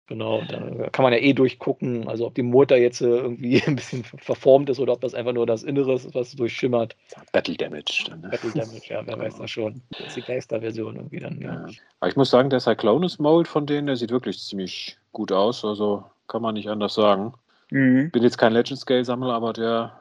Genau, 0.07 0.43
da 0.49 0.91
kann 0.91 1.03
man 1.03 1.15
ja 1.15 1.19
eh 1.19 1.33
durchgucken, 1.33 2.07
also 2.09 2.27
ob 2.27 2.35
die 2.35 2.43
Motor 2.43 2.77
jetzt 2.77 3.01
äh, 3.01 3.07
irgendwie 3.07 3.63
ein 3.67 3.77
bisschen 3.77 4.05
verformt 4.05 4.69
ist 4.69 4.79
oder 4.79 4.93
ob 4.93 5.01
das 5.01 5.15
einfach 5.15 5.33
nur 5.33 5.47
das 5.47 5.63
Innere 5.63 5.95
ist, 5.95 6.15
was 6.15 6.33
durchschimmert. 6.33 6.95
Battle 7.33 7.57
Damage. 7.57 8.05
Dann, 8.09 8.21
ne? 8.21 8.29
Battle 8.29 8.51
Damage, 8.51 8.83
ja, 8.89 9.07
wer 9.07 9.19
weiß 9.19 9.39
das 9.39 9.51
schon. 9.51 9.81
Das 9.99 10.09
ist 10.09 10.17
die 10.17 10.23
Geisterversion 10.23 10.97
irgendwie 10.97 11.21
dann, 11.21 11.41
ja. 11.41 11.55
ja. 11.55 11.67
Aber 12.01 12.11
ich 12.11 12.17
muss 12.17 12.29
sagen, 12.29 12.51
der 12.51 12.61
Cyclonus 12.61 13.19
Mold 13.19 13.49
von 13.49 13.65
denen, 13.65 13.87
der 13.87 13.97
sieht 13.97 14.11
wirklich 14.11 14.39
ziemlich 14.41 14.99
gut 15.13 15.33
aus, 15.33 15.65
also 15.65 16.05
kann 16.29 16.43
man 16.43 16.55
nicht 16.55 16.69
anders 16.69 16.95
sagen. 16.95 17.33
Mhm. 17.71 18.11
Bin 18.11 18.23
jetzt 18.23 18.37
kein 18.37 18.53
Legend 18.53 18.79
Scale 18.81 19.05
Sammler, 19.07 19.33
aber 19.33 19.55
der 19.55 20.01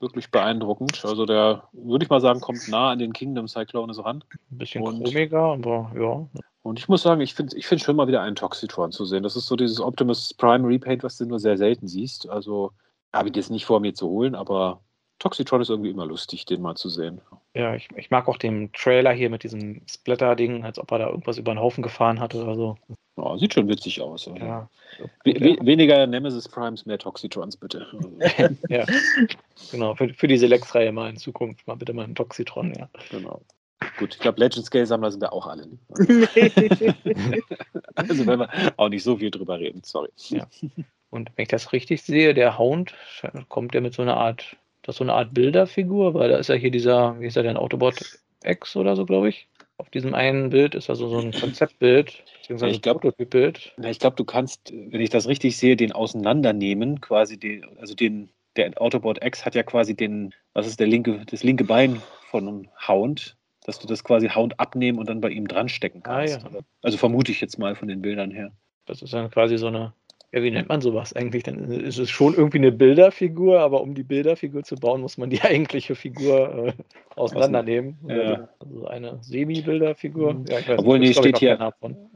wirklich 0.00 0.30
beeindruckend. 0.30 1.04
Also 1.04 1.26
der, 1.26 1.64
würde 1.72 2.04
ich 2.04 2.10
mal 2.10 2.20
sagen, 2.20 2.40
kommt 2.40 2.68
nah 2.68 2.90
an 2.90 2.98
den 2.98 3.12
Kingdom 3.12 3.48
Cyclonus 3.48 4.04
ran. 4.04 4.22
Ein 4.50 4.58
bisschen 4.58 4.84
chromiger, 4.84 5.40
aber 5.40 5.92
ja. 5.98 6.40
Und 6.62 6.78
ich 6.78 6.88
muss 6.88 7.02
sagen, 7.02 7.20
ich 7.20 7.34
finde 7.34 7.56
ich 7.56 7.66
find 7.66 7.80
schon 7.80 7.96
mal 7.96 8.08
wieder 8.08 8.22
einen 8.22 8.36
Toxitron 8.36 8.90
zu 8.92 9.04
sehen. 9.04 9.22
Das 9.22 9.36
ist 9.36 9.46
so 9.46 9.56
dieses 9.56 9.80
Optimus 9.80 10.34
Prime 10.34 10.66
Repaint, 10.66 11.04
was 11.04 11.16
du 11.16 11.24
nur 11.24 11.38
sehr 11.38 11.56
selten 11.56 11.86
siehst. 11.86 12.28
Also 12.28 12.72
habe 13.12 13.28
ich 13.28 13.36
jetzt 13.36 13.50
nicht 13.50 13.66
vor 13.66 13.80
mir 13.80 13.94
zu 13.94 14.08
holen, 14.08 14.34
aber 14.34 14.80
Toxitron 15.18 15.62
ist 15.62 15.70
irgendwie 15.70 15.90
immer 15.90 16.06
lustig, 16.06 16.44
den 16.44 16.60
mal 16.60 16.74
zu 16.74 16.88
sehen. 16.88 17.20
Ja, 17.54 17.74
ich, 17.74 17.88
ich 17.96 18.10
mag 18.10 18.28
auch 18.28 18.36
den 18.36 18.70
Trailer 18.72 19.12
hier 19.12 19.30
mit 19.30 19.44
diesem 19.44 19.80
Splatter-Ding, 19.88 20.64
als 20.64 20.78
ob 20.78 20.90
er 20.92 20.98
da 20.98 21.08
irgendwas 21.08 21.38
über 21.38 21.54
den 21.54 21.60
Haufen 21.60 21.82
gefahren 21.82 22.20
hat 22.20 22.34
oder 22.34 22.54
so. 22.54 22.76
Ja, 23.16 23.38
sieht 23.38 23.54
schon 23.54 23.68
witzig 23.68 24.00
aus. 24.02 24.28
Also. 24.28 24.38
Ja. 24.44 24.68
We 25.24 25.34
we 25.34 25.66
weniger 25.66 26.06
Nemesis 26.06 26.48
Primes, 26.48 26.84
mehr 26.84 26.98
Toxitrons, 26.98 27.56
bitte. 27.56 27.86
ja, 28.68 28.84
genau. 29.70 29.94
Für, 29.94 30.12
für 30.12 30.28
die 30.28 30.36
Select-Reihe 30.36 30.92
mal 30.92 31.08
in 31.08 31.16
Zukunft 31.16 31.66
mal 31.66 31.76
bitte 31.76 31.94
mal 31.94 32.04
ein 32.04 32.14
Toxitron, 32.14 32.74
ja. 32.74 32.88
Genau. 33.10 33.40
Gut, 33.98 34.14
ich 34.14 34.20
glaube, 34.20 34.40
Legend 34.40 34.66
Scale 34.66 34.86
Sammler 34.86 35.10
sind 35.10 35.20
wir 35.20 35.32
auch 35.32 35.46
alle. 35.46 35.66
Ne? 35.66 35.78
also, 37.94 38.26
wenn 38.26 38.40
wir 38.40 38.72
auch 38.76 38.88
nicht 38.88 39.02
so 39.02 39.16
viel 39.16 39.30
drüber 39.30 39.58
reden, 39.58 39.82
sorry. 39.84 40.10
Ja. 40.28 40.46
Und 41.10 41.30
wenn 41.36 41.42
ich 41.44 41.48
das 41.48 41.72
richtig 41.72 42.02
sehe, 42.02 42.34
der 42.34 42.58
Hound 42.58 42.94
kommt 43.48 43.74
ja 43.74 43.80
mit 43.80 43.94
so 43.94 44.02
einer 44.02 44.16
Art, 44.16 44.56
das 44.82 44.94
ist 44.94 44.98
so 44.98 45.04
eine 45.04 45.14
Art 45.14 45.32
Bilderfigur, 45.34 46.14
weil 46.14 46.30
da 46.30 46.38
ist 46.38 46.48
ja 46.48 46.54
hier 46.54 46.70
dieser, 46.70 47.18
wie 47.20 47.26
ist 47.26 47.36
er 47.36 47.42
denn, 47.42 47.56
Autobot 47.56 48.18
X 48.44 48.76
oder 48.76 48.96
so, 48.96 49.06
glaube 49.06 49.28
ich. 49.28 49.46
Auf 49.78 49.90
diesem 49.90 50.14
einen 50.14 50.50
Bild 50.50 50.74
ist 50.74 50.88
also 50.88 51.08
so 51.08 51.18
ein 51.18 51.32
Konzeptbild, 51.32 52.24
beziehungsweise 52.40 52.74
ich 52.74 52.82
glaube, 52.82 53.00
Prototypbild. 53.00 53.74
Ich 53.84 53.98
glaube, 53.98 54.16
du 54.16 54.24
kannst, 54.24 54.72
wenn 54.72 55.00
ich 55.00 55.10
das 55.10 55.28
richtig 55.28 55.56
sehe, 55.56 55.76
den 55.76 55.92
auseinandernehmen, 55.92 57.00
quasi 57.00 57.38
den, 57.38 57.64
also 57.78 57.94
den, 57.94 58.30
der 58.56 58.80
Autobot 58.80 59.22
X 59.22 59.44
hat 59.44 59.54
ja 59.54 59.62
quasi 59.62 59.94
den, 59.94 60.32
was 60.54 60.66
ist 60.66 60.80
der 60.80 60.86
linke, 60.86 61.22
das 61.26 61.44
linke 61.44 61.64
Bein 61.64 62.00
von 62.30 62.48
einem 62.48 62.68
Hound 62.88 63.36
dass 63.66 63.80
du 63.80 63.88
das 63.88 64.04
quasi 64.04 64.28
Hound 64.28 64.58
abnehmen 64.60 64.98
und 64.98 65.08
dann 65.08 65.20
bei 65.20 65.28
ihm 65.28 65.48
dran 65.48 65.68
stecken 65.68 66.02
kannst. 66.02 66.36
Ah, 66.44 66.50
ja. 66.52 66.60
Also 66.82 66.98
vermute 66.98 67.32
ich 67.32 67.40
jetzt 67.40 67.58
mal 67.58 67.74
von 67.74 67.88
den 67.88 68.00
Bildern 68.00 68.30
her. 68.30 68.52
Das 68.86 69.02
ist 69.02 69.12
dann 69.12 69.30
quasi 69.30 69.58
so 69.58 69.66
eine, 69.66 69.92
ja, 70.32 70.42
wie 70.42 70.50
nennt 70.50 70.68
man 70.68 70.80
sowas 70.80 71.12
eigentlich? 71.14 71.44
Dann 71.44 71.70
ist 71.70 71.98
es 71.98 72.10
schon 72.10 72.34
irgendwie 72.34 72.58
eine 72.58 72.72
Bilderfigur, 72.72 73.60
aber 73.60 73.80
um 73.80 73.94
die 73.94 74.02
Bilderfigur 74.02 74.64
zu 74.64 74.74
bauen, 74.74 75.00
muss 75.00 75.18
man 75.18 75.30
die 75.30 75.40
eigentliche 75.42 75.94
Figur 75.94 76.66
äh, 76.66 76.72
auseinandernehmen. 77.14 77.96
Ja. 78.08 78.48
Also 78.58 78.86
eine 78.86 79.18
Semi-Bilderfigur. 79.22 80.34
Mhm. 80.34 80.44
Ja, 80.48 80.58
Obwohl, 80.76 80.98
nee, 80.98 81.12
steht 81.12 81.38
hier, 81.38 81.72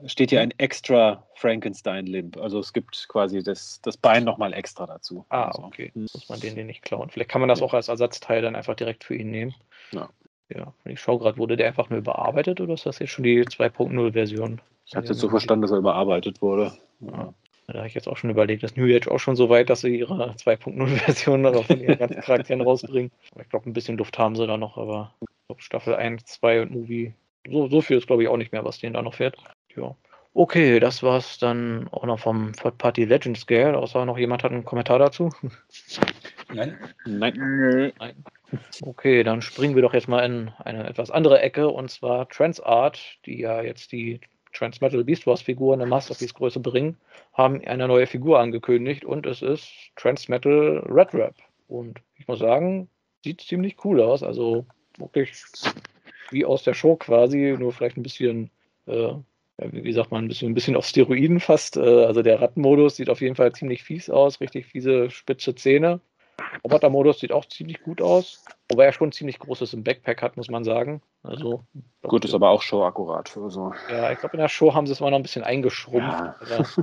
steht 0.07 0.31
hier 0.31 0.41
ein 0.41 0.53
extra 0.59 1.27
Frankenstein-Limp. 1.35 2.37
Also 2.37 2.59
es 2.59 2.73
gibt 2.73 3.07
quasi 3.09 3.43
das, 3.43 3.81
das 3.83 3.97
Bein 3.97 4.25
nochmal 4.25 4.53
extra 4.55 4.87
dazu. 4.87 5.25
Ah, 5.29 5.45
also. 5.45 5.63
okay. 5.63 5.93
Mhm. 5.95 6.03
Muss 6.03 6.29
man 6.29 6.41
den, 6.41 6.57
den 6.57 6.67
nicht 6.67 6.83
klauen. 6.83 7.11
Vielleicht 7.11 7.31
kann 7.31 7.41
man 7.41 7.49
das 7.49 7.63
auch 7.63 7.75
als 7.75 7.89
Ersatzteil 7.89 8.43
dann 8.43 8.57
einfach 8.57 8.75
direkt 8.75 9.05
für 9.05 9.15
ihn 9.15 9.31
nehmen. 9.31 9.55
Ja. 9.93 10.09
Ja, 10.53 10.75
ich 10.85 11.01
schaue 11.01 11.21
gerade, 11.21 11.39
wurde 11.39 11.57
der 11.57 11.69
einfach 11.69 11.91
nur 11.91 12.01
überarbeitet 12.01 12.61
oder 12.61 12.75
ist 12.75 12.85
das 12.85 12.99
jetzt 12.99 13.11
schon 13.11 13.23
die 13.23 13.45
2.0-Version? 13.45 14.61
Ich 14.85 14.97
habe 14.97 15.07
jetzt 15.07 15.21
so 15.21 15.29
verstanden, 15.29 15.63
dass 15.63 15.71
er 15.71 15.79
überarbeitet 15.79 16.43
wurde. 16.43 16.73
Ja. 16.99 17.33
Da 17.73 17.79
habe 17.79 17.89
ich 17.89 17.95
jetzt 17.95 18.09
auch 18.09 18.16
schon 18.16 18.31
überlegt, 18.31 18.62
dass 18.62 18.77
New 18.77 18.85
Age 18.85 19.09
auch 19.09 19.18
schon 19.18 19.37
so 19.37 19.49
weit, 19.49 19.71
dass 19.71 19.83
sie 19.83 19.99
ihre 19.99 20.31
2.0-Version 20.37 21.64
von 21.64 21.81
ihren 21.81 21.99
ganzen 21.99 22.21
Charakteren 22.21 22.62
rausbringen. 22.62 23.11
Ich 23.41 23.49
glaube, 23.49 23.68
ein 23.68 23.73
bisschen 23.73 23.97
Luft 23.97 24.18
haben 24.18 24.37
sie 24.37 24.47
da 24.47 24.57
noch, 24.57 24.77
aber 24.77 25.14
glaub, 25.47 25.62
Staffel 25.62 25.95
1, 25.95 26.25
2 26.25 26.62
und 26.62 26.71
Movie, 26.73 27.14
so, 27.49 27.68
so 27.68 27.81
viel 27.81 27.99
ist, 27.99 28.07
glaube 28.07 28.23
ich, 28.23 28.29
auch 28.29 28.37
nicht 28.37 28.53
mehr, 28.53 28.64
was 28.64 28.79
denen 28.79 28.95
da 28.95 29.03
noch 29.03 29.14
fährt. 29.14 29.37
Ja. 29.77 29.95
Okay, 30.33 30.79
das 30.79 31.03
war 31.03 31.18
es 31.18 31.39
dann 31.39 31.89
auch 31.89 32.05
noch 32.05 32.21
vom 32.21 32.53
Third 32.53 32.79
Party 32.79 33.05
Legends 33.05 33.41
Scale, 33.41 33.77
außer 33.77 34.05
noch 34.05 34.16
jemand 34.16 34.45
hat 34.45 34.53
einen 34.53 34.64
Kommentar 34.64 34.99
dazu. 34.99 35.31
Nein. 36.53 36.79
Nein. 37.05 37.93
Nein. 37.99 38.25
Okay, 38.83 39.25
dann 39.25 39.43
springen 39.43 39.75
wir 39.75 39.83
doch 39.83 39.95
jetzt 39.95 40.09
mal 40.09 40.25
in 40.25 40.51
eine 40.59 40.89
etwas 40.89 41.11
andere 41.11 41.41
Ecke 41.41 41.68
und 41.68 41.91
zwar 41.91 42.29
Transart, 42.29 43.18
die 43.27 43.41
ja 43.41 43.62
jetzt 43.62 43.91
die 43.93 44.21
Transmetal 44.53 45.05
Beast 45.05 45.26
Wars 45.26 45.42
Figuren 45.42 45.80
in 45.80 45.88
Masterpiece 45.88 46.34
Größe 46.34 46.61
bringen, 46.61 46.96
haben 47.32 47.64
eine 47.64 47.88
neue 47.88 48.07
Figur 48.07 48.40
angekündigt 48.40 49.05
und 49.05 49.26
es 49.26 49.42
ist 49.42 49.70
Transmetal 49.96 50.84
Red 50.88 51.14
Rap. 51.14 51.34
Und 51.68 52.01
ich 52.16 52.26
muss 52.26 52.40
sagen, 52.40 52.88
sieht 53.24 53.40
ziemlich 53.40 53.84
cool 53.84 54.01
aus. 54.01 54.22
Also 54.22 54.66
wirklich 54.98 55.42
wie 56.30 56.44
aus 56.44 56.62
der 56.64 56.74
Show 56.74 56.96
quasi, 56.96 57.57
nur 57.59 57.72
vielleicht 57.72 57.96
ein 57.96 58.03
bisschen, 58.03 58.51
äh, 58.86 59.12
wie 59.59 59.92
sagt 59.92 60.11
man, 60.11 60.24
ein 60.24 60.28
bisschen, 60.28 60.51
ein 60.51 60.55
bisschen 60.55 60.76
auf 60.76 60.86
Steroiden 60.86 61.40
fast. 61.40 61.76
Äh, 61.76 62.05
also 62.05 62.22
der 62.22 62.40
Rattenmodus 62.40 62.96
sieht 62.96 63.11
auf 63.11 63.20
jeden 63.20 63.36
Fall 63.36 63.53
ziemlich 63.53 63.82
fies 63.82 64.11
aus, 64.11 64.40
richtig 64.40 64.66
fiese 64.66 65.11
spitze 65.11 65.55
Zähne. 65.55 66.01
Roboter-Modus 66.64 67.20
sieht 67.20 67.32
auch 67.32 67.45
ziemlich 67.47 67.82
gut 67.82 68.01
aus, 68.03 68.45
wobei 68.68 68.86
er 68.86 68.93
schon 68.93 69.12
ziemlich 69.12 69.38
großes 69.38 69.72
im 69.74 69.84
Backpack 69.84 70.22
hat, 70.22 70.36
muss 70.36 70.49
man 70.49 70.64
sagen. 70.64 71.03
Also, 71.22 71.64
gut, 72.03 72.24
ist 72.24 72.34
aber 72.34 72.51
auch 72.51 72.62
Show 72.62 72.84
akkurat. 72.84 73.36
Also. 73.36 73.72
Ja, 73.91 74.11
ich 74.12 74.18
glaube, 74.18 74.36
in 74.36 74.41
der 74.41 74.49
Show 74.49 74.74
haben 74.74 74.86
sie 74.86 74.93
es 74.93 75.01
mal 75.01 75.11
noch 75.11 75.18
ein 75.18 75.22
bisschen 75.22 75.45
eingeschrumpft. 75.45 76.18
Ja. 76.49 76.59
das 76.59 76.76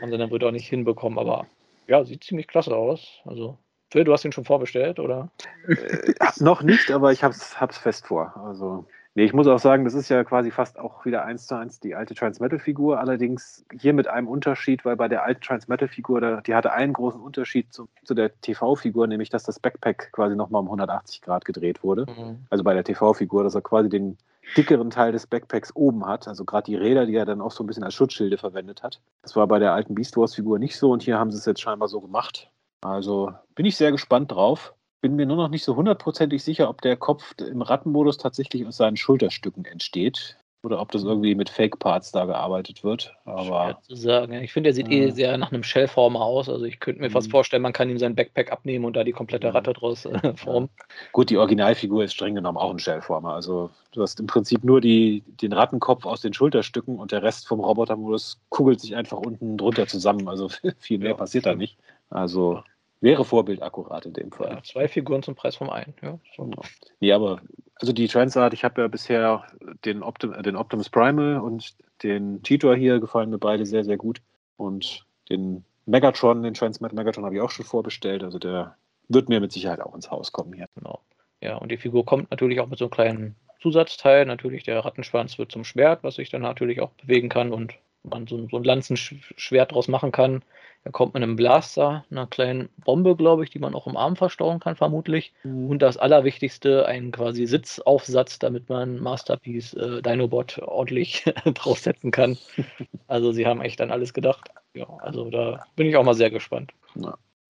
haben 0.00 0.10
sie 0.10 0.18
dann 0.18 0.30
wohl 0.30 0.42
auch 0.44 0.50
nicht 0.50 0.68
hinbekommen, 0.68 1.18
aber 1.18 1.46
ja, 1.86 2.04
sieht 2.04 2.24
ziemlich 2.24 2.48
klasse 2.48 2.74
aus. 2.74 3.20
Also, 3.24 3.58
Phil, 3.90 4.04
du 4.04 4.12
hast 4.12 4.24
ihn 4.24 4.32
schon 4.32 4.46
vorbestellt, 4.46 4.98
oder? 4.98 5.30
Äh, 5.66 6.14
noch 6.38 6.62
nicht, 6.62 6.90
aber 6.90 7.12
ich 7.12 7.22
hab's, 7.22 7.60
hab's 7.60 7.76
fest 7.76 8.06
vor. 8.06 8.34
Also 8.36 8.86
Nee, 9.14 9.24
ich 9.24 9.34
muss 9.34 9.46
auch 9.46 9.58
sagen, 9.58 9.84
das 9.84 9.92
ist 9.92 10.08
ja 10.08 10.24
quasi 10.24 10.50
fast 10.50 10.78
auch 10.78 11.04
wieder 11.04 11.24
eins 11.24 11.46
zu 11.46 11.54
eins 11.54 11.80
die 11.80 11.94
alte 11.94 12.14
Transmetal-Figur, 12.14 12.98
allerdings 12.98 13.64
hier 13.78 13.92
mit 13.92 14.08
einem 14.08 14.26
Unterschied, 14.26 14.86
weil 14.86 14.96
bei 14.96 15.08
der 15.08 15.22
alten 15.22 15.42
Transmetal-Figur, 15.42 16.40
die 16.40 16.54
hatte 16.54 16.72
einen 16.72 16.94
großen 16.94 17.20
Unterschied 17.20 17.70
zu, 17.74 17.88
zu 18.04 18.14
der 18.14 18.40
TV-Figur, 18.40 19.06
nämlich 19.06 19.28
dass 19.28 19.44
das 19.44 19.60
Backpack 19.60 20.12
quasi 20.12 20.34
nochmal 20.34 20.60
um 20.62 20.68
180 20.68 21.20
Grad 21.20 21.44
gedreht 21.44 21.82
wurde. 21.82 22.06
Mhm. 22.06 22.46
Also 22.48 22.64
bei 22.64 22.72
der 22.72 22.84
TV-Figur, 22.84 23.44
dass 23.44 23.54
er 23.54 23.60
quasi 23.60 23.90
den 23.90 24.16
dickeren 24.56 24.88
Teil 24.88 25.12
des 25.12 25.26
Backpacks 25.26 25.76
oben 25.76 26.06
hat, 26.06 26.26
also 26.26 26.46
gerade 26.46 26.64
die 26.64 26.76
Räder, 26.76 27.04
die 27.04 27.14
er 27.14 27.26
dann 27.26 27.42
auch 27.42 27.52
so 27.52 27.62
ein 27.62 27.66
bisschen 27.66 27.84
als 27.84 27.94
Schutzschilde 27.94 28.38
verwendet 28.38 28.82
hat. 28.82 29.02
Das 29.20 29.36
war 29.36 29.46
bei 29.46 29.58
der 29.58 29.74
alten 29.74 29.94
Beast 29.94 30.16
Wars-Figur 30.16 30.58
nicht 30.58 30.78
so 30.78 30.90
und 30.90 31.02
hier 31.02 31.18
haben 31.18 31.30
sie 31.30 31.38
es 31.38 31.44
jetzt 31.44 31.60
scheinbar 31.60 31.88
so 31.88 32.00
gemacht. 32.00 32.50
Also 32.80 33.32
bin 33.54 33.66
ich 33.66 33.76
sehr 33.76 33.92
gespannt 33.92 34.32
drauf 34.32 34.74
bin 35.02 35.16
mir 35.16 35.26
nur 35.26 35.36
noch 35.36 35.48
nicht 35.50 35.64
so 35.64 35.76
hundertprozentig 35.76 36.42
sicher, 36.42 36.70
ob 36.70 36.80
der 36.80 36.96
Kopf 36.96 37.34
im 37.38 37.60
Rattenmodus 37.60 38.16
tatsächlich 38.16 38.66
aus 38.66 38.78
seinen 38.78 38.96
Schulterstücken 38.96 39.64
entsteht. 39.66 40.38
oder 40.64 40.80
ob 40.80 40.92
das 40.92 41.02
irgendwie 41.02 41.34
mit 41.34 41.50
Fake-Parts 41.50 42.12
da 42.12 42.24
gearbeitet 42.24 42.84
wird. 42.84 43.12
Aber 43.24 43.42
Schwer 43.44 43.78
zu 43.82 43.96
sagen. 43.96 44.32
Ich 44.34 44.52
finde, 44.52 44.70
er 44.70 44.74
sieht 44.74 44.88
eh 44.92 45.06
Ja. 45.06 45.10
sehr 45.10 45.36
nach 45.36 45.50
einem 45.50 45.64
Shellformer 45.64 46.20
aus. 46.20 46.48
Also 46.48 46.64
ich 46.66 46.78
könnte 46.78 47.00
mir 47.00 47.10
fast 47.10 47.26
Mhm. 47.26 47.30
vorstellen, 47.32 47.62
man 47.62 47.72
kann 47.72 47.90
ihm 47.90 47.98
sein 47.98 48.14
Backpack 48.14 48.52
abnehmen 48.52 48.84
und 48.84 48.94
da 48.94 49.02
die 49.02 49.10
komplette. 49.10 49.52
Ratte 49.52 49.72
draus 49.72 50.04
äh, 50.04 50.36
formen. 50.36 50.68
gut, 51.10 51.30
die 51.30 51.36
Originalfigur 51.36 52.04
ist 52.04 52.12
streng 52.12 52.36
genommen 52.36 52.58
auch 52.58 52.70
ein 52.70 52.78
Shellformer. 52.78 53.32
Also 53.34 53.70
du 53.90 54.02
hast 54.02 54.20
im 54.20 54.28
Prinzip 54.28 54.62
nur 54.62 54.80
die, 54.80 55.24
den 55.42 55.52
Rattenkopf 55.52 56.06
aus 56.06 56.20
den 56.20 56.32
Schulterstücken 56.32 56.96
und 57.00 57.10
der 57.10 57.24
Rest 57.24 57.48
vom 57.48 57.58
Robotermodus 57.58 58.38
kugelt 58.48 58.80
sich 58.80 58.94
einfach 58.94 59.18
unten 59.18 59.56
drunter 59.58 59.88
zusammen. 59.88 60.28
Also 60.28 60.48
viel 60.78 60.98
mehr 61.00 61.08
Ja, 61.10 61.14
passiert 61.16 61.44
da 61.44 61.50
stimmt. 61.50 61.60
nicht. 61.62 61.76
Also 62.08 62.62
wäre 63.02 63.24
vorbildakkurat 63.24 64.06
in 64.06 64.14
dem 64.14 64.32
Fall. 64.32 64.50
Ja, 64.50 64.62
zwei 64.62 64.88
Figuren 64.88 65.22
zum 65.22 65.34
Preis 65.34 65.56
vom 65.56 65.68
einen. 65.68 65.94
Ja, 66.02 66.18
so. 66.36 66.44
Genau. 66.44 66.62
Nee, 67.00 67.12
aber 67.12 67.40
also 67.76 67.92
die 67.92 68.08
Transart, 68.08 68.54
ich 68.54 68.64
habe 68.64 68.80
ja 68.80 68.88
bisher 68.88 69.44
den, 69.84 70.02
Optim 70.02 70.40
den 70.42 70.56
Optimus 70.56 70.88
Primal 70.88 71.38
und 71.38 71.74
den 72.02 72.42
Cheetor 72.42 72.76
hier 72.76 73.00
gefallen 73.00 73.30
mir 73.30 73.38
beide 73.38 73.66
sehr, 73.66 73.84
sehr 73.84 73.96
gut. 73.96 74.22
Und 74.56 75.04
den 75.28 75.64
Megatron, 75.86 76.42
den 76.42 76.54
Transmat 76.54 76.92
Megatron 76.92 77.24
habe 77.24 77.34
ich 77.34 77.40
auch 77.40 77.50
schon 77.50 77.66
vorbestellt. 77.66 78.22
Also 78.22 78.38
der 78.38 78.76
wird 79.08 79.28
mir 79.28 79.40
mit 79.40 79.52
Sicherheit 79.52 79.80
auch 79.80 79.94
ins 79.94 80.10
Haus 80.10 80.32
kommen 80.32 80.52
hier. 80.52 80.66
Genau. 80.76 81.00
Ja, 81.40 81.56
und 81.56 81.72
die 81.72 81.76
Figur 81.76 82.04
kommt 82.04 82.30
natürlich 82.30 82.60
auch 82.60 82.68
mit 82.68 82.78
so 82.78 82.84
einem 82.84 82.92
kleinen 82.92 83.36
Zusatzteil. 83.60 84.26
Natürlich, 84.26 84.62
der 84.62 84.84
Rattenschwanz 84.84 85.38
wird 85.38 85.50
zum 85.50 85.64
Schwert, 85.64 86.04
was 86.04 86.14
sich 86.14 86.30
dann 86.30 86.42
natürlich 86.42 86.80
auch 86.80 86.90
bewegen 86.92 87.28
kann 87.28 87.52
und 87.52 87.74
man 88.04 88.26
so, 88.28 88.48
so 88.48 88.56
ein 88.56 88.64
Lanzenschwert 88.64 89.72
draus 89.72 89.88
machen 89.88 90.12
kann. 90.12 90.44
Er 90.84 90.90
kommt 90.90 91.14
mit 91.14 91.22
einem 91.22 91.36
Blaster, 91.36 92.04
einer 92.10 92.26
kleinen 92.26 92.68
Bombe, 92.84 93.14
glaube 93.14 93.44
ich, 93.44 93.50
die 93.50 93.60
man 93.60 93.74
auch 93.74 93.86
im 93.86 93.96
Arm 93.96 94.16
verstauen 94.16 94.58
kann, 94.58 94.74
vermutlich. 94.74 95.32
Und 95.44 95.78
das 95.80 95.96
Allerwichtigste, 95.96 96.86
ein 96.86 97.12
quasi 97.12 97.46
Sitzaufsatz, 97.46 98.40
damit 98.40 98.68
man 98.68 98.98
Masterpiece 98.98 99.74
äh, 99.74 100.02
Dinobot 100.02 100.58
ordentlich 100.58 101.24
draufsetzen 101.54 102.10
kann. 102.10 102.36
Also 103.08 103.30
sie 103.32 103.46
haben 103.46 103.60
echt 103.60 103.80
an 103.82 103.90
alles 103.90 104.14
gedacht. 104.14 104.48
Ja, 104.74 104.86
also 105.00 105.28
da 105.28 105.66
bin 105.76 105.86
ich 105.86 105.96
auch 105.96 106.04
mal 106.04 106.14
sehr 106.14 106.30
gespannt. 106.30 106.72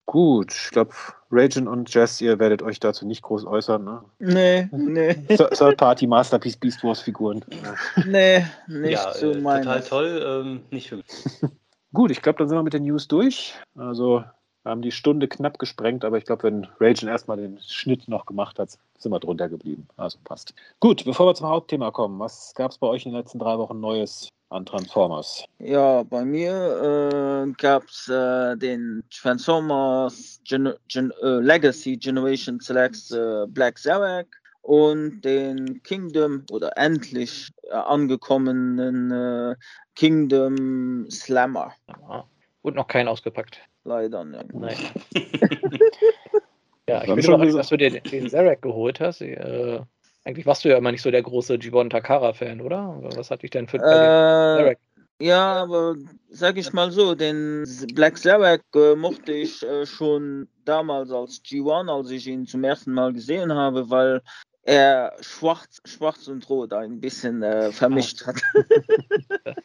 Gut, 0.05 0.51
ich 0.53 0.71
glaube, 0.71 0.91
Ragen 1.31 1.69
und 1.69 1.93
Jess, 1.93 2.19
ihr 2.19 2.37
werdet 2.37 2.61
euch 2.61 2.81
dazu 2.81 3.07
nicht 3.07 3.21
groß 3.21 3.45
äußern. 3.45 3.83
Ne? 3.85 4.01
Nee, 4.19 4.67
nee, 4.73 5.13
Th- 5.29 5.49
Third 5.57 5.77
Party 5.77 6.05
Masterpiece 6.05 6.57
Beast 6.57 6.83
Wars 6.83 6.99
Figuren. 6.99 7.45
nee, 8.05 8.45
nicht 8.67 8.91
ja, 8.91 9.13
so 9.13 9.31
äh, 9.31 9.39
meins. 9.39 9.65
total 9.65 9.81
toll, 9.83 10.23
ähm, 10.45 10.61
nicht 10.69 10.89
für 10.89 10.97
mich. 10.97 11.05
Gut, 11.93 12.09
ich 12.09 12.23
glaube, 12.23 12.39
dann 12.39 12.49
sind 12.49 12.57
wir 12.57 12.63
mit 12.63 12.73
den 12.73 12.83
News 12.83 13.07
durch. 13.07 13.53
Also 13.75 14.23
haben 14.65 14.81
die 14.81 14.91
Stunde 14.91 15.27
knapp 15.27 15.59
gesprengt, 15.59 16.03
aber 16.03 16.17
ich 16.17 16.25
glaube, 16.25 16.43
wenn 16.43 16.67
Ragen 16.79 17.07
erstmal 17.07 17.37
den 17.37 17.59
Schnitt 17.59 18.07
noch 18.07 18.25
gemacht 18.25 18.57
hat, 18.57 18.77
sind 18.97 19.11
wir 19.11 19.19
drunter 19.19 19.47
geblieben. 19.47 19.87
Also 19.97 20.17
passt. 20.23 20.53
Gut, 20.79 21.05
bevor 21.05 21.27
wir 21.27 21.35
zum 21.35 21.47
Hauptthema 21.47 21.91
kommen, 21.91 22.19
was 22.19 22.53
gab 22.55 22.71
es 22.71 22.77
bei 22.77 22.87
euch 22.87 23.05
in 23.05 23.11
den 23.11 23.19
letzten 23.19 23.39
drei 23.39 23.57
Wochen 23.57 23.79
Neues 23.79 24.29
an 24.49 24.65
Transformers? 24.65 25.45
Ja, 25.59 26.03
bei 26.03 26.25
mir 26.25 27.45
äh, 27.45 27.51
gab 27.61 27.83
es 27.83 28.07
äh, 28.07 28.55
den 28.57 29.03
Transformers 29.11 30.39
Gen 30.45 30.73
Gen 30.87 31.11
äh, 31.21 31.39
Legacy 31.39 31.97
Generation 31.97 32.59
Selects 32.59 33.11
äh, 33.11 33.45
Black 33.47 33.77
Zarek 33.77 34.27
und 34.63 35.21
den 35.21 35.83
Kingdom 35.83 36.45
oder 36.49 36.77
endlich 36.77 37.51
äh, 37.63 37.73
angekommenen 37.73 39.11
äh, 39.11 39.55
Kingdom 39.95 41.09
Slammer. 41.11 41.73
Ja. 41.87 42.25
Und 42.61 42.75
noch 42.75 42.87
keinen 42.87 43.09
ausgepackt. 43.09 43.59
Leider, 43.83 44.23
ne. 44.23 44.45
Nein. 44.53 44.77
ja, 46.87 47.03
ich 47.03 47.13
bin 47.13 47.21
schon 47.23 47.35
überrascht, 47.35 47.57
dass 47.57 47.67
du 47.67 47.77
dir 47.77 47.99
den- 47.99 48.29
Zarek 48.29 48.61
geholt 48.61 49.01
hast. 49.01 49.21
Äh, 49.21 49.81
eigentlich 50.23 50.45
warst 50.45 50.63
du 50.63 50.69
ja 50.69 50.77
immer 50.77 50.93
nicht 50.93 51.01
so 51.01 51.11
der 51.11 51.21
große 51.21 51.59
Gibbon 51.59 51.89
Takara-Fan, 51.89 52.61
oder? 52.61 52.99
Was 53.17 53.29
hat 53.29 53.43
dich 53.43 53.51
denn 53.51 53.67
für 53.67 53.77
Äh, 53.77 53.81
Zarek? 53.81 54.79
ja, 55.19 55.55
aber 55.61 55.95
sag 56.29 56.55
ich 56.55 56.71
mal 56.71 56.89
so, 56.89 57.15
den 57.15 57.65
Black 57.93 58.17
Zarek 58.17 58.63
äh, 58.75 58.95
mochte 58.95 59.33
ich 59.33 59.61
äh, 59.63 59.85
schon 59.85 60.47
damals 60.63 61.11
als 61.11 61.43
G1, 61.43 61.89
als 61.89 62.09
ich 62.11 62.27
ihn 62.27 62.47
zum 62.47 62.63
ersten 62.63 62.93
Mal 62.93 63.11
gesehen 63.11 63.51
habe, 63.51 63.89
weil 63.89 64.21
er 64.63 65.13
schwarz, 65.21 65.81
schwarz 65.85 66.27
und 66.27 66.49
rot 66.49 66.73
ein 66.73 66.99
bisschen 66.99 67.43
äh, 67.43 67.71
vermischt 67.71 68.25
hat. 68.25 68.41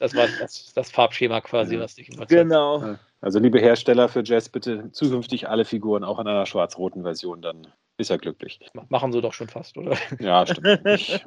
Das 0.00 0.14
war 0.14 0.26
das, 0.40 0.72
das 0.74 0.90
Farbschema 0.90 1.40
quasi, 1.40 1.74
Ja. 1.74 1.80
was 1.80 1.94
dich 1.96 2.08
überzeugt. 2.08 2.30
genau. 2.30 2.96
Also 3.20 3.38
liebe 3.40 3.58
Hersteller 3.58 4.08
für 4.08 4.22
Jazz, 4.24 4.48
bitte 4.48 4.90
zukünftig 4.92 5.48
alle 5.48 5.64
Figuren 5.64 6.04
auch 6.04 6.18
in 6.20 6.28
einer 6.28 6.46
schwarz-roten 6.46 7.02
Version, 7.02 7.42
dann 7.42 7.66
ist 7.96 8.10
er 8.10 8.18
glücklich. 8.18 8.60
Machen 8.88 9.12
sie 9.12 9.20
doch 9.20 9.32
schon 9.32 9.48
fast, 9.48 9.76
oder? 9.76 9.96
Ja, 10.20 10.46
stimmt. 10.46 10.80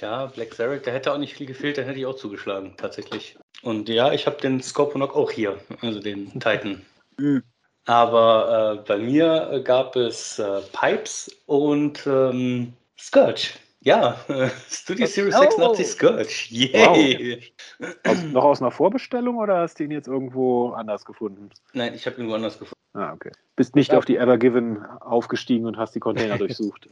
Ja, 0.00 0.26
Black 0.26 0.52
Zarek, 0.54 0.82
da 0.82 0.90
hätte 0.90 1.12
auch 1.12 1.18
nicht 1.18 1.34
viel 1.34 1.46
gefehlt, 1.46 1.78
da 1.78 1.82
hätte 1.82 1.98
ich 1.98 2.04
auch 2.06 2.16
zugeschlagen, 2.16 2.74
tatsächlich. 2.76 3.38
Und 3.62 3.88
ja, 3.88 4.12
ich 4.12 4.26
habe 4.26 4.38
den 4.40 4.62
Scorponok 4.62 5.16
auch 5.16 5.30
hier, 5.30 5.58
also 5.80 6.00
den 6.00 6.32
Titan. 6.32 6.82
Hm. 7.18 7.42
Aber 7.86 8.78
äh, 8.80 8.84
bei 8.86 8.98
mir 8.98 9.48
äh, 9.52 9.60
gab 9.60 9.96
es 9.96 10.38
äh, 10.38 10.60
Pipes 10.72 11.30
und 11.46 12.06
ähm, 12.06 12.72
Scourge. 12.98 13.52
Ja, 13.80 14.16
äh, 14.28 14.48
Studio 14.68 15.06
Series 15.06 15.36
Oh. 15.36 15.40
86 15.42 15.86
Scourge. 15.86 16.46
Yay! 16.50 17.52
aus, 18.04 18.22
noch 18.24 18.44
aus 18.44 18.60
einer 18.60 18.72
Vorbestellung 18.72 19.36
oder 19.38 19.58
hast 19.60 19.78
du 19.78 19.84
ihn 19.84 19.92
jetzt 19.92 20.08
irgendwo 20.08 20.70
anders 20.70 21.04
gefunden? 21.04 21.50
Nein, 21.72 21.94
ich 21.94 22.06
habe 22.06 22.20
ihn 22.20 22.28
woanders 22.28 22.58
gefunden. 22.58 22.74
Ah, 22.94 23.12
okay. 23.12 23.30
Bist 23.56 23.76
nicht 23.76 23.92
Ja. 23.92 23.98
auf 23.98 24.04
die 24.04 24.16
Ever 24.16 24.38
Given 24.38 24.84
aufgestiegen 25.00 25.66
und 25.66 25.76
hast 25.76 25.94
die 25.94 26.00
Container 26.00 26.38
durchsucht. 26.38 26.88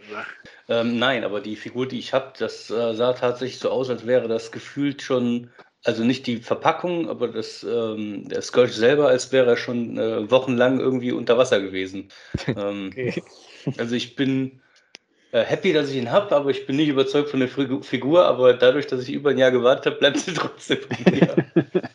Ähm, 0.68 0.99
nein, 0.99 1.24
aber 1.24 1.40
die 1.40 1.57
Figur, 1.57 1.88
die 1.88 1.99
ich 1.99 2.12
habe, 2.14 2.32
das 2.38 2.70
äh, 2.70 2.95
sah 2.95 3.14
tatsächlich 3.14 3.59
so 3.59 3.70
aus, 3.70 3.90
als 3.90 4.07
wäre 4.07 4.28
das 4.28 4.53
gefühlt 4.53 5.03
schon, 5.03 5.51
also 5.85 6.03
nicht 6.05 6.26
die 6.26 6.39
Verpackung, 6.39 7.09
aber 7.09 7.28
das, 7.28 7.62
ähm, 7.62 8.26
der 8.28 8.43
Scourge 8.43 8.72
selber, 8.72 9.09
als 9.09 9.30
wäre 9.32 9.47
er 9.51 9.57
schon 9.57 9.99
äh, 9.99 10.30
wochenlang 10.30 10.80
irgendwie 10.80 11.12
unter 11.12 11.39
Wasser 11.39 11.61
gewesen. 11.61 12.09
ähm, 12.49 12.91
Okay. 12.93 13.22
Also 13.78 13.95
ich 13.95 14.14
bin 14.16 14.61
äh, 15.32 15.43
happy, 15.43 15.72
dass 15.72 15.91
ich 15.91 15.97
ihn 15.97 16.11
habe, 16.11 16.35
aber 16.35 16.51
ich 16.51 16.66
bin 16.66 16.76
nicht 16.76 16.89
überzeugt 16.89 17.30
von 17.30 17.41
der 17.41 17.49
Figu- 17.49 17.82
Figur, 17.82 18.24
aber 18.26 18.55
dadurch, 18.55 18.87
dass 18.87 19.03
ich 19.03 19.11
über 19.14 19.30
ein 19.30 19.39
Jahr 19.39 19.51
gewartet 19.51 19.87
habe, 19.87 19.97
bleibt 19.97 20.18
sie 20.18 20.32
trotzdem 20.35 20.78
bei 20.89 21.11
mir. 21.11 21.37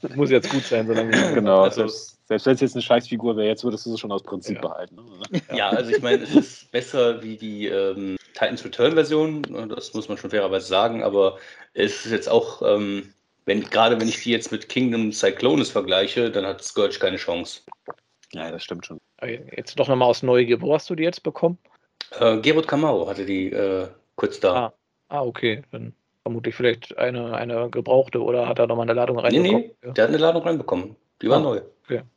Muss 0.16 0.30
jetzt 0.32 0.50
gut 0.50 0.64
sein, 0.64 0.88
solange 0.88 1.12
ich 1.16 1.34
genau, 1.36 1.62
Also- 1.64 1.82
selbst, 1.88 2.18
selbst 2.28 2.46
wenn 2.46 2.54
es 2.56 2.62
jetzt 2.62 2.76
eine 2.76 2.82
Scheißfigur 2.84 3.38
wäre, 3.38 3.48
jetzt 3.48 3.64
würdest 3.64 3.86
du 3.86 3.92
sie 3.92 3.98
schon 3.98 4.12
aus 4.12 4.24
Prinzip 4.24 4.56
Ja. 4.56 4.62
behalten. 4.62 4.96
Ne? 4.96 5.42
Ja, 5.56 5.70
also 5.70 5.92
ich 5.92 6.02
meine, 6.02 6.24
es 6.24 6.36
ist 6.36 6.72
besser 6.72 7.24
wie 7.24 7.38
die 7.38 7.68
ähm, 7.68 8.18
Titans 8.34 8.64
Return 8.66 8.94
Version, 8.94 9.42
das 9.70 9.94
muss 9.94 10.10
man 10.10 10.18
schon 10.18 10.30
fairerweise 10.30 10.68
sagen, 10.68 11.04
aber 11.04 11.38
es 11.74 12.06
ist 12.06 12.12
jetzt 12.12 12.30
auch, 12.30 12.62
ähm, 12.64 13.14
wenn, 13.50 13.64
gerade 13.64 14.00
wenn 14.00 14.08
ich 14.08 14.22
die 14.22 14.32
jetzt 14.32 14.52
mit 14.52 14.70
Kingdom 14.70 15.12
Cyclonus 15.12 15.72
vergleiche, 15.72 16.30
dann 16.30 16.45
hat 16.45 16.64
Scourge 16.64 17.00
keine 17.00 17.18
Chance. 17.18 17.62
Ja, 18.32 18.52
das 18.52 18.64
stimmt 18.64 18.86
schon. 18.86 19.00
Jetzt 19.24 19.78
doch 19.80 19.88
nochmal 19.88 20.08
aus 20.08 20.22
Neugier. 20.22 20.62
Wo 20.62 20.76
hast 20.76 20.88
du 20.89 20.95
die 20.95 21.04
jetzt 21.04 21.24
bekommen? 21.24 21.58
Äh, 22.20 22.38
Gerot 22.38 22.68
Kamau 22.68 23.08
hatte 23.08 23.26
die 23.26 23.52
äh, 23.52 23.88
kurz 24.16 24.39
da. 24.39 24.54
Ah, 24.68 24.74
ah, 25.10 25.24
okay. 25.24 25.64
Dann 25.72 25.93
vermutlich 26.22 26.54
vielleicht 26.54 26.95
eine, 27.00 27.34
eine 27.36 27.72
gebrauchte 27.72 28.22
oder 28.22 28.47
hat 28.47 28.60
er 28.60 28.68
nochmal 28.68 28.86
eine 28.86 28.93
Ladung 28.93 29.18
nee, 29.18 29.24
reinbekommen? 29.24 29.62
nee, 29.62 29.91
der 29.93 30.04
hat 30.04 30.10
eine 30.10 30.20
Ladung 30.20 30.43
reinbekommen. 30.43 30.95
Die 31.22 31.28
war 31.30 31.38
Ah. 31.38 31.41
neu. 31.41 31.62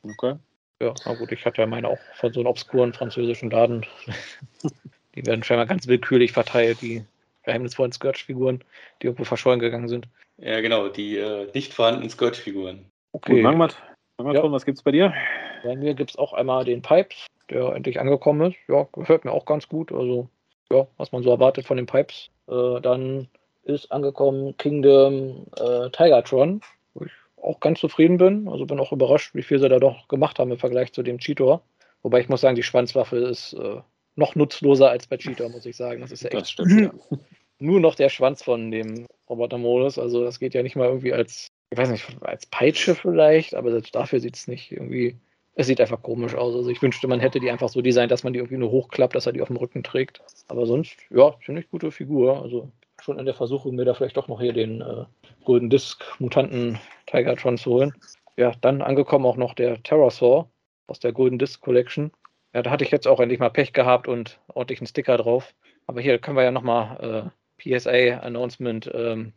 Okay. 0.02 0.34
Ja, 0.82 0.94
na 1.06 1.14
gut, 1.14 1.32
ich 1.32 1.46
hatte 1.46 1.62
ja 1.62 1.66
meine 1.66 1.88
auch 1.88 1.98
von 2.16 2.32
so 2.32 2.40
einem 2.40 2.48
obskuren 2.48 2.92
französischen 2.92 3.50
Laden. 3.50 3.86
die 5.14 5.24
werden 5.24 5.42
scheinbar 5.42 5.66
ganz 5.66 5.86
willkürlich 5.86 6.32
verteilt, 6.32 6.82
die 6.82 7.04
geheimnisvollen 7.44 7.92
Scourge-Figuren, 7.92 8.62
die 9.00 9.06
irgendwo 9.06 9.24
verschollen 9.24 9.60
gegangen 9.60 9.88
sind. 9.88 10.08
Ja, 10.42 10.60
genau, 10.60 10.88
die 10.88 11.16
äh, 11.16 11.48
nicht 11.54 11.72
vorhandenen 11.72 12.10
Scourge-Figuren. 12.10 12.86
Gut, 13.12 13.28
Mangmat, 13.28 13.76
Mangmat, 14.18 14.34
Ja. 14.36 14.50
was 14.50 14.64
gibt's 14.64 14.82
bei 14.82 14.90
dir? 14.90 15.14
Bei 15.62 15.76
mir 15.76 15.94
gibt 15.94 16.10
es 16.10 16.16
auch 16.16 16.32
einmal 16.32 16.64
den 16.64 16.82
Pipes, 16.82 17.26
der 17.48 17.72
endlich 17.74 18.00
angekommen 18.00 18.50
ist. 18.50 18.58
Ja, 18.68 18.88
gefällt 18.92 19.24
mir 19.24 19.30
auch 19.30 19.44
ganz 19.44 19.68
gut. 19.68 19.92
Also, 19.92 20.28
ja, 20.72 20.86
was 20.96 21.12
man 21.12 21.22
so 21.22 21.30
erwartet 21.30 21.66
von 21.66 21.76
den 21.76 21.86
Pipes. 21.86 22.30
Äh, 22.48 22.80
dann 22.80 23.28
ist 23.62 23.92
angekommen 23.92 24.56
Kingdom 24.56 25.46
äh, 25.56 25.90
Tigertron, 25.90 26.60
wo 26.94 27.04
ich 27.04 27.12
auch 27.40 27.60
ganz 27.60 27.78
zufrieden 27.78 28.16
bin. 28.16 28.48
Also 28.48 28.66
bin 28.66 28.80
auch 28.80 28.90
überrascht, 28.90 29.36
wie 29.36 29.42
viel 29.42 29.60
sie 29.60 29.68
da 29.68 29.78
doch 29.78 30.08
gemacht 30.08 30.40
haben 30.40 30.50
im 30.50 30.58
Vergleich 30.58 30.92
zu 30.92 31.04
dem 31.04 31.18
Cheetor. 31.18 31.62
Wobei 32.02 32.20
ich 32.20 32.28
muss 32.28 32.40
sagen, 32.40 32.56
die 32.56 32.64
Schwanzwaffe 32.64 33.16
ist 33.16 33.52
äh, 33.52 33.80
noch 34.16 34.34
nutzloser 34.34 34.90
als 34.90 35.06
bei 35.06 35.18
Cheetor, 35.18 35.48
muss 35.50 35.66
ich 35.66 35.76
sagen. 35.76 36.00
Das 36.00 36.10
ist 36.10 36.24
ja 36.24 36.30
echt 36.30 36.40
Das 36.40 36.50
stimmt, 36.50 36.80
ja. 36.80 36.90
nur 37.62 37.80
noch 37.80 37.94
der 37.94 38.08
Schwanz 38.08 38.42
von 38.42 38.70
dem 38.70 39.06
Robotermodus. 39.28 39.98
Also 39.98 40.24
das 40.24 40.38
geht 40.38 40.54
ja 40.54 40.62
nicht 40.62 40.76
mal 40.76 40.88
irgendwie 40.88 41.12
als, 41.12 41.48
ich 41.70 41.78
weiß 41.78 41.90
nicht, 41.90 42.04
als 42.20 42.46
Peitsche 42.46 42.94
vielleicht, 42.94 43.54
aber 43.54 43.70
selbst 43.70 43.94
dafür 43.94 44.20
sieht 44.20 44.36
es 44.36 44.48
nicht 44.48 44.72
irgendwie. 44.72 45.16
Es 45.54 45.66
sieht 45.66 45.80
einfach 45.80 46.02
komisch 46.02 46.34
aus. 46.34 46.54
Also 46.54 46.70
ich 46.70 46.80
wünschte, 46.80 47.06
man 47.08 47.20
hätte 47.20 47.38
die 47.38 47.50
einfach 47.50 47.68
so 47.68 47.82
designt, 47.82 48.10
dass 48.10 48.24
man 48.24 48.32
die 48.32 48.38
irgendwie 48.38 48.56
nur 48.56 48.70
hochklappt, 48.70 49.14
dass 49.14 49.26
er 49.26 49.32
die 49.32 49.42
auf 49.42 49.48
dem 49.48 49.58
Rücken 49.58 49.82
trägt. 49.82 50.22
Aber 50.48 50.66
sonst, 50.66 50.96
ja, 51.10 51.34
ziemlich 51.44 51.70
gute 51.70 51.90
Figur. 51.90 52.42
Also 52.42 52.70
schon 53.02 53.18
in 53.18 53.26
der 53.26 53.34
Versuchung, 53.34 53.74
mir 53.74 53.84
da 53.84 53.94
vielleicht 53.94 54.16
doch 54.16 54.28
noch 54.28 54.40
hier 54.40 54.52
den 54.52 54.80
äh, 54.80 55.04
Golden 55.44 55.68
Disc 55.68 56.02
Mutanten 56.18 56.78
Tigertron 57.06 57.58
zu 57.58 57.70
holen. 57.70 57.92
Ja, 58.36 58.52
dann 58.60 58.80
angekommen 58.80 59.26
auch 59.26 59.36
noch 59.36 59.54
der 59.54 59.82
Terrorsaur 59.82 60.48
aus 60.86 61.00
der 61.00 61.12
Golden 61.12 61.38
Disc 61.38 61.60
Collection. 61.60 62.12
Ja, 62.54 62.62
da 62.62 62.70
hatte 62.70 62.84
ich 62.84 62.90
jetzt 62.90 63.06
auch 63.06 63.20
endlich 63.20 63.40
mal 63.40 63.50
Pech 63.50 63.72
gehabt 63.72 64.08
und 64.08 64.40
ordentlich 64.48 64.80
einen 64.80 64.86
Sticker 64.86 65.16
drauf. 65.16 65.54
Aber 65.86 66.00
hier 66.00 66.18
können 66.18 66.36
wir 66.36 66.44
ja 66.44 66.50
nochmal 66.50 67.30
äh, 67.30 67.41
PSA-Announcement. 67.62 68.90
Ähm, 68.92 69.32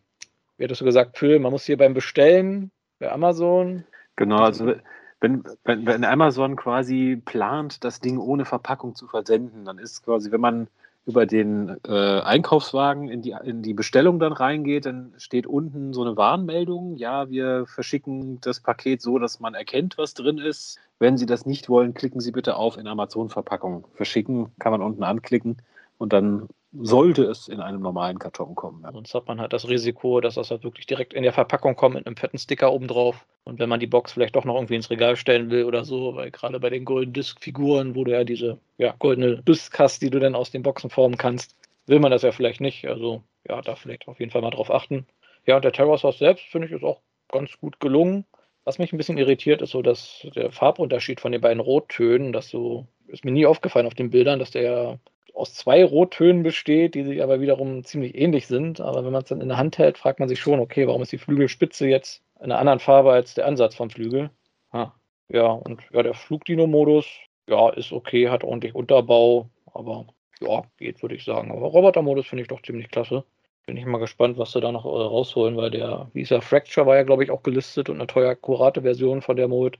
wie 0.58 0.64
hattest 0.64 0.82
du 0.82 0.86
gesagt, 0.86 1.18
Phil, 1.18 1.40
man 1.40 1.52
muss 1.52 1.66
hier 1.66 1.78
beim 1.78 1.94
Bestellen 1.94 2.72
bei 3.00 3.12
Amazon. 3.12 3.84
Genau, 4.16 4.38
also 4.38 4.74
wenn, 5.20 5.44
wenn, 5.64 5.86
wenn 5.86 6.04
Amazon 6.04 6.56
quasi 6.56 7.22
plant, 7.24 7.84
das 7.84 8.00
Ding 8.00 8.18
ohne 8.18 8.46
Verpackung 8.46 8.96
zu 8.96 9.08
versenden, 9.08 9.66
dann 9.66 9.78
ist 9.78 10.04
quasi, 10.04 10.32
wenn 10.32 10.42
man 10.42 10.68
über 11.06 11.26
den 11.26 11.78
äh, 11.88 12.22
Einkaufswagen 12.22 13.10
in 13.10 13.22
die, 13.22 13.36
in 13.44 13.62
die 13.62 13.76
Bestellung 13.76 14.20
dann 14.20 14.34
reingeht, 14.34 14.88
dann 14.88 15.14
steht 15.18 15.46
unten 15.46 15.94
so 15.94 16.02
eine 16.02 16.18
Warnmeldung. 16.18 16.96
Ja, 16.96 17.30
wir 17.30 17.68
verschicken 17.68 18.42
das 18.42 18.60
Paket 18.60 19.02
so, 19.02 19.20
dass 19.20 19.40
man 19.40 19.54
erkennt, 19.54 19.98
was 19.98 20.16
drin 20.16 20.40
ist. 20.40 20.80
Wenn 20.98 21.18
Sie 21.18 21.28
das 21.28 21.46
nicht 21.46 21.70
wollen, 21.70 21.94
klicken 21.94 22.22
Sie 22.22 22.32
bitte 22.32 22.56
auf 22.56 22.78
in 22.78 22.88
Amazon-Verpackung. 22.88 23.86
Verschicken 23.94 24.52
kann 24.58 24.72
man 24.72 24.82
unten 24.82 25.04
anklicken 25.04 25.58
und 26.00 26.12
dann 26.12 26.48
sollte 26.82 27.24
es 27.24 27.48
in 27.48 27.60
einem 27.60 27.82
normalen 27.82 28.20
Karton 28.20 28.56
kommen. 28.56 28.82
Ja. 28.84 28.92
Sonst 28.92 29.14
hat 29.14 29.28
man 29.28 29.40
halt 29.40 29.54
das 29.54 29.68
Risiko, 29.68 30.22
dass 30.22 30.36
das 30.36 30.52
halt 30.52 30.64
wirklich 30.64 30.86
direkt 30.86 31.14
in 31.14 31.24
der 31.24 31.34
Verpackung 31.34 31.76
kommt 31.76 31.96
mit 31.96 32.06
einem 32.06 32.18
fetten 32.18 32.38
Sticker 32.38 32.74
oben 32.74 32.88
drauf. 32.88 33.26
Und 33.44 33.60
wenn 33.60 33.70
man 33.70 33.80
die 33.80 33.88
Box 33.88 34.14
vielleicht 34.14 34.36
doch 34.36 34.46
noch 34.46 34.56
irgendwie 34.56 34.76
ins 34.76 34.90
Regal 34.90 35.16
stellen 35.16 35.52
will 35.52 35.66
oder 35.66 35.86
so, 35.86 36.16
weil 36.16 36.32
gerade 36.32 36.60
bei 36.60 36.70
den 36.70 36.86
Golden 36.86 37.14
Disc-Figuren, 37.14 37.96
wo 37.96 38.04
du 38.04 38.12
ja 38.12 38.24
diese 38.24 38.58
ja, 38.78 38.96
goldene 39.00 39.42
Disc 39.44 39.78
hast, 39.78 40.02
die 40.02 40.10
du 40.10 40.20
dann 40.20 40.36
aus 40.36 40.52
den 40.52 40.64
Boxen 40.64 40.90
formen 40.90 41.18
kannst, 41.18 41.56
will 41.86 42.00
man 42.00 42.12
das 42.12 42.24
ja 42.24 42.32
vielleicht 42.32 42.62
nicht. 42.62 42.88
Also 42.88 43.22
ja, 43.48 43.62
da 43.62 43.76
vielleicht 43.76 44.08
auf 44.08 44.20
jeden 44.20 44.32
Fall 44.32 44.42
mal 44.42 44.50
drauf 44.50 44.72
achten. 44.72 45.06
Ja, 45.46 45.56
und 45.56 45.66
der 45.66 45.72
Terror 45.72 45.98
Source 45.98 46.18
selbst, 46.18 46.46
finde 46.46 46.68
ich, 46.68 46.74
ist 46.74 46.84
auch 46.84 47.02
ganz 47.30 47.58
gut 47.60 47.80
gelungen. 47.80 48.26
Was 48.64 48.80
mich 48.80 48.92
ein 48.92 48.98
bisschen 48.98 49.20
irritiert, 49.20 49.62
ist 49.62 49.72
so, 49.72 49.84
dass 49.84 50.26
der 50.36 50.52
Farbunterschied 50.52 51.22
von 51.22 51.32
den 51.32 51.42
beiden 51.42 51.60
Rottönen, 51.60 52.34
das 52.34 52.50
so, 52.50 52.88
ist 53.08 53.24
mir 53.24 53.32
nie 53.32 53.46
aufgefallen 53.46 53.86
auf 53.86 53.94
den 53.94 54.10
Bildern, 54.10 54.40
dass 54.40 54.50
der 54.50 55.00
aus 55.36 55.54
zwei 55.54 55.84
Rottönen 55.84 56.44
besteht, 56.44 56.96
die 56.96 57.04
sich 57.04 57.22
aber 57.22 57.42
wiederum 57.42 57.84
ziemlich 57.84 58.16
ähnlich 58.16 58.48
sind. 58.48 58.80
Aber 58.80 59.04
wenn 59.06 59.12
man 59.12 59.24
es 59.24 59.30
dann 59.30 59.42
in 59.42 59.50
der 59.50 59.58
Hand 59.58 59.78
hält, 59.78 59.98
fragt 59.98 60.20
man 60.20 60.30
sich 60.30 60.40
schon, 60.40 60.60
okay, 60.60 60.88
warum 60.88 61.02
ist 61.02 61.12
die 61.12 61.18
Flügelspitze 61.18 61.88
jetzt 61.88 62.24
in 62.40 62.46
einer 62.46 62.60
anderen 62.60 62.80
Farbe 62.80 63.12
als 63.12 63.34
der 63.34 63.46
Ansatz 63.46 63.76
vom 63.76 63.90
Flügel? 63.90 64.30
Ha. 64.72 64.94
Ja, 65.30 65.48
und 65.48 65.82
ja, 65.92 66.04
der 66.04 66.14
Flugdino-Modus, 66.14 67.08
ja, 67.50 67.70
ist 67.70 67.92
okay, 67.92 68.30
hat 68.30 68.44
ordentlich 68.44 68.76
Unterbau, 68.76 69.50
aber 69.74 70.06
ja, 70.40 70.64
geht, 70.78 71.02
würde 71.02 71.16
ich 71.16 71.24
sagen. 71.24 71.52
Aber 71.52 71.68
Roboter-Modus 71.68 72.28
finde 72.28 72.44
ich 72.44 72.48
doch 72.48 72.62
ziemlich 72.62 72.90
klasse. 72.90 73.24
Bin 73.66 73.78
ich 73.78 73.86
mal 73.86 73.98
gespannt, 73.98 74.38
was 74.38 74.52
sie 74.52 74.62
da 74.62 74.72
noch 74.72 74.86
äh, 74.86 74.90
rausholen, 74.90 75.58
weil 75.58 75.72
der, 75.72 76.10
wie 76.14 76.22
ist 76.22 76.32
der, 76.32 76.42
Fracture 76.42 76.86
war 76.86 76.96
ja, 76.96 77.04
glaube 77.04 77.24
ich, 77.24 77.32
auch 77.32 77.42
gelistet 77.42 77.90
und 77.90 77.96
eine 77.96 78.08
teuer 78.08 78.30
akkurate 78.30 78.84
Version 78.84 79.22
von 79.22 79.36
der 79.36 79.48
Mode. 79.48 79.80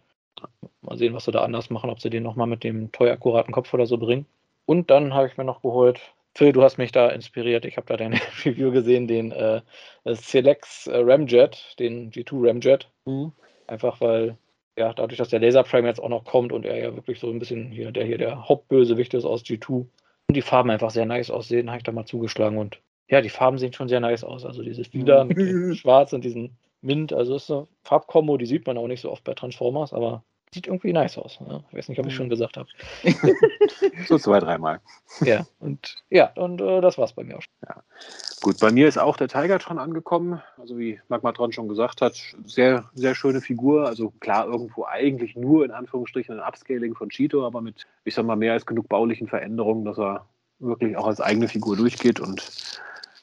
Mal 0.82 0.98
sehen, 0.98 1.14
was 1.14 1.26
sie 1.26 1.32
da 1.32 1.44
anders 1.44 1.70
machen, 1.70 1.90
ob 1.90 2.02
sie 2.02 2.10
den 2.10 2.24
nochmal 2.24 2.48
mit 2.48 2.64
dem 2.64 2.92
teuer 2.92 3.14
akkuraten 3.14 3.54
Kopf 3.54 3.74
oder 3.74 3.86
so 3.86 3.98
bringen. 3.98 4.26
Und 4.66 4.90
dann 4.90 5.14
habe 5.14 5.28
ich 5.28 5.38
mir 5.38 5.44
noch 5.44 5.62
geholt, 5.62 6.00
Phil, 6.38 6.52
du 6.52 6.64
hast 6.64 6.78
mich 6.78 6.92
da 6.92 7.08
inspiriert. 7.10 7.66
Ich 7.66 7.78
habe 7.78 7.88
da 7.88 7.96
deine 7.96 8.20
Review 8.46 8.72
gesehen, 8.72 9.08
den 9.08 9.32
äh, 9.32 9.62
Selex 10.06 10.88
äh, 10.88 10.98
Ramjet, 10.98 11.76
den 11.80 12.12
G2 12.12 12.48
Ramjet. 12.48 12.90
Mhm. 13.06 13.32
Einfach 13.68 14.02
weil, 14.02 14.38
ja, 14.78 14.94
dadurch, 14.94 15.18
dass 15.18 15.30
der 15.30 15.40
Laser 15.40 15.64
Prime 15.64 15.88
jetzt 15.88 16.02
auch 16.02 16.10
noch 16.10 16.26
kommt 16.26 16.52
und 16.52 16.66
er 16.66 16.78
ja 16.78 16.96
wirklich 16.96 17.20
so 17.20 17.30
ein 17.30 17.40
bisschen 17.40 17.72
hier, 17.72 17.92
der 17.92 18.06
hier 18.06 18.18
der 18.18 18.50
Hauptbösewicht 18.50 19.14
ist 19.14 19.26
aus 19.26 19.44
G2 19.44 19.88
und 20.28 20.36
die 20.36 20.42
Farben 20.42 20.72
einfach 20.72 20.92
sehr 20.92 21.06
nice 21.06 21.32
aussehen, 21.32 21.70
habe 21.70 21.78
ich 21.78 21.84
da 21.84 21.92
mal 21.92 22.06
zugeschlagen 22.06 22.58
und 22.58 22.82
ja, 23.08 23.22
die 23.22 23.30
Farben 23.30 23.58
sehen 23.58 23.74
schon 23.74 23.88
sehr 23.88 24.00
nice 24.00 24.24
aus. 24.24 24.46
Also 24.46 24.64
dieses 24.64 24.92
Lila 24.92 25.24
mit 25.24 25.38
dem 25.38 25.74
Schwarz 25.76 26.12
und 26.12 26.26
diesen 26.26 26.58
Mint, 26.82 27.14
also 27.14 27.36
ist 27.36 27.50
eine 27.50 27.68
Farbkombo, 27.84 28.38
die 28.38 28.46
sieht 28.46 28.68
man 28.68 28.78
auch 28.78 28.88
nicht 28.88 29.02
so 29.02 29.12
oft 29.12 29.24
bei 29.24 29.34
Transformers, 29.34 29.94
aber 29.94 30.24
sieht 30.54 30.68
irgendwie 30.68 30.94
nice 30.94 31.18
aus. 31.18 31.40
Ne? 31.42 31.64
Ich 31.70 31.78
weiß 31.78 31.90
nicht, 31.90 32.00
ob 32.00 32.08
ich 32.08 32.16
schon 32.16 32.30
gesagt 32.30 32.58
habe. 32.58 32.70
so 34.08 34.18
zwei, 34.18 34.40
dreimal. 34.40 34.80
Ja, 35.22 35.46
und 35.60 35.96
ja, 36.10 36.32
und 36.36 36.60
äh, 36.60 36.82
das 36.82 36.98
war's 36.98 37.14
bei 37.14 37.24
mir 37.24 37.38
auch. 37.38 37.44
Ja. 37.66 37.84
Gut, 38.42 38.60
bei 38.60 38.72
mir 38.72 38.88
ist 38.88 38.98
auch 38.98 39.16
der 39.16 39.30
Tigertron 39.30 39.80
angekommen. 39.80 40.42
Also 40.58 40.78
wie 40.78 41.00
Magmatron 41.08 41.54
schon 41.54 41.70
gesagt 41.70 42.02
hat, 42.02 42.16
sehr, 42.46 42.90
sehr 42.94 43.16
schöne 43.16 43.40
Figur. 43.40 43.88
Also 43.88 44.12
klar, 44.20 44.46
irgendwo 44.46 44.86
eigentlich 44.86 45.36
nur 45.36 45.64
in 45.64 45.72
Anführungsstrichen 45.72 46.38
ein 46.38 46.46
Upscaling 46.46 46.96
von 46.96 47.10
Cheeto, 47.10 47.46
aber 47.46 47.62
mit, 47.62 47.88
ich 48.04 48.14
sag 48.14 48.26
mal, 48.26 48.36
mehr 48.36 48.54
als 48.54 48.66
genug 48.66 48.90
baulichen 48.90 49.28
Veränderungen, 49.28 49.86
dass 49.86 49.98
er 49.98 50.26
wirklich 50.60 50.98
auch 50.98 51.08
als 51.08 51.22
eigene 51.22 51.48
Figur 51.48 51.78
durchgeht. 51.78 52.20
Und 52.20 52.44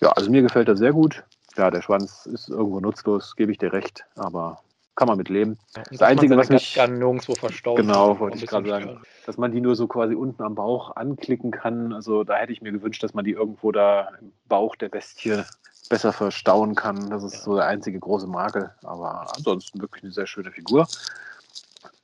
ja, 0.00 0.10
also 0.12 0.30
mir 0.30 0.42
gefällt 0.42 0.68
er 0.68 0.76
sehr 0.76 0.92
gut. 0.92 1.22
Ja, 1.56 1.70
der 1.70 1.82
Schwanz 1.82 2.26
ist 2.26 2.48
irgendwo 2.48 2.80
nutzlos, 2.80 3.36
gebe 3.36 3.52
ich 3.52 3.58
dir 3.58 3.72
recht, 3.72 4.06
aber 4.16 4.62
kann 4.94 5.08
man 5.08 5.16
mit 5.16 5.28
leben. 5.28 5.58
Ja, 5.74 5.82
das 5.90 6.02
Einzige, 6.02 6.36
was 6.36 6.48
mich 6.50 6.74
kann 6.74 6.98
nirgendwo 6.98 7.34
verstaut. 7.34 7.78
Genau, 7.78 8.18
wollte 8.18 8.36
ich 8.38 8.46
gerade 8.46 8.68
sagen, 8.68 8.84
stören. 8.84 9.02
dass 9.26 9.38
man 9.38 9.52
die 9.52 9.60
nur 9.60 9.74
so 9.74 9.86
quasi 9.86 10.14
unten 10.14 10.42
am 10.42 10.54
Bauch 10.54 10.96
anklicken 10.96 11.50
kann. 11.50 11.92
Also 11.92 12.24
da 12.24 12.36
hätte 12.36 12.52
ich 12.52 12.60
mir 12.60 12.72
gewünscht, 12.72 13.02
dass 13.02 13.14
man 13.14 13.24
die 13.24 13.32
irgendwo 13.32 13.72
da 13.72 14.08
im 14.20 14.32
Bauch 14.48 14.76
der 14.76 14.90
Bestie 14.90 15.42
besser 15.88 16.12
verstauen 16.12 16.74
kann. 16.74 17.10
Das 17.10 17.22
ist 17.22 17.34
ja. 17.34 17.40
so 17.40 17.56
der 17.56 17.66
einzige 17.66 17.98
große 17.98 18.26
Makel. 18.26 18.70
Aber 18.82 19.26
ansonsten 19.34 19.80
wirklich 19.80 20.04
eine 20.04 20.12
sehr 20.12 20.26
schöne 20.26 20.50
Figur. 20.50 20.86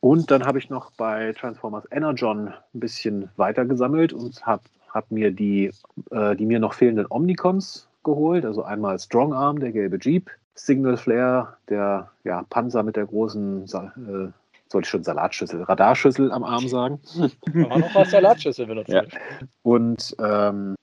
Und 0.01 0.31
dann 0.31 0.45
habe 0.45 0.59
ich 0.59 0.71
noch 0.71 0.91
bei 0.93 1.33
Transformers 1.33 1.85
Energon 1.91 2.49
ein 2.49 2.81
bisschen 2.81 3.29
weiter 3.37 3.65
gesammelt 3.65 4.13
und 4.13 4.47
habe 4.47 4.63
hab 4.89 5.11
mir 5.11 5.31
die, 5.31 5.73
äh, 6.11 6.37
die 6.37 6.47
mir 6.47 6.61
noch 6.61 6.73
fehlenden 6.75 7.07
Omnicons 7.11 7.89
geholt. 8.05 8.45
Also 8.45 8.63
einmal 8.63 8.99
Strong 8.99 9.33
Arm, 9.35 9.59
der 9.59 9.73
gelbe 9.73 9.99
Jeep, 10.01 10.31
Signal 10.59 10.97
Flare, 10.97 11.57
der 11.69 12.11
ja, 12.25 12.43
Panzer 12.51 12.83
mit 12.83 12.97
der 12.97 13.07
großen, 13.07 13.65
äh, 13.65 14.33
sollte 14.69 14.87
ich 14.87 14.89
schon 14.89 15.05
Salatschüssel, 15.05 15.63
Radarschüssel 15.63 16.33
am 16.33 16.45
Arm 16.45 16.69
sagen. 16.69 17.01
Man 17.53 17.85
auch 17.85 17.95
als 17.95 18.11
Salatschüssel 18.11 18.67
benutzen. 18.67 18.93
Ja. 18.93 19.03
Und 19.63 20.17
ähm, 20.19 20.75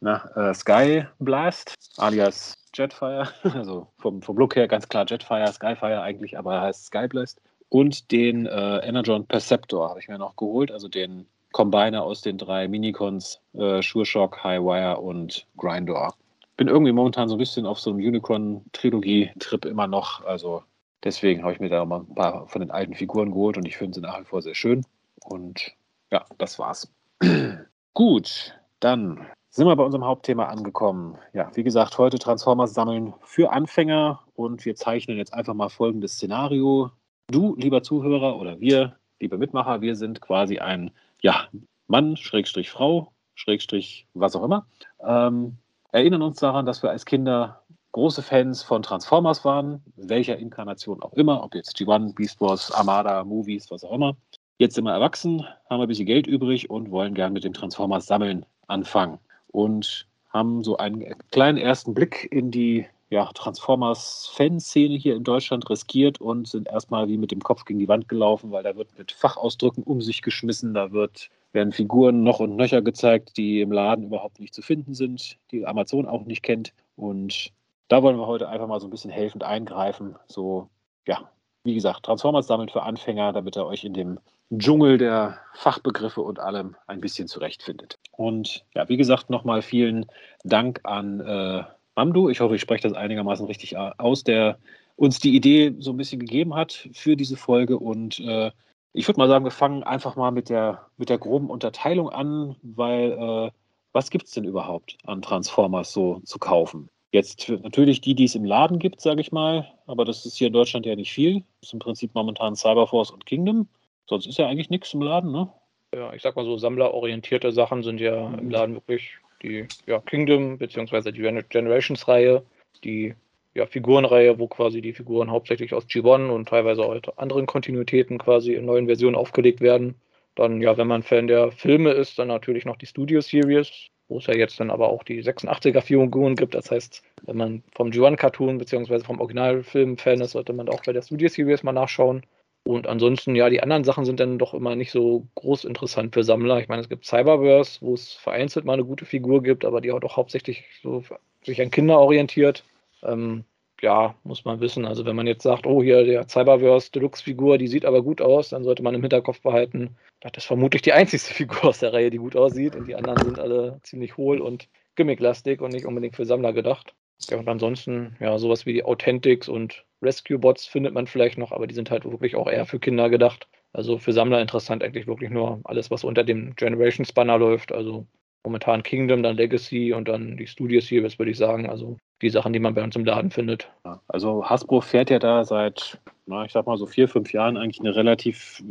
na, 0.00 0.30
äh, 0.36 0.54
Sky 0.54 1.04
Blast, 1.18 1.74
alias 1.96 2.54
Jetfire, 2.74 3.28
also 3.42 3.88
vom, 3.98 4.22
vom 4.22 4.36
Look 4.38 4.54
her 4.54 4.68
ganz 4.68 4.88
klar 4.88 5.04
Jetfire, 5.06 5.52
Skyfire 5.52 6.00
eigentlich, 6.00 6.38
aber 6.38 6.54
er 6.54 6.60
heißt 6.62 6.86
Sky 6.86 7.08
Blast. 7.08 7.40
Und 7.70 8.12
den 8.12 8.46
äh, 8.46 8.78
Energon 8.78 9.26
Perceptor 9.26 9.90
habe 9.90 10.00
ich 10.00 10.08
mir 10.08 10.18
noch 10.18 10.36
geholt, 10.36 10.70
also 10.70 10.88
den 10.88 11.26
Combiner 11.52 12.02
aus 12.02 12.22
den 12.22 12.38
drei 12.38 12.68
Minicons, 12.68 13.40
äh, 13.54 13.82
Sure 13.82 14.06
Shock, 14.06 14.42
Highwire 14.44 14.98
und 15.00 15.46
Grindor 15.56 16.14
bin 16.58 16.68
irgendwie 16.68 16.92
momentan 16.92 17.28
so 17.28 17.36
ein 17.36 17.38
bisschen 17.38 17.64
auf 17.66 17.78
so 17.78 17.90
einem 17.90 18.00
Unicorn-Trilogie-Trip 18.00 19.64
immer 19.64 19.86
noch. 19.86 20.24
Also 20.24 20.64
deswegen 21.04 21.42
habe 21.42 21.52
ich 21.52 21.60
mir 21.60 21.68
da 21.68 21.84
mal 21.84 22.00
ein 22.00 22.14
paar 22.14 22.48
von 22.48 22.60
den 22.60 22.72
alten 22.72 22.94
Figuren 22.94 23.30
geholt 23.30 23.56
und 23.56 23.64
ich 23.64 23.76
finde 23.76 23.94
sie 23.94 24.00
nach 24.00 24.20
wie 24.20 24.24
vor 24.24 24.42
sehr 24.42 24.56
schön. 24.56 24.84
Und 25.24 25.72
ja, 26.10 26.26
das 26.36 26.58
war's. 26.58 26.92
Gut, 27.94 28.58
dann 28.80 29.24
sind 29.50 29.66
wir 29.66 29.76
bei 29.76 29.84
unserem 29.84 30.04
Hauptthema 30.04 30.46
angekommen. 30.46 31.16
Ja, 31.32 31.50
wie 31.54 31.62
gesagt, 31.62 31.96
heute 31.96 32.18
Transformers 32.18 32.74
sammeln 32.74 33.14
für 33.22 33.52
Anfänger 33.52 34.20
und 34.34 34.64
wir 34.64 34.74
zeichnen 34.74 35.16
jetzt 35.16 35.32
einfach 35.32 35.54
mal 35.54 35.68
folgendes 35.68 36.14
Szenario. 36.14 36.90
Du, 37.30 37.54
lieber 37.54 37.84
Zuhörer, 37.84 38.36
oder 38.36 38.58
wir, 38.58 38.96
liebe 39.20 39.38
Mitmacher, 39.38 39.80
wir 39.80 39.94
sind 39.94 40.20
quasi 40.20 40.58
ein 40.58 40.90
ja, 41.22 41.46
Mann, 41.86 42.16
Schrägstrich 42.16 42.70
Frau, 42.70 43.12
Schrägstrich 43.36 44.08
was 44.14 44.34
auch 44.34 44.42
immer. 44.42 44.66
Ähm, 45.00 45.56
erinnern 45.92 46.22
uns 46.22 46.38
daran, 46.38 46.66
dass 46.66 46.82
wir 46.82 46.90
als 46.90 47.04
Kinder 47.04 47.62
große 47.92 48.22
Fans 48.22 48.62
von 48.62 48.82
Transformers 48.82 49.44
waren, 49.44 49.82
welcher 49.96 50.38
Inkarnation 50.38 51.02
auch 51.02 51.12
immer, 51.14 51.42
ob 51.42 51.54
jetzt 51.54 51.76
G1, 51.76 52.14
Beast 52.14 52.40
Wars, 52.40 52.70
Armada, 52.72 53.24
Movies, 53.24 53.70
was 53.70 53.84
auch 53.84 53.92
immer. 53.92 54.16
Jetzt 54.58 54.74
sind 54.74 54.84
wir 54.84 54.92
erwachsen, 54.92 55.46
haben 55.70 55.80
ein 55.80 55.88
bisschen 55.88 56.06
Geld 56.06 56.26
übrig 56.26 56.68
und 56.68 56.90
wollen 56.90 57.14
gern 57.14 57.32
mit 57.32 57.44
dem 57.44 57.54
Transformers 57.54 58.06
sammeln 58.06 58.44
anfangen. 58.66 59.18
Und 59.48 60.06
haben 60.30 60.62
so 60.62 60.76
einen 60.76 61.04
kleinen 61.30 61.58
ersten 61.58 61.94
Blick 61.94 62.28
in 62.30 62.50
die 62.50 62.86
ja, 63.10 63.24
Transformers-Fanszene 63.32 64.96
hier 64.96 65.16
in 65.16 65.24
Deutschland 65.24 65.68
riskiert 65.70 66.20
und 66.20 66.46
sind 66.46 66.68
erstmal 66.68 67.08
wie 67.08 67.16
mit 67.16 67.30
dem 67.30 67.40
Kopf 67.40 67.64
gegen 67.64 67.78
die 67.78 67.88
Wand 67.88 68.08
gelaufen, 68.08 68.50
weil 68.50 68.62
da 68.62 68.76
wird 68.76 68.98
mit 68.98 69.12
Fachausdrücken 69.12 69.82
um 69.82 70.02
sich 70.02 70.20
geschmissen, 70.20 70.74
da 70.74 70.92
wird, 70.92 71.30
werden 71.52 71.72
Figuren 71.72 72.22
noch 72.22 72.40
und 72.40 72.56
nöcher 72.56 72.82
gezeigt, 72.82 73.36
die 73.36 73.60
im 73.60 73.72
Laden 73.72 74.04
überhaupt 74.04 74.40
nicht 74.40 74.54
zu 74.54 74.62
finden 74.62 74.94
sind, 74.94 75.38
die 75.50 75.66
Amazon 75.66 76.06
auch 76.06 76.24
nicht 76.24 76.42
kennt. 76.42 76.72
Und 76.96 77.52
da 77.88 78.02
wollen 78.02 78.18
wir 78.18 78.26
heute 78.26 78.48
einfach 78.48 78.68
mal 78.68 78.80
so 78.80 78.86
ein 78.86 78.90
bisschen 78.90 79.10
helfend 79.10 79.44
eingreifen. 79.44 80.16
So, 80.26 80.68
ja, 81.06 81.30
wie 81.64 81.74
gesagt, 81.74 82.04
Transformers 82.04 82.46
sammeln 82.46 82.68
für 82.68 82.82
Anfänger, 82.82 83.32
damit 83.32 83.56
ihr 83.56 83.66
euch 83.66 83.84
in 83.84 83.94
dem 83.94 84.18
Dschungel 84.56 84.98
der 84.98 85.38
Fachbegriffe 85.54 86.22
und 86.22 86.38
allem 86.38 86.76
ein 86.86 87.00
bisschen 87.00 87.28
zurechtfindet. 87.28 87.98
Und 88.12 88.64
ja, 88.74 88.88
wie 88.88 88.96
gesagt, 88.96 89.30
nochmal 89.30 89.62
vielen 89.62 90.06
Dank 90.44 90.80
an 90.84 91.20
äh, 91.20 91.64
Mamdu, 91.94 92.28
ich 92.28 92.40
hoffe, 92.40 92.54
ich 92.54 92.60
spreche 92.60 92.88
das 92.88 92.96
einigermaßen 92.96 93.46
richtig 93.46 93.76
aus, 93.76 94.24
der 94.24 94.58
uns 94.96 95.18
die 95.20 95.34
Idee 95.34 95.74
so 95.78 95.90
ein 95.90 95.96
bisschen 95.96 96.20
gegeben 96.20 96.54
hat 96.54 96.88
für 96.92 97.16
diese 97.16 97.36
Folge. 97.36 97.78
Und 97.78 98.20
äh, 98.20 98.50
ich 98.92 99.06
würde 99.06 99.20
mal 99.20 99.28
sagen, 99.28 99.44
wir 99.44 99.50
fangen 99.50 99.82
einfach 99.82 100.16
mal 100.16 100.30
mit 100.30 100.48
der, 100.48 100.86
mit 100.96 101.08
der 101.08 101.18
groben 101.18 101.50
Unterteilung 101.50 102.10
an, 102.10 102.56
weil 102.62 103.12
äh, 103.12 103.50
was 103.92 104.10
gibt 104.10 104.26
es 104.26 104.32
denn 104.32 104.44
überhaupt 104.44 104.96
an 105.04 105.22
Transformers 105.22 105.92
so 105.92 106.20
zu 106.24 106.38
kaufen? 106.38 106.88
Jetzt 107.10 107.48
natürlich 107.48 108.00
die, 108.00 108.14
die 108.14 108.24
es 108.24 108.34
im 108.34 108.44
Laden 108.44 108.78
gibt, 108.78 109.00
sage 109.00 109.20
ich 109.20 109.32
mal, 109.32 109.66
aber 109.86 110.04
das 110.04 110.26
ist 110.26 110.36
hier 110.36 110.48
in 110.48 110.52
Deutschland 110.52 110.84
ja 110.84 110.94
nicht 110.94 111.12
viel. 111.12 111.40
Das 111.60 111.68
ist 111.68 111.72
im 111.72 111.78
Prinzip 111.78 112.14
momentan 112.14 112.54
Cyberforce 112.54 113.10
und 113.10 113.24
Kingdom. 113.24 113.66
Sonst 114.06 114.26
ist 114.26 114.38
ja 114.38 114.46
eigentlich 114.46 114.70
nichts 114.70 114.92
im 114.92 115.02
Laden, 115.02 115.32
ne? 115.32 115.50
Ja, 115.94 116.12
ich 116.12 116.20
sag 116.20 116.36
mal 116.36 116.44
so, 116.44 116.58
sammlerorientierte 116.58 117.50
Sachen 117.50 117.82
sind 117.82 117.98
ja 117.98 118.26
im 118.26 118.46
mhm. 118.46 118.50
Laden 118.50 118.74
wirklich 118.74 119.16
die 119.42 119.66
ja, 119.86 120.00
Kingdom 120.00 120.58
bzw. 120.58 121.12
die 121.12 121.22
Generations-Reihe, 121.48 122.42
die 122.84 123.14
ja, 123.58 123.66
Figurenreihe, 123.66 124.38
wo 124.38 124.48
quasi 124.48 124.80
die 124.80 124.92
Figuren 124.92 125.30
hauptsächlich 125.30 125.74
aus 125.74 125.84
G1 125.86 126.30
und 126.30 126.48
teilweise 126.48 126.82
auch 126.82 126.96
anderen 127.16 127.46
Kontinuitäten 127.46 128.18
quasi 128.18 128.54
in 128.54 128.64
neuen 128.64 128.86
Versionen 128.86 129.16
aufgelegt 129.16 129.60
werden. 129.60 129.96
Dann, 130.34 130.60
ja, 130.62 130.76
wenn 130.76 130.86
man 130.86 131.02
Fan 131.02 131.26
der 131.26 131.50
Filme 131.50 131.90
ist, 131.90 132.18
dann 132.18 132.28
natürlich 132.28 132.64
noch 132.64 132.76
die 132.76 132.86
Studio 132.86 133.20
Series, 133.20 133.88
wo 134.08 134.18
es 134.18 134.26
ja 134.26 134.34
jetzt 134.34 134.60
dann 134.60 134.70
aber 134.70 134.88
auch 134.88 135.02
die 135.02 135.22
86er 135.22 135.80
Figuren 135.82 136.36
gibt. 136.36 136.54
Das 136.54 136.70
heißt, 136.70 137.02
wenn 137.22 137.36
man 137.36 137.62
vom 137.74 137.90
G1-Cartoon 137.90 138.58
bzw. 138.58 139.00
vom 139.00 139.20
Originalfilm 139.20 139.98
Fan 139.98 140.20
ist, 140.20 140.32
sollte 140.32 140.52
man 140.52 140.68
auch 140.68 140.82
bei 140.84 140.92
der 140.92 141.02
Studio 141.02 141.28
Series 141.28 141.64
mal 141.64 141.72
nachschauen. 141.72 142.22
Und 142.64 142.86
ansonsten, 142.86 143.34
ja, 143.34 143.48
die 143.50 143.62
anderen 143.62 143.82
Sachen 143.82 144.04
sind 144.04 144.20
dann 144.20 144.38
doch 144.38 144.54
immer 144.54 144.76
nicht 144.76 144.90
so 144.90 145.26
groß 145.36 145.64
interessant 145.64 146.14
für 146.14 146.22
Sammler. 146.22 146.60
Ich 146.60 146.68
meine, 146.68 146.82
es 146.82 146.88
gibt 146.88 147.06
Cyberverse, 147.06 147.80
wo 147.80 147.94
es 147.94 148.12
vereinzelt 148.12 148.64
mal 148.64 148.74
eine 148.74 148.84
gute 148.84 149.06
Figur 149.06 149.42
gibt, 149.42 149.64
aber 149.64 149.80
die 149.80 149.90
auch 149.90 150.00
doch 150.00 150.16
hauptsächlich 150.16 150.64
so 150.82 151.02
sich 151.42 151.60
an 151.60 151.70
Kinder 151.70 151.98
orientiert. 151.98 152.64
Ähm, 153.02 153.44
ja, 153.82 154.14
muss 154.24 154.44
man 154.44 154.60
wissen. 154.60 154.84
Also 154.84 155.04
wenn 155.04 155.16
man 155.16 155.26
jetzt 155.26 155.42
sagt, 155.42 155.66
oh, 155.66 155.82
hier 155.82 156.04
der 156.04 156.28
Cyberverse 156.28 156.90
Deluxe-Figur, 156.92 157.58
die 157.58 157.68
sieht 157.68 157.84
aber 157.84 158.02
gut 158.02 158.20
aus, 158.20 158.50
dann 158.50 158.64
sollte 158.64 158.82
man 158.82 158.94
im 158.94 159.02
Hinterkopf 159.02 159.40
behalten, 159.40 159.96
das 160.20 160.32
ist 160.36 160.46
vermutlich 160.46 160.82
die 160.82 160.92
einzigste 160.94 161.34
Figur 161.34 161.66
aus 161.66 161.78
der 161.78 161.92
Reihe, 161.92 162.10
die 162.10 162.18
gut 162.18 162.36
aussieht. 162.36 162.74
Und 162.74 162.86
die 162.86 162.94
anderen 162.96 163.22
sind 163.22 163.38
alle 163.38 163.80
ziemlich 163.82 164.16
hohl 164.16 164.40
und 164.40 164.68
gimmicklastig 164.96 165.60
und 165.60 165.72
nicht 165.72 165.86
unbedingt 165.86 166.16
für 166.16 166.24
Sammler 166.24 166.52
gedacht. 166.52 166.94
Ja, 167.30 167.38
und 167.38 167.48
ansonsten, 167.48 168.16
ja, 168.20 168.38
sowas 168.38 168.64
wie 168.66 168.72
die 168.72 168.84
Authentics 168.84 169.48
und 169.48 169.84
Rescue-Bots 170.02 170.66
findet 170.66 170.94
man 170.94 171.06
vielleicht 171.06 171.38
noch, 171.38 171.52
aber 171.52 171.66
die 171.66 171.74
sind 171.74 171.90
halt 171.90 172.04
wirklich 172.04 172.36
auch 172.36 172.48
eher 172.48 172.64
für 172.66 172.78
Kinder 172.78 173.10
gedacht. 173.10 173.48
Also 173.72 173.98
für 173.98 174.12
Sammler 174.12 174.40
interessant 174.40 174.82
eigentlich 174.82 175.06
wirklich 175.06 175.30
nur 175.30 175.60
alles, 175.64 175.90
was 175.90 176.04
unter 176.04 176.24
dem 176.24 176.54
Generation-Spanner 176.56 177.38
läuft. 177.38 177.72
Also 177.72 178.06
momentan 178.44 178.82
Kingdom, 178.82 179.22
dann 179.22 179.36
Legacy 179.36 179.92
und 179.92 180.08
dann 180.08 180.36
die 180.36 180.46
Studio 180.46 180.80
Series, 180.80 181.18
würde 181.18 181.32
ich 181.32 181.38
sagen. 181.38 181.68
Also 181.68 181.98
die 182.22 182.30
Sachen, 182.30 182.52
die 182.52 182.58
man 182.58 182.74
bei 182.74 182.82
uns 182.82 182.96
im 182.96 183.04
Laden 183.04 183.30
findet. 183.30 183.70
Also 184.08 184.44
Hasbro 184.44 184.80
fährt 184.80 185.10
ja 185.10 185.18
da 185.18 185.44
seit, 185.44 185.98
na, 186.26 186.44
ich 186.44 186.52
sag 186.52 186.66
mal 186.66 186.76
so 186.76 186.86
vier, 186.86 187.08
fünf 187.08 187.32
Jahren 187.32 187.56
eigentlich 187.56 187.80
eine 187.80 187.94
relativ 187.94 188.62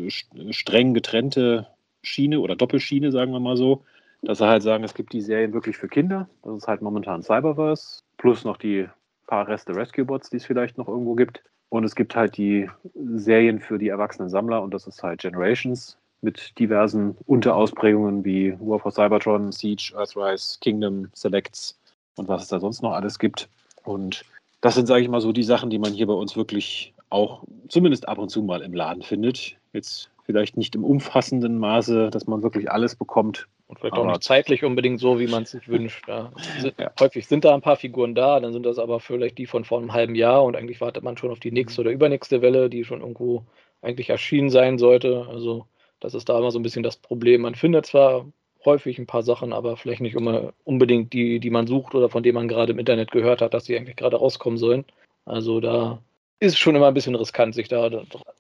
streng 0.52 0.94
getrennte 0.94 1.68
Schiene 2.04 2.40
oder 2.40 2.56
Doppelschiene, 2.56 3.12
sagen 3.12 3.32
wir 3.32 3.40
mal 3.40 3.58
so. 3.58 3.84
Dass 4.24 4.40
sie 4.40 4.48
halt 4.48 4.64
sagen, 4.64 4.84
es 4.84 4.96
gibt 4.96 5.14
die 5.14 5.22
Serien 5.22 5.54
wirklich 5.54 5.78
für 5.78 5.88
Kinder. 5.88 6.28
Das 6.44 6.58
ist 6.58 6.68
halt 6.68 6.82
momentan 6.82 7.22
Cyberverse, 7.22 8.02
plus 8.18 8.44
noch 8.44 8.58
die 8.58 8.88
paar 9.28 9.48
Reste 9.48 9.76
Rescue 9.76 10.06
Bots, 10.06 10.30
die 10.30 10.38
es 10.38 10.46
vielleicht 10.46 10.78
noch 10.78 10.88
irgendwo 10.88 11.14
gibt. 11.14 11.44
Und 11.70 11.84
es 11.84 11.96
gibt 11.96 12.16
halt 12.16 12.38
die 12.38 12.70
Serien 12.96 13.60
für 13.60 13.78
die 13.78 13.90
erwachsenen 13.90 14.30
Sammler 14.30 14.62
und 14.64 14.74
das 14.74 14.88
ist 14.88 15.04
halt 15.04 15.22
Generations 15.22 15.98
mit 16.22 16.58
diversen 16.58 17.16
Unterausprägungen 17.26 18.26
wie 18.26 18.58
War 18.60 18.80
for 18.80 18.92
Cybertron, 18.92 19.52
Siege, 19.52 19.94
Earthrise, 19.96 20.58
Kingdom, 20.62 21.10
Selects 21.14 21.78
und 22.18 22.28
was 22.28 22.44
es 22.44 22.50
da 22.50 22.60
sonst 22.60 22.82
noch 22.82 22.92
alles 22.92 23.20
gibt. 23.20 23.50
Und 23.84 24.26
das 24.62 24.76
sind, 24.76 24.88
sage 24.88 25.02
ich 25.02 25.10
mal, 25.10 25.22
so 25.22 25.32
die 25.32 25.44
Sachen, 25.44 25.70
die 25.70 25.80
man 25.80 25.94
hier 25.94 26.08
bei 26.08 26.14
uns 26.14 26.36
wirklich 26.36 26.94
auch 27.10 27.44
zumindest 27.70 28.08
ab 28.08 28.18
und 28.18 28.30
zu 28.30 28.42
mal 28.42 28.62
im 28.62 28.74
Laden 28.74 29.04
findet. 29.04 29.56
Jetzt 29.74 30.10
vielleicht 30.26 30.58
nicht 30.58 30.76
im 30.76 30.84
umfassenden 30.84 31.58
Maße, 31.58 32.10
dass 32.10 32.28
man 32.28 32.44
wirklich 32.44 32.70
alles 32.70 32.96
bekommt. 32.96 33.48
Und 33.68 33.80
vielleicht 33.80 33.96
auch 33.96 34.06
nicht 34.06 34.24
zeitlich 34.24 34.64
unbedingt 34.64 35.00
so, 35.00 35.20
wie 35.20 35.28
man 35.28 35.44
es 35.44 35.52
sich 35.52 35.68
wünscht. 35.68 36.08
Ja. 36.08 36.32
Ja. 36.78 36.92
Häufig 37.00 37.28
sind 37.28 37.46
da 37.46 37.54
ein 37.54 37.62
paar 37.62 37.78
Figuren 37.78 38.16
da, 38.16 38.40
dann 38.40 38.54
sind 38.54 38.66
das 38.66 38.78
aber 38.78 39.00
vielleicht 39.00 39.38
die 39.38 39.46
von 39.46 39.64
vor 39.64 39.80
einem 39.80 39.94
halben 39.94 40.16
Jahr 40.16 40.44
und 40.44 40.56
eigentlich 40.56 40.82
wartet 40.82 41.04
man 41.04 41.18
schon 41.18 41.32
auf 41.32 41.40
die 41.40 41.52
nächste 41.52 41.82
oder 41.82 41.92
übernächste 41.92 42.42
Welle, 42.42 42.70
die 42.70 42.84
schon 42.84 43.02
irgendwo 43.02 43.44
eigentlich 43.82 44.10
erschienen 44.10 44.50
sein 44.50 44.78
sollte. 44.78 45.28
Also 45.30 45.66
das 46.00 46.14
ist 46.14 46.28
da 46.30 46.38
immer 46.38 46.52
so 46.52 46.60
ein 46.60 46.64
bisschen 46.64 46.84
das 46.84 46.98
Problem. 46.98 47.42
Man 47.42 47.56
findet 47.56 47.86
zwar 47.86 48.26
häufig 48.68 49.00
ein 49.00 49.08
paar 49.08 49.24
Sachen, 49.24 49.54
aber 49.54 49.78
vielleicht 49.78 50.02
nicht 50.02 50.16
immer 50.16 50.54
unbedingt 50.66 51.14
die, 51.14 51.40
die 51.40 51.50
man 51.50 51.66
sucht 51.66 51.96
oder 51.96 52.10
von 52.10 52.22
denen 52.22 52.36
man 52.36 52.48
gerade 52.48 52.74
im 52.74 52.80
Internet 52.80 53.12
gehört 53.12 53.42
hat, 53.42 53.54
dass 53.54 53.66
sie 53.66 53.76
eigentlich 53.76 53.96
gerade 53.96 54.18
rauskommen 54.18 54.60
sollen. 54.60 54.86
Also 55.26 55.60
da 55.60 56.00
ist 56.40 56.60
schon 56.60 56.76
immer 56.76 56.88
ein 56.88 56.94
bisschen 56.94 57.16
riskant, 57.16 57.56
sich 57.56 57.68
da 57.68 57.90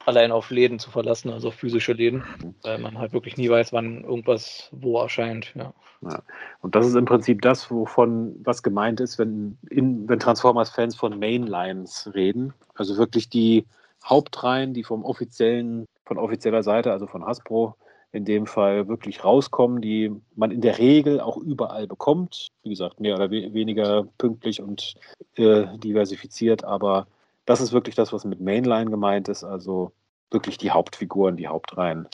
allein 0.05 0.31
auf 0.31 0.51
Läden 0.51 0.77
zu 0.77 0.91
verlassen, 0.91 1.31
also 1.31 1.47
auf 1.47 1.55
physische 1.55 1.93
Läden, 1.93 2.23
weil 2.61 2.77
man 2.77 2.99
halt 2.99 3.13
wirklich 3.13 3.37
nie 3.37 3.49
weiß, 3.49 3.73
wann 3.73 4.03
irgendwas 4.03 4.69
wo 4.71 4.99
erscheint. 4.99 5.53
Ja. 5.55 5.73
ja. 6.03 6.21
Und 6.61 6.75
das 6.75 6.85
ist 6.85 6.95
im 6.95 7.05
Prinzip 7.05 7.41
das, 7.41 7.71
wovon 7.71 8.35
was 8.43 8.61
gemeint 8.61 8.99
ist, 8.99 9.17
wenn, 9.17 9.57
wenn 9.71 10.19
Transformers-Fans 10.19 10.95
von 10.95 11.17
Mainlines 11.17 12.11
reden. 12.13 12.53
Also 12.75 12.97
wirklich 12.97 13.29
die 13.29 13.65
Hauptreihen, 14.05 14.73
die 14.73 14.83
vom 14.83 15.03
offiziellen, 15.03 15.85
von 16.05 16.19
offizieller 16.19 16.61
Seite, 16.61 16.91
also 16.91 17.07
von 17.07 17.25
Hasbro, 17.25 17.75
in 18.11 18.25
dem 18.25 18.45
Fall 18.45 18.87
wirklich 18.87 19.23
rauskommen, 19.23 19.81
die 19.81 20.11
man 20.35 20.51
in 20.51 20.61
der 20.61 20.77
Regel 20.77 21.19
auch 21.19 21.37
überall 21.37 21.87
bekommt. 21.87 22.47
Wie 22.63 22.69
gesagt, 22.69 22.99
mehr 22.99 23.15
oder 23.15 23.29
weniger 23.29 24.07
pünktlich 24.17 24.61
und 24.61 24.95
äh, 25.35 25.65
diversifiziert, 25.77 26.63
aber 26.63 27.07
das 27.45 27.61
ist 27.61 27.73
wirklich 27.73 27.95
das, 27.95 28.13
was 28.13 28.25
mit 28.25 28.41
Mainline 28.41 28.89
gemeint 28.89 29.29
ist, 29.29 29.43
also 29.43 29.91
wirklich 30.31 30.57
die 30.57 30.71
Hauptfiguren, 30.71 31.37
die 31.37 31.47
Hauptreihen, 31.47 32.07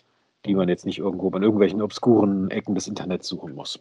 die 0.45 0.55
man 0.55 0.69
jetzt 0.69 0.85
nicht 0.85 0.99
irgendwo 0.99 1.29
in 1.29 1.43
irgendwelchen 1.43 1.81
obskuren 1.81 2.51
Ecken 2.51 2.75
des 2.75 2.87
Internets 2.87 3.27
suchen 3.27 3.55
muss. 3.55 3.79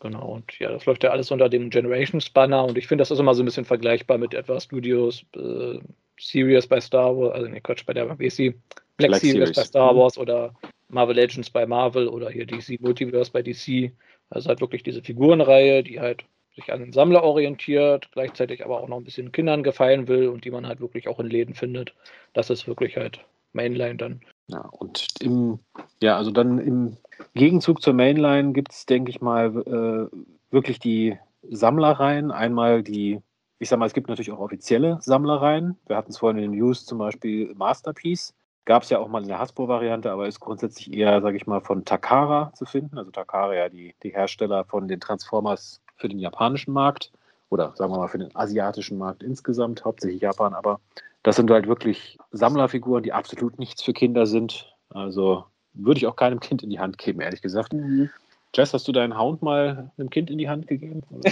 Genau, 0.00 0.32
und 0.34 0.58
ja, 0.58 0.70
das 0.70 0.84
läuft 0.86 1.04
ja 1.04 1.10
alles 1.10 1.30
unter 1.30 1.48
dem 1.48 1.70
Generations 1.70 2.28
Banner 2.28 2.64
und 2.64 2.76
ich 2.76 2.88
finde, 2.88 3.02
das 3.02 3.12
ist 3.12 3.20
immer 3.20 3.34
so 3.34 3.42
ein 3.42 3.46
bisschen 3.46 3.64
vergleichbar 3.64 4.18
mit 4.18 4.34
etwas 4.34 4.64
Studios 4.64 5.24
äh, 5.36 5.78
Series 6.18 6.66
bei 6.66 6.80
Star 6.80 7.16
Wars, 7.16 7.34
also 7.34 7.48
ne 7.48 7.60
Quatsch, 7.60 7.86
bei 7.86 7.92
der 7.92 8.18
WC, 8.18 8.50
Black, 8.96 9.10
Black 9.10 9.20
Series, 9.20 9.32
Series 9.34 9.56
bei 9.56 9.64
Star 9.64 9.92
mhm. 9.92 9.98
Wars 9.98 10.18
oder 10.18 10.54
Marvel 10.92 11.16
Legends 11.16 11.50
bei 11.50 11.66
Marvel 11.66 12.08
oder 12.08 12.30
hier 12.30 12.46
DC 12.46 12.80
Multiverse 12.80 13.32
bei 13.32 13.42
DC. 13.42 13.92
Also 14.30 14.48
halt 14.48 14.60
wirklich 14.60 14.82
diese 14.82 15.02
Figurenreihe, 15.02 15.82
die 15.82 16.00
halt 16.00 16.24
sich 16.54 16.72
an 16.72 16.80
den 16.80 16.92
Sammler 16.92 17.22
orientiert, 17.22 18.10
gleichzeitig 18.12 18.64
aber 18.64 18.80
auch 18.80 18.88
noch 18.88 18.98
ein 18.98 19.04
bisschen 19.04 19.32
Kindern 19.32 19.62
gefallen 19.62 20.08
will 20.08 20.28
und 20.28 20.44
die 20.44 20.50
man 20.50 20.66
halt 20.66 20.80
wirklich 20.80 21.08
auch 21.08 21.18
in 21.18 21.26
Läden 21.26 21.54
findet. 21.54 21.94
Das 22.34 22.50
ist 22.50 22.66
wirklich 22.66 22.96
halt 22.96 23.24
Mainline 23.52 23.96
dann. 23.96 24.20
Ja, 24.48 24.60
und 24.60 25.06
im, 25.20 25.60
ja, 26.02 26.16
also 26.16 26.30
dann 26.30 26.58
im 26.58 26.96
Gegenzug 27.34 27.80
zur 27.80 27.94
Mainline 27.94 28.52
gibt 28.52 28.72
es, 28.72 28.86
denke 28.86 29.10
ich 29.10 29.20
mal, 29.20 30.10
äh, 30.12 30.16
wirklich 30.50 30.78
die 30.78 31.18
Sammlereien. 31.42 32.30
Einmal 32.30 32.82
die, 32.82 33.20
ich 33.58 33.68
sag 33.68 33.78
mal, 33.78 33.86
es 33.86 33.94
gibt 33.94 34.08
natürlich 34.08 34.32
auch 34.32 34.40
offizielle 34.40 34.98
Sammlereien. 35.00 35.78
Wir 35.86 35.96
hatten 35.96 36.10
es 36.10 36.18
vorhin 36.18 36.42
in 36.42 36.52
den 36.52 36.58
News 36.58 36.84
zum 36.84 36.98
Beispiel 36.98 37.54
Masterpiece. 37.54 38.34
Gab 38.64 38.84
es 38.84 38.90
ja 38.90 38.98
auch 38.98 39.08
mal 39.08 39.22
in 39.22 39.28
der 39.28 39.38
Hasbro-Variante, 39.38 40.10
aber 40.10 40.28
ist 40.28 40.40
grundsätzlich 40.40 40.92
eher, 40.92 41.20
sage 41.20 41.36
ich 41.36 41.46
mal, 41.46 41.60
von 41.60 41.84
Takara 41.84 42.52
zu 42.54 42.64
finden. 42.64 42.96
Also 42.96 43.10
Takara 43.10 43.54
ja 43.54 43.68
die, 43.68 43.94
die 44.02 44.10
Hersteller 44.10 44.64
von 44.64 44.86
den 44.86 45.00
Transformers 45.00 45.80
für 45.96 46.08
den 46.08 46.18
japanischen 46.18 46.72
Markt 46.72 47.10
oder 47.50 47.72
sagen 47.76 47.92
wir 47.92 47.98
mal 47.98 48.08
für 48.08 48.18
den 48.18 48.34
asiatischen 48.34 48.98
Markt 48.98 49.22
insgesamt, 49.22 49.84
hauptsächlich 49.84 50.22
Japan, 50.22 50.54
aber 50.54 50.80
das 51.22 51.36
sind 51.36 51.50
halt 51.50 51.68
wirklich 51.68 52.18
Sammlerfiguren, 52.32 53.02
die 53.02 53.12
absolut 53.12 53.58
nichts 53.58 53.82
für 53.82 53.92
Kinder 53.92 54.26
sind. 54.26 54.74
Also 54.90 55.44
würde 55.74 55.98
ich 55.98 56.06
auch 56.06 56.16
keinem 56.16 56.40
Kind 56.40 56.62
in 56.62 56.70
die 56.70 56.80
Hand 56.80 56.98
geben, 56.98 57.20
ehrlich 57.20 57.42
gesagt. 57.42 57.72
Mhm. 57.72 58.10
Jess, 58.54 58.74
hast 58.74 58.88
du 58.88 58.92
deinen 58.92 59.18
Hound 59.18 59.42
mal 59.42 59.90
einem 59.96 60.10
Kind 60.10 60.30
in 60.30 60.38
die 60.38 60.48
Hand 60.48 60.66
gegeben? 60.66 61.02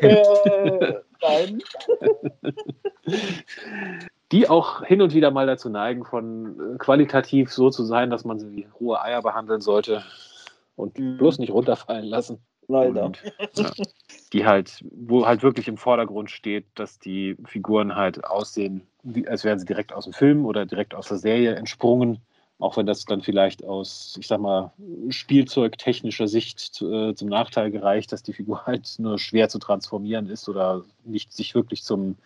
äh, 0.00 0.94
nein. 1.22 1.62
die 4.32 4.48
auch 4.48 4.84
hin 4.84 5.02
und 5.02 5.14
wieder 5.14 5.30
mal 5.30 5.46
dazu 5.46 5.70
neigen, 5.70 6.04
von 6.04 6.74
äh, 6.74 6.78
qualitativ 6.78 7.52
so 7.52 7.70
zu 7.70 7.84
sein, 7.84 8.10
dass 8.10 8.24
man 8.24 8.38
sie 8.38 8.50
wie 8.50 8.66
rohe 8.78 9.00
Eier 9.00 9.22
behandeln 9.22 9.60
sollte 9.60 10.04
und 10.76 10.98
mhm. 10.98 11.18
bloß 11.18 11.38
nicht 11.38 11.52
runterfallen 11.52 12.04
lassen. 12.04 12.38
Leider. 12.68 13.06
Und, 13.06 13.22
ja, 13.56 13.70
die 14.32 14.46
halt, 14.46 14.84
wo 14.92 15.26
halt 15.26 15.42
wirklich 15.42 15.66
im 15.66 15.76
Vordergrund 15.76 16.30
steht, 16.30 16.66
dass 16.76 17.00
die 17.00 17.36
Figuren 17.44 17.96
halt 17.96 18.24
aussehen, 18.24 18.86
wie, 19.02 19.26
als 19.26 19.42
wären 19.42 19.58
sie 19.58 19.66
direkt 19.66 19.92
aus 19.92 20.04
dem 20.04 20.12
Film 20.12 20.46
oder 20.46 20.66
direkt 20.66 20.94
aus 20.94 21.08
der 21.08 21.18
Serie 21.18 21.56
entsprungen. 21.56 22.20
Auch 22.60 22.76
wenn 22.76 22.86
das 22.86 23.06
dann 23.06 23.22
vielleicht 23.22 23.64
aus, 23.64 24.16
ich 24.20 24.28
sag 24.28 24.38
mal, 24.38 24.70
spielzeugtechnischer 25.08 26.28
Sicht 26.28 26.60
zu, 26.60 26.92
äh, 26.92 27.14
zum 27.14 27.28
Nachteil 27.28 27.70
gereicht, 27.70 28.12
dass 28.12 28.22
die 28.22 28.34
Figur 28.34 28.66
halt 28.66 28.96
nur 28.98 29.18
schwer 29.18 29.48
zu 29.48 29.58
transformieren 29.58 30.28
ist 30.28 30.48
oder 30.48 30.84
nicht 31.04 31.32
sich 31.32 31.54
wirklich 31.54 31.82
zum 31.82 32.16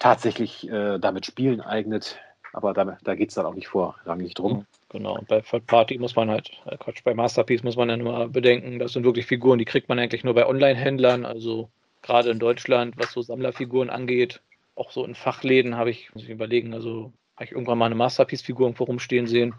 tatsächlich 0.00 0.68
äh, 0.68 0.98
damit 0.98 1.26
spielen 1.26 1.60
eignet. 1.60 2.18
Aber 2.52 2.74
da, 2.74 2.98
da 3.04 3.14
geht 3.14 3.28
es 3.28 3.36
dann 3.36 3.46
auch 3.46 3.54
nicht 3.54 3.68
vorrangig 3.68 4.34
drum. 4.34 4.66
Genau, 4.88 5.16
und 5.16 5.28
bei 5.28 5.40
Third 5.40 5.68
Party 5.68 5.98
muss 5.98 6.16
man 6.16 6.28
halt, 6.28 6.50
äh 6.66 6.76
Quatsch, 6.76 7.04
bei 7.04 7.14
Masterpiece 7.14 7.62
muss 7.62 7.76
man 7.76 7.88
ja 7.88 7.96
nur 7.96 8.28
bedenken, 8.28 8.80
das 8.80 8.94
sind 8.94 9.04
wirklich 9.04 9.26
Figuren, 9.26 9.60
die 9.60 9.64
kriegt 9.64 9.88
man 9.88 10.00
eigentlich 10.00 10.24
nur 10.24 10.34
bei 10.34 10.44
Online-Händlern. 10.44 11.24
Also 11.24 11.70
gerade 12.02 12.30
in 12.30 12.40
Deutschland, 12.40 12.96
was 12.98 13.12
so 13.12 13.22
Sammlerfiguren 13.22 13.88
angeht, 13.88 14.40
auch 14.74 14.90
so 14.90 15.04
in 15.04 15.14
Fachläden 15.14 15.76
habe 15.76 15.90
ich, 15.90 16.12
muss 16.12 16.24
ich 16.24 16.30
überlegen, 16.30 16.74
also 16.74 17.12
habe 17.36 17.44
ich 17.44 17.52
irgendwann 17.52 17.78
mal 17.78 17.86
eine 17.86 17.94
Masterpiece-Figur 17.94 18.66
irgendwo 18.66 18.84
rumstehen 18.84 19.28
sehen. 19.28 19.54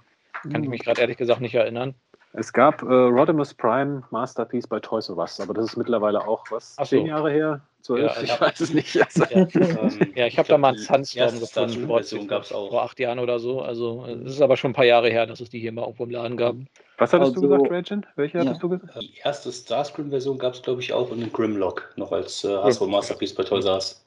Kann 0.51 0.63
ich 0.63 0.69
mich 0.69 0.83
gerade 0.83 0.99
ehrlich 0.99 1.17
gesagt 1.17 1.39
nicht 1.39 1.55
erinnern. 1.55 1.95
Es 2.33 2.51
gab 2.51 2.81
äh, 2.81 2.85
Rodimus 2.85 3.53
Prime 3.53 4.03
Masterpiece 4.09 4.67
bei 4.67 4.79
Toys 4.79 5.09
R 5.09 5.17
Us, 5.17 5.39
aber 5.39 5.53
das 5.53 5.65
ist 5.65 5.77
mittlerweile 5.77 6.27
auch 6.27 6.43
was? 6.49 6.75
Ach 6.77 6.87
zehn 6.87 7.01
so. 7.01 7.07
Jahre 7.07 7.31
her? 7.31 7.61
Zwölf? 7.81 8.15
Ja, 8.15 8.21
ich 8.21 8.29
ja. 8.29 8.41
weiß 8.41 8.59
es 8.59 8.73
nicht. 8.73 8.95
Also, 9.01 9.23
ja, 9.23 9.47
ähm, 9.53 10.13
ja, 10.15 10.27
ich 10.27 10.37
habe 10.37 10.47
da 10.47 10.57
mal 10.57 10.69
einen 10.69 10.77
Sunstorm 10.77 11.39
gefunden 11.39 12.27
vor, 12.27 12.43
vor 12.69 12.83
acht 12.83 12.99
Jahren 12.99 13.19
oder 13.19 13.39
so. 13.39 13.61
Also 13.61 14.05
es 14.05 14.33
ist 14.33 14.41
aber 14.41 14.57
schon 14.57 14.71
ein 14.71 14.73
paar 14.75 14.85
Jahre 14.85 15.09
her, 15.09 15.25
dass 15.25 15.39
es 15.39 15.49
die 15.49 15.59
hier 15.59 15.71
mal 15.71 15.81
irgendwo 15.81 16.03
im 16.03 16.11
Laden 16.11 16.37
gab. 16.37 16.55
Was 16.97 17.13
hattest 17.13 17.35
also, 17.35 17.41
du 17.41 17.49
gesagt, 17.49 17.71
Ragent? 17.71 18.07
Welche 18.15 18.39
hattest 18.39 18.61
du 18.61 18.69
gesagt? 18.69 19.01
Die 19.01 19.13
erste 19.23 19.51
Starscream-Version 19.51 20.37
gab 20.37 20.53
es, 20.53 20.61
glaube 20.61 20.81
ich, 20.81 20.93
auch 20.93 21.11
in 21.11 21.19
den 21.19 21.33
Grimlock, 21.33 21.91
noch 21.95 22.11
als 22.11 22.43
äh, 22.43 22.55
Hasbro 22.55 22.87
Masterpiece 22.87 23.33
bei 23.33 23.43
Toys 23.43 23.65
R 23.65 23.73
Us. 23.75 24.05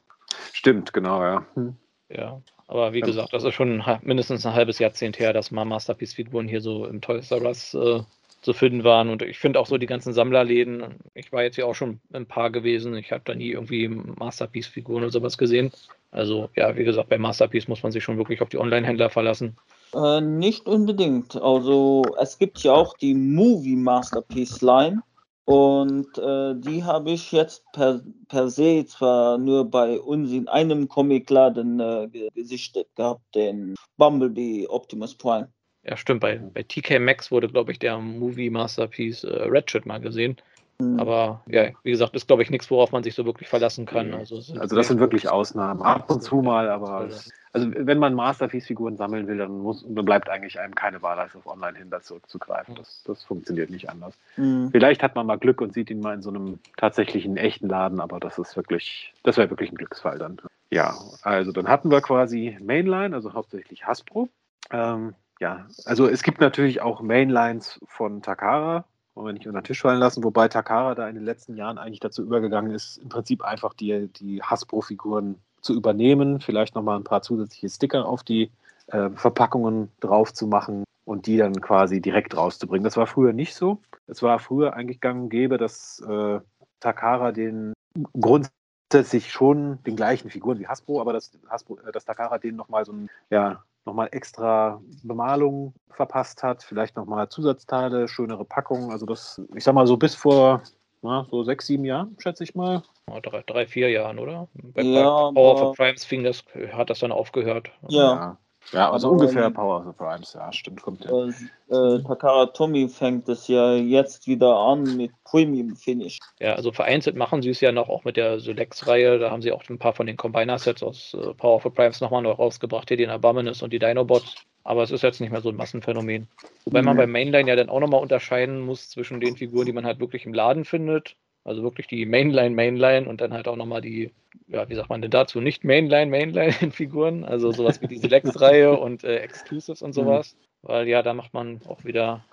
Stimmt, 0.53 0.93
genau, 0.93 1.23
ja. 1.23 1.47
Hm. 1.55 1.77
Ja, 2.09 2.41
aber 2.69 2.93
wie 2.93 3.01
gesagt, 3.01 3.33
das 3.33 3.45
ist 3.45 3.55
schon 3.55 3.83
mindestens 4.03 4.47
ein 4.47 4.55
halbes 4.55 4.79
Jahrzehnt 4.79 5.19
her, 5.19 5.33
dass 5.33 5.51
mal 5.51 5.65
Masterpiece-Figuren 5.65 6.49
hier 6.49 6.61
so 6.61 6.87
im 6.87 7.01
Toys 7.01 7.31
R 7.31 7.43
Us 7.43 7.75
äh, 7.75 8.01
zu 8.45 8.53
finden 8.53 8.85
waren. 8.85 9.09
Und 9.09 9.23
ich 9.23 9.39
finde 9.39 9.59
auch 9.59 9.67
so 9.67 9.79
die 9.79 9.87
ganzen 9.87 10.13
Sammlerläden, 10.13 10.99
ich 11.15 11.33
war 11.33 11.43
jetzt 11.43 11.57
ja 11.57 11.65
auch 11.65 11.75
schon 11.75 12.01
ein 12.13 12.27
paar 12.27 12.51
gewesen, 12.51 12.95
ich 12.95 13.11
habe 13.11 13.23
da 13.25 13.35
nie 13.35 13.51
irgendwie 13.51 13.89
Masterpiece-Figuren 13.89 15.03
oder 15.03 15.11
sowas 15.11 15.39
gesehen. 15.39 15.73
Also 16.11 16.51
ja, 16.55 16.77
wie 16.77 16.85
gesagt, 16.85 17.09
bei 17.09 17.19
Masterpiece 17.19 17.69
muss 17.69 17.83
man 17.83 17.91
sich 17.91 18.05
schon 18.05 18.19
wirklich 18.19 18.43
auf 18.43 18.51
die 18.51 18.59
Online-Händler 18.59 19.09
verlassen. 19.09 19.57
Äh, 19.95 20.21
nicht 20.21 20.67
unbedingt. 20.67 21.41
Also 21.41 22.03
es 22.21 22.39
gibt 22.39 22.59
ja 22.59 22.73
auch 22.73 22.97
die 22.99 23.15
Movie 23.15 23.77
Masterpiece 23.77 24.61
Line. 24.61 25.03
Und 25.47 26.17
äh, 26.17 26.55
die 26.57 26.85
habe 26.85 27.11
ich 27.11 27.31
jetzt 27.33 27.65
per, 27.73 28.01
per 28.29 28.49
se 28.49 28.87
zwar 28.87 29.37
nur 29.37 29.71
bei 29.71 30.01
uns 30.01 30.33
in 30.33 30.49
einem 30.49 30.89
Comicladen 30.89 31.81
äh, 31.81 32.31
gesichtet 32.35 32.89
gehabt, 32.95 33.35
den 33.35 33.75
Bumblebee 33.99 34.67
Optimus 34.69 35.15
Prime. 35.15 35.53
Ja, 35.85 35.97
stimmt. 35.97 36.21
Bei, 36.21 36.39
bei 36.39 36.63
TK 36.63 36.99
Maxx 36.99 37.31
wurde, 37.31 37.49
glaube 37.49 37.73
ich, 37.73 37.79
der 37.79 37.99
Movie 37.99 38.51
Masterpiece 38.51 39.25
äh, 39.25 39.49
Ratchet 39.49 39.87
mal 39.87 40.01
gesehen. 40.01 40.37
Mhm. 40.79 40.99
Aber 40.99 41.43
ja, 41.47 41.69
wie 41.83 41.91
gesagt, 41.91 42.15
ist, 42.17 42.27
glaube 42.27 42.43
ich, 42.43 42.51
nichts, 42.51 42.71
worauf 42.71 42.93
man 42.93 43.03
sich 43.03 43.15
so 43.15 43.25
wirklich 43.25 43.49
verlassen 43.49 43.87
kann. 43.87 44.09
Mhm. 44.09 44.15
Also, 44.15 44.37
also 44.37 44.77
das 44.77 44.89
sind 44.89 44.99
wirklich 44.99 45.29
Ausnahmen. 45.29 45.83
Ab 45.83 46.11
und 46.11 46.23
zu 46.23 46.37
mal, 46.37 46.69
aber 46.69 47.09
also 47.53 47.71
wenn 47.73 47.99
man 47.99 48.15
Masterpiece-Figuren 48.15 48.97
sammeln 48.97 49.29
will, 49.29 49.39
dann, 49.39 49.59
muss, 49.59 49.85
dann 49.89 50.05
bleibt 50.05 50.29
eigentlich 50.29 50.59
einem 50.59 50.75
keine 50.75 51.03
Wahl, 51.03 51.21
als 51.21 51.37
auf 51.37 51.47
Online-Händler 51.47 52.01
zurückzugreifen. 52.01 52.75
Das, 52.75 53.05
das 53.07 53.23
funktioniert 53.23 53.71
nicht 53.71 53.89
anders. 53.89 54.15
Mhm. 54.37 54.71
Vielleicht 54.73 55.05
hat 55.05 55.15
man 55.15 55.27
mal 55.27 55.39
Glück 55.39 55.61
und 55.61 55.73
sieht 55.73 55.89
ihn 55.91 56.01
mal 56.01 56.15
in 56.15 56.23
so 56.23 56.31
einem 56.31 56.59
tatsächlichen 56.77 57.37
echten 57.37 57.69
Laden, 57.69 58.01
aber 58.01 58.19
das 58.19 58.39
ist 58.39 58.57
wirklich, 58.57 59.15
das 59.23 59.37
wäre 59.37 59.51
wirklich 59.51 59.71
ein 59.71 59.77
Glücksfall 59.77 60.19
dann. 60.19 60.39
Ja, 60.71 60.97
also 61.23 61.53
dann 61.53 61.69
hatten 61.69 61.93
wir 61.93 62.01
quasi 62.01 62.59
Mainline, 62.61 63.15
also 63.15 63.35
hauptsächlich 63.35 63.87
Hasbro. 63.87 64.29
Ähm, 64.73 65.15
ja, 65.41 65.67
also 65.85 66.09
es 66.09 66.23
gibt 66.23 66.41
natürlich 66.41 66.81
auch 66.81 67.01
Mainlines 67.01 67.81
von 67.87 68.23
Takara, 68.23 68.85
wollen 69.15 69.27
wir 69.27 69.33
nicht 69.33 69.47
unter 69.47 69.61
den 69.61 69.67
Tisch 69.67 69.81
fallen 69.81 69.99
lassen, 69.99 70.25
wobei 70.25 70.49
Takara 70.49 70.95
da 70.95 71.09
in 71.09 71.15
den 71.15 71.25
letzten 71.25 71.57
Jahren 71.57 71.79
eigentlich 71.79 72.01
dazu 72.01 72.23
übergegangen 72.23 72.73
ist, 72.73 72.99
im 72.99 73.09
Prinzip 73.09 73.43
einfach 73.43 73.75
die, 73.75 74.09
die 74.09 74.43
Hasbro-Figuren 74.43 75.37
zu 75.61 75.75
übernehmen, 75.75 76.41
vielleicht 76.41 76.75
nochmal 76.75 76.99
ein 76.99 77.05
paar 77.05 77.23
zusätzliche 77.23 77.69
Sticker 77.69 78.07
auf 78.07 78.23
die 78.23 78.51
äh, 78.89 79.11
Verpackungen 79.11 79.91
drauf 80.01 80.33
zu 80.33 80.47
machen 80.47 80.85
und 81.05 81.27
die 81.27 81.37
dann 81.37 81.61
quasi 81.61 82.01
direkt 82.01 82.37
rauszubringen. 82.37 82.85
Das 82.85 82.97
war 82.97 83.07
früher 83.07 83.33
nicht 83.33 83.55
so. 83.55 83.81
Es 84.07 84.23
war 84.23 84.39
früher 84.39 84.75
eigentlich 84.75 85.01
gang 85.01 85.23
und 85.25 85.29
gäbe, 85.31 85.59
dass 85.59 86.01
äh, 86.01 86.41
Takara 86.81 87.33
den 87.33 87.73
grundsätzlich 88.21 89.33
schon 89.33 89.83
den 89.85 89.97
gleichen 89.97 90.31
Figuren 90.31 90.59
wie 90.59 90.67
Hasbro, 90.67 91.01
aber 91.01 91.13
dass, 91.13 91.33
Hasbro, 91.49 91.79
äh, 91.79 91.93
dass 91.93 92.05
Takara 92.05 92.39
denen 92.39 92.57
nochmal 92.57 92.85
so 92.85 92.93
ein 92.93 93.11
ja, 93.31 93.65
nochmal 93.87 94.09
extra 94.13 94.81
Bemalung 95.03 95.75
verpasst 95.91 96.43
hat, 96.43 96.63
vielleicht 96.63 96.97
nochmal 96.97 97.29
Zusatzteile, 97.29 98.09
schönere 98.09 98.45
Packungen. 98.45 98.91
Also 98.91 99.07
das, 99.07 99.41
ich 99.55 99.65
sag 99.65 99.75
mal, 99.75 99.87
so 99.87 99.97
bis 99.97 100.15
vor 100.15 100.63
na, 101.05 101.27
so 101.31 101.45
sechs, 101.45 101.67
sieben 101.67 101.85
Jahren, 101.85 102.17
schätze 102.19 102.45
ich 102.45 102.55
mal. 102.55 102.83
drei, 103.23 103.43
drei, 103.47 103.67
vier 103.67 103.91
Jahren, 103.91 104.19
oder? 104.19 104.49
Bei 104.55 104.81
ja, 104.81 105.05
Power 105.05 105.63
of 105.63 105.77
Crimes 105.77 106.05
fing 106.05 106.25
das, 106.25 106.43
hat 106.73 106.89
das 106.89 107.01
dann 107.01 107.13
aufgehört. 107.13 107.71
Ja. 107.89 108.39
Ja. 108.73 108.91
Also 108.91 109.09
aber 109.09 109.21
ungefähr 109.21 109.51
Power 109.51 109.79
of 109.79 109.87
the 109.87 109.93
Primes, 109.93 110.33
ja, 110.35 110.53
stimmt, 110.53 110.83
kommt 110.83 111.05
ja. 111.05 111.29
Äh, 111.69 112.03
Takara 112.03 112.47
Tomy 112.47 112.89
fängt 112.89 113.29
es 113.29 113.49
ja 113.49 113.75
jetzt 113.75 114.27
wieder 114.27 114.57
an 114.57 114.97
mit 114.97 115.13
Premium 115.25 115.77
Finish. 115.77 116.19
Ja, 116.41 116.55
also 116.55 116.73
vereinzelt 116.73 117.17
machen 117.17 117.43
sie 117.43 117.51
es 117.51 117.61
ja 117.61 117.73
noch 117.73 117.89
auch 117.89 118.05
mit 118.05 118.17
der 118.17 118.41
Solex-Reihe. 118.41 119.19
Da 119.19 119.31
haben 119.31 119.43
sie 119.43 119.53
auch 119.53 119.63
ein 119.69 119.79
paar 119.79 119.95
von 119.95 120.07
den 120.07 120.17
Combiner-Sets 120.17 120.83
aus 120.83 121.15
äh, 121.15 121.35
Power 121.35 121.57
of 121.57 121.63
the 121.63 121.71
Primes 121.71 122.01
nochmal 122.01 122.23
neu 122.23 122.33
rausgebracht, 122.33 122.89
hier 122.89 122.97
den 122.97 123.11
Abominus 123.11 123.63
und 123.63 123.73
die 123.73 123.79
Dinobots. 123.79 124.35
Aber 124.63 124.83
es 124.83 124.91
ist 124.91 125.03
jetzt 125.03 125.21
nicht 125.21 125.31
mehr 125.31 125.43
so 125.43 125.51
ein 125.51 125.57
Massenphänomen. 125.57 126.29
Wobei 126.65 126.81
mhm. 126.81 126.87
man 126.87 126.97
beim 126.97 127.11
Mainline 127.11 127.49
ja 127.49 127.57
dann 127.57 127.69
auch 127.69 127.81
nochmal 127.81 128.01
unterscheiden 128.01 128.61
muss 128.61 128.89
zwischen 128.89 129.21
den 129.21 129.37
Figuren, 129.37 129.67
die 129.67 129.73
man 129.73 129.85
halt 129.85 130.01
wirklich 130.01 130.25
im 130.25 130.33
Laden 130.33 130.65
findet 130.65 131.17
also 131.45 131.63
wirklich 131.63 131.87
die 131.87 132.07
Mainline, 132.07 132.55
Mainline 132.55 133.07
und 133.07 133.21
dann 133.21 133.33
halt 133.33 133.47
auch 133.49 133.57
nochmal 133.57 133.83
die, 133.83 134.11
ja, 134.49 134.69
wie 134.69 134.75
sagt 134.75 134.89
man 134.89 135.03
denn 135.03 135.11
dazu, 135.11 135.41
nicht 135.41 135.63
Mainline, 135.63 136.11
Mainline-Figuren, 136.11 137.25
also 137.25 137.53
sowas 137.53 137.81
wie 137.83 137.87
die 137.87 137.99
Select-Reihe 137.99 138.73
und 138.79 139.05
äh, 139.05 139.19
Exclusives 139.19 139.83
und 139.83 139.93
sowas. 139.93 140.35
Mhm. 140.35 140.69
Weil 140.69 140.89
ja, 140.89 141.03
da 141.03 141.13
macht 141.13 141.35
man 141.35 141.61
auch 141.69 141.85
wieder, 141.85 142.25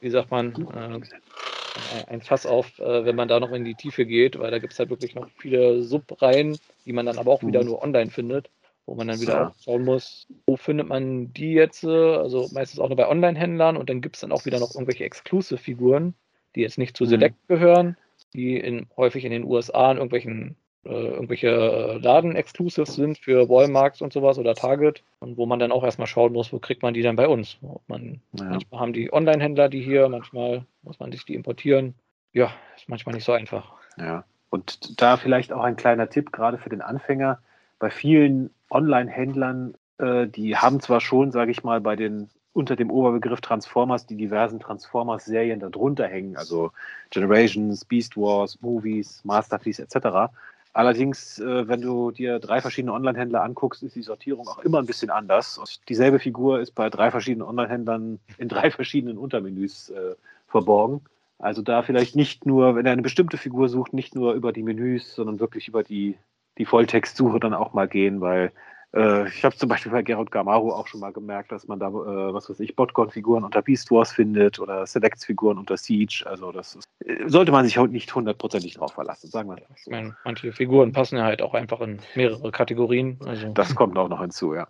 wie 0.00 0.08
sagt 0.08 0.30
man, 0.30 0.54
äh, 0.74 2.06
ein 2.06 2.22
Fass 2.22 2.46
auf, 2.46 2.78
äh, 2.78 3.04
wenn 3.04 3.16
man 3.16 3.28
da 3.28 3.38
noch 3.38 3.52
in 3.52 3.66
die 3.66 3.74
Tiefe 3.74 4.06
geht, 4.06 4.38
weil 4.38 4.50
da 4.50 4.58
gibt 4.58 4.72
es 4.72 4.78
halt 4.78 4.88
wirklich 4.88 5.14
noch 5.14 5.28
viele 5.36 5.82
Subreihen, 5.82 6.56
die 6.86 6.94
man 6.94 7.04
dann 7.04 7.18
aber 7.18 7.32
auch 7.32 7.42
wieder 7.42 7.60
mhm. 7.60 7.68
nur 7.68 7.82
online 7.82 8.10
findet, 8.10 8.48
wo 8.86 8.94
man 8.94 9.08
dann 9.08 9.20
wieder 9.20 9.34
ja. 9.34 9.48
auch 9.48 9.54
schauen 9.62 9.84
muss, 9.84 10.26
wo 10.46 10.56
findet 10.56 10.88
man 10.88 11.34
die 11.34 11.52
jetzt, 11.52 11.84
äh, 11.84 11.88
also 11.88 12.48
meistens 12.52 12.80
auch 12.80 12.88
nur 12.88 12.96
bei 12.96 13.06
Online-Händlern 13.06 13.76
und 13.76 13.90
dann 13.90 14.00
gibt 14.00 14.16
es 14.16 14.22
dann 14.22 14.32
auch 14.32 14.46
wieder 14.46 14.58
noch 14.58 14.74
irgendwelche 14.74 15.04
Exclusive-Figuren, 15.04 16.14
die 16.54 16.62
jetzt 16.62 16.78
nicht 16.78 16.96
zu 16.96 17.04
mhm. 17.04 17.08
Select 17.08 17.48
gehören 17.48 17.98
die 18.36 18.58
in, 18.58 18.86
häufig 18.96 19.24
in 19.24 19.32
den 19.32 19.44
USA 19.44 19.90
in 19.90 19.96
irgendwelchen 19.96 20.56
äh, 20.86 21.08
irgendwelche 21.08 21.48
äh, 21.48 21.98
Laden-Exclusives 21.98 22.94
sind 22.94 23.18
für 23.18 23.48
Walmarts 23.48 24.02
und 24.02 24.12
sowas 24.12 24.38
oder 24.38 24.54
Target 24.54 25.02
und 25.18 25.36
wo 25.36 25.44
man 25.44 25.58
dann 25.58 25.72
auch 25.72 25.82
erstmal 25.82 26.06
schauen 26.06 26.32
muss, 26.32 26.52
wo 26.52 26.60
kriegt 26.60 26.82
man 26.82 26.94
die 26.94 27.02
dann 27.02 27.16
bei 27.16 27.26
uns. 27.26 27.58
Man, 27.88 28.20
ja. 28.38 28.44
Manchmal 28.44 28.80
haben 28.80 28.92
die 28.92 29.12
Online-Händler 29.12 29.68
die 29.68 29.82
hier, 29.82 30.08
manchmal 30.08 30.64
muss 30.82 31.00
man 31.00 31.10
sich 31.10 31.24
die 31.24 31.34
importieren. 31.34 31.94
Ja, 32.32 32.52
ist 32.76 32.88
manchmal 32.88 33.16
nicht 33.16 33.24
so 33.24 33.32
einfach. 33.32 33.72
Ja, 33.98 34.24
und 34.50 35.00
da 35.00 35.16
vielleicht 35.16 35.52
auch 35.52 35.64
ein 35.64 35.76
kleiner 35.76 36.08
Tipp, 36.08 36.32
gerade 36.32 36.58
für 36.58 36.70
den 36.70 36.82
Anfänger. 36.82 37.40
Bei 37.78 37.90
vielen 37.90 38.50
Online-Händlern, 38.70 39.74
äh, 39.98 40.26
die 40.26 40.56
haben 40.56 40.80
zwar 40.80 41.00
schon, 41.00 41.32
sage 41.32 41.50
ich 41.50 41.64
mal, 41.64 41.80
bei 41.80 41.96
den 41.96 42.30
unter 42.56 42.74
dem 42.74 42.90
Oberbegriff 42.90 43.40
Transformers 43.42 44.06
die 44.06 44.16
diversen 44.16 44.58
Transformers-Serien 44.58 45.60
darunter 45.60 46.06
hängen, 46.08 46.36
also 46.36 46.72
Generations, 47.10 47.84
Beast 47.84 48.16
Wars, 48.16 48.58
Movies, 48.62 49.20
Masterpiece 49.24 49.78
etc. 49.78 50.32
Allerdings, 50.72 51.38
äh, 51.38 51.68
wenn 51.68 51.82
du 51.82 52.10
dir 52.10 52.38
drei 52.38 52.60
verschiedene 52.60 52.94
Online-Händler 52.94 53.42
anguckst, 53.42 53.82
ist 53.82 53.94
die 53.94 54.02
Sortierung 54.02 54.48
auch 54.48 54.58
immer 54.58 54.78
ein 54.78 54.86
bisschen 54.86 55.10
anders. 55.10 55.58
Und 55.58 55.88
dieselbe 55.88 56.18
Figur 56.18 56.60
ist 56.60 56.74
bei 56.74 56.90
drei 56.90 57.10
verschiedenen 57.10 57.46
Online-Händlern 57.46 58.18
in 58.38 58.48
drei 58.48 58.70
verschiedenen 58.70 59.18
Untermenüs 59.18 59.90
äh, 59.90 60.14
verborgen. 60.48 61.02
Also 61.38 61.60
da 61.60 61.82
vielleicht 61.82 62.16
nicht 62.16 62.46
nur, 62.46 62.74
wenn 62.74 62.86
er 62.86 62.92
eine 62.92 63.02
bestimmte 63.02 63.36
Figur 63.36 63.68
sucht, 63.68 63.92
nicht 63.92 64.14
nur 64.14 64.32
über 64.32 64.52
die 64.52 64.62
Menüs, 64.62 65.14
sondern 65.14 65.40
wirklich 65.40 65.68
über 65.68 65.82
die, 65.82 66.16
die 66.56 66.64
Volltextsuche 66.64 67.38
dann 67.38 67.52
auch 67.52 67.74
mal 67.74 67.88
gehen, 67.88 68.22
weil 68.22 68.50
äh, 68.96 69.28
ich 69.28 69.44
habe 69.44 69.54
zum 69.54 69.68
Beispiel 69.68 69.92
bei 69.92 70.02
Gerald 70.02 70.30
Gamaru 70.30 70.72
auch 70.72 70.86
schon 70.86 71.00
mal 71.00 71.12
gemerkt, 71.12 71.52
dass 71.52 71.68
man 71.68 71.78
da, 71.78 71.88
äh, 71.88 72.34
was 72.34 72.48
weiß 72.48 72.60
ich, 72.60 72.74
Botcon-Figuren 72.74 73.44
unter 73.44 73.62
Beast 73.62 73.90
Wars 73.90 74.12
findet 74.12 74.58
oder 74.58 74.86
Selects-Figuren 74.86 75.58
unter 75.58 75.76
Siege. 75.76 76.24
Also 76.26 76.50
das 76.50 76.76
ist, 76.76 76.88
äh, 77.04 77.28
sollte 77.28 77.52
man 77.52 77.64
sich 77.66 77.76
nicht 77.76 78.14
hundertprozentig 78.14 78.74
drauf 78.74 78.94
verlassen, 78.94 79.28
sagen 79.30 79.50
wir 79.50 79.58
Ich 79.76 79.86
meine, 79.90 80.16
manche 80.24 80.52
Figuren 80.52 80.92
passen 80.92 81.18
ja 81.18 81.24
halt 81.24 81.42
auch 81.42 81.54
einfach 81.54 81.80
in 81.80 82.00
mehrere 82.14 82.50
Kategorien. 82.50 83.18
Also. 83.24 83.48
Das 83.52 83.74
kommt 83.74 83.98
auch 83.98 84.08
noch 84.08 84.20
hinzu, 84.20 84.54
ja. 84.54 84.66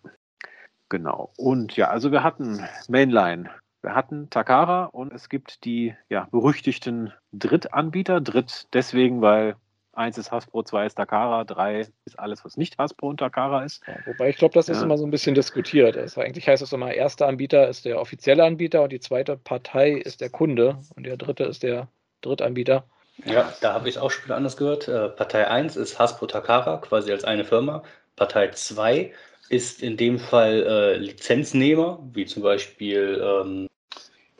Genau. 0.88 1.32
Und 1.36 1.76
ja, 1.76 1.88
also 1.88 2.12
wir 2.12 2.22
hatten 2.22 2.64
Mainline, 2.88 3.50
wir 3.82 3.94
hatten 3.94 4.30
Takara 4.30 4.84
und 4.86 5.12
es 5.12 5.28
gibt 5.28 5.64
die 5.64 5.94
ja, 6.08 6.28
berüchtigten 6.30 7.12
Drittanbieter. 7.32 8.20
Dritt 8.20 8.66
deswegen, 8.72 9.20
weil 9.20 9.56
Eins 9.96 10.18
ist 10.18 10.30
Hasbro, 10.30 10.62
zwei 10.62 10.84
ist 10.84 10.96
Takara, 10.96 11.44
drei 11.44 11.80
ist 12.04 12.18
alles, 12.18 12.44
was 12.44 12.58
nicht 12.58 12.76
Hasbro 12.76 13.08
und 13.08 13.16
Takara 13.18 13.64
ist. 13.64 13.82
Ja, 13.86 13.94
wobei 14.04 14.28
ich 14.28 14.36
glaube, 14.36 14.52
das 14.52 14.68
ist 14.68 14.82
immer 14.82 14.98
so 14.98 15.06
ein 15.06 15.10
bisschen 15.10 15.34
diskutiert. 15.34 15.96
Also 15.96 16.20
eigentlich 16.20 16.46
heißt 16.46 16.62
es 16.62 16.72
immer, 16.72 16.92
erster 16.92 17.26
Anbieter 17.26 17.66
ist 17.68 17.86
der 17.86 17.98
offizielle 17.98 18.44
Anbieter 18.44 18.82
und 18.82 18.92
die 18.92 19.00
zweite 19.00 19.38
Partei 19.38 19.92
ist 19.92 20.20
der 20.20 20.28
Kunde 20.28 20.78
und 20.96 21.04
der 21.04 21.16
dritte 21.16 21.44
ist 21.44 21.62
der 21.62 21.88
Drittanbieter. 22.20 22.84
Ja, 23.24 23.50
da 23.62 23.72
habe 23.72 23.88
ich 23.88 23.96
es 23.96 24.00
auch 24.00 24.10
schon 24.10 24.26
wieder 24.26 24.36
anders 24.36 24.58
gehört. 24.58 24.86
Äh, 24.86 25.08
Partei 25.08 25.48
1 25.48 25.76
ist 25.76 25.98
Hasbro 25.98 26.26
Takara, 26.26 26.76
quasi 26.76 27.10
als 27.10 27.24
eine 27.24 27.46
Firma. 27.46 27.82
Partei 28.16 28.48
2 28.48 29.12
ist 29.48 29.82
in 29.82 29.96
dem 29.96 30.18
Fall 30.18 30.62
äh, 30.66 30.96
Lizenznehmer, 30.98 32.00
wie 32.12 32.26
zum 32.26 32.42
Beispiel 32.42 33.22
ähm, 33.24 33.68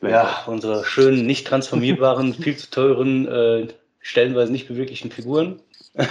ja, 0.01 0.43
unsere 0.45 0.85
schönen, 0.85 1.25
nicht 1.25 1.47
transformierbaren, 1.47 2.33
viel 2.35 2.57
zu 2.57 2.69
teuren 2.69 3.27
äh, 3.27 3.67
stellenweise 4.07 4.51
nicht 4.51 4.67
beweglichen 4.67 5.11
Figuren. 5.11 5.61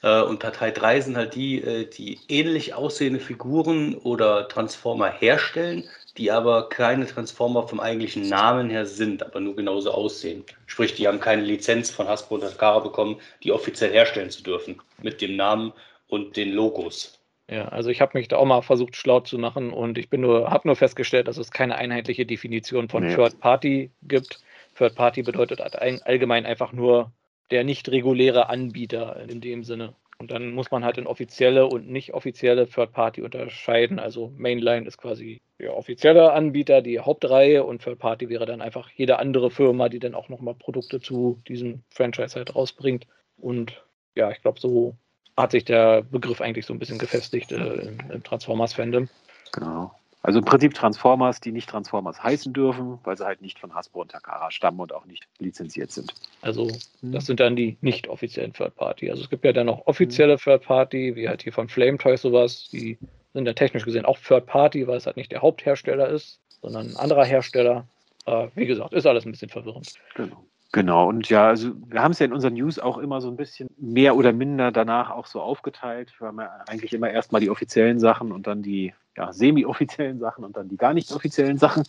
Äh, 0.00 0.22
und 0.22 0.38
Partei 0.38 0.70
3 0.70 1.00
sind 1.00 1.16
halt 1.16 1.34
die, 1.34 1.60
äh, 1.60 1.84
die 1.84 2.20
ähnlich 2.28 2.74
aussehende 2.74 3.18
Figuren 3.18 3.96
oder 3.96 4.46
Transformer 4.46 5.10
herstellen, 5.10 5.88
die 6.16 6.30
aber 6.30 6.68
keine 6.68 7.04
Transformer 7.04 7.66
vom 7.66 7.80
eigentlichen 7.80 8.28
Namen 8.28 8.70
her 8.70 8.86
sind, 8.86 9.24
aber 9.24 9.40
nur 9.40 9.56
genauso 9.56 9.90
aussehen. 9.90 10.44
Sprich, 10.66 10.94
die 10.94 11.08
haben 11.08 11.18
keine 11.18 11.42
Lizenz 11.42 11.90
von 11.90 12.06
Hasbro 12.06 12.36
und 12.36 12.42
Takara 12.42 12.78
bekommen, 12.78 13.16
die 13.42 13.50
offiziell 13.50 13.90
herstellen 13.90 14.30
zu 14.30 14.44
dürfen, 14.44 14.80
mit 15.02 15.20
dem 15.20 15.34
Namen 15.34 15.72
und 16.06 16.36
den 16.36 16.52
Logos. 16.52 17.18
Ja, 17.50 17.66
also 17.68 17.90
ich 17.90 18.00
habe 18.00 18.16
mich 18.16 18.28
da 18.28 18.36
auch 18.36 18.44
mal 18.44 18.62
versucht, 18.62 18.94
schlau 18.94 19.18
zu 19.18 19.36
machen 19.36 19.72
und 19.72 19.98
ich 19.98 20.10
bin 20.10 20.20
nur, 20.20 20.50
habe 20.50 20.68
nur 20.68 20.76
festgestellt, 20.76 21.26
dass 21.26 21.38
es 21.38 21.50
keine 21.50 21.74
einheitliche 21.74 22.24
Definition 22.24 22.88
von 22.88 23.04
nee. 23.04 23.14
Third 23.16 23.40
Party 23.40 23.90
gibt. 24.02 24.38
Third 24.76 24.94
Party 24.94 25.22
bedeutet 25.22 25.60
allgemein 25.60 26.46
einfach 26.46 26.72
nur 26.72 27.10
der 27.50 27.64
nicht 27.64 27.88
reguläre 27.90 28.48
Anbieter 28.48 29.24
in 29.28 29.40
dem 29.40 29.64
Sinne. 29.64 29.94
Und 30.18 30.32
dann 30.32 30.50
muss 30.50 30.70
man 30.72 30.84
halt 30.84 30.98
in 30.98 31.06
offizielle 31.06 31.66
und 31.66 31.88
nicht 31.88 32.12
offizielle 32.12 32.68
Third 32.68 32.92
Party 32.92 33.22
unterscheiden. 33.22 34.00
Also 34.00 34.32
Mainline 34.36 34.86
ist 34.86 34.98
quasi 34.98 35.40
der 35.60 35.76
offizielle 35.76 36.32
Anbieter, 36.32 36.82
die 36.82 36.98
Hauptreihe 36.98 37.62
und 37.62 37.82
Third 37.82 38.00
Party 38.00 38.28
wäre 38.28 38.44
dann 38.44 38.60
einfach 38.60 38.90
jede 38.90 39.20
andere 39.20 39.50
Firma, 39.50 39.88
die 39.88 40.00
dann 40.00 40.16
auch 40.16 40.28
nochmal 40.28 40.54
Produkte 40.54 41.00
zu 41.00 41.40
diesem 41.46 41.82
Franchise 41.88 42.34
halt 42.34 42.54
rausbringt. 42.56 43.06
Und 43.36 43.84
ja, 44.16 44.30
ich 44.32 44.42
glaube, 44.42 44.58
so 44.58 44.96
hat 45.36 45.52
sich 45.52 45.64
der 45.64 46.02
Begriff 46.02 46.40
eigentlich 46.40 46.66
so 46.66 46.72
ein 46.72 46.80
bisschen 46.80 46.98
gefestigt 46.98 47.52
äh, 47.52 47.56
im, 47.56 47.98
im 48.10 48.22
Transformers-Fandom. 48.24 49.08
Genau. 49.52 49.92
Also 50.28 50.40
im 50.40 50.44
Prinzip 50.44 50.74
Transformers, 50.74 51.40
die 51.40 51.52
nicht 51.52 51.70
Transformers 51.70 52.22
heißen 52.22 52.52
dürfen, 52.52 52.98
weil 53.02 53.16
sie 53.16 53.24
halt 53.24 53.40
nicht 53.40 53.58
von 53.58 53.74
Hasbro 53.74 54.02
und 54.02 54.10
Takara 54.10 54.50
stammen 54.50 54.78
und 54.78 54.92
auch 54.92 55.06
nicht 55.06 55.26
lizenziert 55.38 55.90
sind. 55.90 56.12
Also 56.42 56.68
hm. 57.00 57.12
das 57.12 57.24
sind 57.24 57.40
dann 57.40 57.56
die 57.56 57.78
nicht 57.80 58.08
offiziellen 58.08 58.52
Third 58.52 58.76
Party. 58.76 59.10
Also 59.10 59.22
es 59.22 59.30
gibt 59.30 59.46
ja 59.46 59.54
dann 59.54 59.64
noch 59.64 59.86
offizielle 59.86 60.34
hm. 60.34 60.40
Third 60.40 60.64
Party, 60.64 61.16
wie 61.16 61.30
halt 61.30 61.44
hier 61.44 61.54
von 61.54 61.70
Flame 61.70 61.96
Toys 61.96 62.20
sowas, 62.20 62.68
die 62.70 62.98
sind 63.32 63.46
ja 63.46 63.54
technisch 63.54 63.86
gesehen 63.86 64.04
auch 64.04 64.18
Third 64.18 64.44
Party, 64.44 64.86
weil 64.86 64.98
es 64.98 65.06
halt 65.06 65.16
nicht 65.16 65.32
der 65.32 65.40
Haupthersteller 65.40 66.10
ist, 66.10 66.40
sondern 66.60 66.88
ein 66.88 66.96
anderer 66.98 67.24
Hersteller. 67.24 67.88
Äh, 68.26 68.48
wie 68.54 68.66
gesagt, 68.66 68.92
ist 68.92 69.06
alles 69.06 69.24
ein 69.24 69.32
bisschen 69.32 69.48
verwirrend. 69.48 69.94
Genau. 70.14 70.44
Genau, 70.72 71.08
und 71.08 71.30
ja, 71.30 71.48
also 71.48 71.72
wir 71.86 72.02
haben 72.02 72.12
es 72.12 72.18
ja 72.18 72.26
in 72.26 72.32
unseren 72.32 72.52
News 72.52 72.78
auch 72.78 72.98
immer 72.98 73.22
so 73.22 73.28
ein 73.28 73.36
bisschen 73.36 73.68
mehr 73.78 74.16
oder 74.16 74.34
minder 74.34 74.70
danach 74.70 75.10
auch 75.10 75.26
so 75.26 75.40
aufgeteilt. 75.40 76.12
Wir 76.18 76.28
haben 76.28 76.40
ja 76.40 76.50
eigentlich 76.68 76.92
immer 76.92 77.10
erstmal 77.10 77.40
die 77.40 77.48
offiziellen 77.48 77.98
Sachen 77.98 78.32
und 78.32 78.46
dann 78.46 78.62
die 78.62 78.92
ja, 79.16 79.32
semi-offiziellen 79.32 80.18
Sachen 80.18 80.44
und 80.44 80.56
dann 80.58 80.68
die 80.68 80.76
gar 80.76 80.92
nicht 80.92 81.10
offiziellen 81.12 81.56
Sachen. 81.56 81.84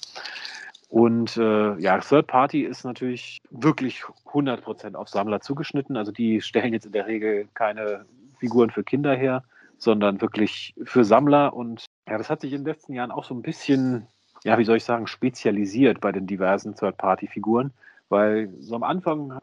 Und 0.89 1.37
äh, 1.37 1.77
ja, 1.77 1.99
Third 1.99 2.27
Party 2.27 2.63
ist 2.63 2.83
natürlich 2.83 3.41
wirklich 3.51 4.03
100% 4.25 4.95
auf 4.95 5.07
Sammler 5.09 5.39
zugeschnitten. 5.39 5.97
Also 5.97 6.11
die 6.11 6.41
stellen 6.41 6.73
jetzt 6.73 6.87
in 6.87 6.93
der 6.93 7.05
Regel 7.05 7.47
keine 7.53 8.05
Figuren 8.39 8.71
für 8.71 8.83
Kinder 8.83 9.13
her, 9.13 9.43
sondern 9.77 10.19
wirklich 10.19 10.73
für 10.83 11.03
Sammler. 11.03 11.53
Und 11.53 11.85
ja, 12.07 12.17
das 12.17 12.29
hat 12.29 12.41
sich 12.41 12.53
in 12.53 12.61
den 12.61 12.73
letzten 12.73 12.93
Jahren 12.93 13.11
auch 13.11 13.23
so 13.23 13.35
ein 13.35 13.43
bisschen, 13.43 14.07
ja, 14.43 14.57
wie 14.57 14.63
soll 14.63 14.77
ich 14.77 14.83
sagen, 14.83 15.05
spezialisiert 15.05 16.01
bei 16.01 16.11
den 16.11 16.25
diversen 16.25 16.75
Third 16.75 16.97
Party 16.97 17.27
Figuren. 17.27 17.71
Weil 18.09 18.51
so 18.59 18.75
am 18.75 18.83
Anfang 18.83 19.37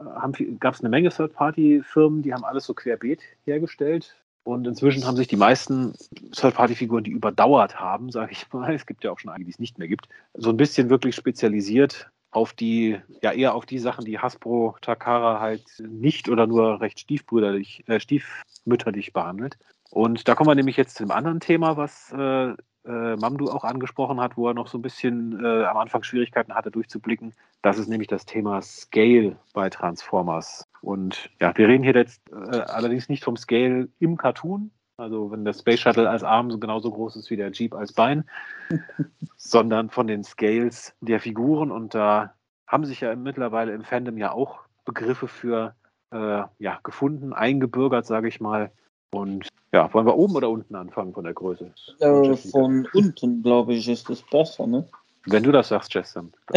gab 0.59 0.75
es 0.75 0.81
eine 0.81 0.89
Menge 0.89 1.11
Third-Party-Firmen, 1.11 2.23
die 2.23 2.35
haben 2.35 2.45
alles 2.45 2.65
so 2.65 2.75
querbeet 2.75 3.23
hergestellt. 3.45 4.17
Und 4.43 4.67
inzwischen 4.67 5.05
haben 5.05 5.17
sich 5.17 5.27
die 5.27 5.37
meisten 5.37 5.95
Third-Party-Figuren, 6.33 7.05
die 7.05 7.11
überdauert 7.11 7.81
haben, 7.81 8.11
sage 8.13 8.33
ich 8.33 8.53
mal, 8.53 8.75
es 8.75 8.87
gibt 8.87 9.05
ja 9.05 9.11
auch 9.11 9.19
schon 9.19 9.31
einige, 9.31 9.47
die 9.47 9.53
es 9.53 9.59
nicht 9.59 9.79
mehr 9.79 9.89
gibt, 9.89 10.09
so 10.35 10.51
ein 10.51 10.57
bisschen 10.57 10.91
wirklich 10.91 11.15
spezialisiert 11.17 12.11
auf 12.31 12.53
die, 12.53 13.01
ja 13.23 13.33
eher 13.33 13.55
auf 13.55 13.67
die 13.67 13.79
Sachen, 13.79 14.05
die 14.05 14.19
Hasbro 14.19 14.77
Takara 14.83 15.41
halt 15.41 15.65
nicht 15.81 16.29
oder 16.29 16.47
nur 16.47 16.81
recht 16.81 17.01
stiefbrüderlich, 17.01 17.85
äh, 17.89 17.99
stiefmütterlich 17.99 19.13
behandelt. 19.13 19.59
Und 19.91 20.29
da 20.29 20.35
kommen 20.35 20.51
wir 20.51 20.55
nämlich 20.55 20.77
jetzt 20.77 20.97
zu 20.97 21.05
einem 21.05 21.13
anderen 21.13 21.41
Thema, 21.41 21.77
was 21.77 22.13
äh, 22.13 22.55
äh, 22.87 23.17
Mamdu 23.17 23.49
auch 23.49 23.65
angesprochen 23.65 24.21
hat, 24.21 24.37
wo 24.37 24.49
er 24.49 24.55
noch 24.55 24.69
so 24.69 24.79
ein 24.79 24.83
bisschen 24.83 25.45
äh, 25.45 25.65
am 25.65 25.77
Anfang 25.77 26.03
Schwierigkeiten 26.03 26.55
hatte 26.55 26.71
durchzublicken. 26.71 27.35
Das 27.63 27.79
ist 27.79 27.89
nämlich 27.89 28.09
das 28.09 28.27
Thema 28.27 28.63
Scale 28.63 29.37
bei 29.53 29.71
Transformers. 29.71 30.65
Und 30.83 31.31
ja, 31.41 31.57
wir 31.57 31.69
reden 31.69 31.83
hier 31.83 31.95
jetzt 31.95 32.23
äh, 32.31 32.59
allerdings 32.59 33.09
nicht 33.09 33.25
vom 33.25 33.37
Scale 33.37 33.89
im 33.99 34.17
Cartoon, 34.17 34.71
also 34.97 35.31
wenn 35.31 35.45
der 35.45 35.53
Space 35.53 35.81
Shuttle 35.81 36.09
als 36.09 36.23
Arm 36.23 36.51
so 36.51 36.59
genauso 36.59 36.91
groß 36.91 37.17
ist 37.17 37.31
wie 37.31 37.37
der 37.37 37.51
Jeep 37.51 37.75
als 37.75 37.93
Bein, 37.93 38.25
sondern 39.37 39.91
von 39.91 40.07
den 40.07 40.25
Scales 40.25 40.95
der 41.01 41.21
Figuren. 41.21 41.71
Und 41.71 41.95
da 41.95 42.35
haben 42.67 42.85
sich 42.85 43.01
ja 43.01 43.15
mittlerweile 43.17 43.73
im 43.73 43.85
Fandom 43.85 44.17
ja 44.17 44.33
auch 44.33 44.61
Begriffe 44.85 45.29
für 45.29 45.75
äh, 46.13 46.43
ja, 46.59 46.81
gefunden, 46.83 47.33
eingebürgert, 47.33 48.07
sage 48.07 48.29
ich 48.29 48.41
mal. 48.41 48.71
Und 49.17 49.49
ja, 49.73 49.93
wollen 49.95 50.07
wir 50.07 50.15
oben 50.17 50.37
oder 50.37 50.51
unten 50.51 50.75
anfangen 50.75 51.15
von 51.15 51.25
der 51.25 51.33
Größe? 51.33 51.73
Äh, 52.01 52.37
von 52.37 52.87
unten, 52.93 53.43
glaube 53.43 53.73
ich, 53.73 53.89
ist 53.89 54.11
es 54.11 54.21
besser, 54.21 54.67
ne? 54.67 54.87
Wenn 55.25 55.43
du 55.43 55.53
das 55.53 55.69
sagst, 55.69 55.95
Justin. 55.95 56.35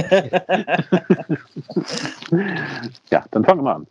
ja, 3.10 3.23
dann 3.31 3.45
fangen 3.45 3.64
wir 3.64 3.76
an. 3.76 3.88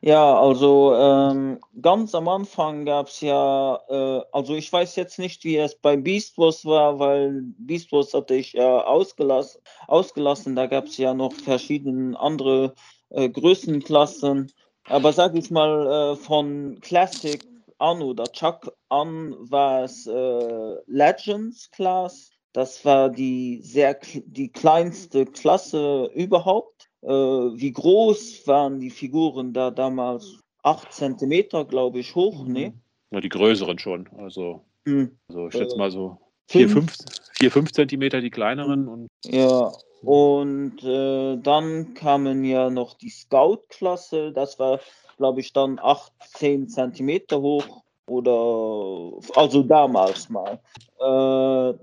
Ja, 0.00 0.38
also 0.38 0.94
ähm, 0.94 1.58
ganz 1.82 2.14
am 2.14 2.28
Anfang 2.28 2.84
gab 2.84 3.08
es 3.08 3.20
ja, 3.20 3.80
äh, 3.88 4.20
also 4.30 4.54
ich 4.54 4.72
weiß 4.72 4.94
jetzt 4.94 5.18
nicht, 5.18 5.42
wie 5.42 5.56
es 5.56 5.74
bei 5.74 5.96
Beast 5.96 6.38
Wars 6.38 6.64
war, 6.64 7.00
weil 7.00 7.42
Beast 7.58 7.90
Wars 7.90 8.14
hatte 8.14 8.36
ich 8.36 8.52
ja 8.52 8.84
ausgelassen. 8.84 9.60
ausgelassen. 9.88 10.54
Da 10.54 10.66
gab 10.66 10.84
es 10.84 10.96
ja 10.98 11.14
noch 11.14 11.32
verschiedene 11.32 12.18
andere 12.18 12.74
äh, 13.10 13.28
Größenklassen. 13.28 14.52
Aber 14.88 15.12
sag 15.12 15.34
ich 15.34 15.50
mal, 15.50 16.12
äh, 16.12 16.16
von 16.16 16.78
Classic 16.80 17.44
an 17.78 18.02
oder 18.02 18.24
Chuck 18.24 18.72
an 18.88 19.34
war 19.38 19.84
es 19.84 20.06
äh, 20.06 20.74
Legends 20.86 21.70
Class. 21.70 22.30
Das 22.52 22.84
war 22.84 23.10
die 23.10 23.60
sehr 23.62 23.98
die 24.24 24.50
kleinste 24.50 25.26
Klasse 25.26 26.10
überhaupt. 26.14 26.88
Äh, 27.02 27.08
wie 27.08 27.72
groß 27.72 28.46
waren 28.46 28.80
die 28.80 28.90
Figuren 28.90 29.52
da 29.52 29.70
damals? 29.70 30.40
8 30.62 30.92
cm, 30.92 31.68
glaube 31.68 32.00
ich, 32.00 32.14
hoch, 32.16 32.44
mhm. 32.44 32.52
ne? 32.52 32.74
Ja, 33.12 33.20
die 33.20 33.28
größeren 33.28 33.78
schon. 33.78 34.08
Also, 34.18 34.64
mhm. 34.84 35.16
also 35.28 35.46
ich 35.46 35.52
schätze 35.52 35.76
mal 35.76 35.92
so 35.92 36.18
4, 36.48 36.68
5, 36.68 36.94
4, 37.38 37.50
5 37.52 37.72
Zentimeter 37.72 38.20
die 38.20 38.30
kleineren. 38.30 38.88
Und 38.88 39.08
ja, 39.24 39.70
und 40.02 40.82
äh, 40.82 41.36
dann 41.36 41.94
kamen 41.94 42.44
ja 42.44 42.68
noch 42.70 42.94
die 42.94 43.10
Scout-Klasse, 43.10 44.32
das 44.32 44.58
war, 44.58 44.80
glaube 45.16 45.40
ich, 45.40 45.52
dann 45.52 45.78
18 45.78 46.68
Zentimeter 46.68 47.40
hoch 47.40 47.82
oder 48.06 49.18
also 49.34 49.62
damals 49.62 50.28
mal. 50.28 50.60
Äh, 51.00 51.74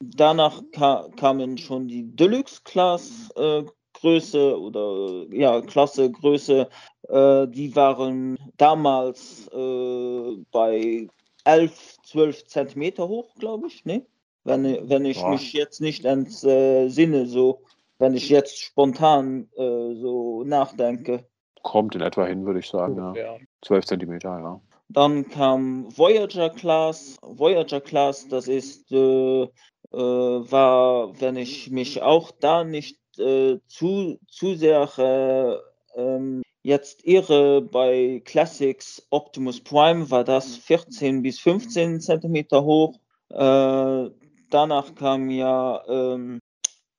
danach 0.00 0.62
ka 0.72 1.08
kamen 1.16 1.58
schon 1.58 1.88
die 1.88 2.04
Deluxe-Class 2.04 3.30
äh, 3.36 3.64
Größe 3.94 4.60
oder 4.60 5.26
ja 5.34 5.60
Klasse 5.62 6.10
Größe, 6.10 6.68
äh, 7.08 7.48
die 7.48 7.74
waren 7.74 8.38
damals 8.56 9.48
äh, 9.48 10.36
bei 10.52 11.08
11, 11.44 11.96
12 12.04 12.46
Zentimeter 12.46 13.08
hoch, 13.08 13.34
glaube 13.36 13.66
ich, 13.66 13.84
ne? 13.84 14.06
wenn, 14.48 14.88
wenn 14.88 15.04
ich 15.04 15.20
Boah. 15.20 15.30
mich 15.30 15.52
jetzt 15.52 15.80
nicht 15.80 16.04
entsinne, 16.04 17.26
so, 17.26 17.62
wenn 17.98 18.14
ich 18.14 18.28
jetzt 18.28 18.58
spontan 18.60 19.48
äh, 19.56 19.94
so 19.94 20.42
nachdenke. 20.44 21.26
Kommt 21.62 21.94
in 21.94 22.00
etwa 22.00 22.26
hin, 22.26 22.46
würde 22.46 22.60
ich 22.60 22.68
sagen, 22.68 22.96
ja. 22.96 23.14
ja. 23.14 23.36
12 23.62 23.86
Zentimeter, 23.86 24.38
ja. 24.38 24.60
Dann 24.90 25.28
kam 25.28 25.86
Voyager 25.96 26.50
Class. 26.50 27.16
Voyager 27.22 27.80
Class, 27.80 28.26
das 28.28 28.48
ist, 28.48 28.90
äh, 28.90 29.42
äh, 29.42 29.48
war, 29.92 31.20
wenn 31.20 31.36
ich 31.36 31.70
mich 31.70 32.02
auch 32.02 32.30
da 32.30 32.64
nicht 32.64 32.98
äh, 33.18 33.58
zu, 33.66 34.18
zu 34.28 34.54
sehr 34.54 34.88
äh, 34.96 36.00
ähm, 36.00 36.42
jetzt 36.62 37.04
irre, 37.04 37.62
bei 37.62 38.22
Classics 38.24 39.06
Optimus 39.10 39.60
Prime 39.60 40.10
war 40.10 40.24
das 40.24 40.56
14 40.56 41.22
bis 41.22 41.38
15 41.40 42.00
Zentimeter 42.00 42.64
hoch. 42.64 42.94
Äh, 43.30 44.10
danach 44.50 44.94
kam 44.94 45.30
ja 45.30 45.82
ähm, 45.86 46.40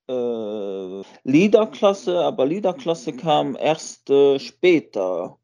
äh, 0.09 1.03
Leader-Klasse, 1.23 2.19
aber 2.19 2.45
Leader-Klasse 2.45 3.13
kam 3.13 3.55
erst 3.55 4.09
äh, 4.09 4.39
später, 4.39 5.37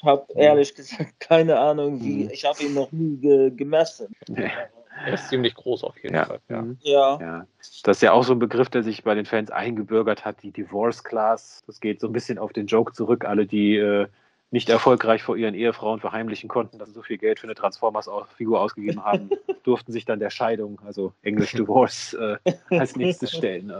ne? 0.03 0.11
ich 0.11 0.35
hab 0.35 0.35
ehrlich 0.35 0.75
gesagt 0.75 1.19
keine 1.19 1.59
Ahnung, 1.59 2.01
wie. 2.01 2.25
Mhm. 2.25 2.29
Ich 2.31 2.45
habe 2.45 2.63
ihn 2.63 2.73
noch 2.73 2.91
nie 2.91 3.17
ge 3.17 3.51
gemessen. 3.51 4.15
Nee. 4.27 4.51
Er 5.05 5.13
ist 5.13 5.29
ziemlich 5.29 5.55
groß 5.55 5.83
auf 5.83 5.97
jeden 6.01 6.15
Ja. 6.15 6.25
Fall. 6.25 6.39
Ja. 6.49 6.61
Mhm. 6.61 6.77
Ja. 6.81 7.19
Ja, 7.19 7.47
das 7.83 7.97
ist 7.97 8.01
ja 8.01 8.11
auch 8.11 8.23
so 8.23 8.33
ein 8.33 8.39
Begriff, 8.39 8.69
der 8.69 8.83
sich 8.83 9.03
bei 9.03 9.15
den 9.15 9.25
Fans 9.25 9.49
eingebürgert 9.49 10.23
hat, 10.23 10.43
die 10.43 10.51
Divorce 10.51 11.03
Class. 11.03 11.63
Das 11.65 11.79
geht 11.79 11.99
so 11.99 12.07
ein 12.07 12.13
bisschen 12.13 12.37
auf 12.37 12.53
den 12.53 12.67
Joke 12.67 12.93
zurück. 12.93 13.25
Alle, 13.25 13.45
die 13.45 13.75
äh, 13.75 14.07
nicht 14.53 14.69
erfolgreich 14.69 15.23
vor 15.23 15.35
ihren 15.35 15.55
Ehefrauen 15.55 15.99
verheimlichen 15.99 16.47
konnten, 16.47 16.77
dass 16.77 16.89
sie 16.89 16.93
so 16.93 17.01
viel 17.01 17.17
Geld 17.17 17.39
für 17.39 17.47
eine 17.47 17.55
Transformers-Figur 17.55 18.61
ausgegeben 18.61 19.03
haben, 19.03 19.31
durften 19.63 19.91
sich 19.91 20.05
dann 20.05 20.19
der 20.19 20.29
Scheidung, 20.29 20.79
also 20.85 21.11
Englisch 21.23 21.53
Divorce, 21.53 22.13
äh, 22.13 22.37
als 22.69 22.95
nächstes 22.95 23.31
stellen. 23.35 23.73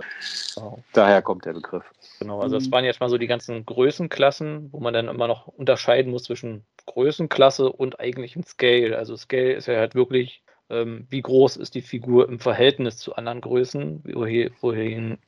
Genau. 0.55 0.83
Daher 0.91 1.21
kommt 1.21 1.45
der 1.45 1.53
Begriff. 1.53 1.83
Genau, 2.19 2.41
also 2.41 2.55
das 2.55 2.67
Mhm. 2.67 2.71
waren 2.71 2.85
jetzt 2.85 2.99
mal 2.99 3.09
so 3.09 3.19
die 3.19 3.27
ganzen 3.27 3.63
Größenklassen, 3.67 4.69
wo 4.71 4.79
man 4.79 4.95
dann 4.95 5.09
immer 5.09 5.27
noch 5.27 5.47
unterscheiden 5.47 6.11
muss 6.11 6.23
zwischen 6.23 6.65
Größenklasse 6.87 7.71
und 7.71 7.99
eigentlichem 7.99 8.41
Scale. 8.43 8.97
Also 8.97 9.15
Scale 9.15 9.53
ist 9.53 9.67
ja 9.67 9.77
halt 9.77 9.93
wirklich, 9.93 10.41
ähm, 10.71 11.05
wie 11.11 11.21
groß 11.21 11.57
ist 11.57 11.75
die 11.75 11.83
Figur 11.83 12.27
im 12.27 12.39
Verhältnis 12.39 12.97
zu 12.97 13.15
anderen 13.15 13.41
Größen, 13.41 14.03
wohin, 14.05 14.49
wohin, 14.61 15.19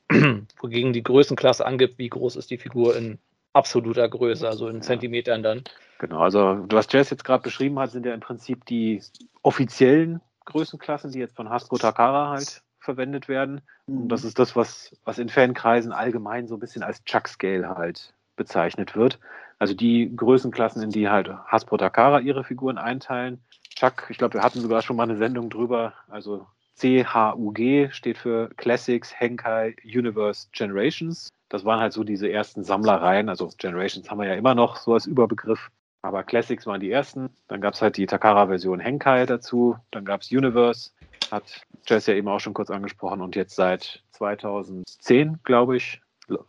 wogegen 0.60 0.92
die 0.92 1.04
Größenklasse 1.04 1.64
angibt, 1.64 1.98
wie 1.98 2.08
groß 2.08 2.34
ist 2.34 2.50
die 2.50 2.58
Figur 2.58 2.96
in 2.96 3.20
absoluter 3.56 4.08
Größe, 4.08 4.46
also 4.46 4.68
in 4.68 4.76
Ja. 4.76 4.82
Zentimetern 4.82 5.42
dann. 5.42 5.64
Genau, 5.98 6.20
also 6.20 6.64
was 6.70 6.92
Jess 6.92 7.10
jetzt 7.10 7.24
gerade 7.24 7.42
beschrieben 7.42 7.78
hat, 7.78 7.90
sind 7.90 8.04
ja 8.06 8.12
im 8.12 8.20
Prinzip 8.20 8.64
die 8.66 9.02
offiziellen 9.42 10.20
Größenklassen, 10.44 11.10
die 11.10 11.18
jetzt 11.18 11.34
von 11.34 11.48
Hasbro 11.48 11.78
Takara 11.78 12.30
halt 12.30 12.62
verwendet 12.78 13.28
werden. 13.28 13.62
Und 13.86 14.08
das 14.08 14.22
ist 14.22 14.38
das, 14.38 14.54
was, 14.54 14.94
was 15.04 15.18
in 15.18 15.28
Fankreisen 15.28 15.92
allgemein 15.92 16.46
so 16.46 16.54
ein 16.56 16.60
bisschen 16.60 16.82
als 16.82 17.02
Chuck 17.04 17.28
Scale 17.28 17.68
halt 17.68 18.14
bezeichnet 18.36 18.94
wird. 18.94 19.18
Also 19.58 19.74
die 19.74 20.14
Größenklassen, 20.14 20.82
in 20.82 20.90
die 20.90 21.08
halt 21.08 21.30
Hasbro 21.46 21.78
Takara 21.78 22.20
ihre 22.20 22.44
Figuren 22.44 22.78
einteilen. 22.78 23.40
Chuck, 23.74 24.06
ich 24.10 24.18
glaube, 24.18 24.34
wir 24.34 24.42
hatten 24.42 24.60
sogar 24.60 24.82
schon 24.82 24.96
mal 24.96 25.04
eine 25.04 25.16
Sendung 25.16 25.48
drüber. 25.50 25.94
Also 26.08 26.46
CHUG 26.78 27.90
steht 27.92 28.18
für 28.18 28.50
Classics, 28.56 29.18
Henkai, 29.18 29.74
Universe, 29.84 30.48
Generations. 30.52 31.30
Das 31.48 31.64
waren 31.64 31.80
halt 31.80 31.92
so 31.92 32.04
diese 32.04 32.30
ersten 32.30 32.64
Sammlereien. 32.64 33.28
Also 33.28 33.50
Generations 33.56 34.10
haben 34.10 34.20
wir 34.20 34.28
ja 34.28 34.34
immer 34.34 34.54
noch 34.54 34.76
so 34.76 34.94
als 34.94 35.06
Überbegriff. 35.06 35.70
Aber 36.02 36.22
Classics 36.22 36.66
waren 36.66 36.80
die 36.80 36.90
ersten. 36.90 37.30
Dann 37.48 37.60
gab 37.60 37.74
es 37.74 37.82
halt 37.82 37.96
die 37.96 38.06
Takara-Version 38.06 38.80
Henkai 38.80 39.26
dazu. 39.26 39.76
Dann 39.90 40.04
gab 40.04 40.22
es 40.22 40.30
Universe, 40.30 40.90
hat 41.30 41.62
Jess 41.86 42.06
ja 42.06 42.14
eben 42.14 42.28
auch 42.28 42.40
schon 42.40 42.54
kurz 42.54 42.70
angesprochen. 42.70 43.20
Und 43.20 43.34
jetzt 43.34 43.56
seit 43.56 44.02
2010, 44.12 45.40
glaube 45.42 45.76
ich, 45.76 46.00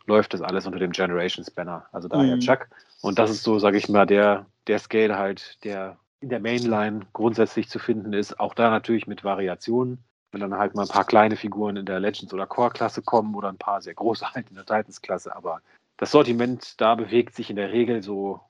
läuft 0.06 0.34
das 0.34 0.42
alles 0.42 0.66
unter 0.66 0.78
dem 0.78 0.92
Generations-Banner. 0.92 1.86
Also 1.92 2.08
daher 2.08 2.36
Mhm. 2.36 2.40
Chuck. 2.40 2.68
Und 3.00 3.18
das 3.18 3.30
ist 3.30 3.42
so, 3.42 3.58
sage 3.58 3.78
ich 3.78 3.88
mal, 3.88 4.06
der, 4.06 4.46
der 4.66 4.78
Scale 4.78 5.16
halt, 5.16 5.62
der 5.64 5.98
in 6.20 6.30
der 6.30 6.40
Mainline 6.40 7.06
grundsätzlich 7.12 7.68
zu 7.68 7.78
finden 7.78 8.12
ist. 8.12 8.40
Auch 8.40 8.54
da 8.54 8.70
natürlich 8.70 9.06
mit 9.06 9.22
Variationen. 9.22 10.02
Wenn 10.32 10.40
dann 10.40 10.58
halt 10.58 10.74
mal 10.74 10.82
ein 10.82 10.88
paar 10.88 11.06
kleine 11.06 11.36
Figuren 11.36 11.76
in 11.76 11.86
der 11.86 12.00
Legends- 12.00 12.34
oder 12.34 12.46
Core-Klasse 12.46 13.02
kommen 13.02 13.34
oder 13.34 13.48
ein 13.48 13.58
paar 13.58 13.80
sehr 13.80 13.94
große 13.94 14.32
halt 14.32 14.48
in 14.50 14.56
der 14.56 14.66
Titans-Klasse. 14.66 15.34
Aber 15.34 15.62
das 15.96 16.10
Sortiment 16.10 16.80
da 16.80 16.94
bewegt 16.94 17.34
sich 17.34 17.50
in 17.50 17.56
der 17.56 17.72
Regel 17.72 18.02
so 18.02 18.40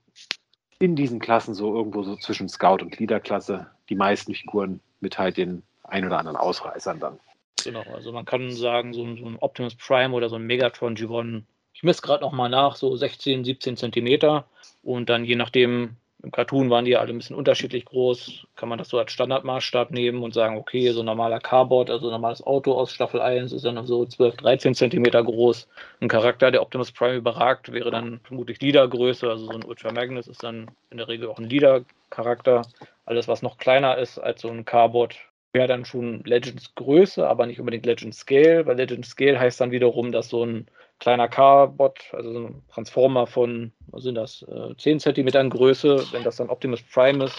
in 0.78 0.96
diesen 0.96 1.18
Klassen 1.18 1.54
so 1.54 1.74
irgendwo 1.74 2.02
so 2.02 2.16
zwischen 2.16 2.48
Scout 2.48 2.82
und 2.82 2.98
Leader-Klasse. 2.98 3.66
Die 3.88 3.96
meisten 3.96 4.34
Figuren 4.34 4.80
mit 5.00 5.18
halt 5.18 5.36
den 5.36 5.62
ein 5.84 6.04
oder 6.04 6.18
anderen 6.18 6.36
Ausreißern 6.36 7.00
dann. 7.00 7.18
Genau, 7.64 7.82
also 7.92 8.12
man 8.12 8.24
kann 8.24 8.52
sagen, 8.52 8.92
so 8.92 9.02
ein, 9.04 9.36
Optimus 9.40 9.74
Prime 9.74 10.14
oder 10.14 10.28
so 10.28 10.36
ein 10.36 10.46
Megatron 10.46 10.96
G1, 10.96 11.42
ich 11.72 11.82
messe 11.82 12.02
gerade 12.02 12.22
nochmal 12.22 12.50
nach, 12.50 12.76
so 12.76 12.94
16, 12.94 13.44
17 13.44 13.76
Zentimeter. 13.76 14.46
Und 14.82 15.08
dann 15.08 15.24
je 15.24 15.34
nachdem, 15.34 15.96
im 16.22 16.32
Cartoon 16.32 16.68
waren 16.68 16.84
die 16.84 16.96
alle 16.96 17.10
ein 17.10 17.18
bisschen 17.18 17.36
unterschiedlich 17.36 17.84
groß, 17.84 18.46
kann 18.56 18.68
man 18.68 18.78
das 18.78 18.88
so 18.88 18.98
als 18.98 19.12
Standardmaßstab 19.12 19.92
nehmen 19.92 20.22
und 20.22 20.34
sagen, 20.34 20.56
okay, 20.56 20.90
so 20.90 21.00
ein 21.00 21.06
normaler 21.06 21.38
Carbot, 21.38 21.90
also 21.90 22.08
ein 22.08 22.12
normales 22.12 22.44
Auto 22.44 22.72
aus 22.72 22.92
Staffel 22.92 23.20
1 23.20 23.52
ist 23.52 23.64
dann 23.64 23.86
so 23.86 24.04
12, 24.04 24.36
13 24.36 24.74
Zentimeter 24.74 25.22
groß. 25.22 25.68
Ein 26.00 26.08
Charakter, 26.08 26.50
der 26.50 26.62
Optimus 26.62 26.90
Prime 26.90 27.14
überragt, 27.14 27.72
wäre 27.72 27.92
dann 27.92 28.20
vermutlich 28.24 28.60
Leader-Größe, 28.60 29.30
also 29.30 29.46
so 29.46 29.52
ein 29.52 29.64
Ultra 29.64 29.92
Magnus 29.92 30.26
ist 30.26 30.42
dann 30.42 30.70
in 30.90 30.98
der 30.98 31.06
Regel 31.06 31.28
auch 31.28 31.38
ein 31.38 31.48
Leader-Charakter. 31.48 32.62
Alles, 33.04 33.28
was 33.28 33.42
noch 33.42 33.56
kleiner 33.56 33.96
ist 33.98 34.18
als 34.18 34.40
so 34.40 34.48
ein 34.48 34.64
Carbot, 34.64 35.14
wäre 35.52 35.68
dann 35.68 35.84
schon 35.84 36.24
Legends 36.24 36.74
Größe, 36.74 37.28
aber 37.28 37.46
nicht 37.46 37.60
unbedingt 37.60 37.86
Legends 37.86 38.18
Scale, 38.18 38.66
weil 38.66 38.76
Legends 38.76 39.10
Scale 39.10 39.38
heißt 39.38 39.60
dann 39.60 39.70
wiederum, 39.70 40.10
dass 40.10 40.28
so 40.28 40.44
ein 40.44 40.66
kleiner 40.98 41.28
Carbot, 41.28 42.00
also 42.12 42.32
so 42.32 42.38
ein 42.40 42.62
Transformer 42.72 43.26
von, 43.26 43.72
was 43.88 44.02
sind 44.02 44.16
das, 44.16 44.42
äh, 44.42 44.74
10 44.76 45.00
Zentimetern 45.00 45.50
Größe, 45.50 46.06
wenn 46.12 46.24
das 46.24 46.36
dann 46.36 46.50
Optimus 46.50 46.82
Prime 46.82 47.24
ist, 47.24 47.36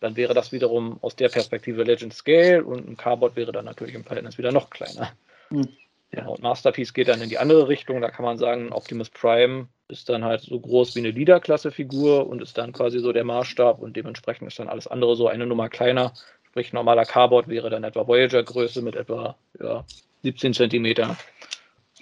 dann 0.00 0.16
wäre 0.16 0.34
das 0.34 0.52
wiederum 0.52 0.98
aus 1.02 1.16
der 1.16 1.28
Perspektive 1.28 1.82
Legends 1.84 2.18
Scale 2.18 2.64
und 2.64 2.88
ein 2.88 2.96
Carbot 2.96 3.36
wäre 3.36 3.52
dann 3.52 3.64
natürlich 3.64 3.94
im 3.94 4.04
Verhältnis 4.04 4.38
wieder 4.38 4.52
noch 4.52 4.70
kleiner. 4.70 5.12
Hm. 5.48 5.68
Ja, 6.14 6.26
und 6.26 6.42
Masterpiece 6.42 6.92
geht 6.92 7.08
dann 7.08 7.22
in 7.22 7.30
die 7.30 7.38
andere 7.38 7.68
Richtung, 7.68 8.02
da 8.02 8.10
kann 8.10 8.24
man 8.24 8.36
sagen, 8.36 8.70
Optimus 8.70 9.08
Prime 9.08 9.68
ist 9.88 10.10
dann 10.10 10.24
halt 10.24 10.42
so 10.42 10.60
groß 10.60 10.94
wie 10.94 11.00
eine 11.00 11.10
Leader-Klasse-Figur 11.10 12.26
und 12.26 12.42
ist 12.42 12.58
dann 12.58 12.72
quasi 12.72 12.98
so 12.98 13.12
der 13.12 13.24
Maßstab 13.24 13.78
und 13.78 13.96
dementsprechend 13.96 14.48
ist 14.48 14.58
dann 14.58 14.68
alles 14.68 14.86
andere 14.86 15.16
so 15.16 15.28
eine 15.28 15.46
Nummer 15.46 15.70
kleiner. 15.70 16.12
Sprich, 16.48 16.74
normaler 16.74 17.06
Carbot 17.06 17.48
wäre 17.48 17.70
dann 17.70 17.84
etwa 17.84 18.06
Voyager-Größe 18.06 18.82
mit 18.82 18.94
etwa 18.94 19.36
ja, 19.58 19.84
17 20.22 20.52
Zentimeter. 20.52 21.16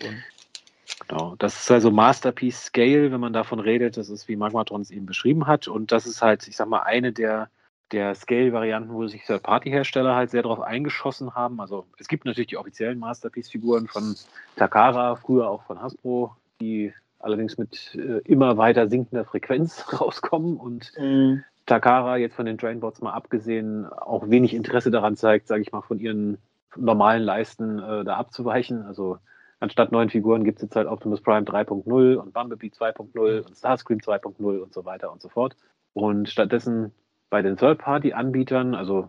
Und 0.02 0.22
Genau. 1.10 1.34
Das 1.38 1.60
ist 1.60 1.70
also 1.70 1.90
Masterpiece 1.90 2.66
Scale, 2.66 3.10
wenn 3.10 3.20
man 3.20 3.32
davon 3.32 3.58
redet. 3.58 3.96
Das 3.96 4.08
ist, 4.08 4.28
wie 4.28 4.36
Magmatron 4.36 4.80
es 4.80 4.92
eben 4.92 5.06
beschrieben 5.06 5.48
hat. 5.48 5.66
Und 5.66 5.90
das 5.90 6.06
ist 6.06 6.22
halt, 6.22 6.46
ich 6.46 6.56
sag 6.56 6.68
mal, 6.68 6.84
eine 6.84 7.12
der, 7.12 7.48
der 7.90 8.14
Scale-Varianten, 8.14 8.92
wo 8.92 9.04
sich 9.08 9.24
Third-Party-Hersteller 9.24 10.14
halt 10.14 10.30
sehr 10.30 10.42
darauf 10.42 10.60
eingeschossen 10.60 11.34
haben. 11.34 11.60
Also 11.60 11.86
es 11.98 12.06
gibt 12.06 12.26
natürlich 12.26 12.46
die 12.48 12.58
offiziellen 12.58 13.00
Masterpiece-Figuren 13.00 13.88
von 13.88 14.14
Takara, 14.54 15.16
früher 15.16 15.50
auch 15.50 15.64
von 15.64 15.82
Hasbro, 15.82 16.36
die 16.60 16.92
allerdings 17.18 17.58
mit 17.58 17.92
äh, 17.96 18.18
immer 18.24 18.56
weiter 18.56 18.88
sinkender 18.88 19.24
Frequenz 19.24 19.84
rauskommen 20.00 20.56
und 20.56 20.92
Mhm. 20.96 21.42
Takara 21.66 22.16
jetzt 22.16 22.34
von 22.34 22.46
den 22.46 22.56
Drainbots 22.56 23.00
mal 23.00 23.12
abgesehen 23.12 23.86
auch 23.86 24.28
wenig 24.28 24.54
Interesse 24.54 24.90
daran 24.90 25.16
zeigt, 25.16 25.46
sage 25.46 25.62
ich 25.62 25.70
mal, 25.70 25.82
von 25.82 26.00
ihren 26.00 26.38
normalen 26.76 27.22
Leisten 27.22 27.78
äh, 27.78 28.04
da 28.04 28.16
abzuweichen. 28.16 28.82
Also 28.82 29.18
anstatt 29.60 29.92
neun 29.92 30.10
Figuren 30.10 30.44
gibt 30.44 30.58
es 30.58 30.62
jetzt 30.62 30.76
halt 30.76 30.88
Optimus 30.88 31.20
Prime 31.20 31.46
3.0 31.46 32.16
und 32.16 32.32
Bumblebee 32.32 32.68
2.0 32.68 33.46
und 33.46 33.56
Starscream 33.56 33.98
2.0 33.98 34.58
und 34.58 34.74
so 34.74 34.84
weiter 34.84 35.12
und 35.12 35.22
so 35.22 35.28
fort. 35.28 35.56
Und 35.92 36.28
stattdessen 36.28 36.92
bei 37.30 37.42
den 37.42 37.56
Third-Party-Anbietern, 37.56 38.74
also 38.74 39.08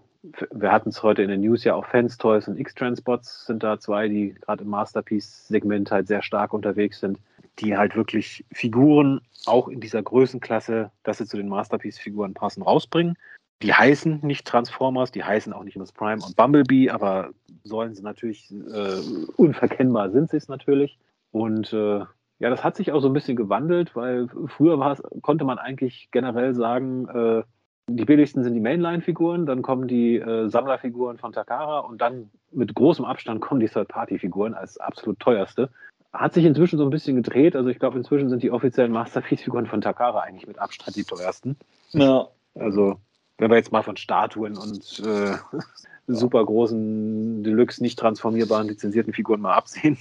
wir 0.51 0.71
hatten 0.71 0.89
es 0.89 1.01
heute 1.01 1.23
in 1.23 1.29
den 1.29 1.41
News 1.41 1.63
ja 1.63 1.73
auch 1.73 1.85
Fans 1.85 2.17
Toys 2.17 2.47
und 2.47 2.59
X-Transpots 2.59 3.47
sind 3.47 3.63
da 3.63 3.79
zwei, 3.79 4.07
die 4.07 4.35
gerade 4.35 4.63
im 4.63 4.69
Masterpiece-Segment 4.69 5.89
halt 5.89 6.07
sehr 6.07 6.21
stark 6.21 6.53
unterwegs 6.53 6.99
sind, 6.99 7.17
die 7.59 7.75
halt 7.75 7.95
wirklich 7.95 8.45
Figuren 8.51 9.21
auch 9.45 9.67
in 9.67 9.79
dieser 9.79 10.03
Größenklasse, 10.03 10.91
dass 11.03 11.17
sie 11.17 11.25
zu 11.25 11.37
den 11.37 11.49
Masterpiece-Figuren 11.49 12.35
passen, 12.35 12.61
rausbringen. 12.61 13.17
Die 13.61 13.73
heißen 13.73 14.19
nicht 14.23 14.47
Transformers, 14.47 15.11
die 15.11 15.23
heißen 15.23 15.53
auch 15.53 15.63
nicht 15.63 15.77
Miss 15.77 15.91
Prime 15.91 16.21
und 16.23 16.35
Bumblebee, 16.35 16.89
aber 16.89 17.29
sollen 17.63 17.93
sie 17.93 18.01
natürlich, 18.01 18.51
äh, 18.51 19.01
unverkennbar 19.37 20.09
sind 20.11 20.29
sie 20.31 20.37
es 20.37 20.47
natürlich. 20.47 20.97
Und 21.31 21.71
äh, 21.73 21.99
ja, 22.39 22.49
das 22.49 22.63
hat 22.63 22.75
sich 22.75 22.91
auch 22.91 23.01
so 23.01 23.07
ein 23.07 23.13
bisschen 23.13 23.35
gewandelt, 23.35 23.95
weil 23.95 24.27
früher 24.47 24.97
konnte 25.21 25.45
man 25.45 25.59
eigentlich 25.59 26.09
generell 26.11 26.55
sagen, 26.55 27.07
äh, 27.07 27.43
die 27.87 28.05
billigsten 28.05 28.43
sind 28.43 28.53
die 28.53 28.59
Mainline-Figuren, 28.61 29.45
dann 29.45 29.61
kommen 29.61 29.87
die 29.87 30.17
äh, 30.17 30.49
Sammlerfiguren 30.49 31.17
von 31.17 31.33
Takara 31.33 31.79
und 31.79 32.01
dann 32.01 32.31
mit 32.51 32.73
großem 32.73 33.05
Abstand 33.05 33.41
kommen 33.41 33.59
die 33.59 33.67
Third-Party-Figuren 33.67 34.53
als 34.53 34.79
absolut 34.79 35.19
teuerste. 35.19 35.69
Hat 36.13 36.33
sich 36.33 36.45
inzwischen 36.45 36.77
so 36.77 36.83
ein 36.83 36.89
bisschen 36.89 37.15
gedreht. 37.15 37.55
Also 37.55 37.69
ich 37.69 37.79
glaube, 37.79 37.97
inzwischen 37.97 38.29
sind 38.29 38.43
die 38.43 38.51
offiziellen 38.51 38.91
Masterpiece-Figuren 38.91 39.67
von 39.67 39.81
Takara 39.81 40.21
eigentlich 40.21 40.47
mit 40.47 40.59
Abstand 40.59 40.95
die 40.95 41.03
teuersten. 41.03 41.57
Ja. 41.91 42.27
Also, 42.55 42.99
wenn 43.41 43.49
wir 43.49 43.57
jetzt 43.57 43.71
mal 43.71 43.81
von 43.81 43.97
Statuen 43.97 44.55
und 44.55 44.99
äh, 44.99 45.35
super 46.07 46.45
großen, 46.45 47.43
Deluxe, 47.43 47.81
nicht 47.81 47.97
transformierbaren, 47.97 48.67
lizenzierten 48.67 49.13
Figuren 49.13 49.41
mal 49.41 49.55
absehen. 49.55 49.97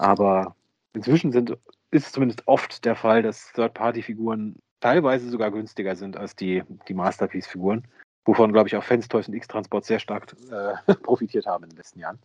Aber 0.00 0.56
inzwischen 0.92 1.30
sind, 1.30 1.56
ist 1.92 2.12
zumindest 2.12 2.42
oft 2.46 2.84
der 2.84 2.96
Fall, 2.96 3.22
dass 3.22 3.52
Third-Party-Figuren 3.52 4.56
teilweise 4.80 5.30
sogar 5.30 5.52
günstiger 5.52 5.94
sind 5.94 6.16
als 6.16 6.34
die, 6.34 6.64
die 6.88 6.94
Masterpiece-Figuren, 6.94 7.86
wovon, 8.24 8.52
glaube 8.52 8.68
ich, 8.68 8.74
auch 8.74 8.82
Fans, 8.82 9.06
Toys 9.06 9.28
und 9.28 9.34
X-Transport 9.34 9.84
sehr 9.84 10.00
stark 10.00 10.34
äh, 10.50 10.94
profitiert 11.04 11.46
haben 11.46 11.62
in 11.62 11.70
den 11.70 11.76
letzten 11.76 12.00
Jahren. 12.00 12.18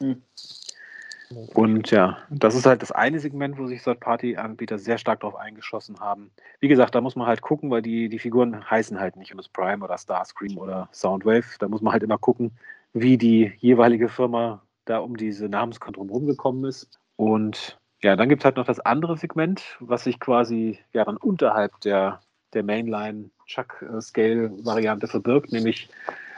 Mhm. 0.00 0.22
Und 1.54 1.90
ja, 1.90 2.18
das 2.28 2.54
ist 2.54 2.66
halt 2.66 2.82
das 2.82 2.92
eine 2.92 3.18
Segment, 3.18 3.58
wo 3.58 3.66
sich 3.66 3.82
Third-Party-Anbieter 3.82 4.78
sehr 4.78 4.98
stark 4.98 5.20
darauf 5.20 5.36
eingeschossen 5.36 6.00
haben. 6.00 6.30
Wie 6.60 6.68
gesagt, 6.68 6.94
da 6.94 7.00
muss 7.00 7.16
man 7.16 7.26
halt 7.26 7.40
gucken, 7.40 7.70
weil 7.70 7.82
die, 7.82 8.08
die 8.08 8.18
Figuren 8.18 8.68
heißen 8.70 8.98
halt 8.98 9.16
nicht 9.16 9.32
Optimus 9.38 9.48
Prime 9.48 9.84
oder 9.84 9.98
Starscream 9.98 10.58
oder 10.58 10.88
Soundwave. 10.92 11.44
Da 11.58 11.68
muss 11.68 11.80
man 11.80 11.92
halt 11.92 12.02
immer 12.02 12.18
gucken, 12.18 12.52
wie 12.92 13.16
die 13.16 13.52
jeweilige 13.58 14.08
Firma 14.08 14.62
da 14.84 14.98
um 14.98 15.16
diese 15.16 15.48
Namenskontrolle 15.48 16.10
rumgekommen 16.10 16.64
ist. 16.64 16.98
Und 17.16 17.78
ja, 18.02 18.16
dann 18.16 18.28
gibt 18.28 18.42
es 18.42 18.44
halt 18.44 18.56
noch 18.56 18.66
das 18.66 18.80
andere 18.80 19.16
Segment, 19.16 19.76
was 19.80 20.04
sich 20.04 20.18
quasi 20.18 20.78
ja 20.92 21.04
dann 21.04 21.16
unterhalb 21.16 21.80
der, 21.80 22.20
der 22.52 22.62
Mainline 22.62 23.30
Chuck 23.46 23.84
Scale 24.00 24.50
Variante 24.64 25.06
verbirgt, 25.06 25.52
nämlich 25.52 25.88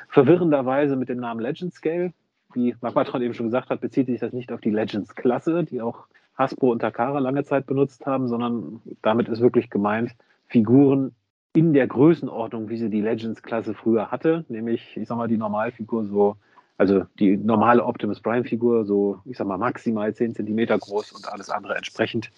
verwirrenderweise 0.08 0.96
mit 0.96 1.08
dem 1.08 1.20
Namen 1.20 1.40
Legend 1.40 1.72
Scale. 1.74 2.12
Wie 2.52 2.74
Magmatron 2.80 3.22
eben 3.22 3.34
schon 3.34 3.46
gesagt 3.46 3.70
hat, 3.70 3.80
bezieht 3.80 4.06
sich 4.06 4.20
das 4.20 4.32
nicht 4.32 4.52
auf 4.52 4.60
die 4.60 4.70
Legends 4.70 5.14
Klasse, 5.14 5.64
die 5.64 5.80
auch 5.80 6.06
Hasbro 6.36 6.72
und 6.72 6.80
Takara 6.80 7.18
lange 7.18 7.44
Zeit 7.44 7.66
benutzt 7.66 8.06
haben, 8.06 8.28
sondern 8.28 8.80
damit 9.02 9.28
ist 9.28 9.40
wirklich 9.40 9.70
gemeint 9.70 10.16
Figuren 10.46 11.14
in 11.54 11.72
der 11.72 11.86
Größenordnung, 11.86 12.68
wie 12.68 12.76
sie 12.76 12.90
die 12.90 13.00
Legends 13.00 13.42
Klasse 13.42 13.74
früher 13.74 14.10
hatte, 14.10 14.44
nämlich 14.48 14.96
ich 14.96 15.08
sag 15.08 15.16
mal 15.16 15.28
die 15.28 15.36
Normalfigur 15.36 16.04
so 16.04 16.36
also 16.80 17.04
die 17.18 17.36
normale 17.36 17.84
Optimus 17.84 18.22
Prime-Figur, 18.22 18.86
so, 18.86 19.20
ich 19.26 19.36
sag 19.36 19.46
mal, 19.46 19.58
maximal 19.58 20.14
10 20.14 20.34
cm 20.34 20.78
groß 20.78 21.12
und 21.12 21.28
alles 21.30 21.50
andere 21.50 21.76
entsprechend. 21.76 22.30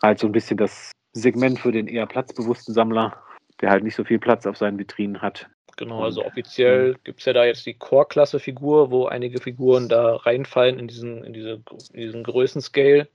Halt 0.00 0.18
so 0.18 0.26
ein 0.26 0.32
bisschen 0.32 0.56
das 0.56 0.90
Segment 1.12 1.58
für 1.58 1.70
den 1.70 1.86
eher 1.86 2.06
platzbewussten 2.06 2.72
Sammler, 2.72 3.22
der 3.60 3.68
halt 3.68 3.84
nicht 3.84 3.94
so 3.94 4.04
viel 4.04 4.18
Platz 4.18 4.46
auf 4.46 4.56
seinen 4.56 4.78
Vitrinen 4.78 5.20
hat. 5.20 5.50
Genau, 5.78 6.02
also 6.02 6.24
offiziell 6.24 6.96
gibt 7.04 7.20
es 7.20 7.26
ja 7.26 7.32
da 7.32 7.44
jetzt 7.44 7.64
die 7.64 7.74
Core-Klasse-Figur, 7.74 8.90
wo 8.90 9.06
einige 9.06 9.40
Figuren 9.40 9.88
da 9.88 10.16
reinfallen 10.16 10.76
in 10.76 10.88
diesen, 10.88 11.22
in 11.22 11.32
diese, 11.32 11.62
in 11.92 12.00
diesen 12.00 12.24
Größenscale. 12.24 13.06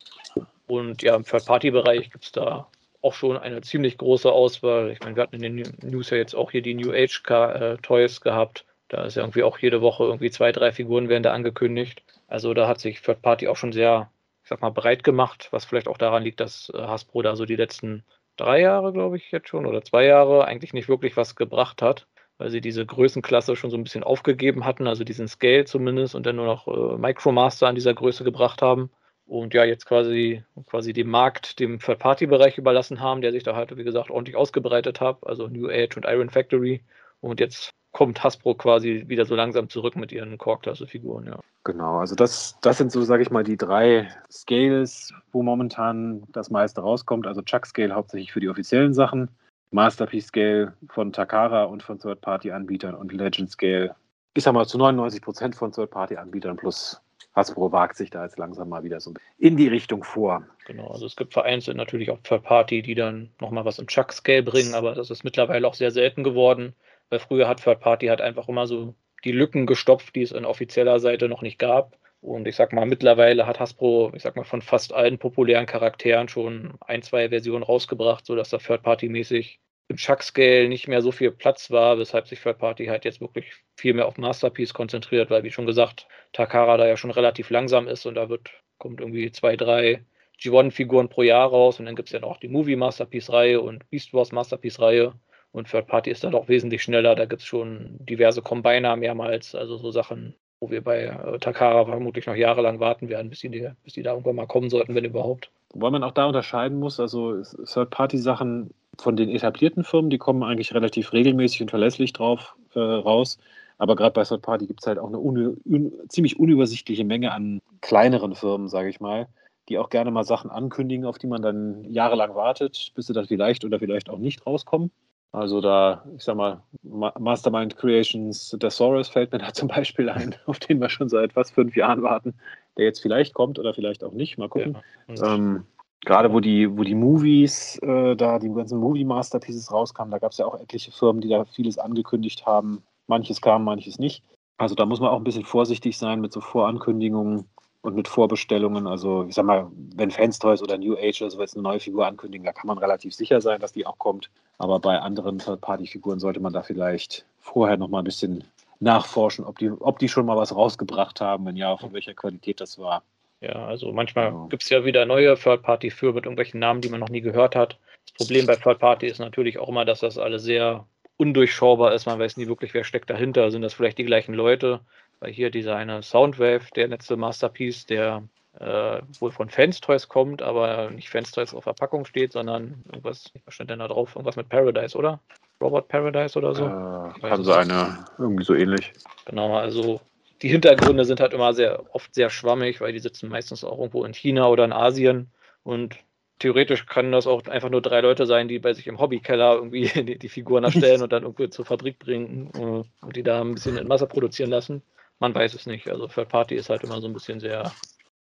Und 0.68 1.04
ja, 1.04 1.14
im 1.14 1.26
Third-Party-Bereich 1.26 2.10
gibt 2.10 2.24
es 2.24 2.32
da 2.32 2.70
auch 3.02 3.14
schon 3.14 3.36
eine 3.36 3.60
ziemlich 3.60 3.98
große 3.98 4.32
Auswahl. 4.32 4.92
Ich 4.92 5.02
meine, 5.02 5.18
wir 5.18 5.24
hatten 5.24 5.44
in 5.44 5.58
den 5.58 5.78
News 5.82 6.10
ja 6.10 6.16
jetzt 6.16 6.36
auch 6.36 6.52
hier 6.52 6.62
die 6.62 6.74
New 6.74 6.94
Age 6.94 7.22
äh, 7.28 7.76
Toys 7.82 8.22
gehabt. 8.22 8.64
Da 8.88 9.04
ist 9.04 9.16
ja 9.16 9.24
irgendwie 9.24 9.44
auch 9.44 9.58
jede 9.58 9.82
Woche 9.82 10.06
irgendwie 10.06 10.32
zwei, 10.32 10.54
drei 10.54 10.72
Figuren 10.72 11.10
werden 11.10 11.24
da 11.24 11.34
angekündigt. 11.34 12.02
Also 12.30 12.54
da 12.54 12.66
hat 12.70 12.80
sich 12.80 13.02
Third 13.02 13.22
Party 13.22 13.50
auch 13.50 13.58
schon 13.58 13.74
sehr, 13.74 14.10
ich 14.42 14.48
sag 14.48 14.62
mal, 14.62 14.70
breit 14.70 15.04
gemacht, 15.04 15.50
was 15.52 15.66
vielleicht 15.66 15.90
auch 15.90 15.98
daran 15.98 16.24
liegt, 16.24 16.40
dass 16.40 16.72
äh, 16.74 16.78
Hasbro 16.78 17.24
da 17.24 17.36
so 17.36 17.44
die 17.44 17.58
letzten 17.58 18.06
drei 18.38 18.62
Jahre, 18.62 18.94
glaube 18.94 19.18
ich, 19.18 19.32
jetzt 19.32 19.50
schon, 19.50 19.66
oder 19.66 19.82
zwei 19.84 20.06
Jahre 20.06 20.46
eigentlich 20.46 20.72
nicht 20.72 20.88
wirklich 20.88 21.18
was 21.18 21.36
gebracht 21.36 21.82
hat, 21.82 22.08
weil 22.38 22.50
sie 22.50 22.62
diese 22.62 22.86
Größenklasse 22.86 23.56
schon 23.56 23.70
so 23.70 23.78
ein 23.78 23.84
bisschen 23.84 24.04
aufgegeben 24.04 24.66
hatten, 24.66 24.88
also 24.88 25.04
diesen 25.04 25.28
Scale 25.28 25.66
zumindest, 25.66 26.16
und 26.16 26.26
dann 26.26 26.36
nur 26.36 26.46
noch 26.46 26.68
äh, 26.68 26.98
Micromaster 26.98 27.68
an 27.68 27.76
dieser 27.76 27.94
Größe 27.94 28.24
gebracht 28.24 28.62
haben. 28.62 28.90
Und 29.26 29.54
ja, 29.54 29.64
jetzt 29.64 29.86
quasi, 29.86 30.44
quasi 30.66 30.92
den 30.92 31.10
Markt 31.10 31.60
dem 31.60 31.80
Third-Party-Bereich 31.80 32.58
überlassen 32.58 33.00
haben, 33.00 33.22
der 33.22 33.32
sich 33.32 33.44
da 33.44 33.56
halt, 33.56 33.76
wie 33.78 33.84
gesagt, 33.84 34.10
ordentlich 34.10 34.36
ausgebreitet 34.36 35.00
hat, 35.00 35.26
also 35.26 35.48
New 35.48 35.70
Age 35.70 35.96
und 35.96 36.06
Iron 36.06 36.30
Factory. 36.30 36.84
Und 37.22 37.40
jetzt 37.40 37.72
kommt 37.94 38.24
Hasbro 38.24 38.56
quasi 38.56 39.06
wieder 39.08 39.26
so 39.26 39.36
langsam 39.36 39.70
zurück 39.70 39.96
mit 39.96 40.12
ihren 40.12 40.38
Core-Klasse-Figuren, 40.38 41.28
ja. 41.28 41.40
Genau, 41.64 42.00
also 42.00 42.16
das, 42.16 42.58
das 42.62 42.78
sind 42.78 42.92
so, 42.92 43.02
sage 43.04 43.24
ich 43.24 43.32
mal, 43.32 43.46
die 43.46 43.56
drei 43.56 44.10
Scales, 44.30 45.14
wo 45.32 45.44
momentan 45.44 46.24
das 46.34 46.50
meiste 46.50 46.82
rauskommt. 46.82 47.26
Also 47.26 47.42
Chuck 47.42 47.66
Scale 47.66 47.96
hauptsächlich 47.96 48.34
für 48.34 48.42
die 48.42 48.50
offiziellen 48.50 48.94
Sachen, 48.94 49.30
Masterpiece 49.74 50.28
Scale 50.28 50.74
von 50.90 51.12
Takara 51.12 51.64
und 51.64 51.84
von 51.84 52.00
Third-Party-Anbietern 52.00 52.96
und 52.96 53.12
Legend 53.12 53.50
Scale, 53.50 53.96
ich 54.34 54.44
sag 54.44 54.54
mal, 54.54 54.68
zu 54.68 54.78
99 54.78 55.22
Prozent 55.22 55.56
von 55.56 55.72
Third-Party-Anbietern 55.72 56.58
plus 56.58 57.02
Hasbro 57.36 57.72
wagt 57.72 57.98
sich 57.98 58.12
da 58.12 58.24
jetzt 58.24 58.38
langsam 58.38 58.70
mal 58.70 58.84
wieder 58.84 59.00
so 59.00 59.14
in 59.40 59.58
die 59.58 59.68
Richtung 59.68 60.04
vor. 60.04 60.46
Genau, 60.68 60.88
also 60.88 61.08
es 61.08 61.16
gibt 61.16 61.34
vereinzelt 61.34 61.76
natürlich 61.78 62.12
auch 62.12 62.20
Third 62.22 62.44
Party, 62.44 62.84
die 62.84 62.94
dann 62.94 63.32
nochmal 63.42 63.66
was 63.66 63.80
im 63.80 63.88
Chuck 63.88 64.14
Scale 64.14 64.44
bringen, 64.44 64.76
aber 64.76 64.94
das 64.94 65.10
ist 65.10 65.24
mittlerweile 65.24 65.68
auch 65.68 65.74
sehr 65.74 65.92
selten 65.92 66.24
geworden. 66.24 66.76
Weil 67.10 67.20
früher 67.20 67.48
hat 67.48 67.64
Third 67.64 67.80
Party 67.80 68.08
halt 68.08 68.22
einfach 68.22 68.48
immer 68.48 68.68
so 68.68 68.94
die 69.24 69.32
Lücken 69.32 69.66
gestopft, 69.66 70.16
die 70.16 70.22
es 70.22 70.34
an 70.34 70.46
offizieller 70.46 71.00
Seite 71.00 71.28
noch 71.28 71.42
nicht 71.42 71.58
gab. 71.58 71.98
Und 72.22 72.48
ich 72.48 72.56
sag 72.56 72.72
mal, 72.72 72.86
mittlerweile 72.86 73.48
hat 73.48 73.60
Hasbro, 73.60 74.12
ich 74.16 74.22
sag 74.22 74.36
mal, 74.36 74.46
von 74.46 74.62
fast 74.62 74.94
allen 74.94 75.18
populären 75.18 75.66
Charakteren 75.66 76.30
schon 76.30 76.76
ein, 76.80 77.02
zwei 77.02 77.30
Versionen 77.30 77.64
rausgebracht, 77.64 78.26
sodass 78.26 78.50
da 78.50 78.60
Third 78.60 78.84
Party-mäßig 78.84 79.60
im 79.88 79.98
Chuck-Scale 79.98 80.70
nicht 80.70 80.88
mehr 80.88 81.02
so 81.02 81.12
viel 81.12 81.32
Platz 81.32 81.70
war, 81.72 81.98
weshalb 81.98 82.28
sich 82.28 82.42
Third 82.42 82.58
Party 82.58 82.86
halt 82.86 83.06
jetzt 83.06 83.22
wirklich 83.22 83.54
viel 83.76 83.94
mehr 83.94 84.08
auf 84.08 84.18
Masterpiece 84.18 84.74
konzentriert, 84.74 85.30
weil, 85.30 85.44
wie 85.44 85.52
schon 85.52 85.66
gesagt, 85.66 86.08
Takara 86.32 86.78
da 86.78 86.88
ja 86.88 86.98
schon 86.98 87.12
relativ 87.12 87.50
langsam 87.50 87.88
ist 87.88 88.06
und 88.06 88.16
da 88.16 88.30
wird, 88.30 88.50
kommt 88.78 89.02
irgendwie 89.02 89.32
zwei, 89.32 89.56
drei 89.56 90.04
G1-Figuren 90.40 91.10
pro 91.10 91.24
Jahr 91.24 91.50
raus 91.50 91.80
und 91.80 91.86
dann 91.86 91.96
gibt 91.96 92.10
es 92.10 92.14
ja 92.14 92.20
noch 92.20 92.38
die 92.38 92.48
Movie 92.48 92.76
Masterpiece-Reihe 92.76 93.62
und 93.62 93.90
Beast 93.90 94.14
Wars 94.14 94.32
Masterpiece-Reihe. 94.32 95.14
Und 95.52 95.70
Third 95.70 95.86
Party 95.86 96.10
ist 96.10 96.24
da 96.24 96.32
doch 96.32 96.48
wesentlich 96.48 96.82
schneller. 96.82 97.14
Da 97.14 97.26
gibt 97.26 97.44
es 97.44 97.48
schon 97.48 97.98
diverse 98.00 98.42
Combiner 98.42 98.96
mehrmals. 98.96 99.54
Also 99.54 99.78
so 99.78 99.92
Sachen, 99.92 100.34
wo 100.60 100.72
wir 100.72 100.84
bei 100.84 101.04
äh, 101.04 101.38
Takara 101.38 101.86
vermutlich 101.86 102.26
noch 102.26 102.36
jahrelang 102.36 102.80
warten 102.80 103.08
werden, 103.08 103.30
bis 103.30 103.42
die, 103.42 103.70
bis 103.84 103.94
die 103.94 104.02
da 104.02 104.12
irgendwann 104.12 104.36
mal 104.36 104.48
kommen 104.48 104.72
sollten, 104.72 104.96
wenn 104.96 105.06
überhaupt. 105.06 105.52
Wobei 105.72 105.92
man 105.92 106.04
auch 106.04 106.12
da 106.12 106.26
unterscheiden 106.26 106.80
muss, 106.80 107.00
also 107.00 107.44
Third-Party-Sachen 107.44 108.74
von 109.00 109.16
den 109.16 109.30
etablierten 109.30 109.84
Firmen, 109.84 110.10
die 110.10 110.18
kommen 110.18 110.44
eigentlich 110.44 110.74
relativ 110.74 111.14
regelmäßig 111.14 111.62
und 111.62 111.70
verlässlich 111.70 112.14
drauf 112.14 112.56
äh, 112.76 112.80
raus. 112.80 113.38
Aber 113.78 113.96
gerade 113.96 114.14
bei 114.14 114.24
Third-Party 114.24 114.68
gibt 114.68 114.82
es 114.82 114.88
halt 114.88 115.00
auch 115.00 115.08
eine 115.08 115.20
un 115.20 115.58
un 115.66 115.92
ziemlich 116.08 116.40
unübersichtliche 116.40 117.04
Menge 117.04 117.32
an 117.32 117.62
kleineren 117.82 118.36
Firmen, 118.36 118.70
sage 118.70 118.90
ich 118.90 119.00
mal, 119.00 119.28
die 119.68 119.78
auch 119.78 119.90
gerne 119.90 120.12
mal 120.12 120.24
Sachen 120.24 120.52
ankündigen, 120.52 121.06
auf 121.06 121.18
die 121.18 121.28
man 121.28 121.42
dann 121.42 121.84
jahrelang 121.86 122.36
wartet, 122.36 122.92
bis 122.96 123.08
sie 123.08 123.14
dann 123.14 123.26
vielleicht 123.26 123.66
oder 123.66 123.80
vielleicht 123.80 124.10
auch 124.10 124.20
nicht 124.20 124.46
rauskommen. 124.46 124.92
Also 125.34 125.62
da, 125.62 126.06
ich 126.16 126.24
sag 126.24 126.36
mal, 126.36 126.62
Mastermind 126.84 127.76
Creations 127.76 128.56
Thesaurus 128.60 129.10
fällt 129.10 129.32
mir 129.32 129.40
da 129.40 129.52
zum 129.54 129.68
Beispiel 129.68 130.10
ein, 130.10 130.36
auf 130.46 130.60
den 130.60 130.80
wir 130.80 130.90
schon 130.90 131.10
seit 131.10 131.34
fast 131.34 131.54
fünf 131.54 131.76
Jahren 131.76 132.04
warten, 132.04 132.36
der 132.78 132.86
jetzt 132.86 133.02
vielleicht 133.02 133.34
kommt 133.34 133.58
oder 133.58 133.74
vielleicht 133.74 134.04
auch 134.04 134.14
nicht. 134.14 134.38
Mal 134.38 134.50
gucken. 134.50 134.78
Ja. 135.08 135.34
Ähm, 135.34 135.66
Gerade 136.06 136.34
wo 136.34 136.40
die, 136.40 136.78
wo 136.78 136.84
die 136.84 136.96
Movies, 136.96 137.78
äh, 137.82 138.16
da 138.16 138.40
die 138.40 138.50
ganzen 138.50 138.80
Movie-Masterpieces 138.80 139.72
rauskamen, 139.72 140.12
da 140.12 140.20
gab 140.20 140.32
es 140.32 140.38
ja 140.38 140.46
auch 140.46 140.60
etliche 140.60 140.92
Firmen, 140.92 141.22
die 141.22 141.30
da 141.30 141.46
vieles 141.46 141.78
angekündigt 141.78 142.46
haben. 142.46 142.84
Manches 143.08 143.42
kam, 143.42 143.64
manches 143.64 144.00
nicht. 144.00 144.24
Also 144.58 144.76
da 144.76 144.86
muss 144.86 145.00
man 145.00 145.10
auch 145.10 145.18
ein 145.18 145.24
bisschen 145.24 145.46
vorsichtig 145.46 145.98
sein 145.98 146.20
mit 146.20 146.34
so 146.34 146.42
Vorankündigungen 146.42 147.46
und 147.82 147.96
mit 147.96 148.08
Vorbestellungen. 148.08 148.88
Also 148.88 149.26
ich 149.28 149.36
sag 149.36 149.46
mal, 149.46 149.70
wenn 149.96 150.12
Fans 150.12 150.40
Toys 150.40 150.62
oder 150.62 150.78
New 150.78 150.96
Age 150.96 151.22
oder 151.22 151.32
so 151.32 151.40
jetzt 151.40 151.56
eine 151.56 151.64
neue 151.64 151.80
Figur 151.80 152.06
ankündigen, 152.06 152.46
da 152.46 152.54
kann 152.54 152.68
man 152.68 152.78
relativ 152.78 153.14
sicher 153.14 153.42
sein, 153.42 153.60
dass 153.60 153.74
die 153.74 153.86
auch 153.86 153.98
kommt. 153.98 154.30
Aber 154.58 154.80
bei 154.80 155.00
anderen 155.00 155.40
Third-Party-Figuren 155.40 156.20
sollte 156.20 156.40
man 156.40 156.54
da 156.54 156.64
vielleicht 156.64 157.26
vorher 157.40 157.78
noch 157.78 157.90
mal 157.90 158.00
ein 158.00 158.06
bisschen 158.06 158.44
nachforschen, 158.80 159.46
ob 159.46 159.60
die, 159.60 159.72
ob 159.72 160.00
die 160.00 160.10
schon 160.10 160.26
mal 160.26 160.38
was 160.38 160.56
rausgebracht 160.56 161.22
haben, 161.22 161.46
wenn 161.46 161.56
ja, 161.56 161.76
von 161.78 161.94
welcher 161.94 162.14
Qualität 162.14 162.60
das 162.62 162.78
war. 162.78 163.04
Ja, 163.44 163.66
also 163.66 163.92
manchmal 163.92 164.32
genau. 164.32 164.48
gibt 164.48 164.64
es 164.64 164.70
ja 164.70 164.86
wieder 164.86 165.06
neue 165.06 165.36
Third-Party 165.36 165.92
für 165.92 166.14
mit 166.14 166.24
irgendwelchen 166.24 166.62
Namen, 166.62 166.80
die 166.80 166.88
man 166.88 167.02
noch 167.02 167.10
nie 167.10 167.20
gehört 167.20 167.58
hat. 167.58 167.78
Das 168.06 168.14
Problem 168.14 168.46
bei 168.46 168.56
Third-Party 168.56 169.06
ist 169.06 169.20
natürlich 169.20 169.60
auch 169.60 169.68
immer, 169.68 169.84
dass 169.84 170.00
das 170.00 170.18
alles 170.18 170.44
sehr 170.44 170.86
undurchschaubar 171.18 171.94
ist. 171.94 172.06
Man 172.06 172.20
weiß 172.20 172.38
nie 172.38 172.48
wirklich, 172.48 172.74
wer 172.74 172.86
steckt 172.86 173.10
dahinter. 173.10 173.52
Sind 173.52 173.62
das 173.62 173.74
vielleicht 173.74 173.98
die 173.98 174.06
gleichen 174.06 174.34
Leute? 174.34 174.80
Weil 175.20 175.34
hier 175.34 175.52
dieser 175.52 175.76
eine 175.76 176.04
Soundwave, 176.04 176.72
der 176.74 176.88
letzte 176.88 177.18
Masterpiece, 177.18 177.86
der 177.86 178.24
äh, 178.60 179.02
wohl 179.20 179.32
von 179.32 179.50
Fans 179.50 179.82
Toys 179.82 180.08
kommt, 180.08 180.42
aber 180.42 180.90
nicht 180.92 181.10
Fans 181.10 181.32
Toys 181.32 181.54
auf 181.54 181.64
Verpackung 181.66 182.06
steht, 182.06 182.32
sondern 182.32 182.84
irgendwas, 182.86 183.30
was 183.44 183.54
stand 183.56 183.70
denn 183.70 183.80
da 183.80 183.90
drauf? 183.90 184.16
Irgendwas 184.16 184.38
mit 184.38 184.48
Paradise, 184.48 184.98
oder? 184.98 185.20
Robot 185.60 185.90
Paradise 185.90 186.38
oder 186.38 186.56
so? 186.56 186.66
Äh, 186.66 187.28
kann 187.28 187.44
sein, 187.44 187.70
ja. 187.70 188.06
Irgendwie 188.18 188.44
so 188.44 188.54
ähnlich. 188.54 188.94
Genau, 189.26 189.56
also 189.56 190.00
die 190.44 190.50
Hintergründe 190.50 191.06
sind 191.06 191.22
halt 191.22 191.34
immer 191.34 191.54
sehr 191.54 191.84
oft 191.96 192.14
sehr 192.14 192.30
schwammig, 192.30 192.82
weil 192.82 192.92
die 192.92 193.00
sitzen 193.00 193.30
meistens 193.30 193.64
auch 193.64 193.80
irgendwo 193.80 194.04
in 194.04 194.14
China 194.14 194.50
oder 194.50 194.66
in 194.66 194.74
Asien 194.74 195.32
und 195.64 195.98
theoretisch 196.40 196.86
können 196.86 197.14
das 197.14 197.28
auch 197.28 197.46
einfach 197.46 197.70
nur 197.70 197.82
drei 197.82 198.02
Leute 198.02 198.26
sein, 198.26 198.50
die 198.50 198.60
bei 198.60 198.74
sich 198.74 198.88
im 198.88 199.00
Hobbykeller 199.00 199.56
irgendwie 199.56 199.84
die, 200.04 200.20
die 200.20 200.30
Figuren 200.30 200.66
erstellen 200.66 201.02
und 201.02 201.14
dann 201.14 201.24
irgendwie 201.24 201.50
zur 201.50 201.66
Fabrik 201.66 201.98
bringen 201.98 202.52
äh, 202.54 203.06
und 203.06 203.16
die 203.16 203.24
da 203.24 203.40
ein 203.40 203.54
bisschen 203.54 203.78
in 203.78 203.88
Masse 203.88 204.06
produzieren 204.06 204.50
lassen. 204.50 204.82
Man 205.20 205.34
weiß 205.34 205.54
es 205.54 205.66
nicht. 205.66 205.90
Also 205.90 206.08
Third 206.08 206.28
Party 206.28 206.56
ist 206.56 206.70
halt 206.70 206.84
immer 206.84 207.00
so 207.00 207.08
ein 207.08 207.14
bisschen 207.14 207.40
sehr 207.40 207.72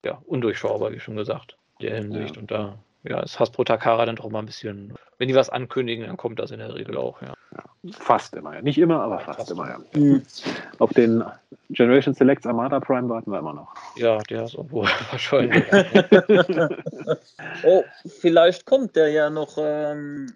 ja, 0.06 0.22
undurchschaubar, 0.26 0.94
wie 0.94 1.00
schon 1.02 1.18
gesagt, 1.18 1.58
in 1.80 1.88
der 1.88 1.96
Hinsicht. 1.98 2.36
Ja. 2.36 2.42
Und 2.42 2.52
da 2.52 2.80
ja, 3.08 3.22
ist 3.22 3.40
Hasbro 3.40 3.64
Takara 3.64 4.06
dann 4.06 4.16
doch 4.16 4.30
mal 4.30 4.40
ein 4.40 4.46
bisschen, 4.46 4.94
wenn 5.18 5.28
die 5.28 5.36
was 5.36 5.50
ankündigen, 5.50 6.08
dann 6.08 6.18
kommt 6.18 6.40
das 6.40 6.52
in 6.52 6.60
der 6.60 6.74
Regel 6.74 6.98
auch, 6.98 7.22
ja. 7.22 7.34
ja 7.56 7.92
fast 7.92 8.36
immer, 8.36 8.56
ja. 8.56 8.62
Nicht 8.62 8.78
immer, 8.78 9.02
aber 9.02 9.20
fast, 9.20 9.40
fast 9.40 9.52
immer, 9.52 9.70
ja. 9.70 9.80
Mhm. 9.94 10.24
Auf 10.80 10.92
den 10.94 11.24
Generation 11.70 12.14
Selects 12.14 12.46
Armada 12.46 12.80
Prime 12.80 13.10
warten 13.10 13.32
wir 13.32 13.40
immer 13.40 13.54
noch. 13.54 13.74
Ja, 13.96 14.18
der 14.30 14.46
ist 14.46 14.56
irgendwo 14.56 14.84
wahrscheinlich. 15.12 15.64
oh, 17.64 17.84
vielleicht 18.20 18.66
kommt 18.66 18.96
der 18.96 19.10
ja 19.10 19.30
noch. 19.30 19.58
Ähm, 19.58 20.34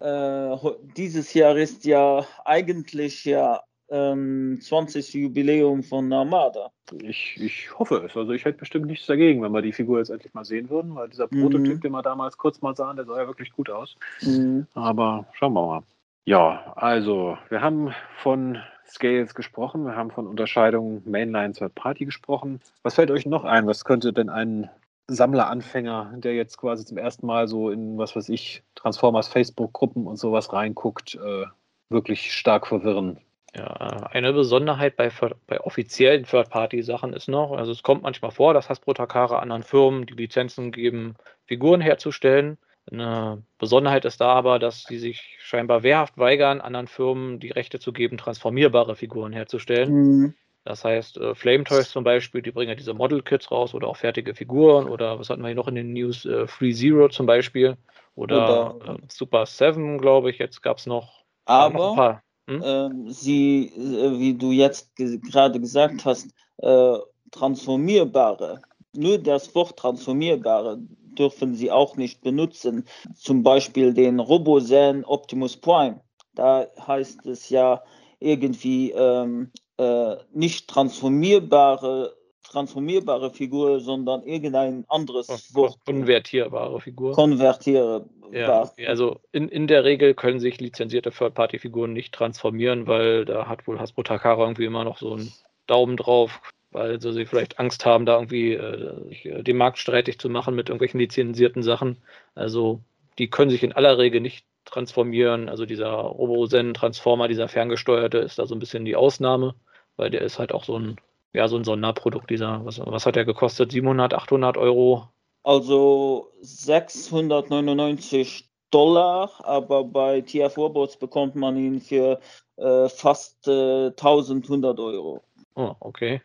äh, 0.00 0.56
dieses 0.96 1.34
Jahr 1.34 1.56
ist 1.56 1.84
ja 1.84 2.24
eigentlich 2.44 3.24
ja 3.24 3.60
ähm, 3.90 4.58
20. 4.60 5.14
Jubiläum 5.14 5.82
von 5.82 6.12
Armada. 6.12 6.70
Ich, 7.02 7.38
ich 7.40 7.78
hoffe 7.78 8.04
es. 8.06 8.16
Also 8.16 8.32
ich 8.32 8.44
hätte 8.44 8.58
bestimmt 8.58 8.86
nichts 8.86 9.06
dagegen, 9.06 9.42
wenn 9.42 9.52
wir 9.52 9.62
die 9.62 9.72
Figur 9.72 9.98
jetzt 9.98 10.10
endlich 10.10 10.34
mal 10.34 10.44
sehen 10.44 10.70
würden, 10.70 10.94
weil 10.94 11.08
dieser 11.08 11.28
mhm. 11.30 11.42
Prototyp, 11.42 11.80
den 11.80 11.92
wir 11.92 12.02
damals 12.02 12.36
kurz 12.36 12.60
mal 12.60 12.76
sahen, 12.76 12.96
der 12.96 13.06
sah 13.06 13.20
ja 13.20 13.26
wirklich 13.26 13.52
gut 13.52 13.70
aus. 13.70 13.96
Mhm. 14.22 14.66
Aber 14.74 15.26
schauen 15.32 15.52
wir 15.52 15.66
mal. 15.66 15.82
Ja, 16.24 16.72
also 16.76 17.38
wir 17.48 17.62
haben 17.62 17.94
von 18.18 18.58
Scales 18.86 19.34
gesprochen, 19.34 19.84
wir 19.84 19.96
haben 19.96 20.10
von 20.10 20.26
Unterscheidungen 20.26 21.02
Mainline 21.06 21.52
Third 21.52 21.74
Party 21.74 22.04
gesprochen. 22.04 22.60
Was 22.82 22.94
fällt 22.94 23.10
euch 23.10 23.26
noch 23.26 23.44
ein? 23.44 23.66
Was 23.66 23.84
könnte 23.84 24.12
denn 24.12 24.28
ein 24.28 24.68
Sammleranfänger, 25.08 26.12
der 26.16 26.34
jetzt 26.34 26.58
quasi 26.58 26.84
zum 26.84 26.98
ersten 26.98 27.26
Mal 27.26 27.48
so 27.48 27.70
in, 27.70 27.96
was 27.96 28.14
weiß 28.14 28.28
ich, 28.28 28.62
Transformers 28.74 29.28
Facebook-Gruppen 29.28 30.06
und 30.06 30.16
sowas 30.16 30.52
reinguckt, 30.52 31.14
äh, 31.14 31.46
wirklich 31.88 32.32
stark 32.34 32.66
verwirren? 32.66 33.18
Ja, 33.58 34.08
eine 34.12 34.32
Besonderheit 34.32 34.96
bei, 34.96 35.10
bei 35.46 35.60
offiziellen 35.60 36.24
Third-Party-Sachen 36.24 37.12
ist 37.12 37.28
noch, 37.28 37.52
also 37.52 37.72
es 37.72 37.82
kommt 37.82 38.02
manchmal 38.02 38.30
vor, 38.30 38.54
dass 38.54 38.68
Hasbro 38.68 38.94
Takara 38.94 39.40
anderen 39.40 39.64
Firmen 39.64 40.06
die 40.06 40.14
Lizenzen 40.14 40.70
geben, 40.70 41.16
Figuren 41.46 41.80
herzustellen. 41.80 42.58
Eine 42.90 43.42
Besonderheit 43.58 44.04
ist 44.04 44.20
da 44.20 44.28
aber, 44.32 44.58
dass 44.58 44.84
sie 44.84 44.98
sich 44.98 45.36
scheinbar 45.40 45.82
wehrhaft 45.82 46.16
weigern, 46.18 46.60
anderen 46.60 46.86
Firmen 46.86 47.40
die 47.40 47.50
Rechte 47.50 47.80
zu 47.80 47.92
geben, 47.92 48.16
transformierbare 48.16 48.94
Figuren 48.94 49.32
herzustellen. 49.32 49.92
Mhm. 49.92 50.34
Das 50.64 50.84
heißt, 50.84 51.16
äh, 51.16 51.34
Flame 51.34 51.64
Toys 51.64 51.90
zum 51.90 52.04
Beispiel, 52.04 52.42
die 52.42 52.50
bringen 52.52 52.68
ja 52.68 52.74
diese 52.74 52.94
Model-Kits 52.94 53.50
raus 53.50 53.74
oder 53.74 53.88
auch 53.88 53.96
fertige 53.96 54.34
Figuren 54.34 54.86
oder 54.86 55.18
was 55.18 55.30
hatten 55.30 55.42
wir 55.42 55.48
hier 55.48 55.56
noch 55.56 55.68
in 55.68 55.74
den 55.74 55.92
News? 55.92 56.24
Äh, 56.26 56.46
Free 56.46 56.72
Zero 56.72 57.08
zum 57.08 57.26
Beispiel 57.26 57.76
oder, 58.14 58.76
oder 58.76 58.94
äh, 58.94 58.98
Super 59.08 59.46
7, 59.46 59.98
glaube 59.98 60.30
ich, 60.30 60.38
jetzt 60.38 60.62
gab 60.62 60.78
es 60.78 60.86
noch. 60.86 61.24
Aber 61.44 61.72
noch 61.72 61.90
ein 61.90 61.96
paar. 61.96 62.22
Hm? 62.48 62.62
Ähm, 62.64 63.10
sie, 63.10 63.66
äh, 63.76 64.18
wie 64.18 64.34
du 64.34 64.52
jetzt 64.52 64.96
ge 64.96 65.18
gerade 65.18 65.60
gesagt 65.60 66.04
hast, 66.04 66.28
äh, 66.58 66.98
transformierbare, 67.30 68.62
nur 68.94 69.18
das 69.18 69.54
Wort 69.54 69.78
transformierbare 69.78 70.78
dürfen 71.18 71.54
sie 71.54 71.70
auch 71.70 71.96
nicht 71.96 72.22
benutzen. 72.22 72.84
Zum 73.14 73.42
Beispiel 73.42 73.92
den 73.92 74.18
Robozen 74.18 75.04
Optimus 75.04 75.56
Prime. 75.56 76.00
Da 76.34 76.66
heißt 76.86 77.26
es 77.26 77.50
ja 77.50 77.82
irgendwie 78.20 78.92
ähm, 78.92 79.50
äh, 79.76 80.16
nicht 80.32 80.68
transformierbare 80.68 82.14
transformierbare 82.48 83.30
Figur, 83.30 83.80
sondern 83.80 84.22
irgendein 84.22 84.84
anderes 84.88 85.28
Wort. 85.54 85.78
Konvertierbare 85.84 86.80
Figur. 86.80 87.12
Konvertierbar. 87.12 88.06
Ja, 88.32 88.70
also 88.86 89.20
in, 89.32 89.48
in 89.48 89.66
der 89.66 89.84
Regel 89.84 90.14
können 90.14 90.40
sich 90.40 90.60
lizenzierte 90.60 91.10
Third-Party-Figuren 91.10 91.92
nicht 91.92 92.14
transformieren, 92.14 92.86
weil 92.86 93.24
da 93.24 93.48
hat 93.48 93.66
wohl 93.66 93.78
Hasbro 93.78 94.02
Takara 94.02 94.42
irgendwie 94.42 94.64
immer 94.64 94.84
noch 94.84 94.98
so 94.98 95.14
einen 95.14 95.32
Daumen 95.66 95.96
drauf, 95.96 96.40
weil 96.70 97.00
sie 97.00 97.26
vielleicht 97.26 97.58
Angst 97.58 97.86
haben, 97.86 98.06
da 98.06 98.14
irgendwie 98.14 98.54
äh, 98.54 99.28
äh, 99.28 99.42
den 99.42 99.56
Markt 99.56 99.78
streitig 99.78 100.18
zu 100.18 100.28
machen 100.28 100.54
mit 100.54 100.68
irgendwelchen 100.68 101.00
lizenzierten 101.00 101.62
Sachen. 101.62 101.98
Also 102.34 102.80
die 103.18 103.30
können 103.30 103.50
sich 103.50 103.62
in 103.62 103.72
aller 103.72 103.98
Regel 103.98 104.20
nicht 104.20 104.46
transformieren. 104.64 105.48
Also 105.48 105.66
dieser 105.66 105.90
Robozen-Transformer, 105.90 107.28
dieser 107.28 107.48
ferngesteuerte, 107.48 108.18
ist 108.18 108.38
da 108.38 108.46
so 108.46 108.54
ein 108.54 108.60
bisschen 108.60 108.84
die 108.84 108.96
Ausnahme, 108.96 109.54
weil 109.96 110.10
der 110.10 110.22
ist 110.22 110.38
halt 110.38 110.52
auch 110.52 110.64
so 110.64 110.78
ein 110.78 110.98
ja, 111.32 111.48
so 111.48 111.56
ein 111.56 111.64
Sonderprodukt 111.64 112.30
dieser, 112.30 112.64
was, 112.64 112.80
was 112.84 113.06
hat 113.06 113.16
der 113.16 113.24
gekostet? 113.24 113.72
700, 113.72 114.14
800 114.14 114.56
Euro? 114.56 115.08
Also 115.42 116.32
699 116.40 118.48
Dollar, 118.70 119.32
aber 119.44 119.84
bei 119.84 120.20
TF 120.20 120.56
Robots 120.56 120.96
bekommt 120.96 121.36
man 121.36 121.56
ihn 121.56 121.80
für 121.80 122.20
äh, 122.56 122.88
fast 122.88 123.48
äh, 123.48 123.86
1100 123.86 124.78
Euro. 124.78 125.22
Oh, 125.54 125.74
okay. 125.80 126.20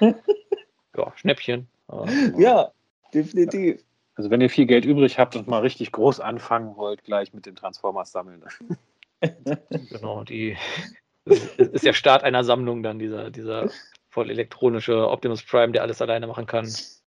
ja, 0.96 1.12
Schnäppchen. 1.16 1.66
Aber, 1.88 2.08
ja, 2.38 2.70
definitiv. 3.12 3.82
Also 4.14 4.30
wenn 4.30 4.40
ihr 4.40 4.50
viel 4.50 4.66
Geld 4.66 4.84
übrig 4.84 5.18
habt 5.18 5.36
und 5.36 5.48
mal 5.48 5.60
richtig 5.60 5.92
groß 5.92 6.20
anfangen 6.20 6.76
wollt, 6.76 7.04
gleich 7.04 7.32
mit 7.32 7.46
den 7.46 7.56
Transformers 7.56 8.12
sammeln. 8.12 8.44
genau, 9.90 10.24
die 10.24 10.56
ist 11.24 11.84
der 11.84 11.92
Start 11.92 12.24
einer 12.24 12.44
Sammlung 12.44 12.82
dann, 12.82 12.98
dieser, 12.98 13.30
dieser 13.30 13.70
voll 14.10 14.30
elektronische 14.30 15.08
Optimus 15.08 15.42
Prime, 15.42 15.72
der 15.72 15.82
alles 15.82 16.02
alleine 16.02 16.26
machen 16.26 16.46
kann. 16.46 16.68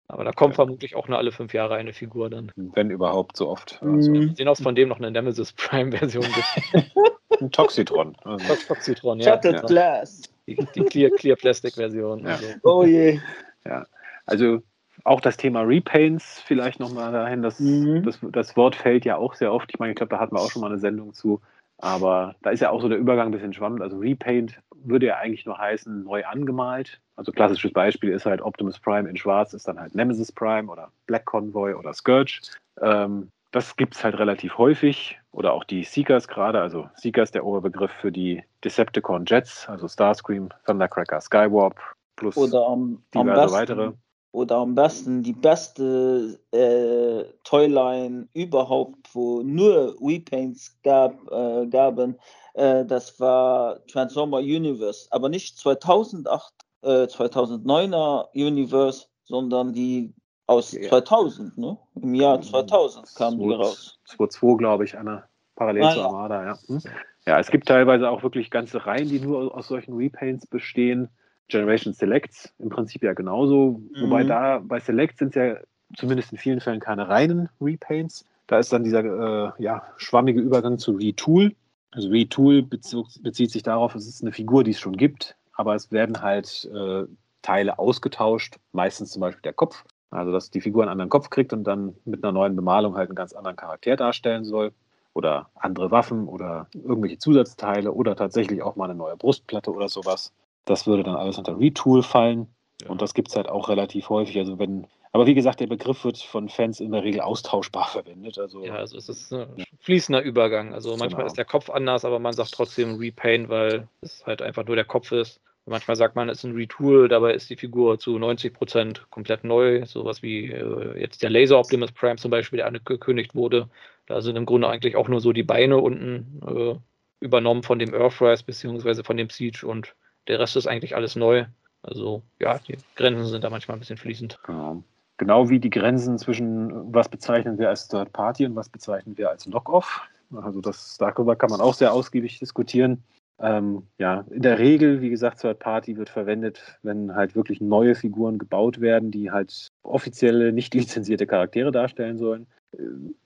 Aber 0.08 0.24
da 0.24 0.32
kommt 0.32 0.52
ja. 0.52 0.56
vermutlich 0.56 0.96
auch 0.96 1.08
nur 1.08 1.18
alle 1.18 1.32
fünf 1.32 1.54
Jahre 1.54 1.76
eine 1.76 1.92
Figur 1.92 2.28
dann. 2.28 2.52
Wenn 2.56 2.90
überhaupt 2.90 3.36
so 3.36 3.48
oft. 3.48 3.80
Also. 3.82 4.10
Mhm. 4.10 4.34
Sehen 4.34 4.48
aus 4.48 4.60
von 4.60 4.74
dem 4.74 4.88
noch 4.88 4.98
eine 4.98 5.10
Nemesis 5.10 5.52
Prime-Version 5.52 6.24
gibt. 6.24 6.94
Ein 7.40 7.50
Toxitron. 7.50 8.14
Also. 8.24 8.54
Toxitron, 8.68 9.18
ja. 9.18 9.32
Shattered 9.32 9.56
ja. 9.56 9.62
Glass. 9.62 10.22
Die, 10.46 10.56
die 10.74 10.84
Clear, 10.84 11.10
Clear 11.10 11.36
Plastic-Version. 11.36 12.20
Ja. 12.20 12.32
Also. 12.32 12.46
Oh 12.64 12.84
je. 12.84 13.18
Ja, 13.64 13.86
also 14.26 14.62
auch 15.04 15.20
das 15.20 15.36
Thema 15.36 15.62
Repaints 15.62 16.40
vielleicht 16.46 16.80
nochmal 16.80 17.12
dahin. 17.12 17.42
Das, 17.42 17.58
mhm. 17.58 18.02
das, 18.04 18.18
das 18.22 18.56
Wort 18.56 18.76
fällt 18.76 19.04
ja 19.04 19.16
auch 19.16 19.34
sehr 19.34 19.52
oft. 19.52 19.70
Ich 19.72 19.78
meine, 19.78 19.92
ich 19.92 19.96
glaube, 19.96 20.10
da 20.10 20.20
hatten 20.20 20.36
wir 20.36 20.40
auch 20.40 20.50
schon 20.50 20.60
mal 20.60 20.70
eine 20.70 20.78
Sendung 20.78 21.12
zu. 21.12 21.40
Aber 21.84 22.34
da 22.40 22.48
ist 22.48 22.60
ja 22.60 22.70
auch 22.70 22.80
so 22.80 22.88
der 22.88 22.96
Übergang 22.96 23.28
ein 23.28 23.30
bisschen 23.32 23.52
schwammend. 23.52 23.82
Also 23.82 23.98
Repaint 23.98 24.58
würde 24.74 25.06
ja 25.06 25.16
eigentlich 25.16 25.44
nur 25.44 25.58
heißen, 25.58 26.02
neu 26.02 26.24
angemalt. 26.24 26.98
Also 27.16 27.30
klassisches 27.30 27.74
Beispiel 27.74 28.10
ist 28.10 28.24
halt 28.24 28.40
Optimus 28.40 28.78
Prime 28.78 29.08
in 29.08 29.18
Schwarz, 29.18 29.52
ist 29.52 29.68
dann 29.68 29.78
halt 29.78 29.94
Nemesis 29.94 30.32
Prime 30.32 30.72
oder 30.72 30.90
Black 31.06 31.26
Convoy 31.26 31.74
oder 31.74 31.92
Scourge. 31.92 32.40
Ähm, 32.80 33.30
das 33.50 33.76
gibt 33.76 33.94
es 33.94 34.02
halt 34.02 34.18
relativ 34.18 34.56
häufig. 34.56 35.20
Oder 35.30 35.52
auch 35.52 35.64
die 35.64 35.84
Seekers 35.84 36.26
gerade. 36.26 36.58
Also 36.58 36.88
Seekers 36.94 37.32
der 37.32 37.44
Oberbegriff 37.44 37.90
für 38.00 38.10
die 38.10 38.42
Decepticon 38.64 39.26
Jets, 39.26 39.68
also 39.68 39.86
Starscream, 39.86 40.48
Thundercracker, 40.64 41.20
Skywarp 41.20 41.78
plus 42.16 42.36
oder 42.38 42.66
am, 42.66 43.02
diverse 43.14 43.42
am 43.42 43.52
weitere 43.52 43.92
oder 44.34 44.56
am 44.56 44.74
besten 44.74 45.22
die 45.22 45.32
beste 45.32 46.40
äh, 46.50 47.22
Toyline 47.44 48.26
überhaupt, 48.34 49.14
wo 49.14 49.42
nur 49.42 49.94
Repaints 50.00 50.76
gab, 50.82 51.14
äh, 51.30 51.66
gaben, 51.68 52.18
äh, 52.54 52.84
das 52.84 53.20
war 53.20 53.86
Transformer 53.86 54.38
Universe, 54.38 55.06
aber 55.12 55.28
nicht 55.28 55.56
2008, 55.58 56.52
2009er 56.82 58.26
äh, 58.34 58.44
Universe, 58.44 59.06
sondern 59.22 59.72
die 59.72 60.12
aus 60.48 60.72
ja. 60.72 60.88
2000, 60.88 61.56
ne? 61.56 61.78
Im 62.02 62.14
Jahr 62.16 62.42
2000 62.42 63.14
kam 63.14 63.38
die 63.38 63.52
raus. 63.52 64.00
2002, 64.06 64.56
glaube 64.58 64.84
ich, 64.84 64.98
eine 64.98 65.24
parallel 65.54 65.84
ah, 65.84 65.94
zu 65.94 66.00
Armada, 66.02 66.44
ja. 66.44 66.58
Hm? 66.66 66.80
Ja, 67.24 67.38
es 67.38 67.52
gibt 67.52 67.68
teilweise 67.68 68.10
auch 68.10 68.24
wirklich 68.24 68.50
ganze 68.50 68.84
Reihen, 68.84 69.08
die 69.08 69.20
nur 69.20 69.54
aus 69.54 69.68
solchen 69.68 69.94
Repaints 69.94 70.48
bestehen. 70.48 71.08
Generation 71.48 71.92
Selects 71.92 72.52
im 72.58 72.68
Prinzip 72.68 73.02
ja 73.02 73.12
genauso. 73.12 73.80
Mhm. 73.94 74.02
Wobei 74.02 74.24
da 74.24 74.60
bei 74.60 74.80
Select 74.80 75.18
sind 75.18 75.28
es 75.28 75.34
ja 75.34 75.56
zumindest 75.96 76.32
in 76.32 76.38
vielen 76.38 76.60
Fällen 76.60 76.80
keine 76.80 77.08
reinen 77.08 77.48
Repaints. 77.60 78.24
Da 78.46 78.58
ist 78.58 78.72
dann 78.72 78.84
dieser 78.84 79.04
äh, 79.04 79.62
ja, 79.62 79.82
schwammige 79.96 80.40
Übergang 80.40 80.78
zu 80.78 80.92
Retool. 80.92 81.54
Also 81.92 82.08
Retool 82.08 82.62
bezieht 82.62 83.50
sich 83.50 83.62
darauf, 83.62 83.94
es 83.94 84.06
ist 84.06 84.22
eine 84.22 84.32
Figur, 84.32 84.64
die 84.64 84.72
es 84.72 84.80
schon 84.80 84.96
gibt, 84.96 85.36
aber 85.52 85.74
es 85.74 85.92
werden 85.92 86.22
halt 86.22 86.68
äh, 86.74 87.04
Teile 87.42 87.78
ausgetauscht, 87.78 88.56
meistens 88.72 89.12
zum 89.12 89.20
Beispiel 89.20 89.42
der 89.42 89.52
Kopf. 89.52 89.84
Also 90.10 90.32
dass 90.32 90.50
die 90.50 90.60
Figur 90.60 90.82
einen 90.82 90.90
anderen 90.90 91.10
Kopf 91.10 91.30
kriegt 91.30 91.52
und 91.52 91.64
dann 91.64 91.94
mit 92.04 92.22
einer 92.22 92.32
neuen 92.32 92.56
Bemalung 92.56 92.96
halt 92.96 93.08
einen 93.10 93.16
ganz 93.16 93.32
anderen 93.32 93.56
Charakter 93.56 93.96
darstellen 93.96 94.44
soll. 94.44 94.72
oder 95.12 95.48
andere 95.54 95.90
Waffen 95.90 96.26
oder 96.26 96.66
irgendwelche 96.72 97.18
Zusatzteile 97.18 97.92
oder 97.92 98.16
tatsächlich 98.16 98.62
auch 98.62 98.76
mal 98.76 98.86
eine 98.86 98.96
neue 98.96 99.16
Brustplatte 99.16 99.72
oder 99.72 99.88
sowas. 99.88 100.32
Das 100.64 100.86
würde 100.86 101.02
dann 101.02 101.16
alles 101.16 101.38
unter 101.38 101.58
Retool 101.58 102.02
fallen. 102.02 102.48
Ja. 102.82 102.90
Und 102.90 103.02
das 103.02 103.14
gibt 103.14 103.28
es 103.28 103.36
halt 103.36 103.48
auch 103.48 103.68
relativ 103.68 104.08
häufig. 104.08 104.38
Also 104.38 104.58
wenn, 104.58 104.86
aber 105.12 105.26
wie 105.26 105.34
gesagt, 105.34 105.60
der 105.60 105.66
Begriff 105.66 106.04
wird 106.04 106.18
von 106.18 106.48
Fans 106.48 106.80
in 106.80 106.92
der 106.92 107.04
Regel 107.04 107.20
austauschbar 107.20 107.88
verwendet. 107.92 108.38
Also, 108.38 108.64
ja, 108.64 108.74
also 108.74 108.96
es 108.96 109.08
ist 109.08 109.32
ein 109.32 109.64
fließender 109.80 110.22
Übergang. 110.22 110.74
Also 110.74 110.90
manchmal 110.90 111.22
genau. 111.22 111.26
ist 111.26 111.38
der 111.38 111.44
Kopf 111.44 111.70
anders, 111.70 112.04
aber 112.04 112.18
man 112.18 112.32
sagt 112.32 112.52
trotzdem 112.52 112.96
Repaint, 112.96 113.48
weil 113.48 113.88
es 114.00 114.24
halt 114.26 114.42
einfach 114.42 114.66
nur 114.66 114.76
der 114.76 114.84
Kopf 114.84 115.12
ist. 115.12 115.40
Manchmal 115.66 115.96
sagt 115.96 116.14
man, 116.14 116.28
es 116.28 116.38
ist 116.38 116.44
ein 116.44 116.56
Retool, 116.56 117.08
dabei 117.08 117.32
ist 117.32 117.48
die 117.48 117.56
Figur 117.56 117.98
zu 117.98 118.16
90% 118.18 119.00
komplett 119.08 119.44
neu. 119.44 119.86
Sowas 119.86 120.22
wie 120.22 120.50
äh, 120.50 121.00
jetzt 121.00 121.22
der 121.22 121.30
Laser 121.30 121.58
Optimus 121.58 121.90
Prime 121.92 122.16
zum 122.16 122.30
Beispiel, 122.30 122.58
der 122.58 122.66
angekündigt 122.66 123.34
wurde. 123.34 123.70
Da 124.06 124.20
sind 124.20 124.36
im 124.36 124.44
Grunde 124.44 124.68
eigentlich 124.68 124.96
auch 124.96 125.08
nur 125.08 125.20
so 125.20 125.32
die 125.32 125.42
Beine 125.42 125.78
unten 125.78 126.42
äh, 126.46 126.74
übernommen 127.20 127.62
von 127.62 127.78
dem 127.78 127.94
Earthrise 127.94 128.44
beziehungsweise 128.44 129.04
von 129.04 129.16
dem 129.16 129.30
Siege 129.30 129.66
und 129.66 129.94
der 130.28 130.38
Rest 130.38 130.56
ist 130.56 130.66
eigentlich 130.66 130.96
alles 130.96 131.16
neu. 131.16 131.46
Also 131.82 132.22
ja, 132.40 132.58
die 132.58 132.76
Grenzen 132.96 133.26
sind 133.26 133.44
da 133.44 133.50
manchmal 133.50 133.76
ein 133.76 133.80
bisschen 133.80 133.98
fließend. 133.98 134.38
Genau. 134.44 134.82
Genau 135.16 135.48
wie 135.48 135.60
die 135.60 135.70
Grenzen 135.70 136.18
zwischen 136.18 136.92
was 136.92 137.08
bezeichnen 137.08 137.58
wir 137.58 137.68
als 137.68 137.86
Third 137.86 138.12
Party 138.12 138.46
und 138.46 138.56
was 138.56 138.68
bezeichnen 138.68 139.16
wir 139.16 139.30
als 139.30 139.44
Knockoff. 139.44 140.02
Also 140.34 140.60
das, 140.60 140.96
darüber 140.98 141.36
kann 141.36 141.50
man 141.50 141.60
auch 141.60 141.74
sehr 141.74 141.92
ausgiebig 141.92 142.40
diskutieren. 142.40 143.04
Ähm, 143.40 143.86
ja, 143.98 144.24
in 144.30 144.42
der 144.42 144.58
Regel, 144.58 145.00
wie 145.00 145.10
gesagt, 145.10 145.40
Third 145.40 145.58
Party 145.58 145.96
wird 145.96 146.08
verwendet, 146.08 146.78
wenn 146.82 147.14
halt 147.14 147.34
wirklich 147.34 147.60
neue 147.60 147.94
Figuren 147.94 148.38
gebaut 148.38 148.80
werden, 148.80 149.10
die 149.10 149.30
halt 149.30 149.68
offizielle, 149.82 150.52
nicht 150.52 150.74
lizenzierte 150.74 151.26
Charaktere 151.26 151.72
darstellen 151.72 152.16
sollen. 152.18 152.46
Äh, 152.72 152.78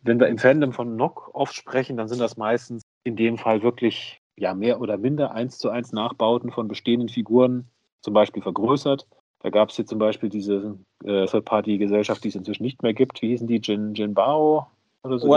wenn 0.03 0.19
wir 0.19 0.29
im 0.29 0.39
Fandom 0.39 0.73
von 0.73 0.95
Knock-Off 0.95 1.53
sprechen, 1.53 1.97
dann 1.97 2.09
sind 2.09 2.21
das 2.21 2.37
meistens 2.37 2.83
in 3.05 3.17
dem 3.17 3.39
Fall 3.39 3.63
wirklich 3.63 4.21
ja, 4.39 4.55
mehr 4.55 4.81
oder 4.81 4.97
minder 4.97 5.33
eins 5.33 5.59
zu 5.59 5.71
eins 5.71 5.93
Nachbauten 5.93 6.51
von 6.51 6.69
bestehenden 6.69 7.09
Figuren, 7.09 7.69
zum 8.01 8.15
Beispiel 8.15 8.43
vergrößert. 8.43 9.07
Da 9.41 9.51
gab 9.51 9.71
es 9.71 9.77
hier 9.77 9.87
zum 9.87 9.99
Beispiel 9.99 10.29
diese 10.29 10.79
äh, 11.05 11.27
Third-Party-Gesellschaft, 11.27 12.25
die 12.25 12.29
es 12.29 12.35
inzwischen 12.35 12.63
nicht 12.63 12.83
mehr 12.83 12.95
gibt. 12.95 13.23
Wie 13.23 13.29
hießen 13.29 13.47
die? 13.47 13.61
Jin, 13.63 13.95
Jinbao 13.95 14.67
oder 15.03 15.19
so? 15.19 15.29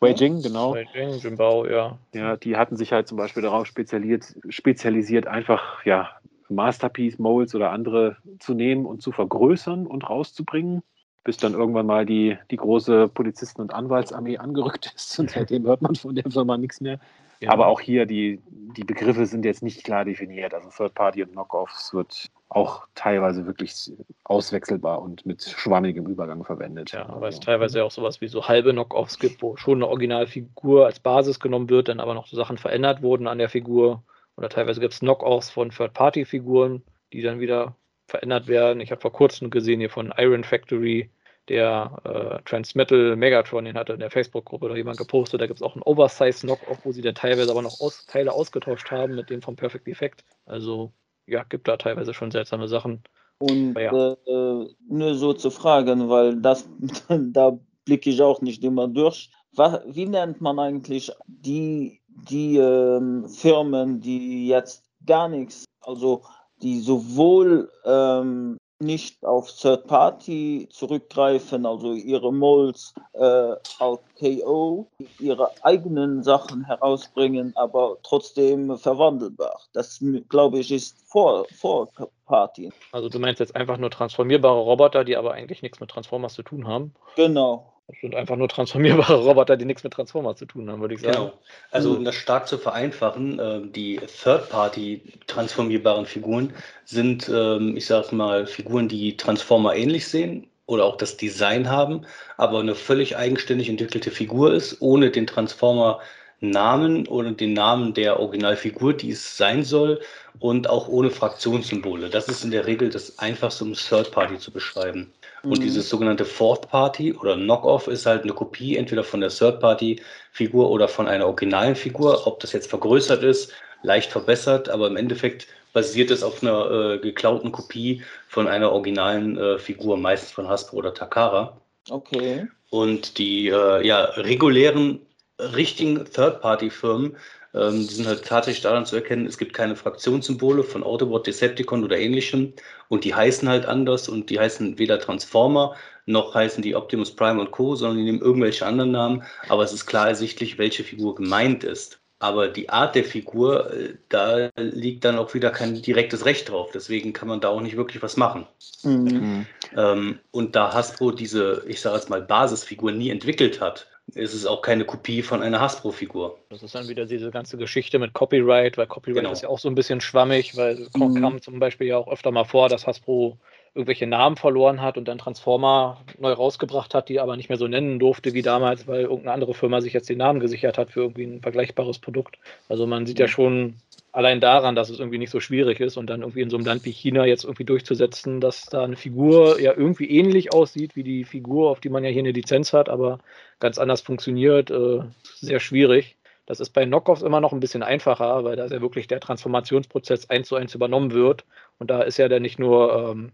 Wei 0.00 0.12
Jing, 0.12 0.42
genau. 0.42 0.74
Wei 0.74 0.86
Jing, 0.92 1.18
Jinbao, 1.18 1.66
ja. 1.66 1.98
Ja, 2.14 2.36
die 2.36 2.56
hatten 2.56 2.76
sich 2.76 2.92
halt 2.92 3.08
zum 3.08 3.16
Beispiel 3.16 3.42
darauf 3.42 3.66
spezialisiert, 3.66 4.34
spezialisiert 4.48 5.26
einfach, 5.26 5.84
ja, 5.84 6.10
Masterpiece-Molds 6.48 7.54
oder 7.54 7.70
andere 7.70 8.18
zu 8.38 8.54
nehmen 8.54 8.86
und 8.86 9.02
zu 9.02 9.12
vergrößern 9.12 9.86
und 9.86 10.08
rauszubringen, 10.08 10.82
bis 11.24 11.38
dann 11.38 11.54
irgendwann 11.54 11.86
mal 11.86 12.06
die, 12.06 12.38
die 12.50 12.56
große 12.56 13.08
Polizisten- 13.08 13.62
und 13.62 13.74
Anwaltsarmee 13.74 14.38
angerückt 14.38 14.92
ist. 14.94 15.18
Und 15.18 15.30
seitdem 15.30 15.64
hört 15.64 15.82
man 15.82 15.94
von 15.96 16.14
der 16.14 16.30
Firma 16.30 16.56
nichts 16.56 16.80
mehr. 16.80 17.00
Ja. 17.40 17.50
Aber 17.50 17.66
auch 17.66 17.80
hier, 17.80 18.06
die, 18.06 18.40
die 18.48 18.84
Begriffe 18.84 19.26
sind 19.26 19.44
jetzt 19.44 19.62
nicht 19.62 19.84
klar 19.84 20.04
definiert. 20.04 20.54
Also 20.54 20.70
Third 20.70 20.94
Party 20.94 21.22
und 21.22 21.32
Knockoffs 21.32 21.92
wird 21.92 22.30
auch 22.48 22.86
teilweise 22.94 23.46
wirklich 23.46 23.92
auswechselbar 24.24 25.02
und 25.02 25.26
mit 25.26 25.42
schwammigem 25.42 26.06
Übergang 26.06 26.44
verwendet. 26.44 26.92
Ja, 26.92 27.08
aber 27.08 27.28
es 27.28 27.40
teilweise 27.40 27.84
auch 27.84 27.90
sowas 27.90 28.20
wie 28.20 28.28
so 28.28 28.46
halbe 28.48 28.72
Knockoffs 28.72 29.18
gibt, 29.18 29.42
wo 29.42 29.56
schon 29.56 29.78
eine 29.78 29.88
Originalfigur 29.88 30.86
als 30.86 31.00
Basis 31.00 31.40
genommen 31.40 31.68
wird, 31.68 31.88
dann 31.88 32.00
aber 32.00 32.14
noch 32.14 32.26
so 32.26 32.36
Sachen 32.36 32.58
verändert 32.58 33.02
wurden 33.02 33.26
an 33.26 33.38
der 33.38 33.48
Figur. 33.48 34.02
Oder 34.36 34.48
teilweise 34.48 34.80
gibt 34.80 34.94
es 34.94 35.00
Knockoffs 35.00 35.50
von 35.50 35.70
Third-Party-Figuren, 35.70 36.82
die 37.12 37.22
dann 37.22 37.40
wieder 37.40 37.74
verändert 38.06 38.46
werden. 38.46 38.80
Ich 38.80 38.90
habe 38.90 39.00
vor 39.00 39.12
kurzem 39.12 39.50
gesehen 39.50 39.80
hier 39.80 39.90
von 39.90 40.12
Iron 40.16 40.44
Factory 40.44 41.10
der 41.48 42.00
äh, 42.04 42.42
Transmetal 42.44 43.16
Megatron, 43.16 43.64
den 43.64 43.76
hatte 43.76 43.92
in 43.92 44.00
der 44.00 44.10
Facebook-Gruppe 44.10 44.68
noch 44.68 44.76
jemand 44.76 44.98
gepostet. 44.98 45.40
Da 45.40 45.46
gibt 45.46 45.60
es 45.60 45.62
auch 45.62 45.74
einen 45.74 45.82
Oversize-Knock-Off, 45.82 46.84
wo 46.84 46.92
sie 46.92 47.02
dann 47.02 47.14
teilweise 47.14 47.50
aber 47.50 47.62
noch 47.62 47.80
aus, 47.80 48.06
Teile 48.06 48.32
ausgetauscht 48.32 48.90
haben 48.90 49.14
mit 49.14 49.30
dem 49.30 49.42
vom 49.42 49.56
Perfect 49.56 49.88
Effect. 49.88 50.24
Also 50.44 50.92
ja, 51.26 51.44
gibt 51.44 51.68
da 51.68 51.76
teilweise 51.76 52.14
schon 52.14 52.30
seltsame 52.30 52.68
Sachen. 52.68 53.02
Und 53.38 53.74
ja. 53.74 54.12
äh, 54.12 54.66
nur 54.88 55.14
so 55.14 55.32
zu 55.34 55.50
fragen, 55.50 56.08
weil 56.08 56.40
das 56.40 56.68
da 57.08 57.58
blicke 57.84 58.10
ich 58.10 58.22
auch 58.22 58.40
nicht 58.40 58.64
immer 58.64 58.88
durch. 58.88 59.30
Was, 59.54 59.80
wie 59.86 60.06
nennt 60.06 60.40
man 60.40 60.58
eigentlich 60.58 61.10
die, 61.26 62.00
die 62.08 62.56
ähm, 62.56 63.28
Firmen, 63.28 64.00
die 64.00 64.48
jetzt 64.48 64.84
gar 65.06 65.28
nichts, 65.28 65.64
also 65.80 66.22
die 66.62 66.80
sowohl 66.80 67.70
ähm, 67.84 68.56
nicht 68.78 69.24
auf 69.24 69.52
Third 69.52 69.86
Party 69.86 70.68
zurückgreifen, 70.70 71.66
also 71.66 71.92
ihre 71.92 72.32
Molds 72.32 72.94
äh, 73.14 73.54
auf 73.78 74.00
KO, 74.18 74.88
ihre 75.18 75.50
eigenen 75.64 76.22
Sachen 76.22 76.64
herausbringen, 76.64 77.52
aber 77.56 77.96
trotzdem 78.02 78.76
verwandelbar. 78.76 79.60
Das 79.72 80.02
glaube 80.28 80.58
ich 80.58 80.72
ist 80.72 80.98
vor, 81.06 81.46
vor 81.54 81.88
Party. 82.26 82.70
Also 82.92 83.08
du 83.08 83.18
meinst 83.18 83.40
jetzt 83.40 83.56
einfach 83.56 83.78
nur 83.78 83.90
transformierbare 83.90 84.60
Roboter, 84.60 85.04
die 85.04 85.16
aber 85.16 85.32
eigentlich 85.32 85.62
nichts 85.62 85.80
mit 85.80 85.90
Transformers 85.90 86.34
zu 86.34 86.42
tun 86.42 86.66
haben? 86.66 86.94
Genau. 87.14 87.72
Das 87.88 87.96
sind 88.00 88.16
einfach 88.16 88.36
nur 88.36 88.48
transformierbare 88.48 89.14
Roboter, 89.24 89.56
die 89.56 89.64
nichts 89.64 89.84
mit 89.84 89.92
Transformers 89.92 90.38
zu 90.38 90.46
tun 90.46 90.68
haben, 90.70 90.80
würde 90.80 90.94
ich 90.94 91.00
sagen. 91.00 91.14
Genau. 91.14 91.32
Also 91.70 91.92
um 91.92 92.04
das 92.04 92.16
stark 92.16 92.48
zu 92.48 92.58
vereinfachen, 92.58 93.38
äh, 93.38 93.60
die 93.64 94.00
Third-Party 94.22 95.02
transformierbaren 95.26 96.06
Figuren 96.06 96.52
sind, 96.84 97.28
ähm, 97.28 97.76
ich 97.76 97.86
sage 97.86 98.14
mal, 98.14 98.46
Figuren, 98.46 98.88
die 98.88 99.16
Transformer 99.16 99.76
ähnlich 99.76 100.08
sehen 100.08 100.48
oder 100.66 100.84
auch 100.84 100.96
das 100.96 101.16
Design 101.16 101.70
haben, 101.70 102.04
aber 102.36 102.58
eine 102.58 102.74
völlig 102.74 103.16
eigenständig 103.16 103.68
entwickelte 103.68 104.10
Figur 104.10 104.52
ist, 104.52 104.82
ohne 104.82 105.10
den 105.10 105.28
Transformer 105.28 106.00
Namen 106.40 107.06
oder 107.08 107.32
den 107.32 107.54
Namen 107.54 107.94
der 107.94 108.20
Originalfigur, 108.20 108.92
die 108.92 109.10
es 109.10 109.36
sein 109.36 109.64
soll, 109.64 110.00
und 110.38 110.68
auch 110.68 110.88
ohne 110.88 111.10
Fraktionssymbole. 111.10 112.10
Das 112.10 112.28
ist 112.28 112.44
in 112.44 112.50
der 112.50 112.66
Regel 112.66 112.90
das 112.90 113.18
Einfachste, 113.18 113.64
um 113.64 113.72
Third 113.72 114.10
Party 114.10 114.38
zu 114.38 114.50
beschreiben. 114.50 115.12
Und 115.46 115.58
mhm. 115.60 115.62
dieses 115.62 115.88
sogenannte 115.88 116.24
Fourth 116.24 116.68
Party 116.68 117.12
oder 117.12 117.36
Knockoff 117.36 117.86
ist 117.86 118.04
halt 118.04 118.24
eine 118.24 118.32
Kopie 118.32 118.76
entweder 118.76 119.04
von 119.04 119.20
der 119.20 119.30
Third 119.30 119.60
Party 119.60 120.00
Figur 120.32 120.70
oder 120.70 120.88
von 120.88 121.06
einer 121.06 121.26
originalen 121.26 121.76
Figur. 121.76 122.26
Ob 122.26 122.40
das 122.40 122.52
jetzt 122.52 122.68
vergrößert 122.68 123.22
ist, 123.22 123.52
leicht 123.82 124.10
verbessert, 124.10 124.68
aber 124.68 124.88
im 124.88 124.96
Endeffekt 124.96 125.46
basiert 125.72 126.10
es 126.10 126.22
auf 126.22 126.42
einer 126.42 126.70
äh, 126.70 126.98
geklauten 126.98 127.52
Kopie 127.52 128.02
von 128.28 128.48
einer 128.48 128.72
originalen 128.72 129.38
äh, 129.38 129.58
Figur, 129.58 129.96
meistens 129.96 130.32
von 130.32 130.48
Hasbro 130.48 130.78
oder 130.78 130.94
Takara. 130.94 131.56
Okay. 131.90 132.46
Und 132.70 133.18
die 133.18 133.48
äh, 133.48 133.86
ja, 133.86 134.04
regulären 134.16 135.00
richtigen 135.38 136.04
Third-Party-Firmen 136.04 137.16
ähm, 137.56 137.86
die 137.86 137.94
sind 137.94 138.06
halt 138.06 138.24
tatsächlich 138.24 138.62
daran 138.62 138.86
zu 138.86 138.96
erkennen, 138.96 139.26
es 139.26 139.38
gibt 139.38 139.54
keine 139.54 139.76
Fraktionssymbole 139.76 140.62
von 140.62 140.82
Autobot, 140.82 141.26
Decepticon 141.26 141.84
oder 141.84 141.98
ähnlichem 141.98 142.52
und 142.88 143.04
die 143.04 143.14
heißen 143.14 143.48
halt 143.48 143.66
anders 143.66 144.08
und 144.08 144.30
die 144.30 144.38
heißen 144.38 144.78
weder 144.78 145.00
Transformer 145.00 145.74
noch 146.06 146.34
heißen 146.34 146.62
die 146.62 146.76
Optimus 146.76 147.14
Prime 147.14 147.40
und 147.40 147.50
Co., 147.50 147.74
sondern 147.74 147.98
die 147.98 148.04
nehmen 148.04 148.20
irgendwelche 148.20 148.64
anderen 148.64 148.92
Namen, 148.92 149.24
aber 149.48 149.64
es 149.64 149.72
ist 149.72 149.86
klar 149.86 150.08
ersichtlich, 150.08 150.56
welche 150.58 150.84
Figur 150.84 151.16
gemeint 151.16 151.64
ist. 151.64 151.98
Aber 152.18 152.48
die 152.48 152.70
Art 152.70 152.94
der 152.94 153.04
Figur, 153.04 153.70
äh, 153.74 153.94
da 154.08 154.48
liegt 154.56 155.04
dann 155.04 155.18
auch 155.18 155.34
wieder 155.34 155.50
kein 155.50 155.82
direktes 155.82 156.24
Recht 156.24 156.48
drauf. 156.48 156.70
Deswegen 156.72 157.12
kann 157.12 157.28
man 157.28 157.42
da 157.42 157.48
auch 157.48 157.60
nicht 157.60 157.76
wirklich 157.76 158.02
was 158.02 158.16
machen. 158.16 158.46
Mhm. 158.84 159.46
Ähm, 159.76 160.18
und 160.30 160.56
da 160.56 160.72
Hasbro 160.72 161.10
diese, 161.10 161.62
ich 161.66 161.80
sage 161.82 161.96
jetzt 161.96 162.08
mal, 162.08 162.22
Basisfigur 162.22 162.92
nie 162.92 163.10
entwickelt 163.10 163.60
hat, 163.60 163.88
ist 164.14 164.34
es 164.34 164.46
auch 164.46 164.62
keine 164.62 164.84
Kopie 164.84 165.22
von 165.22 165.42
einer 165.42 165.60
Hasbro-Figur. 165.60 166.38
Das 166.48 166.62
ist 166.62 166.74
dann 166.74 166.88
wieder 166.88 167.06
diese 167.06 167.30
ganze 167.30 167.56
Geschichte 167.56 167.98
mit 167.98 168.12
Copyright, 168.12 168.78
weil 168.78 168.86
Copyright 168.86 169.22
genau. 169.22 169.32
ist 169.32 169.42
ja 169.42 169.48
auch 169.48 169.58
so 169.58 169.68
ein 169.68 169.74
bisschen 169.74 170.00
schwammig, 170.00 170.56
weil 170.56 170.88
mhm. 170.94 171.20
kam 171.20 171.42
zum 171.42 171.58
Beispiel 171.58 171.88
ja 171.88 171.98
auch 171.98 172.08
öfter 172.08 172.30
mal 172.30 172.44
vor, 172.44 172.68
dass 172.68 172.86
Hasbro 172.86 173.36
irgendwelche 173.76 174.06
Namen 174.06 174.36
verloren 174.36 174.80
hat 174.80 174.96
und 174.96 175.06
dann 175.06 175.18
Transformer 175.18 176.00
neu 176.18 176.32
rausgebracht 176.32 176.94
hat, 176.94 177.10
die 177.10 177.20
aber 177.20 177.36
nicht 177.36 177.50
mehr 177.50 177.58
so 177.58 177.68
nennen 177.68 177.98
durfte 177.98 178.32
wie 178.32 178.40
damals, 178.40 178.88
weil 178.88 179.02
irgendeine 179.02 179.32
andere 179.32 179.52
Firma 179.52 179.82
sich 179.82 179.92
jetzt 179.92 180.08
den 180.08 180.18
Namen 180.18 180.40
gesichert 180.40 180.78
hat 180.78 180.90
für 180.90 181.00
irgendwie 181.00 181.24
ein 181.24 181.42
vergleichbares 181.42 181.98
Produkt. 181.98 182.38
Also 182.70 182.86
man 182.86 183.04
sieht 183.04 183.18
ja 183.18 183.28
schon 183.28 183.74
allein 184.12 184.40
daran, 184.40 184.74
dass 184.74 184.88
es 184.88 184.98
irgendwie 184.98 185.18
nicht 185.18 185.30
so 185.30 185.40
schwierig 185.40 185.78
ist 185.80 185.98
und 185.98 186.08
dann 186.08 186.22
irgendwie 186.22 186.40
in 186.40 186.48
so 186.48 186.56
einem 186.56 186.64
Land 186.64 186.86
wie 186.86 186.90
China 186.90 187.26
jetzt 187.26 187.44
irgendwie 187.44 187.64
durchzusetzen, 187.64 188.40
dass 188.40 188.64
da 188.64 188.82
eine 188.82 188.96
Figur 188.96 189.60
ja 189.60 189.74
irgendwie 189.76 190.08
ähnlich 190.08 190.54
aussieht 190.54 190.96
wie 190.96 191.02
die 191.02 191.24
Figur, 191.24 191.70
auf 191.70 191.80
die 191.80 191.90
man 191.90 192.02
ja 192.02 192.08
hier 192.08 192.22
eine 192.22 192.32
Lizenz 192.32 192.72
hat, 192.72 192.88
aber 192.88 193.18
ganz 193.60 193.76
anders 193.76 194.00
funktioniert, 194.00 194.70
äh, 194.70 195.00
sehr 195.22 195.60
schwierig. 195.60 196.16
Das 196.46 196.60
ist 196.60 196.70
bei 196.70 196.86
Knockoffs 196.86 197.22
immer 197.22 197.40
noch 197.40 197.52
ein 197.52 197.60
bisschen 197.60 197.82
einfacher, 197.82 198.44
weil 198.44 198.56
da 198.56 198.66
ja 198.66 198.80
wirklich 198.80 199.08
der 199.08 199.20
Transformationsprozess 199.20 200.30
eins 200.30 200.48
zu 200.48 200.54
eins 200.54 200.74
übernommen 200.74 201.12
wird. 201.12 201.44
Und 201.78 201.90
da 201.90 202.02
ist 202.02 202.16
ja 202.16 202.28
dann 202.28 202.42
nicht 202.42 202.58
nur 202.58 203.10
ähm, 203.10 203.32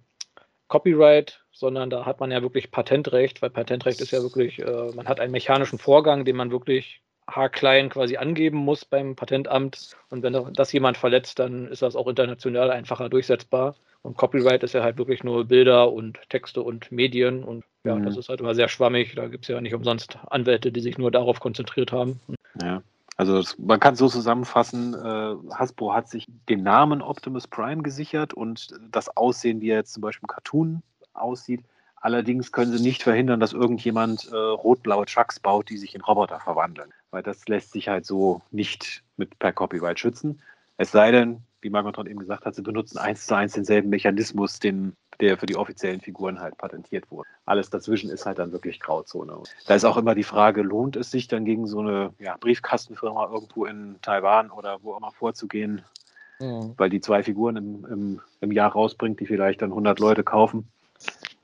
Copyright, 0.72 1.44
sondern 1.52 1.90
da 1.90 2.06
hat 2.06 2.20
man 2.20 2.30
ja 2.30 2.40
wirklich 2.40 2.70
Patentrecht, 2.70 3.42
weil 3.42 3.50
Patentrecht 3.50 4.00
ist 4.00 4.10
ja 4.10 4.22
wirklich, 4.22 4.58
äh, 4.58 4.90
man 4.94 5.06
hat 5.06 5.20
einen 5.20 5.30
mechanischen 5.30 5.78
Vorgang, 5.78 6.24
den 6.24 6.34
man 6.34 6.50
wirklich 6.50 7.02
haarklein 7.28 7.90
quasi 7.90 8.16
angeben 8.16 8.56
muss 8.56 8.86
beim 8.86 9.14
Patentamt. 9.14 9.94
Und 10.08 10.22
wenn 10.22 10.54
das 10.54 10.72
jemand 10.72 10.96
verletzt, 10.96 11.38
dann 11.38 11.68
ist 11.68 11.82
das 11.82 11.94
auch 11.94 12.08
international 12.08 12.70
einfacher 12.70 13.10
durchsetzbar. 13.10 13.76
Und 14.00 14.16
Copyright 14.16 14.62
ist 14.62 14.72
ja 14.72 14.82
halt 14.82 14.96
wirklich 14.96 15.22
nur 15.22 15.44
Bilder 15.44 15.92
und 15.92 16.18
Texte 16.30 16.62
und 16.62 16.90
Medien 16.90 17.44
und 17.44 17.64
ja, 17.84 17.94
mhm. 17.94 18.06
das 18.06 18.16
ist 18.16 18.30
halt 18.30 18.40
immer 18.40 18.54
sehr 18.54 18.68
schwammig. 18.68 19.14
Da 19.14 19.28
gibt 19.28 19.44
es 19.44 19.48
ja 19.48 19.60
nicht 19.60 19.74
umsonst 19.74 20.18
Anwälte, 20.26 20.72
die 20.72 20.80
sich 20.80 20.96
nur 20.96 21.10
darauf 21.10 21.38
konzentriert 21.38 21.92
haben. 21.92 22.18
Ja. 22.62 22.82
Also 23.22 23.36
das, 23.36 23.56
man 23.56 23.78
kann 23.78 23.94
so 23.94 24.08
zusammenfassen, 24.08 24.94
äh, 24.94 25.54
Hasbro 25.54 25.94
hat 25.94 26.08
sich 26.08 26.26
den 26.48 26.64
Namen 26.64 27.00
Optimus 27.00 27.46
Prime 27.46 27.84
gesichert 27.84 28.34
und 28.34 28.74
das 28.90 29.16
Aussehen, 29.16 29.60
wie 29.60 29.70
er 29.70 29.76
jetzt 29.76 29.92
zum 29.92 30.00
Beispiel 30.00 30.24
im 30.24 30.34
Cartoon 30.34 30.82
aussieht. 31.12 31.62
Allerdings 31.94 32.50
können 32.50 32.76
sie 32.76 32.82
nicht 32.82 33.04
verhindern, 33.04 33.38
dass 33.38 33.52
irgendjemand 33.52 34.28
äh, 34.32 34.34
rot-blaue 34.34 35.06
Trucks 35.06 35.38
baut, 35.38 35.70
die 35.70 35.78
sich 35.78 35.94
in 35.94 36.00
Roboter 36.00 36.40
verwandeln. 36.40 36.92
Weil 37.12 37.22
das 37.22 37.46
lässt 37.46 37.70
sich 37.70 37.86
halt 37.86 38.06
so 38.06 38.42
nicht 38.50 39.04
mit 39.16 39.38
per 39.38 39.52
Copyright 39.52 40.00
schützen. 40.00 40.42
Es 40.76 40.90
sei 40.90 41.12
denn, 41.12 41.42
wie 41.60 41.70
Margot 41.70 41.96
eben 42.08 42.18
gesagt 42.18 42.44
hat, 42.44 42.56
sie 42.56 42.62
benutzen 42.62 42.98
eins 42.98 43.28
zu 43.28 43.36
eins 43.36 43.52
denselben 43.52 43.88
Mechanismus, 43.88 44.58
den, 44.58 44.96
der 45.20 45.38
für 45.38 45.46
die 45.46 45.56
offiziellen 45.56 46.00
Figuren 46.00 46.40
halt 46.40 46.56
patentiert 46.56 47.10
wurde. 47.10 47.28
Alles 47.46 47.70
dazwischen 47.70 48.10
ist 48.10 48.26
halt 48.26 48.38
dann 48.38 48.52
wirklich 48.52 48.80
Grauzone. 48.80 49.42
Da 49.66 49.74
ist 49.74 49.84
auch 49.84 49.96
immer 49.96 50.14
die 50.14 50.22
Frage, 50.22 50.62
lohnt 50.62 50.96
es 50.96 51.10
sich 51.10 51.28
dann 51.28 51.44
gegen 51.44 51.66
so 51.66 51.80
eine 51.80 52.12
ja, 52.18 52.36
Briefkastenfirma 52.38 53.30
irgendwo 53.32 53.66
in 53.66 53.96
Taiwan 54.02 54.50
oder 54.50 54.78
wo 54.82 54.94
auch 54.94 54.98
immer 54.98 55.12
vorzugehen, 55.12 55.82
mhm. 56.40 56.74
weil 56.76 56.90
die 56.90 57.00
zwei 57.00 57.22
Figuren 57.22 57.56
im, 57.56 57.84
im, 57.84 58.20
im 58.40 58.52
Jahr 58.52 58.72
rausbringt, 58.72 59.20
die 59.20 59.26
vielleicht 59.26 59.62
dann 59.62 59.70
100 59.70 59.98
Leute 60.00 60.24
kaufen. 60.24 60.68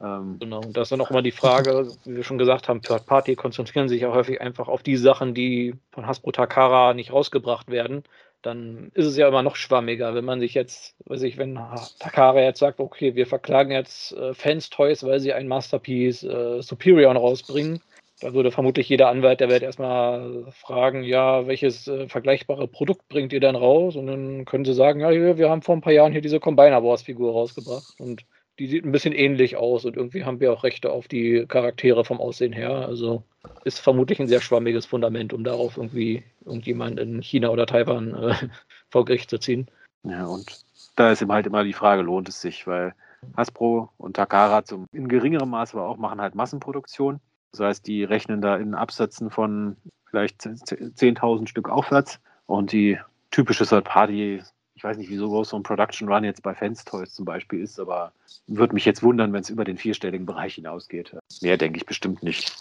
Ähm, 0.01 0.37
genau, 0.39 0.61
und 0.61 0.77
da 0.77 0.83
ist 0.83 0.93
dann 0.93 1.01
auch 1.01 1.11
immer 1.11 1.23
die 1.23 1.33
Frage, 1.33 1.91
wie 2.05 2.17
wir 2.17 2.23
schon 2.23 2.39
gesagt 2.39 2.69
haben, 2.69 2.83
Third 2.83 3.07
Party 3.07 3.35
konzentrieren 3.35 3.89
sich 3.89 4.03
ja 4.03 4.13
häufig 4.13 4.41
einfach 4.41 4.69
auf 4.69 4.83
die 4.83 4.97
Sachen, 4.97 5.35
die 5.35 5.75
von 5.91 6.07
Hasbro 6.07 6.31
Takara 6.31 6.95
nicht 6.95 7.13
rausgebracht 7.13 7.69
werden. 7.69 8.05
Dann 8.43 8.91
ist 8.95 9.07
es 9.07 9.17
ja 9.17 9.27
immer 9.27 9.43
noch 9.43 9.57
schwammiger, 9.57 10.15
wenn 10.15 10.25
man 10.25 10.41
sich 10.41 10.55
jetzt, 10.55 10.95
weiß 11.07 11.23
ich, 11.23 11.39
wenn 11.39 11.59
Takara 11.99 12.41
jetzt 12.41 12.61
sagt, 12.61 12.79
okay, 12.79 13.15
wir 13.17 13.27
verklagen 13.27 13.73
jetzt 13.73 14.13
äh, 14.13 14.33
Fans 14.33 14.71
Toys, 14.71 15.03
weil 15.05 15.19
sie 15.19 15.33
ein 15.33 15.49
Masterpiece 15.49 16.23
äh, 16.23 16.63
Superior 16.63 17.15
rausbringen. 17.15 17.81
Da 18.21 18.35
würde 18.35 18.51
vermutlich 18.51 18.89
jeder 18.89 19.09
Anwalt 19.09 19.41
der 19.41 19.49
Welt 19.49 19.63
erstmal 19.63 20.47
fragen, 20.51 21.05
ja, 21.05 21.47
welches 21.47 21.87
äh, 21.87 22.09
vergleichbare 22.09 22.67
Produkt 22.67 23.09
bringt 23.09 23.33
ihr 23.33 23.41
denn 23.41 23.55
raus? 23.55 23.95
Und 23.95 24.09
dann 24.09 24.45
können 24.45 24.65
sie 24.65 24.75
sagen, 24.75 25.01
ja, 25.01 25.37
wir 25.37 25.51
haben 25.51 25.63
vor 25.63 25.77
ein 25.77 25.81
paar 25.81 25.93
Jahren 25.93 26.13
hier 26.13 26.21
diese 26.21 26.41
Combiner 26.41 26.83
Wars 26.83 27.03
Figur 27.03 27.33
rausgebracht. 27.33 27.95
Und 27.99 28.25
die 28.59 28.67
sieht 28.67 28.85
ein 28.85 28.93
bisschen 28.93 29.13
ähnlich 29.13 29.57
aus 29.57 29.85
und 29.85 29.97
irgendwie 29.97 30.25
haben 30.25 30.41
wir 30.41 30.53
auch 30.53 30.65
Rechte 30.65 30.91
auf 30.91 31.09
die 31.09 31.47
Charaktere 31.47 32.05
vom 32.05 32.21
Aussehen 32.21 32.53
her. 32.53 32.87
Also 32.87 33.23
ist 33.65 33.79
vermutlich 33.79 34.19
ein 34.21 34.29
sehr 34.29 34.41
schwammiges 34.41 34.87
Fundament, 34.87 35.33
um 35.33 35.45
darauf 35.45 35.77
irgendwie 35.77 36.25
irgendjemand 36.45 36.99
in 36.99 37.23
China 37.23 37.51
oder 37.51 37.67
Taiwan 37.67 38.15
äh, 38.15 38.35
vor 38.91 39.05
Gericht 39.05 39.31
zu 39.31 39.39
ziehen. 39.39 39.69
Ja, 40.03 40.27
und 40.27 40.65
da 40.97 41.13
ist 41.13 41.23
eben 41.23 41.33
halt 41.33 41.47
immer 41.47 41.65
die 41.65 41.73
Frage, 41.73 42.03
lohnt 42.03 42.29
es 42.29 42.41
sich, 42.41 42.67
weil 42.67 42.95
Hasbro 43.37 43.91
und 43.99 44.17
Takara 44.17 44.65
zum, 44.65 44.87
in 44.93 45.09
geringerem 45.09 45.51
Maße 45.51 45.77
aber 45.77 45.89
auch 45.89 45.97
machen 45.97 46.21
halt 46.21 46.35
Massenproduktion. 46.35 47.21
Das 47.53 47.61
heißt, 47.61 47.87
die 47.87 48.05
rechnen 48.05 48.41
da 48.41 48.57
in 48.57 48.75
Absätzen 48.75 49.31
von 49.31 49.77
vielleicht 50.07 50.43
10.000 50.43 51.49
Stück 51.49 51.69
aufwärts 51.69 52.21
und 52.47 52.73
die 52.73 52.99
typische 53.31 53.67
Third-Party 53.67 54.43
ich 54.79 54.85
weiß 54.85 54.97
nicht, 54.97 55.11
wie 55.11 55.17
so 55.17 55.29
groß 55.29 55.49
so 55.49 55.57
ein 55.57 55.65
Production 55.65 56.09
Run 56.09 56.23
jetzt 56.23 56.45
bei 56.45 56.55
Fans 56.55 56.85
Toys 56.85 57.13
zum 57.13 57.25
Beispiel 57.25 57.61
ist, 57.61 57.81
aber 57.81 58.13
würde 58.47 58.75
mich 58.75 58.85
jetzt 58.85 59.03
wundern, 59.03 59.33
wenn 59.33 59.41
es 59.41 59.51
über 59.51 59.65
den 59.65 59.77
vierstelligen 59.77 60.25
Bereich 60.25 60.55
hinausgeht. 60.55 61.17
Mehr 61.43 61.57
denke 61.57 61.79
ich 61.79 61.85
bestimmt 61.85 62.23
nicht. 62.23 62.55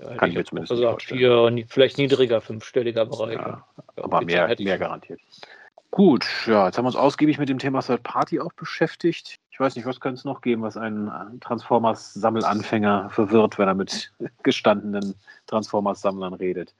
Ja, 0.00 0.14
Kann 0.14 0.30
ich 0.30 0.36
mir 0.36 0.44
zumindest 0.44 0.70
also 0.70 0.84
nicht 0.84 0.90
vorstellen. 0.92 1.18
Vier, 1.56 1.66
vielleicht 1.68 1.98
niedriger 1.98 2.40
fünfstelliger 2.40 3.04
Bereich. 3.04 3.34
Ja, 3.34 3.66
aber 3.96 4.20
mehr, 4.20 4.54
mehr 4.60 4.78
garantiert. 4.78 5.20
Gut, 5.90 6.24
ja, 6.46 6.66
jetzt 6.66 6.78
haben 6.78 6.84
wir 6.84 6.90
uns 6.90 6.96
ausgiebig 6.96 7.38
mit 7.38 7.48
dem 7.48 7.58
Thema 7.58 7.80
Third 7.80 8.04
Party 8.04 8.38
auch 8.38 8.52
beschäftigt. 8.52 9.40
Ich 9.50 9.58
weiß 9.58 9.74
nicht, 9.74 9.86
was 9.86 9.98
könnte 9.98 10.18
es 10.18 10.24
noch 10.24 10.42
geben, 10.42 10.62
was 10.62 10.76
einen 10.76 11.10
Transformers-Sammelanfänger 11.40 13.10
verwirrt, 13.10 13.58
wenn 13.58 13.66
er 13.66 13.74
mit 13.74 14.12
gestandenen 14.44 15.16
Transformers-Sammlern 15.48 16.34
redet 16.34 16.74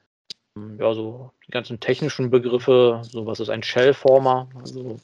ja, 0.79 0.95
so 0.95 1.33
die 1.47 1.53
ganzen 1.53 1.81
technischen 1.81 2.31
Begriffe, 2.31 3.03
so 3.05 3.27
was 3.27 3.41
ist 3.41 3.51
ein 3.51 3.63
Shellformer, 3.63 4.49
also 4.59 4.99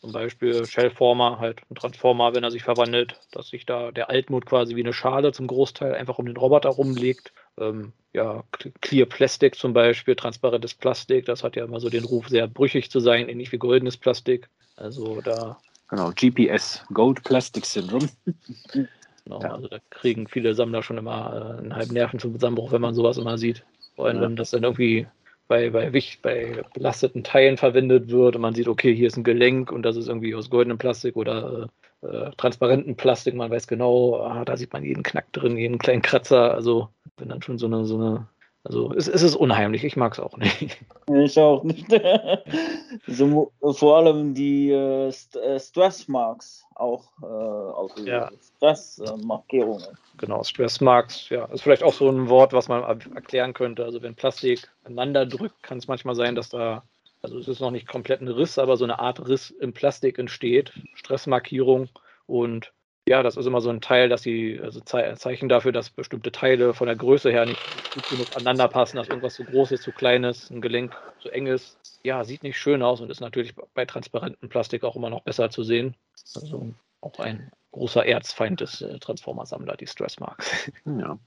zum 0.00 0.12
Beispiel 0.12 0.64
Shellformer, 0.64 1.40
halt 1.40 1.60
ein 1.68 1.74
Transformer, 1.74 2.34
wenn 2.34 2.44
er 2.44 2.52
sich 2.52 2.62
verwandelt, 2.62 3.18
dass 3.32 3.48
sich 3.48 3.66
da 3.66 3.90
der 3.90 4.10
Altmod 4.10 4.46
quasi 4.46 4.76
wie 4.76 4.82
eine 4.82 4.92
Schale 4.92 5.32
zum 5.32 5.48
Großteil 5.48 5.94
einfach 5.94 6.18
um 6.18 6.26
den 6.26 6.36
Roboter 6.36 6.68
rumlegt. 6.70 7.32
Ähm, 7.58 7.92
ja, 8.12 8.44
Clear 8.80 9.06
Plastic 9.06 9.56
zum 9.56 9.72
Beispiel, 9.72 10.14
transparentes 10.14 10.74
Plastik, 10.74 11.26
das 11.26 11.42
hat 11.42 11.56
ja 11.56 11.64
immer 11.64 11.80
so 11.80 11.90
den 11.90 12.04
Ruf, 12.04 12.28
sehr 12.28 12.46
brüchig 12.46 12.90
zu 12.90 13.00
sein, 13.00 13.28
ähnlich 13.28 13.50
wie 13.50 13.58
goldenes 13.58 13.96
Plastik. 13.96 14.48
Also 14.76 15.20
da. 15.20 15.58
Genau, 15.88 16.12
GPS, 16.14 16.84
Gold 16.92 17.24
Plastic 17.24 17.66
Syndrome. 17.66 18.08
Genau, 19.24 19.42
ja. 19.42 19.52
also 19.52 19.68
da 19.68 19.76
kriegen 19.90 20.26
viele 20.26 20.54
Sammler 20.54 20.82
schon 20.82 20.96
immer 20.96 21.58
äh, 21.58 21.58
einen 21.58 21.76
halben 21.76 21.92
Nerven 21.92 22.18
zum 22.18 22.32
Zusammenbruch, 22.32 22.72
wenn 22.72 22.80
man 22.80 22.94
sowas 22.94 23.18
immer 23.18 23.36
sieht. 23.36 23.62
Ja. 23.98 24.20
wenn 24.22 24.36
das 24.36 24.50
dann 24.50 24.64
irgendwie 24.64 25.06
bei, 25.48 25.70
bei, 25.70 25.90
bei 26.22 26.62
belasteten 26.74 27.24
Teilen 27.24 27.56
verwendet 27.56 28.10
wird 28.10 28.36
und 28.36 28.42
man 28.42 28.54
sieht, 28.54 28.68
okay, 28.68 28.94
hier 28.94 29.06
ist 29.08 29.16
ein 29.16 29.24
Gelenk 29.24 29.72
und 29.72 29.82
das 29.82 29.96
ist 29.96 30.08
irgendwie 30.08 30.34
aus 30.34 30.50
goldenem 30.50 30.78
Plastik 30.78 31.16
oder 31.16 31.70
äh, 32.02 32.06
äh, 32.06 32.30
transparentem 32.36 32.96
Plastik, 32.96 33.34
man 33.34 33.50
weiß 33.50 33.66
genau, 33.66 34.20
ah, 34.20 34.44
da 34.44 34.56
sieht 34.56 34.72
man 34.72 34.84
jeden 34.84 35.02
Knack 35.02 35.32
drin, 35.32 35.56
jeden 35.56 35.78
kleinen 35.78 36.02
Kratzer. 36.02 36.54
Also, 36.54 36.90
wenn 37.16 37.28
dann 37.28 37.42
schon 37.42 37.58
so 37.58 37.66
eine, 37.66 37.84
so 37.84 37.96
eine 37.96 38.28
also 38.68 38.92
es, 38.92 39.08
es 39.08 39.22
ist 39.22 39.34
unheimlich, 39.34 39.82
ich 39.82 39.96
mag 39.96 40.12
es 40.12 40.20
auch 40.20 40.36
nicht. 40.36 40.78
Ich 41.10 41.38
auch 41.38 41.64
nicht. 41.64 41.86
so, 43.06 43.50
vor 43.62 43.96
allem 43.96 44.34
die 44.34 44.70
äh, 44.70 45.08
äh, 45.08 45.58
Stressmarks 45.58 46.66
auch 46.74 47.06
äh, 47.22 47.24
aus 47.24 47.92
ja. 48.04 48.30
Stressmarkierungen. 48.56 49.86
genau, 50.18 50.44
Stressmarks, 50.44 51.30
ja, 51.30 51.46
ist 51.46 51.62
vielleicht 51.62 51.82
auch 51.82 51.94
so 51.94 52.10
ein 52.10 52.28
Wort, 52.28 52.52
was 52.52 52.68
man 52.68 52.82
erklären 52.82 53.54
könnte. 53.54 53.86
Also 53.86 54.02
wenn 54.02 54.14
Plastik 54.14 54.70
aneinander 54.84 55.24
drückt, 55.24 55.62
kann 55.62 55.78
es 55.78 55.88
manchmal 55.88 56.14
sein, 56.14 56.34
dass 56.34 56.50
da, 56.50 56.82
also 57.22 57.38
es 57.38 57.48
ist 57.48 57.60
noch 57.60 57.70
nicht 57.70 57.88
komplett 57.88 58.20
ein 58.20 58.28
Riss, 58.28 58.58
aber 58.58 58.76
so 58.76 58.84
eine 58.84 58.98
Art 58.98 59.26
Riss 59.26 59.50
im 59.50 59.72
Plastik 59.72 60.18
entsteht, 60.18 60.74
Stressmarkierung 60.94 61.88
und 62.26 62.70
ja, 63.08 63.22
das 63.22 63.36
ist 63.36 63.46
immer 63.46 63.62
so 63.62 63.70
ein 63.70 63.80
Teil, 63.80 64.08
dass 64.08 64.22
sie, 64.22 64.60
also 64.62 64.80
Zeichen 64.80 65.48
dafür, 65.48 65.72
dass 65.72 65.88
bestimmte 65.88 66.30
Teile 66.30 66.74
von 66.74 66.86
der 66.86 66.96
Größe 66.96 67.30
her 67.30 67.46
nicht 67.46 67.60
gut 67.94 68.08
genug 68.10 68.26
aneinander 68.34 68.68
passen, 68.68 68.98
dass 68.98 69.08
irgendwas 69.08 69.34
zu 69.34 69.44
groß 69.44 69.72
ist, 69.72 69.82
zu 69.82 69.92
klein 69.92 70.24
ist, 70.24 70.50
ein 70.50 70.60
Gelenk 70.60 70.94
zu 71.20 71.30
eng 71.30 71.46
ist. 71.46 71.78
Ja, 72.02 72.22
sieht 72.24 72.42
nicht 72.42 72.58
schön 72.58 72.82
aus 72.82 73.00
und 73.00 73.10
ist 73.10 73.20
natürlich 73.20 73.54
bei 73.74 73.86
transparentem 73.86 74.50
Plastik 74.50 74.84
auch 74.84 74.94
immer 74.94 75.08
noch 75.08 75.22
besser 75.22 75.48
zu 75.48 75.62
sehen. 75.62 75.94
Also 76.34 76.74
auch 77.00 77.18
ein 77.18 77.50
großer 77.72 78.04
Erzfeind 78.04 78.60
des 78.60 78.82
äh, 78.82 78.98
Transformer-Sammler, 78.98 79.76
die 79.76 79.86
Stressmarks. 79.86 80.70
Ja. 80.84 81.18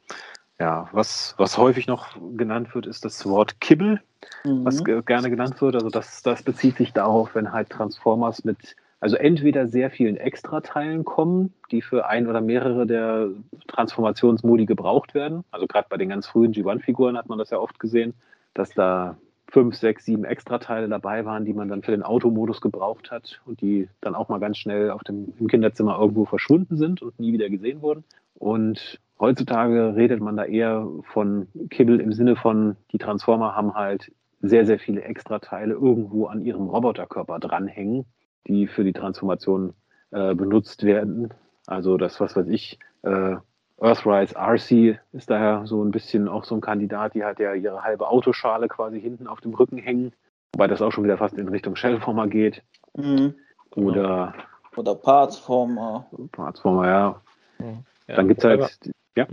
Ja, 0.59 0.87
was, 0.91 1.33
was 1.37 1.57
häufig 1.57 1.87
noch 1.87 2.15
genannt 2.37 2.75
wird, 2.75 2.85
ist 2.85 3.03
das 3.03 3.25
Wort 3.25 3.59
Kibbel, 3.61 3.99
mhm. 4.43 4.63
was 4.63 4.83
gerne 4.83 5.31
genannt 5.31 5.59
wird. 5.59 5.73
Also 5.73 5.89
das, 5.89 6.21
das 6.21 6.43
bezieht 6.43 6.77
sich 6.77 6.93
darauf, 6.93 7.33
wenn 7.33 7.51
halt 7.51 7.71
Transformers 7.71 8.43
mit 8.43 8.75
also 9.01 9.15
entweder 9.15 9.67
sehr 9.67 9.89
vielen 9.89 10.15
Extrateilen 10.15 11.03
kommen, 11.03 11.53
die 11.71 11.81
für 11.81 12.07
ein 12.07 12.27
oder 12.27 12.39
mehrere 12.39 12.85
der 12.85 13.29
Transformationsmodi 13.67 14.67
gebraucht 14.67 15.15
werden. 15.15 15.43
Also 15.49 15.65
gerade 15.65 15.87
bei 15.89 15.97
den 15.97 16.09
ganz 16.09 16.27
frühen 16.27 16.53
G1-Figuren 16.53 17.17
hat 17.17 17.27
man 17.27 17.39
das 17.39 17.49
ja 17.49 17.57
oft 17.57 17.79
gesehen, 17.79 18.13
dass 18.53 18.69
da 18.69 19.17
fünf, 19.47 19.75
sechs, 19.75 20.05
sieben 20.05 20.23
Extrateile 20.23 20.87
dabei 20.87 21.25
waren, 21.25 21.45
die 21.45 21.53
man 21.53 21.67
dann 21.67 21.81
für 21.81 21.91
den 21.91 22.03
Automodus 22.03 22.61
gebraucht 22.61 23.09
hat 23.09 23.41
und 23.45 23.59
die 23.61 23.89
dann 24.01 24.13
auch 24.13 24.29
mal 24.29 24.39
ganz 24.39 24.59
schnell 24.59 24.91
auf 24.91 25.03
dem, 25.03 25.33
im 25.39 25.47
Kinderzimmer 25.47 25.97
irgendwo 25.99 26.25
verschwunden 26.25 26.77
sind 26.77 27.01
und 27.01 27.19
nie 27.19 27.33
wieder 27.33 27.49
gesehen 27.49 27.81
wurden. 27.81 28.03
Und 28.35 28.99
heutzutage 29.19 29.95
redet 29.95 30.21
man 30.21 30.37
da 30.37 30.45
eher 30.45 30.87
von 31.11 31.47
Kibbel 31.71 31.99
im 31.99 32.13
Sinne 32.13 32.35
von, 32.35 32.77
die 32.91 32.99
Transformer 32.99 33.55
haben 33.55 33.73
halt 33.73 34.11
sehr, 34.41 34.67
sehr 34.67 34.77
viele 34.77 35.01
Extrateile 35.01 35.73
irgendwo 35.73 36.27
an 36.27 36.45
ihrem 36.45 36.67
Roboterkörper 36.67 37.39
dranhängen 37.39 38.05
die 38.47 38.67
für 38.67 38.83
die 38.83 38.93
Transformation 38.93 39.73
äh, 40.11 40.33
benutzt 40.35 40.83
werden. 40.83 41.33
Also 41.67 41.97
das, 41.97 42.19
was 42.19 42.35
weiß 42.35 42.47
ich, 42.47 42.79
äh, 43.03 43.35
Earthrise 43.81 44.35
RC 44.35 44.99
ist 45.11 45.29
daher 45.29 45.65
so 45.65 45.83
ein 45.83 45.91
bisschen 45.91 46.27
auch 46.27 46.43
so 46.43 46.55
ein 46.55 46.61
Kandidat, 46.61 47.15
die 47.15 47.23
hat 47.23 47.39
ja 47.39 47.53
ihre 47.53 47.83
halbe 47.83 48.07
Autoschale 48.07 48.67
quasi 48.67 49.01
hinten 49.01 49.27
auf 49.27 49.41
dem 49.41 49.53
Rücken 49.55 49.77
hängen, 49.77 50.13
wobei 50.53 50.67
das 50.67 50.81
auch 50.81 50.91
schon 50.91 51.03
wieder 51.03 51.17
fast 51.17 51.37
in 51.37 51.47
Richtung 51.47 51.75
Shellformer 51.75 52.27
geht. 52.27 52.61
Mhm. 52.93 53.33
Oder, 53.75 54.35
oder 54.75 54.95
Partsformer. 54.95 56.05
Partsformer, 56.31 56.87
ja. 56.87 57.21
Mhm. 57.57 57.83
ja. 58.07 58.15
Dann 58.15 58.27
gibt 58.27 58.43
es 58.43 58.45
halt, 58.45 58.79
ja. 59.15 59.27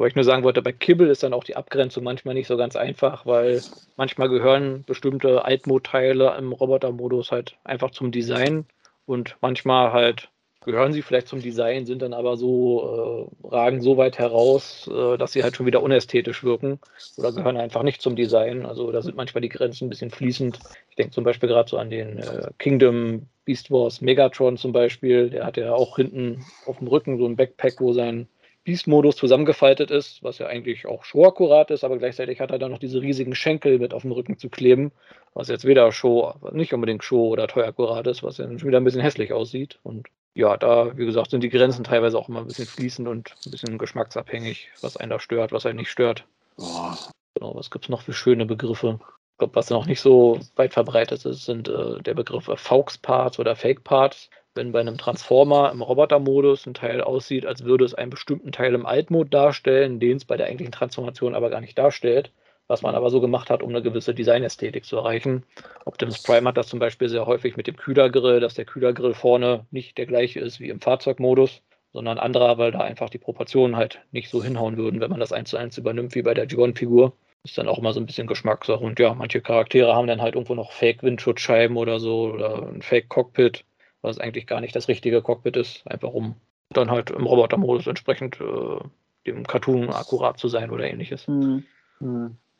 Wo 0.00 0.06
ich 0.06 0.14
nur 0.14 0.24
sagen 0.24 0.44
wollte, 0.44 0.62
bei 0.62 0.72
Kibbel 0.72 1.10
ist 1.10 1.22
dann 1.24 1.34
auch 1.34 1.44
die 1.44 1.56
Abgrenzung 1.56 2.04
manchmal 2.04 2.32
nicht 2.32 2.46
so 2.46 2.56
ganz 2.56 2.74
einfach, 2.74 3.26
weil 3.26 3.60
manchmal 3.98 4.30
gehören 4.30 4.82
bestimmte 4.86 5.44
Altmodteile 5.44 6.34
im 6.38 6.52
Robotermodus 6.52 7.30
halt 7.30 7.58
einfach 7.64 7.90
zum 7.90 8.10
Design 8.10 8.64
und 9.04 9.36
manchmal 9.42 9.92
halt 9.92 10.30
gehören 10.64 10.94
sie 10.94 11.02
vielleicht 11.02 11.28
zum 11.28 11.42
Design, 11.42 11.84
sind 11.84 12.00
dann 12.00 12.14
aber 12.14 12.38
so, 12.38 13.28
äh, 13.44 13.46
ragen 13.48 13.82
so 13.82 13.98
weit 13.98 14.18
heraus, 14.18 14.90
äh, 14.90 15.18
dass 15.18 15.32
sie 15.32 15.42
halt 15.42 15.54
schon 15.54 15.66
wieder 15.66 15.82
unästhetisch 15.82 16.44
wirken 16.44 16.78
oder 17.18 17.32
gehören 17.32 17.58
einfach 17.58 17.82
nicht 17.82 18.00
zum 18.00 18.16
Design. 18.16 18.64
Also 18.64 18.90
da 18.92 19.02
sind 19.02 19.16
manchmal 19.16 19.42
die 19.42 19.50
Grenzen 19.50 19.84
ein 19.84 19.90
bisschen 19.90 20.10
fließend. 20.10 20.60
Ich 20.88 20.96
denke 20.96 21.12
zum 21.12 21.24
Beispiel 21.24 21.50
gerade 21.50 21.68
so 21.68 21.76
an 21.76 21.90
den 21.90 22.16
äh, 22.20 22.48
Kingdom 22.56 23.26
Beast 23.44 23.70
Wars 23.70 24.00
Megatron 24.00 24.56
zum 24.56 24.72
Beispiel. 24.72 25.28
Der 25.28 25.44
hat 25.44 25.58
ja 25.58 25.74
auch 25.74 25.96
hinten 25.96 26.42
auf 26.64 26.78
dem 26.78 26.88
Rücken 26.88 27.18
so 27.18 27.26
ein 27.26 27.36
Backpack, 27.36 27.82
wo 27.82 27.92
sein 27.92 28.28
Beast-Modus 28.64 29.16
zusammengefaltet 29.16 29.90
ist, 29.90 30.22
was 30.22 30.38
ja 30.38 30.46
eigentlich 30.46 30.86
auch 30.86 31.04
show 31.04 31.26
akkurat 31.26 31.70
ist, 31.70 31.82
aber 31.82 31.98
gleichzeitig 31.98 32.40
hat 32.40 32.50
er 32.50 32.58
dann 32.58 32.70
noch 32.70 32.78
diese 32.78 33.00
riesigen 33.00 33.34
Schenkel 33.34 33.78
mit 33.78 33.94
auf 33.94 34.02
dem 34.02 34.12
Rücken 34.12 34.38
zu 34.38 34.50
kleben, 34.50 34.92
was 35.34 35.48
jetzt 35.48 35.64
weder 35.64 35.90
Show, 35.92 36.34
nicht 36.52 36.74
unbedingt 36.74 37.02
Show 37.02 37.28
oder 37.28 37.48
teuer 37.48 37.68
akkurat 37.68 38.06
ist, 38.06 38.22
was 38.22 38.38
ja 38.38 38.46
schon 38.46 38.68
wieder 38.68 38.78
ein 38.78 38.84
bisschen 38.84 39.00
hässlich 39.00 39.32
aussieht. 39.32 39.78
Und 39.82 40.08
ja, 40.34 40.56
da, 40.56 40.96
wie 40.96 41.06
gesagt, 41.06 41.30
sind 41.30 41.42
die 41.42 41.48
Grenzen 41.48 41.84
teilweise 41.84 42.18
auch 42.18 42.28
immer 42.28 42.40
ein 42.40 42.46
bisschen 42.46 42.66
fließend 42.66 43.08
und 43.08 43.34
ein 43.46 43.50
bisschen 43.50 43.78
geschmacksabhängig, 43.78 44.68
was 44.82 44.96
einen 44.96 45.10
da 45.10 45.20
stört, 45.20 45.52
was 45.52 45.66
einen 45.66 45.78
nicht 45.78 45.90
stört. 45.90 46.24
Oh. 46.58 46.92
Genau, 47.34 47.54
was 47.54 47.70
gibt 47.70 47.86
es 47.86 47.88
noch 47.88 48.02
für 48.02 48.12
schöne 48.12 48.44
Begriffe? 48.44 49.00
Ich 49.32 49.38
glaube, 49.38 49.54
was 49.54 49.70
noch 49.70 49.86
nicht 49.86 50.00
so 50.00 50.38
weit 50.56 50.74
verbreitet 50.74 51.24
ist, 51.24 51.46
sind 51.46 51.68
äh, 51.68 52.02
der 52.02 52.14
Begriff 52.14 52.50
Faux-Parts 52.54 53.38
oder 53.38 53.56
Fake-Parts 53.56 54.28
wenn 54.54 54.72
bei 54.72 54.80
einem 54.80 54.98
Transformer 54.98 55.70
im 55.70 55.82
Robotermodus 55.82 56.66
ein 56.66 56.74
Teil 56.74 57.00
aussieht, 57.00 57.46
als 57.46 57.64
würde 57.64 57.84
es 57.84 57.94
einen 57.94 58.10
bestimmten 58.10 58.52
Teil 58.52 58.74
im 58.74 58.86
Altmod 58.86 59.32
darstellen, 59.32 60.00
den 60.00 60.16
es 60.16 60.24
bei 60.24 60.36
der 60.36 60.46
eigentlichen 60.46 60.72
Transformation 60.72 61.34
aber 61.34 61.50
gar 61.50 61.60
nicht 61.60 61.78
darstellt, 61.78 62.32
was 62.66 62.82
man 62.82 62.94
aber 62.94 63.10
so 63.10 63.20
gemacht 63.20 63.50
hat, 63.50 63.62
um 63.62 63.70
eine 63.70 63.82
gewisse 63.82 64.14
Designästhetik 64.14 64.84
zu 64.84 64.96
erreichen. 64.96 65.44
Optimus 65.84 66.22
Prime 66.22 66.48
hat 66.48 66.56
das 66.56 66.68
zum 66.68 66.78
Beispiel 66.78 67.08
sehr 67.08 67.26
häufig 67.26 67.56
mit 67.56 67.66
dem 67.66 67.76
Kühlergrill, 67.76 68.40
dass 68.40 68.54
der 68.54 68.64
Kühlergrill 68.64 69.14
vorne 69.14 69.66
nicht 69.70 69.98
der 69.98 70.06
gleiche 70.06 70.40
ist 70.40 70.60
wie 70.60 70.68
im 70.68 70.80
Fahrzeugmodus, 70.80 71.62
sondern 71.92 72.18
anderer, 72.18 72.58
weil 72.58 72.72
da 72.72 72.80
einfach 72.80 73.10
die 73.10 73.18
Proportionen 73.18 73.76
halt 73.76 74.00
nicht 74.12 74.30
so 74.30 74.42
hinhauen 74.42 74.76
würden, 74.76 75.00
wenn 75.00 75.10
man 75.10 75.20
das 75.20 75.32
eins 75.32 75.50
zu 75.50 75.56
eins 75.56 75.78
übernimmt 75.78 76.14
wie 76.14 76.22
bei 76.22 76.34
der 76.34 76.48
G1-Figur. 76.48 77.12
Ist 77.42 77.56
dann 77.56 77.68
auch 77.68 77.78
immer 77.78 77.92
so 77.92 78.00
ein 78.00 78.06
bisschen 78.06 78.26
Geschmackssache. 78.26 78.84
Und 78.84 79.00
ja, 79.00 79.14
manche 79.14 79.40
Charaktere 79.40 79.94
haben 79.94 80.06
dann 80.06 80.20
halt 80.20 80.34
irgendwo 80.34 80.54
noch 80.54 80.72
Fake-Windschutzscheiben 80.72 81.76
oder 81.76 81.98
so 81.98 82.32
oder 82.34 82.68
ein 82.68 82.82
Fake-Cockpit 82.82 83.64
was 84.02 84.18
eigentlich 84.18 84.46
gar 84.46 84.60
nicht 84.60 84.74
das 84.74 84.88
richtige 84.88 85.22
Cockpit 85.22 85.56
ist, 85.56 85.86
einfach 85.86 86.10
um 86.10 86.36
dann 86.70 86.90
halt 86.90 87.10
im 87.10 87.26
Robotermodus 87.26 87.86
entsprechend 87.86 88.40
äh, 88.40 88.78
dem 89.26 89.46
Cartoon 89.46 89.90
akkurat 89.90 90.38
zu 90.38 90.48
sein 90.48 90.70
oder 90.70 90.84
ähnliches. 90.84 91.26
Mhm. 91.28 91.64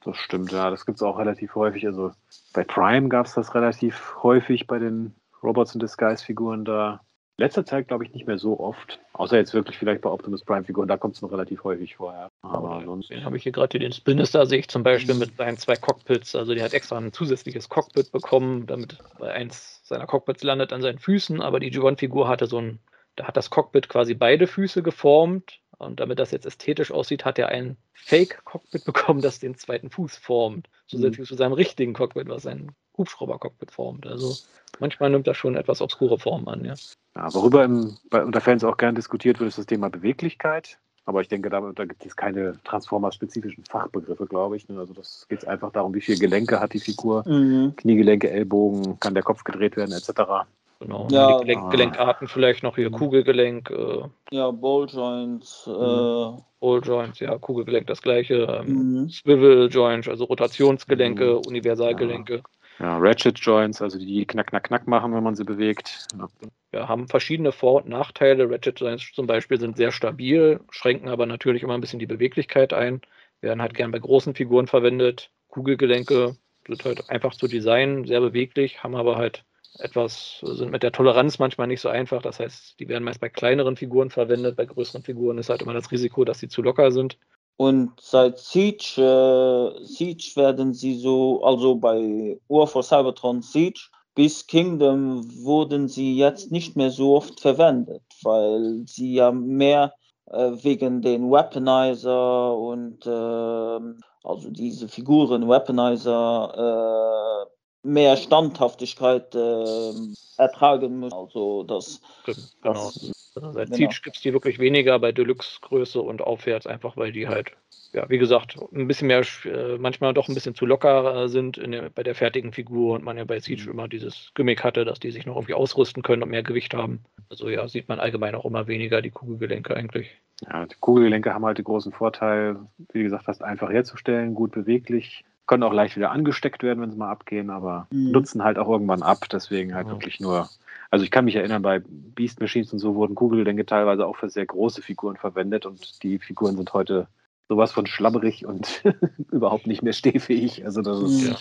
Das 0.03 0.17
stimmt, 0.17 0.53
ja, 0.53 0.71
das 0.71 0.87
gibt 0.87 0.97
es 0.97 1.03
auch 1.03 1.19
relativ 1.19 1.55
häufig. 1.55 1.87
Also 1.87 2.13
bei 2.53 2.65
Prime 2.65 3.09
gab 3.09 3.27
es 3.27 3.35
das 3.35 3.55
relativ 3.55 4.17
häufig 4.23 4.67
bei 4.67 4.79
den 4.79 5.15
Robots 5.43 5.75
in 5.75 5.81
Disguise-Figuren 5.81 6.65
da. 6.65 7.01
Letzter 7.41 7.65
Zeit 7.65 7.89
glaube 7.89 8.05
ich 8.05 8.13
nicht 8.13 8.27
mehr 8.27 8.37
so 8.37 8.61
oft. 8.61 9.01
Außer 9.15 9.39
jetzt 9.39 9.55
wirklich 9.55 9.79
vielleicht 9.79 10.03
bei 10.03 10.11
Optimus 10.11 10.45
Prime-Figuren, 10.45 10.89
da 10.89 10.99
kommt 10.99 11.17
es 11.17 11.23
noch 11.23 11.33
relativ 11.33 11.65
häufig 11.65 11.97
vorher. 11.97 12.31
Aber 12.43 12.83
sonst. 12.85 13.09
Den 13.09 13.25
habe 13.25 13.39
ich 13.39 13.45
hier 13.45 13.53
gerade 13.53 13.79
den 13.79 13.95
Spinister, 13.95 14.45
sehe 14.45 14.59
ich 14.59 14.69
zum 14.69 14.83
Beispiel 14.83 15.15
mit 15.15 15.39
seinen 15.39 15.57
zwei 15.57 15.75
Cockpits. 15.75 16.37
Also 16.37 16.53
die 16.53 16.63
hat 16.63 16.75
extra 16.75 16.99
ein 16.99 17.15
zusätzliches 17.15 17.71
Cockpit 17.71 18.13
bekommen, 18.13 18.67
damit 18.67 18.99
bei 19.19 19.33
eins 19.33 19.81
seiner 19.85 20.07
Cockpits 20.07 20.43
landet 20.43 20.75
an 20.75 20.83
seinen 20.83 20.99
Füßen. 20.99 21.41
Aber 21.41 21.61
die 21.61 21.73
G1-Figur 21.73 22.29
hatte 22.29 22.45
so 22.45 22.59
ein, 22.59 22.79
da 23.17 23.27
hat 23.27 23.39
das 23.39 23.49
Cockpit 23.49 23.89
quasi 23.89 24.13
beide 24.13 24.47
Füße 24.47 24.83
geformt. 24.83 25.61
Und 25.79 25.99
damit 25.99 26.19
das 26.19 26.33
jetzt 26.33 26.45
ästhetisch 26.45 26.93
aussieht, 26.93 27.25
hat 27.25 27.39
er 27.39 27.49
ein 27.49 27.79
Fake-Cockpit 27.95 28.85
bekommen, 28.85 29.23
das 29.23 29.39
den 29.39 29.55
zweiten 29.55 29.89
Fuß 29.89 30.19
formt. 30.19 30.69
Zusätzlich 30.87 31.21
mhm. 31.21 31.25
zu 31.25 31.37
seinem 31.37 31.55
richtigen 31.55 31.95
Cockpit, 31.95 32.29
was 32.29 32.47
ein 32.47 32.73
Hubschrauber-Cockpit 33.01 33.71
formt. 33.71 34.07
Also 34.07 34.37
manchmal 34.79 35.11
nimmt 35.11 35.27
das 35.27 35.37
schon 35.37 35.57
etwas 35.57 35.81
obskure 35.81 36.19
Formen 36.19 36.49
an, 36.49 36.65
ja. 36.65 36.75
Ja, 37.17 37.35
worüber 37.35 37.65
im, 37.65 37.97
bei, 38.09 38.25
unter 38.25 38.41
Fans 38.41 38.63
auch 38.63 38.77
gern 38.77 38.95
diskutiert 38.95 39.41
wird, 39.41 39.49
ist 39.49 39.59
das 39.59 39.67
Thema 39.67 39.91
Beweglichkeit. 39.91 40.79
Aber 41.07 41.23
ich 41.23 41.29
denke, 41.29 41.51
da, 41.51 41.61
da 41.75 41.85
gibt 41.87 42.07
es 42.07 42.15
keine 42.15 42.53
Transformers-spezifischen 42.63 43.65
Fachbegriffe, 43.65 44.27
glaube 44.27 44.57
ich. 44.57 44.69
Ne? 44.69 44.79
Also 44.79 44.95
das 44.95 45.27
geht 45.29 45.47
einfach 45.49 45.73
darum, 45.73 45.95
wie 45.95 46.01
viele 46.01 46.19
Gelenke 46.19 46.61
hat 46.61 46.73
die 46.73 46.79
Figur, 46.79 47.25
mhm. 47.27 47.75
Kniegelenke, 47.75 48.31
Ellbogen, 48.31 49.01
kann 49.01 49.15
der 49.15 49.25
Kopf 49.25 49.43
gedreht 49.43 49.77
werden, 49.77 49.93
etc. 49.93 50.47
Genau. 50.79 51.09
Ja, 51.11 51.39
die 51.39 51.47
Gelenk, 51.47 51.71
Gelenkarten 51.71 52.29
vielleicht 52.29 52.63
noch 52.63 52.77
hier, 52.77 52.91
Kugelgelenk. 52.91 53.71
Äh, 53.71 54.03
ja, 54.31 54.51
Balljoints. 54.51 55.67
Mhm. 55.67 55.73
Äh, 55.75 56.43
Balljoints, 56.61 57.21
ja, 57.21 57.37
Kugelgelenk 57.39 57.87
das 57.87 58.03
gleiche. 58.03 58.63
Ähm, 58.63 59.03
mhm. 59.03 59.09
Swivel 59.11 59.69
Joints, 59.71 60.09
also 60.09 60.25
Rotationsgelenke, 60.25 61.35
mhm. 61.35 61.43
Universalgelenke. 61.47 62.43
Ja. 62.81 62.97
Ratchet 62.99 63.39
Joints, 63.39 63.83
also 63.83 63.99
die 63.99 64.25
knack, 64.25 64.49
knack, 64.49 64.65
knack 64.65 64.87
machen, 64.89 65.15
wenn 65.15 65.23
man 65.23 65.37
sie 65.37 65.45
bewegt. 65.45 66.07
Ja. 66.19 66.29
Wir 66.71 66.89
haben 66.89 67.09
verschiedene 67.09 67.53
Vor- 67.53 67.83
und 67.83 67.89
Nachteile. 67.89 68.49
Ratchet 68.49 68.81
Joints 68.81 69.13
zum 69.13 69.27
Beispiel 69.27 69.61
sind 69.61 69.77
sehr 69.77 69.93
stabil, 69.93 70.61
schränken 70.71 71.09
aber 71.09 71.27
natürlich 71.27 71.63
immer 71.63 71.75
ein 71.75 71.81
bisschen 71.81 71.99
die 71.99 72.07
Beweglichkeit 72.07 72.73
ein. 72.73 73.03
Werden 73.43 73.61
halt 73.61 73.75
gern 73.75 73.91
bei 73.91 73.99
großen 73.99 74.35
Figuren 74.35 74.67
verwendet. 74.67 75.31
Kugelgelenke 75.49 76.37
sind 76.67 76.85
halt 76.85 77.11
einfach 77.11 77.35
zu 77.35 77.49
designen, 77.49 78.07
sehr 78.07 78.21
beweglich, 78.21 78.83
haben 78.83 78.95
aber 78.95 79.17
halt 79.17 79.45
etwas, 79.79 80.41
sind 80.43 80.71
mit 80.71 80.83
der 80.83 80.93
Toleranz 80.93 81.39
manchmal 81.39 81.67
nicht 81.67 81.81
so 81.81 81.89
einfach. 81.89 82.23
Das 82.23 82.41
heißt, 82.41 82.79
die 82.81 82.89
werden 82.89 83.05
meist 83.05 83.21
bei 83.21 83.29
kleineren 83.29 83.77
Figuren 83.77 84.11
verwendet. 84.11 84.57
Bei 84.57 84.67
größeren 84.67 85.03
Figuren 85.03 85.39
ist 85.39 85.51
halt 85.51 85.63
immer 85.63 85.75
das 85.75 85.91
Risiko, 85.91 86.25
dass 86.25 86.39
sie 86.39 86.49
zu 86.49 86.63
locker 86.63 86.93
sind. 86.93 87.19
Und 87.61 88.01
seit 88.01 88.39
Siege, 88.39 89.03
äh, 89.03 89.85
Siege 89.85 90.33
werden 90.37 90.73
sie 90.73 90.99
so, 90.99 91.43
also 91.45 91.75
bei 91.75 92.41
War 92.49 92.67
for 92.67 92.83
Cybertron 92.83 93.43
Siege 93.43 93.81
bis 94.15 94.47
Kingdom 94.47 95.23
wurden 95.45 95.87
sie 95.87 96.17
jetzt 96.17 96.51
nicht 96.51 96.75
mehr 96.75 96.91
so 96.91 97.17
oft 97.17 97.39
verwendet, 97.39 98.03
weil 98.23 98.85
sie 98.87 99.13
ja 99.13 99.31
mehr 99.31 99.93
äh, 100.31 100.53
wegen 100.63 101.03
den 101.03 101.31
Weaponizer 101.31 102.57
und 102.57 103.05
äh, 103.05 104.01
also 104.25 104.49
diese 104.49 104.89
Figuren 104.89 105.47
Weaponizer 105.47 107.45
äh, 107.45 107.87
mehr 107.87 108.17
Standhaftigkeit 108.17 109.35
äh, 109.35 109.93
ertragen 110.39 110.99
müssen. 111.01 111.13
Also 111.13 111.65
das, 111.65 112.01
genau. 112.25 112.87
Das, 112.87 113.13
also 113.43 113.53
seit 113.53 113.67
genau. 113.67 113.77
Siege 113.77 114.01
gibt 114.03 114.17
es 114.17 114.23
die 114.23 114.33
wirklich 114.33 114.59
weniger 114.59 114.99
bei 114.99 115.13
Deluxe-Größe 115.13 116.01
und 116.01 116.23
aufwärts, 116.23 116.67
einfach 116.67 116.97
weil 116.97 117.13
die 117.13 117.29
halt, 117.29 117.53
ja, 117.93 118.09
wie 118.09 118.19
gesagt, 118.19 118.57
ein 118.73 118.87
bisschen 118.87 119.09
mehr, 119.09 119.23
äh, 119.45 119.79
manchmal 119.79 120.15
doch 120.15 120.29
ein 120.29 120.35
bisschen 120.35 120.55
zu 120.55 120.67
locker 120.67 121.29
sind 121.29 121.57
der, 121.57 121.91
bei 121.91 122.03
der 122.03 122.15
fertigen 122.15 122.53
Figur 122.53 122.95
und 122.95 123.05
man 123.05 123.17
ja 123.17 123.25
bei 123.25 123.41
Siege 123.41 123.65
mhm. 123.65 123.71
immer 123.71 123.89
dieses 123.89 124.33
Gimmick 124.35 124.65
hatte, 124.65 124.85
dass 124.85 125.01
die 125.01 125.11
sich 125.11 125.27
noch 125.27 125.37
irgendwie 125.37 125.55
ausrüsten 125.55 126.03
können 126.03 126.23
und 126.23 126.31
mehr 126.31 126.43
Gewicht 126.43 126.75
haben. 126.75 127.05
Also 127.29 127.49
ja, 127.49 127.67
sieht 127.69 127.89
man 127.89 128.01
allgemein 128.01 128.35
auch 128.35 128.45
immer 128.45 128.67
weniger 128.67 129.03
die 129.03 129.11
Kugelgelenke 129.11 129.77
eigentlich. 129.77 130.11
Ja, 130.43 130.67
die 130.67 130.77
Kugelgelenke 130.81 131.35
haben 131.35 131.45
halt 131.45 131.59
den 131.59 131.65
großen 131.65 131.93
Vorteil, 131.93 132.57
wie 132.93 133.03
gesagt, 133.03 133.25
fast 133.25 133.43
einfach 133.43 133.71
herzustellen, 133.71 134.35
gut 134.35 134.53
beweglich, 134.53 135.25
können 135.51 135.65
auch 135.65 135.73
leicht 135.73 135.97
wieder 135.97 136.13
angesteckt 136.13 136.63
werden, 136.63 136.81
wenn 136.81 136.93
sie 136.93 136.97
mal 136.97 137.11
abgehen, 137.11 137.51
aber 137.51 137.89
mhm. 137.91 138.13
nutzen 138.13 138.45
halt 138.45 138.57
auch 138.57 138.69
irgendwann 138.69 139.03
ab. 139.03 139.29
Deswegen 139.33 139.75
halt 139.75 139.89
ja. 139.89 139.93
wirklich 139.93 140.21
nur. 140.21 140.49
Also 140.91 141.05
ich 141.05 141.11
kann 141.11 141.25
mich 141.25 141.37
erinnern, 141.37 141.63
bei 141.63 141.81
Beast 141.87 142.41
Machines 142.41 142.73
und 142.73 142.81
so 142.81 142.97
wurden 142.97 143.15
Kugeldenke 143.15 143.65
teilweise 143.65 144.07
auch 144.07 144.17
für 144.17 144.29
sehr 144.29 144.47
große 144.47 144.83
Figuren 144.83 145.17
verwendet 145.17 145.65
und 145.65 146.03
die 146.03 146.19
Figuren 146.19 146.57
sind 146.57 146.73
heute 146.73 147.07
sowas 147.49 147.73
von 147.73 147.87
schlabberig 147.87 148.47
und 148.47 148.83
überhaupt 149.33 149.67
nicht 149.67 149.83
mehr 149.83 149.93
stehfähig. 149.93 150.65
Also 150.65 150.83
das 150.83 151.03
ist 151.03 151.29
ja. 151.29 151.37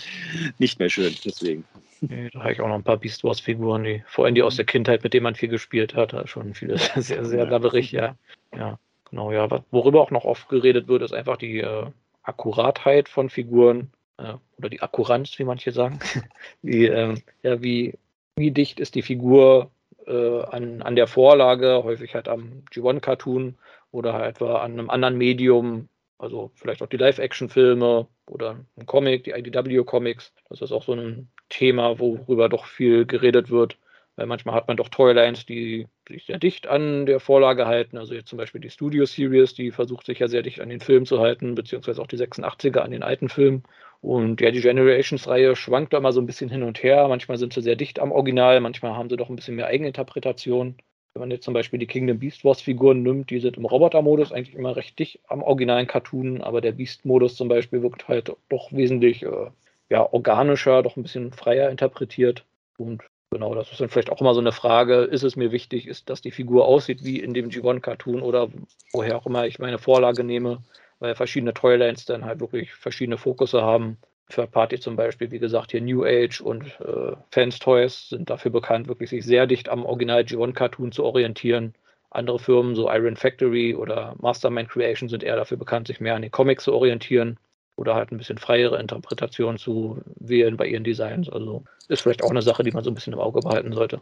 nicht 0.58 0.80
mehr 0.80 0.90
schön, 0.90 1.16
deswegen. 1.24 1.66
Nee, 2.02 2.30
da 2.32 2.40
habe 2.40 2.54
ich 2.54 2.62
auch 2.62 2.68
noch 2.68 2.76
ein 2.76 2.84
paar 2.84 2.98
Beast 2.98 3.24
Wars 3.24 3.40
Figuren, 3.40 3.84
die 3.84 4.04
vor 4.08 4.26
allem 4.26 4.36
die 4.36 4.44
aus 4.44 4.56
der 4.56 4.66
Kindheit, 4.66 5.04
mit 5.04 5.14
denen 5.14 5.24
man 5.24 5.36
viel 5.36 5.50
gespielt 5.50 5.96
hat, 5.96 6.16
schon 6.30 6.54
viele 6.54 6.78
sehr, 6.96 7.26
sehr 7.26 7.46
labberig, 7.46 7.92
ja. 7.92 8.16
Ja, 8.56 8.80
genau, 9.10 9.32
ja. 9.32 9.48
Worüber 9.72 10.02
auch 10.02 10.12
noch 10.12 10.26
oft 10.26 10.50
geredet 10.50 10.88
wird, 10.88 11.02
ist 11.02 11.14
einfach 11.14 11.38
die 11.38 11.60
äh, 11.60 11.86
Akkuratheit 12.24 13.10
von 13.10 13.30
Figuren 13.30 13.92
äh, 14.18 14.34
oder 14.58 14.70
die 14.70 14.82
Akkuranz, 14.82 15.38
wie 15.38 15.44
manche 15.44 15.72
sagen. 15.72 16.00
wie, 16.62 16.86
äh, 16.86 17.16
ja, 17.44 17.62
wie, 17.62 17.96
wie 18.40 18.52
dicht 18.52 18.80
ist 18.80 18.96
die 18.96 19.02
Figur 19.02 19.72
äh, 20.08 20.42
an, 20.44 20.82
an 20.82 20.96
der 20.96 21.08
Vorlage, 21.08 21.84
häufig 21.84 22.16
halt 22.16 22.28
am 22.28 22.64
G1-Cartoon 22.72 23.58
oder 23.92 24.14
halt 24.14 24.38
etwa 24.38 24.60
an 24.60 24.74
einem 24.74 24.90
anderen 24.90 25.18
Medium, 25.18 25.90
also 26.18 26.52
vielleicht 26.56 26.82
auch 26.82 26.88
die 26.88 26.98
Live-Action-Filme 26.98 28.08
oder 28.28 28.58
ein 28.78 28.86
Comic, 28.86 29.24
die 29.24 29.32
IDW-Comics. 29.32 30.34
Das 30.50 30.62
ist 30.62 30.72
auch 30.72 30.84
so 30.84 30.94
ein 30.94 31.30
Thema, 31.50 32.00
worüber 32.00 32.50
doch 32.50 32.66
viel 32.66 33.06
geredet 33.06 33.50
wird. 33.50 33.78
Weil 34.20 34.26
manchmal 34.26 34.54
hat 34.54 34.68
man 34.68 34.76
doch 34.76 34.90
Toylines, 34.90 35.46
die 35.46 35.88
sich 36.06 36.26
sehr 36.26 36.40
dicht 36.40 36.68
an 36.68 37.06
der 37.06 37.22
Vorlage 37.22 37.68
halten. 37.68 37.98
Also 37.98 38.14
jetzt 38.14 38.28
zum 38.28 38.36
Beispiel 38.36 38.60
die 38.60 38.70
Studio 38.70 39.06
Series, 39.06 39.54
die 39.54 39.72
versucht 39.72 40.06
sich 40.08 40.20
ja 40.20 40.28
sehr 40.28 40.42
dicht 40.42 40.60
an 40.60 40.68
den 40.68 40.82
Film 40.82 41.06
zu 41.06 41.22
halten, 41.22 41.56
beziehungsweise 41.56 42.02
auch 42.02 42.08
die 42.08 42.18
86er 42.18 42.80
an 42.80 42.92
den 42.92 43.02
alten 43.02 43.30
Film. 43.30 43.64
Und 44.02 44.42
ja, 44.42 44.52
die 44.52 44.60
Generations-Reihe 44.60 45.56
schwankt 45.56 45.94
da 45.94 46.00
immer 46.00 46.12
so 46.12 46.20
ein 46.20 46.26
bisschen 46.26 46.50
hin 46.50 46.64
und 46.64 46.84
her. 46.84 47.08
Manchmal 47.08 47.38
sind 47.38 47.54
sie 47.54 47.62
sehr 47.62 47.78
dicht 47.78 47.98
am 47.98 48.12
Original, 48.12 48.60
manchmal 48.60 48.98
haben 48.98 49.10
sie 49.10 49.16
doch 49.16 49.30
ein 49.30 49.38
bisschen 49.38 49.56
mehr 49.56 49.68
Eigeninterpretation. 49.68 50.76
Wenn 51.14 51.20
man 51.22 51.32
jetzt 51.32 51.46
zum 51.46 51.54
Beispiel 51.54 51.80
die 51.80 51.88
Kingdom 51.88 52.20
Beast 52.20 52.44
Wars-Figuren 52.44 53.02
nimmt, 53.02 53.30
die 53.30 53.40
sind 53.40 53.56
im 53.56 53.64
Roboter-Modus 53.64 54.34
eigentlich 54.34 54.54
immer 54.54 54.76
recht 54.76 55.00
dicht 55.00 55.22
am 55.30 55.42
originalen 55.42 55.88
Cartoon, 55.88 56.42
aber 56.42 56.60
der 56.60 56.74
Beast-Modus 56.74 57.38
zum 57.38 57.48
Beispiel 57.48 57.82
wirkt 57.82 58.10
halt 58.10 58.36
doch 58.50 58.74
wesentlich 58.74 59.24
äh, 59.24 59.50
ja, 59.90 60.12
organischer, 60.12 60.84
doch 60.84 60.98
ein 60.98 61.04
bisschen 61.04 61.32
freier 61.32 61.70
interpretiert. 61.70 62.46
Und 62.78 63.02
Genau, 63.32 63.54
das 63.54 63.72
ist 63.72 63.80
dann 63.80 63.90
vielleicht 63.90 64.12
auch 64.12 64.22
immer 64.22 64.34
so 64.34 64.40
eine 64.40 64.52
Frage, 64.52 65.02
ist 65.02 65.22
es 65.22 65.36
mir 65.36 65.52
wichtig, 65.52 65.88
ist, 65.88 66.10
dass 66.10 66.22
die 66.22 66.32
Figur 66.32 66.66
aussieht 66.66 67.04
wie 67.04 67.20
in 67.20 67.36
dem 67.36 67.50
G1-Cartoon 67.50 68.24
oder 68.24 68.50
woher 68.92 69.18
auch 69.18 69.28
immer 69.28 69.46
ich 69.46 69.60
meine 69.60 69.78
Vorlage 69.78 70.24
nehme, 70.24 70.64
weil 70.98 71.14
verschiedene 71.14 71.54
Toylands 71.54 72.06
dann 72.06 72.26
halt 72.26 72.40
wirklich 72.40 72.74
verschiedene 72.74 73.20
Fokusse 73.20 73.62
haben. 73.62 73.98
Third 74.30 74.52
Party 74.52 74.80
zum 74.80 74.96
Beispiel, 74.96 75.30
wie 75.30 75.38
gesagt, 75.38 75.72
hier 75.72 75.82
New 75.82 76.06
Age 76.06 76.42
und 76.42 76.66
äh, 76.82 77.16
Fans 77.30 77.60
Toys 77.60 78.10
sind 78.10 78.32
dafür 78.32 78.52
bekannt, 78.52 78.88
wirklich 78.88 79.12
sich 79.12 79.24
sehr 79.24 79.46
dicht 79.46 79.70
am 79.70 79.86
Original 79.86 80.22
G1-Cartoon 80.22 80.92
zu 80.92 81.04
orientieren. 81.04 81.76
Andere 82.10 82.40
Firmen, 82.40 82.74
so 82.74 82.90
Iron 82.90 83.16
Factory 83.16 83.76
oder 83.76 84.16
Mastermind 84.20 84.70
Creation, 84.70 85.08
sind 85.08 85.24
eher 85.24 85.36
dafür 85.36 85.58
bekannt, 85.58 85.88
sich 85.88 86.00
mehr 86.00 86.16
an 86.16 86.24
den 86.24 86.32
Comics 86.32 86.64
zu 86.64 86.74
orientieren 86.74 87.38
oder 87.80 87.96
halt 87.96 88.12
ein 88.12 88.18
bisschen 88.18 88.38
freiere 88.38 88.80
Interpretation 88.80 89.58
zu 89.58 90.02
wählen 90.20 90.58
bei 90.58 90.68
ihren 90.68 90.84
Designs. 90.84 91.30
Also 91.30 91.64
ist 91.88 92.02
vielleicht 92.02 92.24
auch 92.24 92.30
eine 92.30 92.42
Sache, 92.42 92.64
die 92.64 92.72
man 92.72 92.84
so 92.84 92.92
ein 92.92 92.94
bisschen 92.94 93.14
im 93.14 93.20
Auge 93.20 93.40
behalten 93.40 93.74
sollte. 93.74 94.02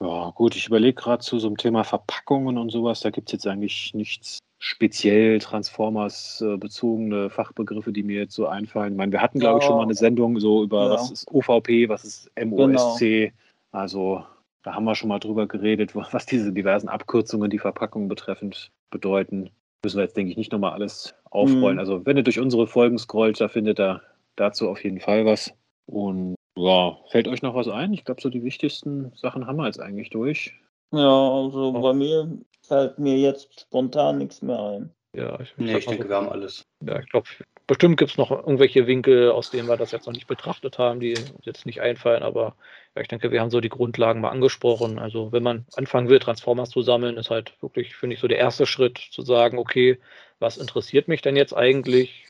Ja, 0.00 0.30
gut, 0.34 0.54
ich 0.54 0.66
überlege 0.66 0.94
gerade 0.94 1.22
zu 1.22 1.38
so 1.38 1.48
einem 1.48 1.56
Thema 1.56 1.82
Verpackungen 1.82 2.58
und 2.58 2.70
sowas. 2.70 3.00
Da 3.00 3.10
gibt 3.10 3.28
es 3.28 3.32
jetzt 3.32 3.46
eigentlich 3.46 3.92
nichts 3.94 4.38
speziell 4.58 5.38
Transformers 5.38 6.40
äh, 6.40 6.56
bezogene 6.56 7.28
Fachbegriffe, 7.28 7.92
die 7.92 8.02
mir 8.02 8.20
jetzt 8.20 8.34
so 8.34 8.46
einfallen. 8.46 8.92
Ich 8.92 8.98
meine, 8.98 9.12
wir 9.12 9.20
hatten, 9.20 9.38
glaube 9.38 9.58
ich, 9.58 9.64
schon 9.64 9.76
mal 9.76 9.82
eine 9.82 9.94
Sendung 9.94 10.38
so 10.38 10.62
über 10.62 10.84
ja. 10.84 10.90
was 10.92 11.10
ist 11.10 11.28
OVP, 11.30 11.88
was 11.88 12.04
ist 12.04 12.30
MOSC. 12.42 13.00
Genau. 13.00 13.32
Also 13.72 14.24
da 14.62 14.74
haben 14.74 14.84
wir 14.84 14.94
schon 14.94 15.08
mal 15.08 15.18
drüber 15.18 15.46
geredet, 15.46 15.94
was 15.94 16.26
diese 16.26 16.52
diversen 16.52 16.88
Abkürzungen, 16.88 17.50
die 17.50 17.58
Verpackungen 17.58 18.08
betreffend, 18.08 18.70
bedeuten 18.90 19.50
müssen 19.86 19.98
wir 19.98 20.04
jetzt, 20.04 20.16
denke 20.16 20.32
ich, 20.32 20.36
nicht 20.36 20.50
nochmal 20.50 20.72
alles 20.72 21.14
aufrollen. 21.36 21.74
Mhm. 21.76 21.80
Also, 21.80 22.06
wenn 22.06 22.16
ihr 22.16 22.22
durch 22.22 22.40
unsere 22.40 22.66
Folgen 22.66 22.98
scrollt, 22.98 23.40
da 23.40 23.48
findet 23.48 23.78
ihr 23.78 24.02
dazu 24.36 24.68
auf 24.68 24.82
jeden 24.82 25.00
Fall 25.00 25.24
was. 25.24 25.52
Und 25.86 26.34
ja, 26.56 26.98
fällt 27.08 27.28
euch 27.28 27.42
noch 27.42 27.54
was 27.54 27.68
ein? 27.68 27.92
Ich 27.92 28.04
glaube, 28.04 28.20
so 28.20 28.30
die 28.30 28.42
wichtigsten 28.42 29.12
Sachen 29.14 29.46
haben 29.46 29.56
wir 29.56 29.66
jetzt 29.66 29.80
eigentlich 29.80 30.10
durch. 30.10 30.58
Ja, 30.92 31.00
also 31.00 31.74
oh. 31.74 31.80
bei 31.80 31.92
mir 31.92 32.38
fällt 32.62 32.98
mir 32.98 33.16
jetzt 33.16 33.60
spontan 33.60 34.18
nichts 34.18 34.42
mehr 34.42 34.58
ein. 34.58 34.90
Ja, 35.14 35.38
ich, 35.40 35.54
nee, 35.56 35.76
ich 35.76 35.86
denke, 35.86 36.08
wir 36.08 36.16
haben 36.16 36.28
alles. 36.28 36.66
Ja, 36.84 36.98
ich 36.98 37.08
glaube, 37.08 37.28
bestimmt 37.66 37.96
gibt 37.96 38.12
es 38.12 38.16
noch 38.16 38.30
irgendwelche 38.30 38.86
Winkel, 38.86 39.30
aus 39.30 39.50
denen 39.50 39.68
wir 39.68 39.76
das 39.76 39.90
jetzt 39.90 40.06
noch 40.06 40.14
nicht 40.14 40.26
betrachtet 40.26 40.78
haben, 40.78 41.00
die 41.00 41.16
uns 41.16 41.32
jetzt 41.42 41.66
nicht 41.66 41.80
einfallen, 41.80 42.22
aber 42.22 42.56
ja, 42.94 43.02
ich 43.02 43.08
denke, 43.08 43.30
wir 43.30 43.40
haben 43.40 43.50
so 43.50 43.60
die 43.60 43.68
Grundlagen 43.68 44.20
mal 44.20 44.30
angesprochen. 44.30 44.98
Also 44.98 45.32
wenn 45.32 45.42
man 45.42 45.66
anfangen 45.74 46.08
will, 46.08 46.18
Transformers 46.18 46.70
zu 46.70 46.82
sammeln, 46.82 47.16
ist 47.16 47.30
halt 47.30 47.60
wirklich, 47.60 47.94
finde 47.96 48.14
ich, 48.14 48.20
so 48.20 48.28
der 48.28 48.38
erste 48.38 48.66
Schritt 48.66 48.98
zu 48.98 49.22
sagen, 49.22 49.58
okay, 49.58 49.98
was 50.38 50.56
interessiert 50.56 51.08
mich 51.08 51.22
denn 51.22 51.36
jetzt 51.36 51.54
eigentlich? 51.54 52.26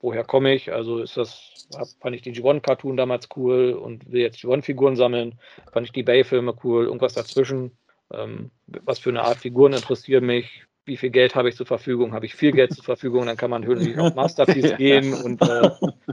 Woher 0.00 0.24
komme 0.24 0.52
ich? 0.54 0.72
Also 0.72 0.98
ist 0.98 1.16
das, 1.16 1.68
fand 2.00 2.14
ich 2.14 2.22
den 2.22 2.34
G1-Cartoon 2.34 2.96
damals 2.96 3.28
cool 3.36 3.72
und 3.72 4.10
will 4.10 4.20
jetzt 4.20 4.38
G1-Figuren 4.38 4.96
sammeln? 4.96 5.38
Fand 5.72 5.86
ich 5.86 5.92
die 5.92 6.02
Bay-Filme 6.02 6.54
cool? 6.64 6.84
Irgendwas 6.84 7.14
dazwischen? 7.14 7.78
Ähm, 8.12 8.50
was 8.66 8.98
für 8.98 9.10
eine 9.10 9.22
Art 9.22 9.38
Figuren 9.38 9.72
interessieren 9.72 10.26
mich? 10.26 10.66
Wie 10.86 10.96
viel 10.96 11.10
Geld 11.10 11.34
habe 11.34 11.48
ich 11.48 11.56
zur 11.56 11.66
Verfügung? 11.66 12.12
Habe 12.12 12.26
ich 12.26 12.34
viel 12.34 12.52
Geld 12.52 12.72
zur 12.72 12.84
Verfügung? 12.84 13.26
Dann 13.26 13.36
kann 13.36 13.50
man 13.50 13.62
natürlich 13.62 13.98
auf 13.98 14.14
Masterpiece 14.14 14.76
gehen 14.78 15.12
und 15.14 15.42
äh, 15.42 15.70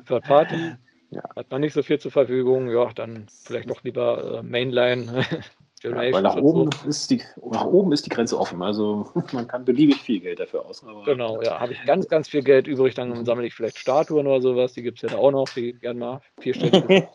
Third 0.08 0.24
Party. 0.24 0.74
Ja. 1.12 1.22
Hat 1.36 1.52
man 1.52 1.62
nicht 1.62 1.74
so 1.74 1.84
viel 1.84 2.00
zur 2.00 2.12
Verfügung, 2.12 2.72
ja, 2.72 2.92
dann 2.94 3.28
vielleicht 3.44 3.70
doch 3.70 3.84
lieber 3.84 4.40
äh, 4.40 4.44
Mainline. 4.44 5.26
ja, 5.84 5.96
weil 5.96 6.24
nach 6.24 6.38
oben, 6.38 6.72
so. 6.72 6.90
ist 6.90 7.12
die, 7.12 7.22
nach 7.52 7.66
oben 7.66 7.92
ist 7.92 8.08
die 8.08 8.10
Grenze 8.10 8.40
offen. 8.40 8.64
Also 8.64 9.12
man 9.32 9.48
kann 9.48 9.64
beliebig 9.64 10.02
viel 10.02 10.20
Geld 10.20 10.40
dafür 10.40 10.66
ausgeben. 10.66 11.04
Genau, 11.06 11.40
ja. 11.44 11.60
Habe 11.60 11.74
ich 11.74 11.86
ganz, 11.86 12.08
ganz 12.08 12.28
viel 12.28 12.42
Geld 12.42 12.68
übrig, 12.68 12.96
dann 12.96 13.26
sammle 13.26 13.46
ich 13.46 13.54
vielleicht 13.54 13.78
Statuen 13.78 14.26
oder 14.26 14.42
sowas. 14.42 14.74
Die 14.74 14.82
gibt 14.82 14.98
es 14.98 15.04
ja 15.04 15.16
da 15.16 15.22
auch 15.22 15.32
noch, 15.32 15.50
die 15.50 15.74
gerne 15.74 16.00
mal 16.00 16.22
vierstellig 16.40 17.08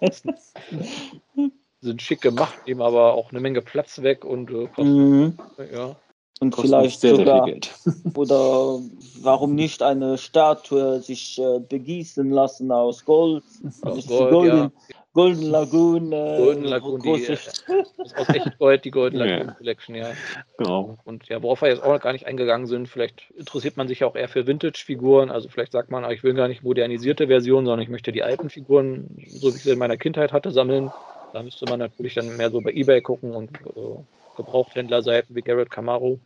sind 1.80 2.02
schick 2.02 2.20
gemacht, 2.20 2.66
nehmen 2.66 2.82
aber 2.82 3.14
auch 3.14 3.30
eine 3.30 3.40
Menge 3.40 3.62
Platz 3.62 4.02
weg 4.02 4.24
und 4.24 4.51
äh, 4.51 4.66
kosten, 4.66 5.26
mhm. 5.26 5.39
ja, 5.72 5.97
und 6.40 6.51
Kostet 6.51 6.70
vielleicht 6.70 7.01
sehr, 7.01 7.16
sogar, 7.16 7.47
sehr 7.47 7.60
oder 8.16 8.81
warum 9.23 9.55
nicht 9.55 9.82
eine 9.82 10.19
Statue 10.19 11.01
sich 11.01 11.39
äh, 11.39 11.60
begießen 11.60 12.31
lassen 12.31 12.70
aus 12.73 13.05
Gold? 13.05 13.44
Aus 13.82 14.06
Gold 14.06 14.31
Golden, 14.31 14.59
ja. 14.59 14.70
Golden 15.15 15.51
Lagoon. 15.51 16.12
Äh, 16.12 16.36
Golden 16.39 16.65
Lagoon, 16.65 17.01
die, 17.01 17.24
äh, 17.24 17.32
aus 17.32 18.28
echt 18.28 18.59
Gold, 18.59 18.85
die 18.85 18.90
Golden 18.90 19.16
Lagoon 19.19 19.47
yeah. 19.47 19.55
Collection, 19.55 19.94
ja. 19.97 20.10
Genau. 20.59 20.97
Und 21.05 21.28
ja, 21.28 21.43
worauf 21.43 21.62
wir 21.62 21.70
jetzt 21.70 21.82
auch 21.82 21.93
noch 21.93 22.01
gar 22.01 22.12
nicht 22.12 22.27
eingegangen 22.27 22.69
sind, 22.69 22.89
vielleicht 22.89 23.31
interessiert 23.36 23.77
man 23.77 23.89
sich 23.89 24.01
ja 24.01 24.06
auch 24.06 24.15
eher 24.15 24.28
für 24.28 24.47
Vintage-Figuren. 24.47 25.31
Also 25.31 25.48
vielleicht 25.48 25.73
sagt 25.73 25.90
man, 25.90 26.09
ich 26.10 26.23
will 26.23 26.35
gar 26.35 26.47
nicht 26.47 26.62
modernisierte 26.62 27.27
Versionen, 27.27 27.66
sondern 27.66 27.82
ich 27.82 27.89
möchte 27.89 28.12
die 28.12 28.23
alten 28.23 28.48
Figuren, 28.48 29.09
so 29.27 29.52
wie 29.52 29.56
ich 29.56 29.62
sie 29.65 29.73
in 29.73 29.78
meiner 29.78 29.97
Kindheit 29.97 30.32
hatte, 30.32 30.52
sammeln. 30.52 30.93
Da 31.32 31.43
müsste 31.43 31.66
man 31.66 31.81
natürlich 31.81 32.15
dann 32.15 32.36
mehr 32.36 32.51
so 32.51 32.60
bei 32.60 32.70
Ebay 32.70 33.01
gucken 33.02 33.35
und 33.35 33.51
äh, 33.51 33.98
Gebrauchthändlerseiten 34.39 35.36
wie 35.36 35.43
Garrett 35.43 35.70
Camaro. 35.70 36.19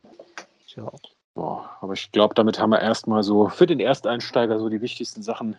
Tja. 0.68 0.90
Boah, 1.34 1.70
aber 1.80 1.94
ich 1.94 2.12
glaube, 2.12 2.34
damit 2.34 2.60
haben 2.60 2.70
wir 2.70 2.80
erstmal 2.80 3.22
so 3.22 3.48
für 3.48 3.66
den 3.66 3.80
Ersteinsteiger 3.80 4.58
so 4.58 4.68
die 4.68 4.82
wichtigsten 4.82 5.22
Sachen 5.22 5.56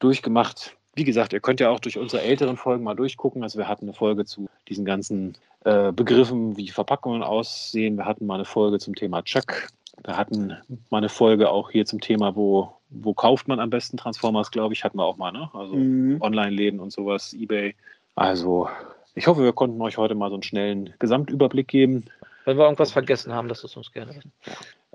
durchgemacht. 0.00 0.76
Wie 0.94 1.04
gesagt, 1.04 1.32
ihr 1.32 1.40
könnt 1.40 1.60
ja 1.60 1.70
auch 1.70 1.78
durch 1.78 1.96
unsere 1.96 2.22
älteren 2.22 2.56
Folgen 2.56 2.82
mal 2.82 2.96
durchgucken. 2.96 3.44
Also 3.44 3.58
wir 3.58 3.68
hatten 3.68 3.84
eine 3.84 3.92
Folge 3.92 4.24
zu 4.24 4.48
diesen 4.68 4.84
ganzen 4.84 5.38
äh, 5.64 5.92
Begriffen, 5.92 6.56
wie 6.56 6.68
Verpackungen 6.68 7.22
aussehen. 7.22 7.96
Wir 7.96 8.06
hatten 8.06 8.26
mal 8.26 8.34
eine 8.34 8.44
Folge 8.44 8.80
zum 8.80 8.96
Thema 8.96 9.22
Chuck. 9.22 9.68
Wir 10.04 10.16
hatten 10.16 10.56
mal 10.90 10.98
eine 10.98 11.08
Folge 11.08 11.48
auch 11.48 11.70
hier 11.70 11.86
zum 11.86 12.00
Thema, 12.00 12.34
wo, 12.34 12.72
wo 12.90 13.14
kauft 13.14 13.46
man 13.46 13.60
am 13.60 13.70
besten 13.70 13.96
Transformers, 13.96 14.50
glaube 14.50 14.74
ich, 14.74 14.82
hatten 14.82 14.98
wir 14.98 15.04
auch 15.04 15.16
mal, 15.16 15.32
ne? 15.32 15.48
Also 15.52 15.76
mhm. 15.76 16.20
Online-Läden 16.20 16.80
und 16.80 16.92
sowas, 16.92 17.32
Ebay. 17.34 17.76
Also 18.16 18.68
ich 19.14 19.26
hoffe, 19.26 19.42
wir 19.42 19.52
konnten 19.52 19.80
euch 19.82 19.98
heute 19.98 20.14
mal 20.14 20.28
so 20.30 20.36
einen 20.36 20.42
schnellen 20.42 20.94
Gesamtüberblick 20.98 21.68
geben. 21.68 22.04
Wenn 22.44 22.56
wir 22.56 22.64
irgendwas 22.64 22.92
vergessen 22.92 23.32
haben, 23.32 23.48
lasst 23.48 23.64
es 23.64 23.76
uns 23.76 23.92
gerne 23.92 24.14
wissen. 24.14 24.32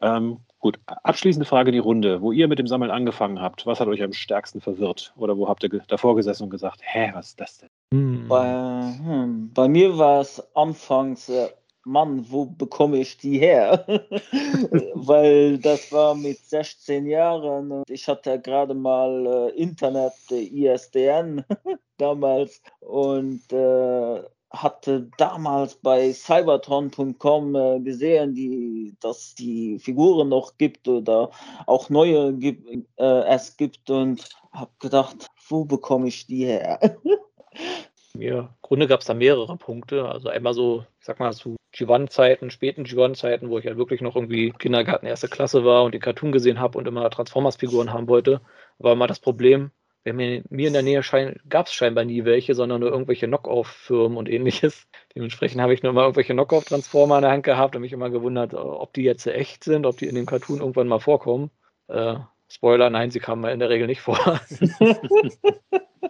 Ähm, 0.02 0.38
gut, 0.60 0.80
abschließende 0.86 1.46
Frage 1.46 1.72
die 1.72 1.80
Runde. 1.80 2.22
Wo 2.22 2.32
ihr 2.32 2.48
mit 2.48 2.58
dem 2.60 2.68
Sammeln 2.68 2.90
angefangen 2.92 3.40
habt, 3.40 3.66
was 3.66 3.80
hat 3.80 3.88
euch 3.88 4.02
am 4.02 4.14
stärksten 4.14 4.60
verwirrt? 4.60 5.14
Oder 5.18 5.38
wo 5.38 5.48
habt 5.48 5.64
ihr 5.64 5.70
davor 5.88 6.16
gesessen 6.16 6.44
und 6.44 6.50
gesagt, 6.50 6.80
hä, 6.82 7.12
was 7.14 7.30
ist 7.30 7.40
das 7.40 7.58
denn? 7.60 8.28
Bei, 8.28 8.96
hm, 8.98 9.52
bei, 9.54 9.68
mir 9.68 9.98
war 9.98 10.22
es 10.22 10.44
anfangs, 10.56 11.30
äh, 11.30 11.50
Mann, 11.86 12.26
wo 12.30 12.46
bekomme 12.46 12.98
ich 13.00 13.18
die 13.18 13.40
her? 13.40 13.86
Weil 14.94 15.58
das 15.58 15.92
war 15.92 16.16
mit 16.16 16.38
16 16.40 17.06
Jahren 17.08 17.72
und 17.72 17.90
ich 17.90 18.08
hatte 18.08 18.40
gerade 18.40 18.74
mal 18.74 19.26
äh, 19.26 19.62
Internet, 19.62 20.14
äh, 20.32 20.42
ISDN 20.42 21.44
damals 21.98 22.62
und 22.80 23.52
äh, 23.52 24.24
hatte 24.54 25.10
damals 25.18 25.76
bei 25.76 26.14
cybertron.com 26.14 27.56
äh, 27.56 27.80
gesehen, 27.80 28.36
die, 28.36 28.96
dass 29.02 29.34
die 29.36 29.80
Figuren 29.80 30.30
noch 30.30 30.58
gibt 30.58 30.88
oder 30.88 31.32
auch 31.66 31.90
neue 31.90 32.34
gibt, 32.34 32.70
äh, 32.98 33.24
es 33.26 33.58
gibt 33.58 33.90
und 33.90 34.30
habe 34.52 34.72
gedacht, 34.80 35.28
wo 35.50 35.66
bekomme 35.66 36.08
ich 36.08 36.28
die 36.28 36.46
her? 36.46 36.80
Ja, 38.18 38.40
im 38.42 38.50
Grunde 38.62 38.88
gab 38.88 39.00
es 39.02 39.08
da 39.08 39.14
mehrere 39.14 39.58
Punkte. 39.58 40.08
Also 40.08 40.30
einmal 40.30 40.54
so, 40.54 40.86
ich 41.00 41.06
sag 41.06 41.20
mal, 41.20 41.34
zu 41.34 41.56
G1-Zeiten, 41.74 42.52
späten 42.52 42.84
G1-Zeiten, 42.86 43.50
wo 43.50 43.58
ich 43.58 43.66
halt 43.66 43.78
wirklich 43.78 44.02
noch 44.02 44.16
irgendwie 44.16 44.52
Kindergarten 44.52 45.08
erste 45.08 45.28
Klasse 45.28 45.66
war 45.66 45.84
und 45.84 45.94
die 45.94 46.00
Cartoon 46.00 46.32
gesehen 46.32 46.60
habe 46.60 46.78
und 46.78 46.88
immer 46.88 47.10
Transformers-Figuren 47.10 47.92
haben 47.92 48.08
wollte, 48.08 48.42
war 48.78 48.94
immer 48.94 49.08
das 49.08 49.20
Problem, 49.20 49.72
mir, 50.12 50.44
mir 50.50 50.68
in 50.68 50.74
der 50.74 50.82
Nähe 50.82 51.02
gab 51.48 51.68
es 51.68 51.74
scheinbar 51.74 52.04
nie 52.04 52.26
welche, 52.26 52.56
sondern 52.56 52.82
nur 52.82 52.92
irgendwelche 52.92 53.28
Knock-Off-Firmen 53.28 54.18
und 54.18 54.30
ähnliches. 54.30 54.88
Dementsprechend 55.16 55.62
habe 55.62 55.74
ich 55.74 55.82
nur 55.82 55.94
mal 55.94 56.02
irgendwelche 56.02 56.34
Knock-Off-Transformer 56.34 57.18
in 57.18 57.22
der 57.22 57.32
Hand 57.32 57.44
gehabt 57.44 57.76
und 57.76 57.82
mich 57.82 57.94
immer 57.94 58.10
gewundert, 58.10 58.54
ob 58.54 58.94
die 58.94 59.04
jetzt 59.04 59.26
echt 59.28 59.64
sind, 59.64 59.86
ob 59.86 59.98
die 59.98 60.08
in 60.08 60.16
dem 60.16 60.26
Cartoon 60.26 60.60
irgendwann 60.60 60.90
mal 60.90 61.00
vorkommen. 61.00 61.52
Äh, 61.88 62.16
Spoiler, 62.54 62.92
nein, 62.92 63.10
sie 63.10 63.20
kamen 63.20 63.44
in 63.46 63.60
der 63.60 63.70
Regel 63.70 63.88
nicht 63.88 64.02
vor. 64.02 64.20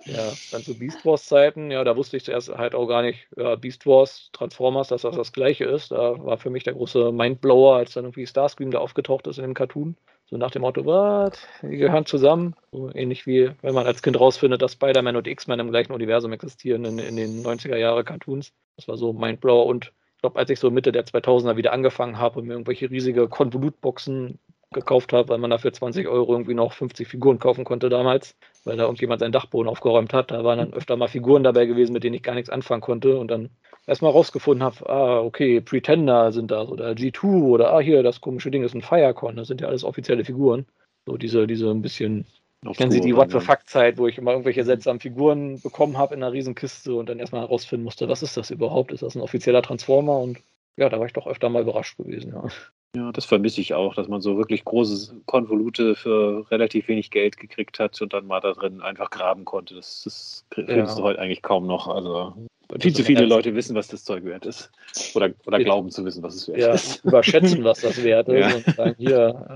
ja, 0.06 0.32
dann 0.52 0.62
zu 0.62 0.78
Beast 0.78 1.06
Wars 1.06 1.26
Zeiten, 1.26 1.72
ja, 1.72 1.86
da 1.86 1.96
wusste 1.96 2.18
ich 2.18 2.26
zuerst 2.26 2.50
halt 2.50 2.76
auch 2.76 2.86
gar 2.86 3.02
nicht, 3.02 3.30
ja, 3.38 3.56
Beast 3.56 3.86
Wars, 3.86 4.30
Transformers, 4.34 4.90
dass 4.90 5.04
das 5.04 5.16
das 5.16 5.32
gleiche 5.32 5.64
ist. 5.64 5.92
Da 5.92 6.22
war 6.22 6.38
für 6.38 6.50
mich 6.50 6.66
der 6.66 6.74
große 6.74 7.14
Mindblower, 7.14 7.78
als 7.78 7.94
dann 7.94 8.04
irgendwie 8.04 8.28
Starscream 8.28 8.72
da 8.72 8.80
aufgetaucht 8.80 9.26
ist 9.28 9.38
in 9.38 9.44
dem 9.44 9.54
Cartoon. 9.54 9.96
So 10.26 10.36
nach 10.36 10.52
dem 10.52 10.64
Motto, 10.64 10.86
was? 10.86 11.48
Die 11.62 11.78
gehören 11.78 12.06
zusammen. 12.06 12.56
So 12.74 12.92
ähnlich 12.94 13.26
wie 13.26 13.52
wenn 13.62 13.74
man 13.74 13.88
als 13.88 14.02
Kind 14.02 14.20
rausfindet, 14.20 14.62
dass 14.62 14.74
Spider-Man 14.74 15.16
und 15.16 15.28
X-Men 15.28 15.62
im 15.62 15.72
gleichen 15.72 15.94
Universum 15.94 16.34
existieren 16.34 16.84
in, 16.84 17.00
in 17.00 17.16
den 17.16 17.42
90er 17.42 17.78
Jahre 17.78 18.04
Cartoons. 18.04 18.52
Das 18.76 18.90
war 18.90 18.98
so 18.98 19.14
Mindblower 19.14 19.66
und 19.66 19.94
ich 20.16 20.22
glaube, 20.22 20.40
als 20.40 20.50
ich 20.50 20.60
so 20.60 20.72
Mitte 20.72 20.92
der 20.92 21.06
2000er 21.06 21.56
wieder 21.56 21.72
angefangen 21.72 22.18
habe 22.18 22.40
und 22.40 22.48
mir 22.48 22.54
irgendwelche 22.54 22.90
riesige 22.90 23.30
Konvolutboxen 23.30 24.40
gekauft 24.74 25.14
habe, 25.14 25.30
weil 25.30 25.38
man 25.38 25.50
dafür 25.50 25.72
20 25.72 26.08
Euro 26.08 26.34
irgendwie 26.34 26.54
noch 26.54 26.74
50 26.74 27.08
Figuren 27.08 27.40
kaufen 27.40 27.64
konnte 27.64 27.90
damals, 27.90 28.36
weil 28.64 28.78
da 28.78 28.84
irgendjemand 28.84 29.20
seinen 29.20 29.32
Dachboden 29.32 29.70
aufgeräumt 29.70 30.14
hat. 30.14 30.32
Da 30.32 30.44
waren 30.44 30.58
dann 30.58 30.74
öfter 30.74 30.98
mal 30.98 31.08
Figuren 31.08 31.44
dabei 31.44 31.66
gewesen, 31.66 31.94
mit 31.94 32.04
denen 32.04 32.16
ich 32.16 32.24
gar 32.24 32.36
nichts 32.36 32.50
anfangen 32.50 32.82
konnte 32.82 33.18
und 33.18 33.30
dann 33.30 33.50
erstmal 33.88 34.12
rausgefunden 34.12 34.64
habe, 34.64 34.90
ah, 34.90 35.20
okay, 35.20 35.62
Pretender 35.62 36.32
sind 36.32 36.52
das 36.52 36.70
oder 36.70 36.92
G2 36.92 37.44
oder 37.44 37.74
ah, 37.74 37.80
hier, 37.80 38.04
das 38.04 38.22
komische 38.22 38.52
Ding 38.52 38.64
ist 38.64 38.74
ein 38.74 38.82
Firecon, 38.82 39.36
das 39.36 39.48
sind 39.48 39.62
ja 39.62 39.68
alles 39.68 39.84
offizielle 39.84 40.26
Figuren. 40.26 40.66
So 41.06 41.18
diese, 41.18 41.48
diese 41.48 41.70
ein 41.70 41.82
bisschen 41.82 42.26
auf 42.66 42.78
Kennen 42.78 42.92
Sie 42.92 43.02
die 43.02 43.16
What 43.16 43.32
the. 43.32 43.40
Fuck-Zeit, 43.40 43.98
wo 43.98 44.08
ich 44.08 44.18
immer 44.18 44.32
irgendwelche 44.32 44.64
seltsamen 44.64 45.00
Figuren 45.00 45.60
bekommen 45.62 45.98
habe 45.98 46.16
in 46.16 46.24
einer 46.24 46.32
Riesenkiste 46.32 46.96
und 46.96 47.10
dann 47.10 47.20
erstmal 47.20 47.42
herausfinden 47.42 47.84
musste, 47.84 48.08
was 48.08 48.24
ist 48.24 48.38
das 48.38 48.52
überhaupt? 48.52 48.92
Ist 48.92 49.04
das 49.04 49.16
ein 49.16 49.22
offizieller 49.22 49.62
Transformer? 49.62 50.18
Und 50.20 50.40
ja, 50.78 50.90
da 50.90 51.00
war 51.00 51.06
ich 51.06 51.14
doch 51.14 51.28
öfter 51.28 51.50
mal 51.50 51.62
überrascht 51.62 51.98
gewesen. 51.98 52.34
Ja. 52.34 52.48
Ja, 52.96 53.12
das 53.12 53.26
vermisse 53.26 53.60
ich 53.60 53.74
auch, 53.74 53.96
dass 53.96 54.08
man 54.08 54.22
so 54.22 54.38
wirklich 54.38 54.64
große 54.66 55.22
Konvolute 55.26 55.96
für 55.96 56.46
relativ 56.52 56.88
wenig 56.88 57.10
Geld 57.10 57.38
gekriegt 57.38 57.80
hat 57.80 58.00
und 58.04 58.14
dann 58.14 58.28
mal 58.28 58.40
da 58.40 58.52
drin 58.52 58.82
einfach 58.82 59.10
graben 59.10 59.46
konnte. 59.46 59.74
Das, 59.74 60.04
das 60.04 60.46
krie- 60.52 60.62
Ja. 60.62 60.76
findest 60.76 61.00
du 61.00 61.04
heute 61.04 61.20
eigentlich 61.20 61.42
kaum 61.42 61.66
noch. 61.66 61.88
Also 61.88 62.36
viel 62.80 62.94
zu 62.94 63.04
viele 63.04 63.26
Leute 63.26 63.56
wissen, 63.56 63.76
was 63.76 63.88
das 63.88 64.04
Zeug 64.04 64.24
wert 64.26 64.46
ist. 64.46 64.72
Oder, 65.16 65.32
oder 65.48 65.58
glauben 65.60 65.90
zu 65.90 66.06
wissen, 66.06 66.22
was 66.22 66.36
es 66.36 66.48
wert 66.48 66.60
Ja, 66.60 66.74
ist. 66.74 66.98
überschätzen, 67.06 67.64
was 67.64 67.82
das 67.82 68.04
wert 68.04 68.30
ist. 68.30 68.40
Ja. 68.40 68.56
Und 68.56 68.76
sagen, 68.76 68.96
hier, 69.00 69.48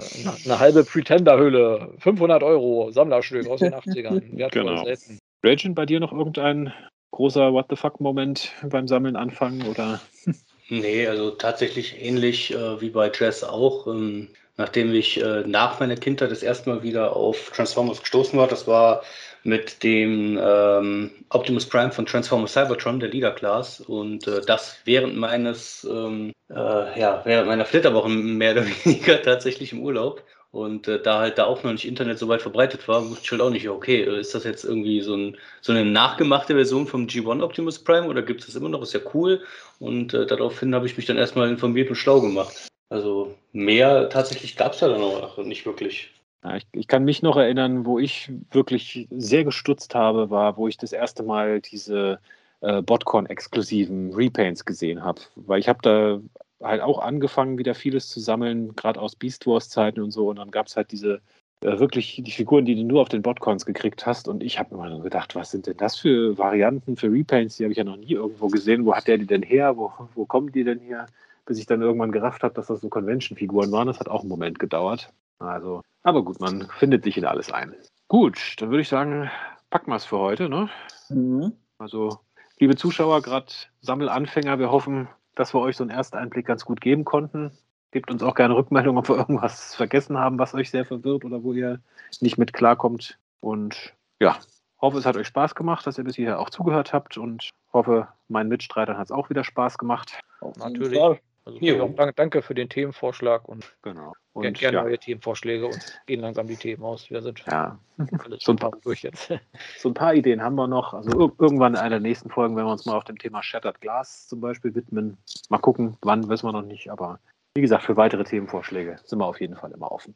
eine, 0.45 0.59
halbe 0.59 0.84
Pretender-Hülle, 0.84 1.93
500 1.99 2.41
Euro, 2.41 2.89
Sammlerstück 2.89 3.47
aus 3.49 3.59
den 3.59 3.73
80ern. 3.76 4.22
Wertvoll, 4.38 4.64
Genau. 4.64 4.84
selten. 4.84 5.19
Raging, 5.43 5.76
bei 5.76 5.85
dir 5.85 5.99
noch 5.99 6.11
irgendein 6.11 6.73
großer 7.11 7.53
What 7.53 7.68
the 7.69 7.76
fuck-Moment 7.76 8.51
beim 8.68 8.88
Sammeln 8.88 9.15
anfangen? 9.15 9.61
Oder? 9.68 10.01
Nee, 10.69 11.07
also 11.07 11.31
tatsächlich 11.31 12.02
ähnlich 12.02 12.53
äh, 12.53 12.81
wie 12.81 12.89
bei 12.89 13.11
Jazz 13.14 13.44
auch. 13.44 13.88
Ähm, 13.88 14.30
nachdem 14.57 14.94
ich 14.94 15.22
äh, 15.22 15.44
nach 15.45 15.80
meiner 15.80 15.95
Kindheit 15.95 16.31
das 16.31 16.44
erste 16.44 16.69
Mal 16.69 16.84
wieder 16.84 17.15
auf 17.15 17.52
Transformers 17.52 18.02
gestoßen 18.02 18.38
war, 18.38 18.48
das 18.48 18.68
war 18.68 19.03
mit 19.44 19.81
dem 19.84 20.38
ähm, 20.41 21.11
Optimus 21.30 21.65
Prime 21.68 21.91
von 21.91 22.06
Transformers 22.06 22.52
Cybertron, 22.53 22.99
der 22.99 23.10
Leader 23.10 23.31
Class. 23.31 23.80
Und 23.80 24.27
äh, 24.27 24.41
das 24.41 24.77
während 24.84 25.15
meines, 25.15 25.88
ähm, 25.89 26.34
äh, 26.49 26.99
ja, 26.99 27.22
während 27.23 27.48
meiner 27.48 27.65
Flitterwochen 27.65 28.38
mehr 28.38 28.52
oder 28.52 28.65
weniger 28.84 29.22
tatsächlich 29.22 29.72
im 29.72 29.81
Urlaub. 29.81 30.22
Und 30.52 30.88
äh, 30.88 31.02
da 31.02 31.19
halt 31.19 31.38
da 31.38 31.45
auch 31.45 31.64
noch 31.64 31.72
nicht 31.72 31.86
Internet 31.86 32.18
so 32.19 32.28
weit 32.28 32.41
verbreitet 32.41 32.88
war, 32.88 33.07
wusste 33.10 33.24
ich 33.26 33.32
halt 33.32 33.41
auch 33.41 33.49
nicht, 33.49 33.68
okay, 33.68 34.03
äh, 34.03 34.19
ist 34.19 34.34
das 34.34 34.44
jetzt 34.44 34.64
irgendwie 34.64 35.02
so, 35.02 35.15
ein, 35.15 35.38
so 35.61 35.74
eine 35.74 35.86
nachgemachte 35.86 36.53
Version 36.53 36.88
vom 36.88 37.06
G1 37.06 37.44
Optimus 37.44 37.84
Prime 37.84 38.07
oder 38.07 38.22
gibt 38.22 38.41
es 38.41 38.48
das 38.48 38.56
immer 38.56 38.69
noch? 38.69 38.82
Ist 38.82 38.94
ja 38.94 39.02
cool. 39.14 39.41
Und 39.80 40.14
äh, 40.14 40.26
daraufhin 40.26 40.74
habe 40.74 40.86
ich 40.86 40.95
mich 40.98 41.06
dann 41.06 41.18
erstmal 41.18 41.49
informiert 41.49 41.90
und 41.90 41.95
schlau 41.95 42.22
gemacht. 42.22 42.69
Also 42.90 43.36
mehr 43.52 44.10
tatsächlich 44.10 44.56
gab 44.56 44.74
es 44.74 44.80
da 44.80 44.88
dann 44.88 45.02
auch 45.02 45.38
nicht 45.40 45.65
wirklich. 45.65 46.14
Ja, 46.44 46.56
ich, 46.56 46.68
ich 46.72 46.88
kann 46.88 47.03
mich 47.03 47.22
noch 47.22 47.36
erinnern, 47.36 47.86
wo 47.86 47.99
ich 47.99 48.32
wirklich 48.52 49.07
sehr 49.11 49.44
gestutzt 49.44 49.95
habe, 49.95 50.30
war, 50.30 50.56
wo 50.56 50.68
ich 50.68 50.78
das 50.78 50.94
erste 50.94 51.24
Mal 51.24 51.60
diese 51.60 52.19
äh, 52.61 52.82
Botcon-exklusiven 52.82 54.14
Repaints 54.14 54.64
gesehen 54.64 55.03
habe. 55.03 55.22
Weil 55.36 55.60
ich 55.60 55.68
habe 55.68 55.80
da 55.82 56.22
halt 56.61 56.81
auch 56.81 56.99
angefangen, 56.99 57.57
wieder 57.57 57.75
vieles 57.75 58.09
zu 58.09 58.19
sammeln, 58.19 58.75
gerade 58.75 58.99
aus 58.99 59.15
Beast 59.15 59.45
Wars-Zeiten 59.45 60.01
und 60.01 60.11
so. 60.11 60.29
Und 60.29 60.38
dann 60.38 60.51
gab 60.51 60.67
es 60.67 60.75
halt 60.75 60.91
diese 60.91 61.21
äh, 61.61 61.79
wirklich 61.79 62.21
die 62.23 62.31
Figuren, 62.31 62.65
die 62.65 62.75
du 62.75 62.84
nur 62.84 63.01
auf 63.01 63.09
den 63.09 63.21
Botcons 63.21 63.65
gekriegt 63.65 64.05
hast. 64.05 64.27
Und 64.27 64.43
ich 64.43 64.59
habe 64.59 64.75
immer 64.75 64.89
nur 64.89 65.01
gedacht, 65.01 65.35
was 65.35 65.51
sind 65.51 65.67
denn 65.67 65.77
das 65.77 65.97
für 65.97 66.38
Varianten 66.38 66.95
für 66.95 67.11
Repaints? 67.11 67.57
Die 67.57 67.63
habe 67.63 67.71
ich 67.71 67.77
ja 67.77 67.84
noch 67.84 67.97
nie 67.97 68.13
irgendwo 68.13 68.47
gesehen. 68.47 68.85
Wo 68.85 68.95
hat 68.95 69.07
der 69.07 69.17
die 69.17 69.25
denn 69.25 69.43
her? 69.43 69.77
Wo, 69.77 69.91
wo 70.13 70.25
kommen 70.25 70.51
die 70.51 70.63
denn 70.63 70.79
her? 70.79 71.07
Bis 71.45 71.57
ich 71.57 71.65
dann 71.65 71.81
irgendwann 71.81 72.11
gerafft 72.11 72.43
habe, 72.43 72.53
dass 72.53 72.67
das 72.67 72.81
so 72.81 72.89
Convention-Figuren 72.89 73.71
waren. 73.71 73.88
Das 73.88 73.99
hat 73.99 74.09
auch 74.09 74.21
einen 74.21 74.29
Moment 74.29 74.59
gedauert. 74.59 75.11
Also, 75.39 75.81
aber 76.03 76.23
gut, 76.23 76.39
man 76.39 76.67
findet 76.77 77.03
sich 77.03 77.17
in 77.17 77.25
alles 77.25 77.51
ein. 77.51 77.73
Gut, 78.07 78.55
dann 78.57 78.69
würde 78.69 78.81
ich 78.81 78.89
sagen, 78.89 79.29
packen 79.69 79.91
wir 79.91 79.95
es 79.95 80.05
für 80.05 80.17
heute. 80.17 80.49
Ne? 80.49 80.69
Mhm. 81.09 81.53
Also, 81.79 82.19
liebe 82.59 82.75
Zuschauer, 82.75 83.21
gerade 83.21 83.47
Sammelanfänger, 83.81 84.59
wir 84.59 84.71
hoffen, 84.71 85.07
dass 85.39 85.53
wir 85.53 85.61
euch 85.61 85.77
so 85.77 85.84
einen 85.84 85.91
ersten 85.91 86.18
Einblick 86.18 86.45
ganz 86.45 86.65
gut 86.65 86.81
geben 86.81 87.05
konnten. 87.05 87.51
Gebt 87.91 88.11
uns 88.11 88.22
auch 88.23 88.35
gerne 88.35 88.55
Rückmeldung, 88.55 88.97
ob 88.97 89.07
wir 89.09 89.15
irgendwas 89.15 89.76
vergessen 89.76 90.18
haben, 90.18 90.39
was 90.39 90.53
euch 90.53 90.69
sehr 90.69 90.85
verwirrt 90.85 91.23
oder 91.23 91.43
wo 91.43 91.53
ihr 91.53 91.80
nicht 92.19 92.38
mit 92.38 92.53
klarkommt. 92.53 93.18
Und 93.39 93.93
ja, 94.19 94.38
hoffe, 94.81 94.97
es 94.97 95.05
hat 95.05 95.15
euch 95.15 95.27
Spaß 95.27 95.55
gemacht, 95.55 95.88
dass 95.88 95.97
ihr 95.97 96.03
bis 96.03 96.15
hierher 96.15 96.39
auch 96.39 96.49
zugehört 96.49 96.93
habt 96.93 97.18
und 97.18 97.49
hoffe, 97.72 98.07
meinen 98.27 98.49
Mitstreitern 98.49 98.97
hat 98.97 99.05
es 99.05 99.11
auch 99.11 99.30
wieder 99.30 99.43
Spaß 99.43 99.77
gemacht. 99.77 100.19
Natürlich. 100.57 100.99
Also 101.48 101.60
Jo. 101.61 101.88
danke, 101.95 102.14
danke 102.14 102.41
für 102.41 102.53
den 102.53 102.68
Themenvorschlag 102.68 103.48
und, 103.48 103.74
Genau. 103.82 104.14
Und 104.34 104.41
gerne 104.60 104.78
ja, 104.78 104.84
neue 104.84 104.99
Themenvorschläge 104.99 105.65
und 105.65 105.80
gehen 106.06 106.19
langsam 106.19 106.45
die 106.45 106.57
Themen 106.57 106.84
aus. 106.84 107.10
Wir 107.10 107.22
sind 107.22 107.41
ja, 107.48 107.80
alles 107.98 108.44
So 108.44 108.52
schon 108.52 108.56
ein 108.56 108.60
paar- 108.60 108.72
durch 108.84 109.02
jetzt. 109.03 109.32
so 109.80 109.90
ein 109.90 109.94
paar 109.94 110.14
Ideen 110.14 110.41
haben 110.44 110.56
wir 110.56 110.68
noch. 110.68 110.94
Also 110.94 111.10
ir 111.10 111.32
irgendwann 111.40 111.74
in 111.74 111.80
einer 111.80 111.91
der 111.91 111.99
nächsten 112.02 112.30
Folgen, 112.30 112.57
wenn 112.57 112.65
wir 112.65 112.72
uns 112.72 112.86
mal 112.86 112.98
auf 112.98 113.06
dem 113.06 113.18
Thema 113.18 113.41
Shattered 113.41 113.80
Glass 113.80 114.28
zum 114.28 114.41
Beispiel 114.41 114.76
widmen. 114.76 115.18
Mal 115.48 115.60
gucken, 115.60 115.95
wann 116.02 116.28
wissen 116.28 116.45
wir 116.48 116.52
noch 116.52 116.64
nicht, 116.64 116.91
aber 116.91 117.19
wie 117.56 117.61
gesagt, 117.61 117.84
für 117.86 117.95
weitere 117.95 118.26
Themenvorschläge 118.26 118.98
sind 119.06 119.19
wir 119.19 119.26
auf 119.26 119.40
jeden 119.40 119.56
Fall 119.56 119.72
immer 119.72 119.90
offen. 119.90 120.14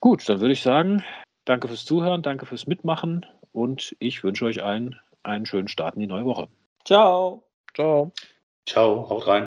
Gut, 0.00 0.28
dann 0.28 0.40
würde 0.40 0.52
ich 0.52 0.62
sagen, 0.62 1.02
danke 1.46 1.68
fürs 1.68 1.86
Zuhören, 1.86 2.20
danke 2.22 2.44
fürs 2.44 2.66
Mitmachen 2.66 3.24
und 3.52 3.96
ich 3.98 4.22
wünsche 4.22 4.44
euch 4.44 4.62
allen 4.62 5.00
einen 5.22 5.46
schönen 5.46 5.68
Start 5.68 5.94
in 5.94 6.00
die 6.02 6.06
neue 6.06 6.26
Woche. 6.26 6.48
Ciao. 6.84 7.42
Ciao. 7.74 8.12
Ciao, 8.66 9.08
haut 9.08 9.26
rein. 9.26 9.44